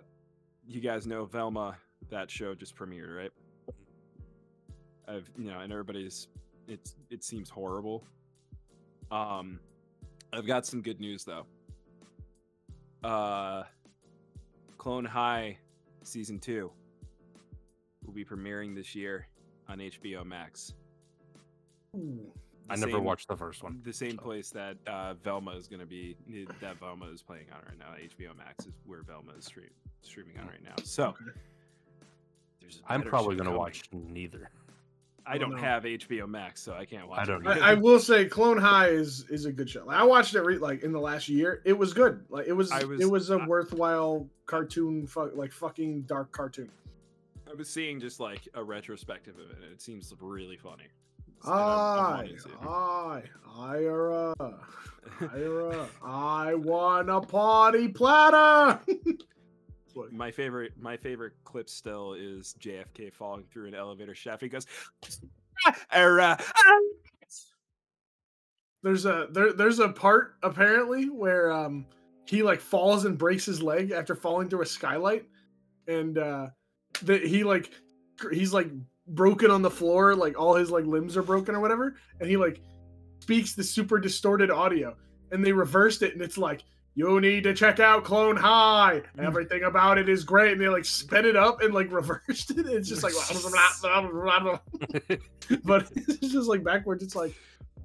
you 0.65 0.81
guys 0.81 1.07
know 1.07 1.25
Velma. 1.25 1.77
That 2.09 2.31
show 2.31 2.55
just 2.55 2.75
premiered, 2.75 3.15
right? 3.15 3.31
I've 5.07 5.29
you 5.37 5.51
know, 5.51 5.59
and 5.59 5.71
everybody's 5.71 6.27
it's 6.67 6.95
it 7.09 7.23
seems 7.23 7.49
horrible. 7.49 8.03
Um, 9.11 9.59
I've 10.33 10.45
got 10.47 10.65
some 10.65 10.81
good 10.81 10.99
news 10.99 11.23
though. 11.25 11.45
Uh, 13.03 13.63
Clone 14.77 15.05
High 15.05 15.57
season 16.03 16.39
two 16.39 16.71
will 18.05 18.13
be 18.13 18.25
premiering 18.25 18.75
this 18.75 18.95
year 18.95 19.27
on 19.69 19.79
HBO 19.79 20.25
Max. 20.25 20.73
Ooh. 21.95 22.19
I 22.69 22.75
never 22.75 22.93
same- 22.93 23.03
watched 23.05 23.29
the 23.29 23.37
first 23.37 23.63
one. 23.63 23.79
The 23.83 23.93
same 23.93 24.11
so. 24.11 24.17
place 24.17 24.49
that 24.49 24.75
uh, 24.87 25.13
Velma 25.15 25.51
is 25.51 25.67
going 25.69 25.79
to 25.79 25.85
be, 25.85 26.17
that 26.59 26.77
Velma 26.79 27.05
is 27.11 27.21
playing 27.21 27.45
on 27.53 27.61
right 27.65 27.77
now. 27.79 27.93
HBO 27.95 28.35
Max 28.37 28.65
is 28.65 28.73
where 28.85 29.03
Velma 29.03 29.31
is 29.37 29.45
stream, 29.45 29.69
streaming 30.01 30.37
on 30.37 30.47
right 30.47 30.61
now. 30.63 30.75
So, 30.83 31.07
Okay. 31.09 31.39
There's 32.67 32.81
a 32.87 32.91
I'm 32.91 33.01
probably 33.03 33.35
gonna 33.35 33.57
watch 33.57 33.83
neither. 33.91 34.49
I 35.29 35.37
don't 35.37 35.57
have 35.57 35.83
HBO 35.83 36.25
Max, 36.27 36.61
so 36.61 36.73
I 36.73 36.85
can't 36.85 37.07
watch. 37.09 37.19
I 37.19 37.25
don't 37.25 37.45
either. 37.45 37.61
I, 37.61 37.71
I 37.71 37.73
will 37.73 37.99
say, 37.99 38.25
Clone 38.25 38.57
High 38.57 38.87
is 38.89 39.25
is 39.29 39.45
a 39.45 39.51
good 39.51 39.69
show. 39.69 39.83
Like, 39.85 39.97
I 39.97 40.03
watched 40.03 40.35
it 40.35 40.41
re- 40.41 40.57
like 40.57 40.83
in 40.83 40.91
the 40.93 40.99
last 41.01 41.27
year. 41.27 41.61
It 41.65 41.77
was 41.77 41.93
good. 41.93 42.23
Like 42.29 42.47
it 42.47 42.53
was, 42.53 42.71
I 42.71 42.83
was- 42.85 43.01
it 43.01 43.09
was 43.09 43.29
a 43.29 43.35
I- 43.37 43.45
worthwhile 43.45 44.25
cartoon, 44.45 45.05
fu- 45.05 45.31
like 45.35 45.51
fucking 45.51 46.03
dark 46.03 46.31
cartoon. 46.31 46.69
I 47.49 47.53
was 47.53 47.69
seeing 47.69 47.99
just 47.99 48.19
like 48.21 48.47
a 48.53 48.63
retrospective 48.63 49.35
of 49.35 49.51
it, 49.51 49.57
and 49.63 49.71
it 49.73 49.81
seems 49.81 50.13
really 50.19 50.57
funny. 50.57 50.83
And 51.43 51.53
I'm- 51.53 51.61
I'm 51.61 51.99
I, 52.05 52.09
wanting 52.15 52.35
to 52.35 52.41
see 52.41 52.49
it. 52.49 52.67
I, 52.67 53.23
Ira, 53.57 54.33
Ira, 55.33 55.87
I 56.03 56.53
want 56.55 57.09
a 57.09 57.19
party 57.21 57.87
platter. 57.89 58.79
My 60.11 60.31
favorite, 60.31 60.73
my 60.79 60.97
favorite 60.97 61.33
clip 61.43 61.69
still 61.69 62.13
is 62.13 62.55
JFK 62.59 63.13
falling 63.13 63.45
through 63.51 63.67
an 63.67 63.75
elevator 63.75 64.15
shaft. 64.15 64.41
He 64.41 64.49
goes, 64.49 64.65
ah." 65.91 66.37
there's 68.83 69.05
a 69.05 69.27
there, 69.31 69.53
there's 69.53 69.79
a 69.79 69.89
part 69.89 70.35
apparently 70.43 71.09
where 71.09 71.51
um 71.51 71.85
he 72.25 72.43
like 72.43 72.59
falls 72.59 73.05
and 73.05 73.17
breaks 73.17 73.45
his 73.45 73.61
leg 73.61 73.91
after 73.91 74.15
falling 74.15 74.49
through 74.49 74.61
a 74.61 74.65
skylight, 74.65 75.25
and 75.87 76.17
uh 76.17 76.47
that 77.03 77.25
he 77.25 77.43
like 77.43 77.71
he's 78.31 78.53
like 78.53 78.69
broken 79.07 79.51
on 79.51 79.61
the 79.61 79.69
floor, 79.69 80.15
like 80.15 80.39
all 80.39 80.55
his 80.55 80.71
like 80.71 80.85
limbs 80.85 81.17
are 81.17 81.23
broken 81.23 81.55
or 81.55 81.59
whatever, 81.59 81.95
and 82.19 82.29
he 82.29 82.37
like 82.37 82.61
speaks 83.19 83.53
the 83.53 83.63
super 83.63 83.99
distorted 83.99 84.51
audio, 84.51 84.95
and 85.31 85.43
they 85.43 85.51
reversed 85.51 86.01
it, 86.01 86.13
and 86.13 86.21
it's 86.21 86.37
like 86.37 86.63
you 86.97 87.21
need 87.21 87.43
to 87.43 87.53
check 87.53 87.79
out 87.79 88.03
Clone 88.03 88.35
High. 88.35 89.03
Everything 89.19 89.65
about 89.65 89.99
it 89.99 90.09
is 90.09 90.23
great. 90.23 90.53
And 90.53 90.61
they 90.61 90.67
like 90.67 90.83
sped 90.83 91.25
it 91.25 91.35
up 91.35 91.61
and 91.61 91.71
like 91.71 91.91
reversed 91.91 92.49
it. 92.49 92.65
It's 92.65 92.89
just 92.89 93.03
like, 93.03 93.13
but 95.63 95.91
it's 95.95 96.33
just 96.33 96.49
like 96.49 96.63
backwards. 96.63 97.03
It's 97.03 97.15
like, 97.15 97.35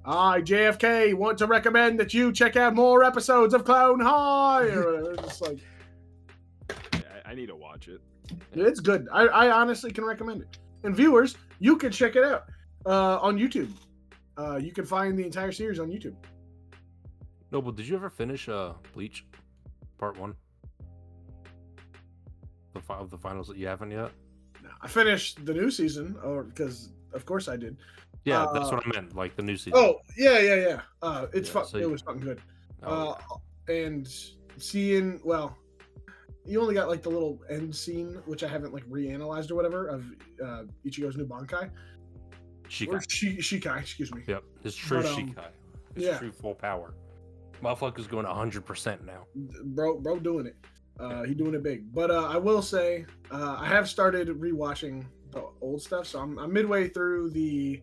I, 0.03 0.41
JFK, 0.41 1.13
want 1.13 1.37
to 1.37 1.45
recommend 1.45 1.99
that 1.99 2.11
you 2.11 2.33
check 2.33 2.55
out 2.55 2.73
more 2.73 3.03
episodes 3.03 3.53
of 3.53 3.65
Clone 3.65 3.99
High. 3.99 4.63
Or 4.63 5.15
just 5.17 5.43
like, 5.43 5.59
I, 6.71 7.03
I 7.23 7.35
need 7.35 7.49
to 7.49 7.55
watch 7.55 7.89
it. 7.89 8.01
it's 8.53 8.79
good. 8.79 9.07
I, 9.13 9.27
I 9.27 9.51
honestly 9.51 9.91
can 9.91 10.05
recommend 10.05 10.41
it. 10.41 10.57
And 10.81 10.95
viewers, 10.95 11.37
you 11.59 11.77
can 11.77 11.91
check 11.91 12.15
it 12.15 12.23
out 12.23 12.45
uh, 12.87 13.19
on 13.19 13.37
YouTube. 13.37 13.69
Uh, 14.39 14.55
you 14.55 14.71
can 14.71 14.87
find 14.87 15.19
the 15.19 15.23
entire 15.23 15.51
series 15.51 15.77
on 15.77 15.89
YouTube. 15.89 16.15
Noble, 17.53 17.71
did 17.71 17.87
you 17.87 17.95
ever 17.95 18.09
finish 18.09 18.49
uh 18.49 18.73
Bleach, 18.93 19.25
part 19.99 20.17
one? 20.19 20.33
The 22.73 22.81
fi- 22.81 22.97
of 22.97 23.11
the 23.11 23.17
finals 23.17 23.47
that 23.47 23.57
you 23.57 23.67
haven't 23.67 23.91
yet. 23.91 24.11
Now, 24.63 24.71
I 24.81 24.87
finished 24.87 25.45
the 25.45 25.53
new 25.53 25.69
season, 25.69 26.17
or 26.23 26.43
because 26.43 26.89
of 27.13 27.25
course 27.27 27.47
I 27.47 27.55
did. 27.55 27.77
Yeah, 28.25 28.47
that's 28.51 28.69
Uh, 28.69 28.75
what 28.77 28.87
I 28.87 28.89
meant. 28.99 29.15
Like 29.15 29.35
the 29.35 29.43
new 29.43 29.55
season. 29.55 29.73
Oh 29.75 29.99
yeah, 30.17 30.39
yeah, 30.39 30.55
yeah. 30.55 30.81
Uh, 31.03 31.27
it's 31.31 31.49
Yeah, 31.49 31.53
fun. 31.53 31.65
so 31.67 31.77
it 31.77 31.89
was 31.89 32.01
fucking 32.01 32.21
good. 32.21 32.41
Oh, 32.81 33.11
Uh, 33.11 33.71
and 33.71 34.07
seeing 34.57 35.21
well, 35.23 35.55
you 36.45 36.59
only 36.59 36.73
got 36.73 36.89
like 36.89 37.03
the 37.03 37.09
little 37.11 37.39
end 37.51 37.75
scene, 37.75 38.15
which 38.25 38.43
I 38.43 38.47
haven't 38.47 38.73
like 38.73 38.85
reanalyzed 38.89 39.51
or 39.51 39.55
whatever 39.55 39.85
of 39.89 40.05
uh, 40.43 40.63
Ichigo's 40.83 41.17
new 41.17 41.25
Bankai 41.27 41.65
or 41.65 41.69
Shikai. 42.67 43.37
Shikai, 43.37 43.79
excuse 43.79 44.11
me. 44.11 44.23
Yep, 44.27 44.43
his 44.63 44.75
true 44.75 45.03
But, 45.03 45.11
um, 45.11 45.15
Shikai. 45.27 45.47
His 45.93 46.03
yeah. 46.05 46.17
true 46.17 46.31
full 46.31 46.55
power. 46.55 46.95
Motherfucker's 47.63 48.07
going 48.07 48.25
100% 48.25 49.05
now. 49.05 49.25
bro 49.63 49.99
bro 49.99 50.19
doing 50.19 50.45
it 50.47 50.55
uh 50.99 51.23
he 51.23 51.33
doing 51.33 51.55
it 51.55 51.63
big 51.63 51.91
but 51.91 52.11
uh 52.11 52.27
i 52.29 52.37
will 52.37 52.61
say 52.61 53.03
uh 53.31 53.55
i 53.59 53.65
have 53.65 53.89
started 53.89 54.27
rewatching 54.27 55.03
the 55.31 55.43
old 55.61 55.81
stuff 55.81 56.05
so 56.05 56.19
i'm, 56.19 56.37
I'm 56.37 56.53
midway 56.53 56.87
through 56.87 57.31
the 57.31 57.81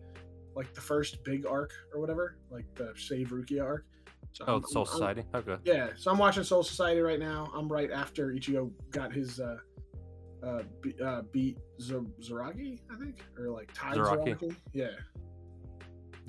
like 0.55 0.73
the 0.73 0.79
first 0.81 1.21
big 1.25 1.45
arc 1.45 1.71
or 1.93 1.99
whatever 1.99 2.37
like 2.49 2.65
the 2.75 2.93
save 2.95 3.29
rukia 3.31 3.63
arc 3.65 3.85
so 4.31 4.45
Oh, 4.47 4.51
I'm- 4.53 4.61
the 4.61 4.67
Soul 4.69 4.85
I'm- 4.87 4.93
Society? 4.93 5.23
Okay. 5.35 5.57
yeah 5.65 5.89
so 5.97 6.09
i'm 6.09 6.17
watching 6.17 6.43
soul 6.45 6.63
society 6.63 7.01
right 7.01 7.19
now 7.19 7.51
i'm 7.53 7.67
right 7.67 7.91
after 7.91 8.27
ichigo 8.31 8.71
got 8.91 9.11
his 9.11 9.39
uh 9.41 9.57
uh, 10.43 10.63
be, 10.81 10.95
uh 11.03 11.21
beat 11.31 11.59
Zaraki, 11.79 12.79
I 12.91 12.95
think, 12.97 13.17
or 13.37 13.49
like 13.51 13.69
tied 13.75 13.95
Zaraki. 13.97 14.35
Zaraki. 14.39 14.55
Yeah, 14.73 14.87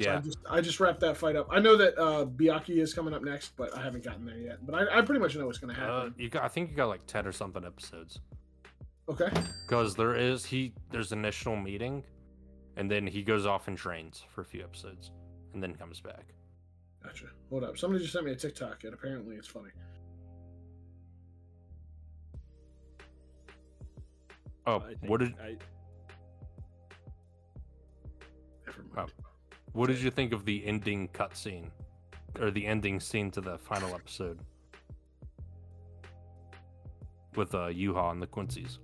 So 0.03 0.11
Yeah. 0.11 0.17
I 0.19 0.21
just 0.21 0.39
I 0.51 0.61
just 0.61 0.81
wrapped 0.81 1.01
that 1.01 1.17
fight 1.17 1.37
up. 1.37 1.49
I 1.51 1.61
know 1.61 1.77
that 1.77 1.99
uh 1.99 2.25
Byakuya 2.27 2.79
is 2.81 2.93
coming 2.95 3.15
up 3.15 3.23
next, 3.23 3.57
but 3.57 3.77
I 3.77 3.83
haven't 3.83 4.05
gotten 4.05 4.25
there 4.25 4.39
yet. 4.39 4.65
But 4.67 4.75
I, 4.75 4.99
I 4.99 5.03
pretty 5.03 5.21
much 5.21 5.37
know 5.37 5.47
what's 5.47 5.59
gonna 5.59 5.73
Uh, 5.75 5.77
happen. 6.05 6.15
you 6.19 6.29
got, 6.29 6.45
I 6.45 6.49
think 6.49 6.71
you 6.71 6.77
got 6.77 6.89
like 6.89 7.07
10 7.07 7.27
or 7.27 7.33
something 7.33 7.65
episodes. 7.65 8.21
okay. 9.09 9.29
Because 9.67 9.95
there 9.97 10.15
is, 10.15 10.45
he, 10.45 10.73
there's 10.91 11.13
an 11.13 11.19
initial 11.21 11.57
meeting, 11.57 12.03
and 12.77 12.91
then 12.91 13.07
he 13.07 13.23
goes 13.23 13.47
off 13.47 13.69
and 13.69 13.77
trains 13.77 14.25
for 14.35 14.41
a 14.41 14.45
few 14.45 14.63
episodes, 14.63 15.11
and 15.55 15.63
then 15.63 15.75
comes 15.75 16.01
back. 16.01 16.35
Gotcha. 17.03 17.27
Hold 17.51 17.65
up. 17.65 17.77
Somebody 17.79 18.03
just 18.05 18.13
sent 18.13 18.25
me 18.25 18.33
a 18.33 18.37
TikTok, 18.37 18.85
and 18.85 18.95
apparently 18.95 19.35
it's 19.37 19.49
funny. 19.49 19.71
Oh, 24.67 24.81
what 25.07 25.19
did, 25.21 25.35
I, 25.43 25.57
Never 28.67 28.85
Oh. 28.97 29.07
What 29.73 29.89
did 29.89 30.01
you 30.01 30.11
think 30.11 30.33
of 30.33 30.45
the 30.45 30.65
ending 30.67 31.09
cutscene? 31.09 31.71
Or 32.41 32.51
the 32.51 32.67
ending 32.67 33.01
scene 33.01 33.31
to 33.33 33.41
the 33.41 33.59
final 33.59 33.95
episode? 33.95 34.41
With 37.37 37.55
uh, 37.55 37.69
Yuha 37.69 38.11
and 38.11 38.21
the 38.21 38.27
Quincy's. 38.27 38.79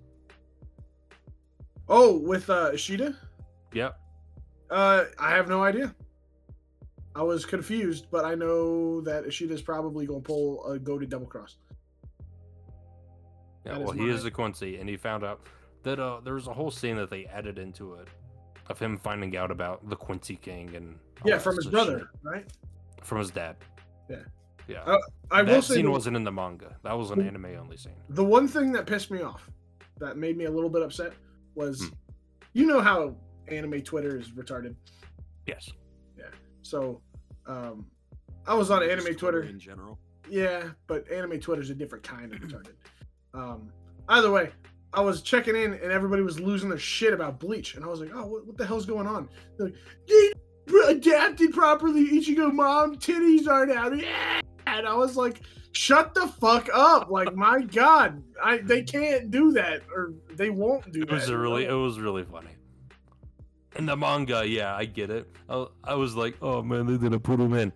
Oh, 1.89 2.19
with 2.19 2.51
uh 2.51 2.71
Ishida? 2.75 3.15
Yep. 3.73 3.99
Uh, 4.71 5.05
I 5.19 5.31
have 5.31 5.49
no 5.49 5.63
idea. 5.63 5.95
I 7.15 7.23
was 7.23 7.45
confused, 7.45 8.07
but 8.11 8.25
I 8.25 8.35
know 8.35 9.01
that 9.01 9.25
Ishida's 9.25 9.63
probably 9.63 10.07
going 10.07 10.23
to 10.23 10.27
pull 10.27 10.65
a 10.67 10.79
go 10.79 10.99
to 10.99 11.07
double 11.07 11.27
cross. 11.27 11.57
Yeah, 13.65 13.73
That 13.73 13.81
is 13.81 13.87
well, 13.87 13.97
he 13.97 14.09
is 14.09 14.25
a 14.25 14.31
Quincy, 14.31 14.77
and 14.77 14.89
he 14.89 14.97
found 14.97 15.25
out 15.25 15.41
that 15.83 15.99
uh, 15.99 16.21
there 16.23 16.35
was 16.35 16.47
a 16.47 16.53
whole 16.53 16.71
scene 16.71 16.97
that 16.97 17.11
they 17.11 17.27
added 17.27 17.59
into 17.59 17.95
it 17.95 18.09
of 18.69 18.79
him 18.79 18.99
finding 18.99 19.37
out 19.37 19.51
about 19.51 19.89
the 19.89 19.97
Quincy 19.97 20.37
King 20.37 20.75
and 20.75 20.99
Yeah, 21.25 21.39
from 21.39 21.57
his 21.57 21.67
brother, 21.67 21.99
shit. 22.01 22.09
right? 22.23 22.45
from 23.03 23.19
his 23.19 23.31
dad. 23.31 23.57
Yeah. 24.11 24.17
yeah. 24.67 24.83
Uh, 24.83 24.99
I 25.31 25.43
that 25.43 25.53
will 25.55 25.63
say 25.63 25.77
scene 25.77 25.85
the, 25.87 25.91
wasn't 25.91 26.17
in 26.17 26.25
the 26.25 26.33
manga. 26.33 26.77
That 26.83 26.97
was 26.99 27.11
an 27.11 27.21
anime 27.27 27.47
only 27.59 27.77
scene. 27.77 27.93
the 28.11 28.25
one 28.25 28.49
thing 28.49 28.73
that 28.73 28.87
pissed 28.87 29.11
me 29.11 29.23
off, 29.23 29.49
that 29.99 30.17
made 30.17 30.37
me 30.37 30.45
a 30.47 30.51
little 30.51 30.71
bit 30.71 30.83
upset, 30.83 31.13
was 31.55 31.81
Hmm. 31.83 31.95
you 32.55 32.67
know 32.67 32.81
how 32.81 33.17
anime 33.49 33.81
Twitter 33.83 34.19
is 34.19 34.31
retarded. 34.33 34.75
Yes. 35.47 35.71
Yeah. 36.19 36.25
So, 36.63 37.01
um, 37.47 37.87
I 38.47 38.55
was 38.55 38.71
on 38.71 38.83
anime 38.83 39.15
Twitter. 39.15 39.43
in 39.43 39.59
general. 39.59 39.99
Yeah, 40.29 40.71
but 40.87 41.11
anime 41.11 41.41
Twitter 41.41 41.63
is 41.63 41.71
a 41.71 41.75
different 41.75 42.05
kind 42.05 42.33
of 42.35 42.41
retarded. 42.41 42.75
Um, 43.33 43.71
either 44.11 44.31
way, 44.31 44.51
I 44.93 45.01
was 45.01 45.23
checking 45.23 45.55
in 45.57 45.75
and 45.75 45.93
everybody 45.93 46.23
was 46.23 46.41
losing 46.41 46.69
their 46.69 46.79
shit 46.79 47.13
about 47.13 47.39
Bleach, 47.39 47.75
and 47.75 47.85
I 47.85 47.89
was 47.89 48.01
like, 48.01 48.11
"Oh, 48.15 48.27
what, 48.27 48.47
what 48.47 48.57
the 48.57 48.67
hell's 48.67 48.87
going 48.87 49.07
on?" 49.07 49.29
They're 49.57 49.67
like, 49.69 49.77
"They 50.07 50.33
adapted 50.89 51.53
properly. 51.53 52.07
Ichigo 52.07 52.53
mom 52.53 52.97
titties 52.97 53.47
aren't 53.49 53.73
out." 53.73 53.97
Yeah, 53.99 54.41
and 54.67 54.87
I 54.89 54.95
was 54.95 55.17
like, 55.17 55.41
"Shut 55.73 56.15
the 56.15 56.27
fuck 56.29 56.69
up!" 56.73 57.11
Like, 57.11 57.35
my 57.35 57.61
god, 57.73 58.23
I 58.43 58.59
they 58.59 58.83
can't 58.83 59.31
do 59.31 59.53
that, 59.53 59.83
or 59.95 60.15
they 60.35 60.51
won't 60.51 60.91
do 60.93 61.03
It 61.03 61.09
that. 61.09 61.15
was 61.15 61.31
really, 61.31 61.67
it 61.67 61.73
was 61.73 61.99
really 62.01 62.25
funny. 62.25 62.51
In 63.77 63.85
the 63.87 63.97
manga, 63.97 64.45
yeah, 64.49 64.75
I 64.75 64.87
get 64.87 65.11
it. 65.11 65.29
I, 65.49 65.67
I 65.85 65.95
was 65.95 66.17
like, 66.17 66.37
oh 66.43 66.63
man, 66.63 66.87
they 66.87 66.97
didn't 66.97 67.21
put 67.21 67.39
him 67.39 67.53
in, 67.53 67.73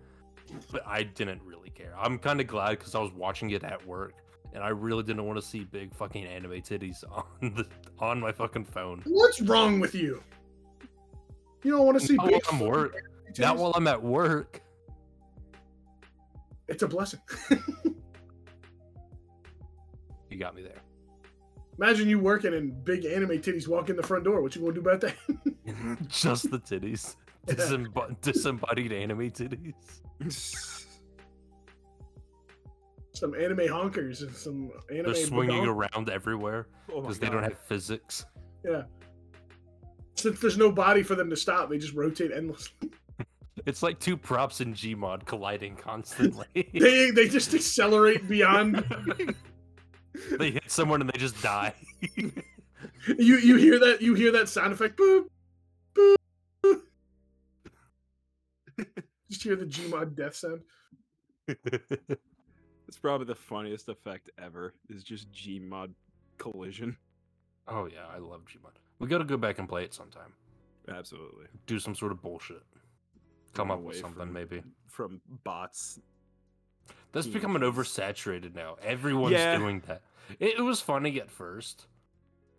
but 0.71 0.81
I 0.85 1.03
didn't 1.03 1.41
really 1.43 1.69
care. 1.69 1.93
I'm 1.97 2.17
kind 2.17 2.41
of 2.41 2.47
glad 2.47 2.71
because 2.79 2.95
I 2.95 2.99
was 2.99 3.13
watching 3.13 3.51
it 3.51 3.63
at 3.63 3.85
work, 3.85 4.13
and 4.53 4.63
I 4.63 4.69
really 4.69 5.03
didn't 5.03 5.25
want 5.25 5.39
to 5.39 5.45
see 5.45 5.63
big 5.65 5.93
fucking 5.93 6.25
anime 6.25 6.51
titties 6.61 7.03
on 7.11 7.55
the 7.55 7.67
on 7.99 8.19
my 8.19 8.31
fucking 8.31 8.65
phone. 8.65 9.01
What's 9.05 9.41
wrong 9.41 9.79
with 9.79 9.95
you? 9.95 10.23
You 11.63 11.71
don't 11.71 11.85
want 11.85 11.99
to 11.99 12.05
see 12.05 12.15
Not 12.15 12.27
big 12.27 12.45
while 12.45 12.61
I'm 12.61 12.67
work. 12.67 12.95
Not 13.37 13.57
while 13.57 13.73
I'm 13.75 13.87
at 13.87 14.01
work. 14.01 14.61
It's 16.67 16.83
a 16.83 16.87
blessing. 16.87 17.19
You 20.33 20.39
got 20.39 20.55
me 20.55 20.63
there. 20.63 20.81
Imagine 21.77 22.09
you 22.09 22.17
working 22.17 22.55
and 22.55 22.83
big 22.83 23.05
anime 23.05 23.29
titties 23.29 23.67
walk 23.67 23.91
in 23.91 23.95
the 23.95 24.01
front 24.01 24.23
door. 24.23 24.41
What 24.41 24.55
you 24.55 24.61
gonna 24.61 24.73
do 24.73 24.79
about 24.79 25.01
that? 25.01 25.15
Just 26.07 26.49
the 26.49 26.59
titties. 26.59 27.15
Disemb- 27.45 28.19
disembodied 28.21 28.91
anime 28.91 29.29
titties. 29.29 30.85
Some 33.23 33.35
anime 33.35 33.59
honkers 33.59 34.21
and 34.21 34.35
some 34.35 34.69
anime. 34.91 35.05
They're 35.05 35.25
swinging 35.25 35.63
badonk- 35.63 35.93
around 35.95 36.09
everywhere 36.09 36.67
Oh 36.91 36.99
because 36.99 37.19
they 37.19 37.29
don't 37.29 37.41
have 37.43 37.57
physics. 37.57 38.25
Yeah. 38.65 38.83
Since 40.15 40.41
there's 40.41 40.57
no 40.57 40.73
body 40.73 41.03
for 41.03 41.15
them 41.15 41.29
to 41.29 41.37
stop, 41.37 41.69
they 41.69 41.77
just 41.77 41.93
rotate 41.93 42.31
endlessly. 42.31 42.73
It's 43.65 43.81
like 43.81 43.97
two 43.97 44.17
props 44.17 44.59
in 44.59 44.73
Gmod 44.73 45.25
colliding 45.25 45.77
constantly. 45.77 46.47
they 46.73 47.11
they 47.11 47.29
just 47.29 47.53
accelerate 47.53 48.27
beyond. 48.27 48.83
they 50.37 50.51
hit 50.51 50.69
someone 50.69 50.99
and 50.99 51.09
they 51.09 51.17
just 51.17 51.41
die. 51.41 51.73
you 52.17 53.37
you 53.37 53.55
hear 53.55 53.79
that 53.79 54.01
you 54.01 54.15
hear 54.15 54.33
that 54.33 54.49
sound 54.49 54.73
effect. 54.73 54.97
Boop 54.99 55.27
boop. 55.95 56.15
boop. 56.61 56.81
just 59.29 59.43
hear 59.43 59.55
the 59.55 59.65
Gmod 59.65 60.17
death 60.17 60.35
sound. 60.35 60.59
It's 62.93 62.99
probably 62.99 63.25
the 63.25 63.33
funniest 63.33 63.89
effect 63.89 64.29
ever. 64.37 64.75
Is 64.87 65.03
just 65.03 65.31
Gmod 65.31 65.93
collision. 66.37 66.95
oh 67.67 67.87
yeah, 67.91 68.05
I 68.13 68.19
love 68.19 68.41
Gmod. 68.45 68.75
We 68.99 69.07
gotta 69.07 69.23
go 69.23 69.35
back 69.35 69.57
and 69.57 69.67
play 69.67 69.83
it 69.83 69.95
sometime. 69.95 70.31
Absolutely. 70.87 71.45
Do 71.65 71.79
some 71.79 71.95
sort 71.95 72.11
of 72.11 72.21
bullshit. 72.21 72.61
Come 73.55 73.71
up 73.71 73.79
with 73.79 73.95
something 73.97 74.25
from- 74.27 74.33
maybe. 74.33 74.61
From 74.85 75.21
bots. 75.43 75.99
That's 77.13 77.25
becoming 77.25 77.63
oversaturated 77.63 78.53
now. 78.53 78.75
Everyone's 78.83 79.31
Yeah. 79.33 79.57
doing 79.57 79.81
that. 79.87 80.03
It, 80.39 80.59
it 80.59 80.61
was 80.61 80.79
funny 80.79 81.19
at 81.19 81.31
first, 81.31 81.87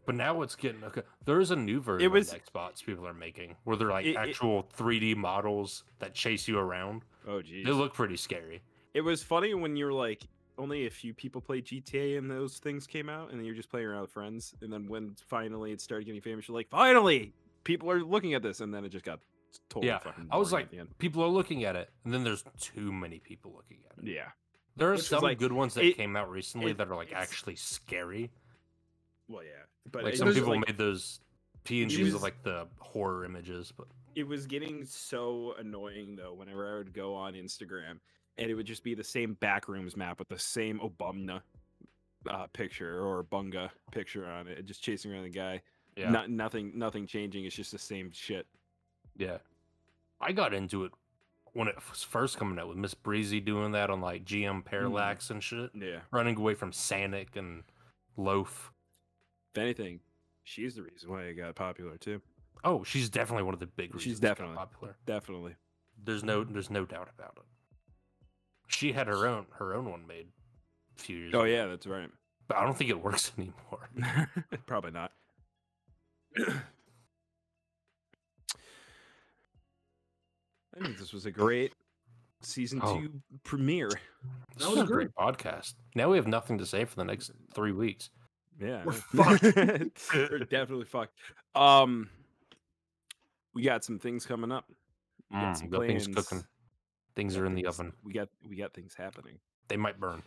but 0.06 0.16
now 0.16 0.42
it's 0.42 0.56
getting 0.56 0.82
okay. 0.82 1.02
There 1.24 1.38
is 1.38 1.52
a 1.52 1.56
new 1.56 1.80
version 1.80 2.10
was- 2.10 2.32
of 2.32 2.44
Xbox 2.44 2.84
people 2.84 3.06
are 3.06 3.14
making 3.14 3.54
where 3.62 3.76
they're 3.76 3.90
like 3.90 4.04
It- 4.06 4.10
it- 4.10 4.16
actual 4.16 4.64
3D 4.76 5.14
models 5.16 5.84
that 6.00 6.12
chase 6.12 6.48
you 6.48 6.58
around. 6.58 7.04
Oh 7.24 7.40
geez. 7.40 7.64
They 7.64 7.70
look 7.72 7.94
pretty 7.94 8.16
scary. 8.16 8.62
It 8.94 9.00
was 9.02 9.22
funny 9.22 9.54
when 9.54 9.76
you 9.76 9.86
were 9.86 9.92
like, 9.92 10.22
only 10.56 10.86
a 10.86 10.90
few 10.90 11.12
people 11.12 11.40
played 11.40 11.64
GTA 11.66 12.16
and 12.16 12.30
those 12.30 12.58
things 12.58 12.86
came 12.86 13.08
out, 13.08 13.30
and 13.30 13.38
then 13.38 13.44
you're 13.44 13.56
just 13.56 13.68
playing 13.68 13.86
around 13.86 14.02
with 14.02 14.12
friends. 14.12 14.54
And 14.62 14.72
then 14.72 14.86
when 14.86 15.16
finally 15.26 15.72
it 15.72 15.80
started 15.80 16.04
getting 16.04 16.20
famous, 16.20 16.46
you're 16.46 16.54
like, 16.56 16.68
finally, 16.70 17.32
people 17.64 17.90
are 17.90 18.04
looking 18.04 18.34
at 18.34 18.42
this, 18.42 18.60
and 18.60 18.72
then 18.72 18.84
it 18.84 18.90
just 18.90 19.04
got 19.04 19.18
totally 19.68 19.88
Yeah, 19.88 19.98
fucking. 19.98 20.28
I 20.30 20.36
was 20.36 20.52
like, 20.52 20.66
at 20.66 20.70
the 20.70 20.78
end. 20.78 20.96
People 20.98 21.24
are 21.24 21.28
looking 21.28 21.64
at 21.64 21.74
it, 21.74 21.90
and 22.04 22.14
then 22.14 22.22
there's 22.22 22.44
too 22.60 22.92
many 22.92 23.18
people 23.18 23.52
looking 23.52 23.78
at 23.90 23.98
it. 24.04 24.08
yeah, 24.12 24.28
There 24.76 24.88
are 24.90 24.92
Which 24.92 25.02
some 25.02 25.22
like- 25.22 25.38
good 25.38 25.52
ones 25.52 25.74
that 25.74 25.84
it- 25.84 25.96
came 25.96 26.14
out 26.16 26.30
recently 26.30 26.70
it- 26.70 26.78
that 26.78 26.88
are 26.88 26.96
like 26.96 27.12
actually 27.12 27.56
scary. 27.56 28.30
Well, 29.28 29.42
yeah, 29.42 29.50
but 29.90 30.04
Like 30.04 30.14
it 30.14 30.18
some 30.18 30.32
people 30.32 30.50
like, 30.50 30.66
made 30.68 30.78
those 30.78 31.20
PNGs 31.64 31.98
was- 32.04 32.14
of 32.14 32.22
like 32.22 32.42
the 32.44 32.68
horror 32.78 33.24
images, 33.24 33.72
but 33.76 33.88
it 34.14 34.24
was 34.24 34.46
getting 34.46 34.84
so 34.84 35.54
annoying 35.58 36.14
though 36.14 36.34
whenever 36.34 36.72
I 36.74 36.78
would 36.78 36.92
go 36.92 37.14
on 37.16 37.34
Instagram 37.34 37.98
and 38.38 38.50
it 38.50 38.54
would 38.54 38.66
just 38.66 38.82
be 38.84 38.94
the 38.94 39.04
same 39.04 39.36
backrooms 39.40 39.96
map 39.96 40.18
with 40.18 40.28
the 40.28 40.38
same 40.38 40.80
Obunga 40.80 41.40
uh, 42.28 42.46
picture 42.52 43.00
or 43.04 43.22
Bunga 43.24 43.70
picture 43.92 44.26
on 44.26 44.48
it, 44.48 44.64
just 44.64 44.82
chasing 44.82 45.12
around 45.12 45.24
the 45.24 45.28
guy. 45.30 45.60
yeah, 45.96 46.10
Not 46.10 46.30
nothing, 46.30 46.72
nothing 46.74 47.06
changing. 47.06 47.44
It's 47.44 47.54
just 47.56 47.72
the 47.72 47.78
same 47.78 48.10
shit. 48.12 48.46
yeah. 49.16 49.38
I 50.20 50.32
got 50.32 50.54
into 50.54 50.84
it 50.84 50.92
when 51.52 51.68
it 51.68 51.74
was 51.90 52.02
first 52.02 52.38
coming 52.38 52.58
out 52.58 52.68
with 52.68 52.78
Miss 52.78 52.94
Breezy 52.94 53.40
doing 53.40 53.72
that 53.72 53.90
on 53.90 54.00
like 54.00 54.24
GM 54.24 54.62
Mm. 54.62 54.64
Parallax 54.64 55.28
and 55.30 55.42
shit, 55.42 55.70
Yeah. 55.74 56.00
running 56.10 56.36
away 56.36 56.54
from 56.54 56.70
Sanic 56.72 57.36
and 57.36 57.62
Loaf. 58.16 58.72
If 59.54 59.58
anything, 59.58 60.00
she's 60.44 60.76
the 60.76 60.82
reason 60.82 61.10
why 61.10 61.24
it 61.24 61.34
got 61.34 61.54
popular 61.56 61.96
too. 61.98 62.22
Oh, 62.64 62.82
she's 62.84 63.10
definitely 63.10 63.42
one 63.44 63.54
of 63.54 63.60
the 63.60 63.66
big 63.66 63.94
reasons. 63.94 64.02
She's 64.02 64.18
it 64.18 64.22
got 64.22 64.28
definitely- 64.28 64.56
popular. 64.56 64.96
Definitely. 65.04 65.56
There's 66.02 66.24
no, 66.24 66.42
there's 66.42 66.70
no 66.70 66.86
doubt 66.86 67.10
about 67.16 67.34
it. 67.36 67.42
She 68.66 68.92
had 68.92 69.06
her 69.06 69.26
own, 69.26 69.46
her 69.58 69.74
own 69.74 69.90
one 69.90 70.06
made 70.06 70.26
a 70.96 71.00
few 71.02 71.16
years. 71.16 71.34
Oh 71.34 71.40
ago, 71.42 71.44
yeah, 71.44 71.66
that's 71.66 71.86
right. 71.86 72.08
but 72.48 72.56
I 72.56 72.64
don't 72.64 72.76
think 72.76 72.90
it 72.90 73.02
works 73.02 73.30
anymore. 73.38 73.88
Probably 74.66 74.90
not. 74.90 75.12
I 80.76 80.84
think 80.84 80.98
this 80.98 81.12
was 81.12 81.26
a 81.26 81.30
great 81.30 81.72
season 82.42 82.80
Oh. 82.82 83.00
two 83.00 83.10
premiere. 83.44 83.90
This 84.56 84.66
was 84.66 84.76
was 84.76 84.78
a 84.78 84.86
great. 84.92 85.14
great 85.14 85.36
podcast. 85.36 85.74
Now 85.94 86.10
we 86.10 86.16
have 86.16 86.26
nothing 86.26 86.58
to 86.58 86.66
say 86.66 86.84
for 86.84 86.96
the 86.96 87.04
next 87.04 87.30
three 87.54 87.72
weeks. 87.72 88.10
Yeah, 88.60 88.84
We're 88.84 88.94
no. 89.12 89.88
We're 90.14 90.38
definitely 90.40 90.84
fucked. 90.84 91.14
Um, 91.54 92.08
we 93.52 93.62
got 93.62 93.84
some 93.84 93.98
things 93.98 94.26
coming 94.26 94.52
up. 94.52 94.64
We 95.30 95.40
got 95.40 95.54
Mm, 95.54 95.58
some 95.58 95.68
got 95.70 95.86
things 95.86 96.06
cooking. 96.06 96.44
Things 97.16 97.36
are 97.36 97.46
in 97.46 97.54
the 97.54 97.66
oven. 97.66 97.92
We 98.02 98.12
got 98.12 98.28
we 98.48 98.56
got 98.56 98.74
things 98.74 98.94
happening. 98.96 99.38
They 99.68 99.76
might 99.76 100.00
burn. 100.00 100.22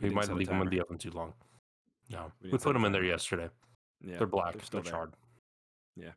We 0.00 0.10
might 0.10 0.28
leave 0.32 0.48
them 0.48 0.62
in 0.62 0.68
the 0.68 0.80
oven 0.80 0.98
too 0.98 1.10
long. 1.10 1.34
No, 2.10 2.32
We 2.42 2.50
we, 2.50 2.58
put 2.58 2.72
them 2.72 2.84
in 2.84 2.92
there 2.92 3.04
yesterday. 3.04 3.48
Yeah, 4.00 4.18
they're 4.18 4.26
black. 4.26 4.54
They're, 4.54 4.62
still 4.62 4.82
there. 4.82 4.92
charred. 4.92 5.14
Yeah. 5.96 6.10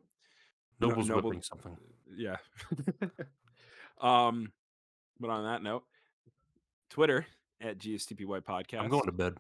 No- 0.80 0.90
Noble's 0.90 1.10
Noble- 1.10 1.30
whipping 1.30 1.42
something. 1.44 1.78
Yeah. 2.16 2.38
um, 4.02 4.52
but 5.20 5.30
on 5.30 5.44
that 5.46 5.64
note, 5.64 5.84
Twitter 6.90 7.26
at 7.62 7.78
GSTPY 7.78 8.42
podcast. 8.42 8.82
I'm 8.82 8.90
going 8.90 9.06
to 9.06 9.12
bed. 9.12 9.38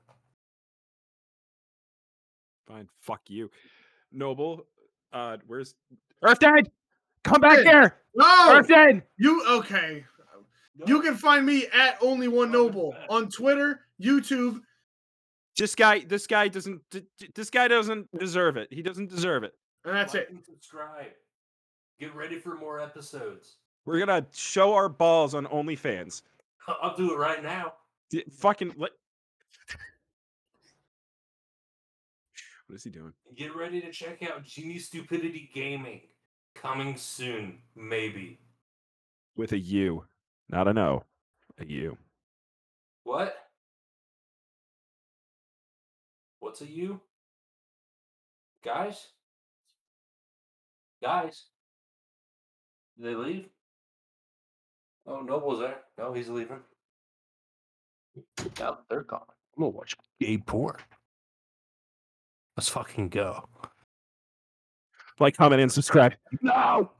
Fine, 2.68 2.90
fuck 3.02 3.22
you, 3.28 3.49
Noble. 4.11 4.68
Uh, 5.14 5.38
where's 5.48 5.74
Earth 6.22 6.40
Dad? 6.40 6.69
Come 7.28 7.41
back 7.41 7.58
Hey. 7.60 7.64
here, 7.66 7.98
No, 8.16 8.26
oh. 8.26 8.56
Earth 8.58 9.04
you 9.18 9.44
okay? 9.60 10.06
You 10.86 11.02
can 11.02 11.16
find 11.16 11.45
me 11.45 11.66
at 11.74 11.98
only 12.02 12.28
one 12.28 12.52
noble 12.52 12.95
on 13.10 13.30
Twitter, 13.30 13.82
YouTube. 14.02 14.62
This 15.58 15.74
guy, 15.76 15.99
this 15.99 16.28
guy 16.28 16.48
doesn't. 16.48 16.82
d- 16.91 17.04
d- 17.18 17.30
This 17.34 17.49
guy 17.49 17.68
doesn't 17.68 18.08
deserve 18.18 18.58
it. 18.58 18.72
He 18.72 18.82
doesn't 18.84 19.10
deserve 19.10 19.44
it. 19.44 19.54
And 19.86 19.95
that's 19.95 20.14
Like 20.14 20.24
it. 20.24 20.30
and 20.30 20.45
subscribe. 20.45 21.12
Get 21.99 22.14
ready 22.14 22.40
for 22.40 22.56
more 22.56 22.80
episodes. 22.80 23.58
We're 23.86 23.98
gonna 23.99 24.28
show 24.34 24.74
our 24.76 24.88
balls 24.88 25.34
on 25.34 25.48
OnlyFans. 25.48 26.22
I'll 26.68 26.95
do 26.95 27.12
it 27.14 27.18
right 27.18 27.41
now. 27.41 27.74
D- 28.12 28.24
fucking 28.30 28.74
let. 28.78 28.91
What 32.68 32.76
is 32.76 32.84
he 32.84 32.90
doing? 32.90 33.14
Get 33.36 33.56
ready 33.56 33.82
to 33.82 33.91
check 33.91 34.22
out 34.24 34.44
Genius 34.44 34.86
Stupidity 34.88 35.49
Gaming. 35.54 36.02
Coming 36.62 36.98
soon, 36.98 37.60
maybe. 37.76 38.40
With 39.36 39.52
a 39.52 39.60
U, 39.60 40.06
not 40.50 40.68
an 40.68 40.78
O. 40.78 41.04
A 41.60 41.66
U. 41.66 41.98
What? 43.04 43.36
What's 46.40 46.62
a 46.62 46.66
U? 46.66 47.00
Guys? 48.64 49.08
Guys? 51.02 51.46
Did 52.98 53.06
they 53.06 53.16
leave? 53.16 53.50
Oh, 55.06 55.22
Noble's 55.22 55.60
there. 55.60 55.78
No, 55.98 56.14
he's 56.14 56.30
leaving. 56.30 56.60
Now 58.60 58.80
they're 58.90 59.04
gone. 59.04 59.22
I'm 59.56 59.64
gonna 59.64 59.70
watch 59.70 59.96
gay 60.20 60.38
porn. 60.38 60.78
Let's 62.56 62.70
fucking 62.70 63.10
go. 63.10 63.48
Like, 65.19 65.35
comment, 65.35 65.61
and 65.61 65.72
subscribe. 65.72 66.14
No! 66.41 66.91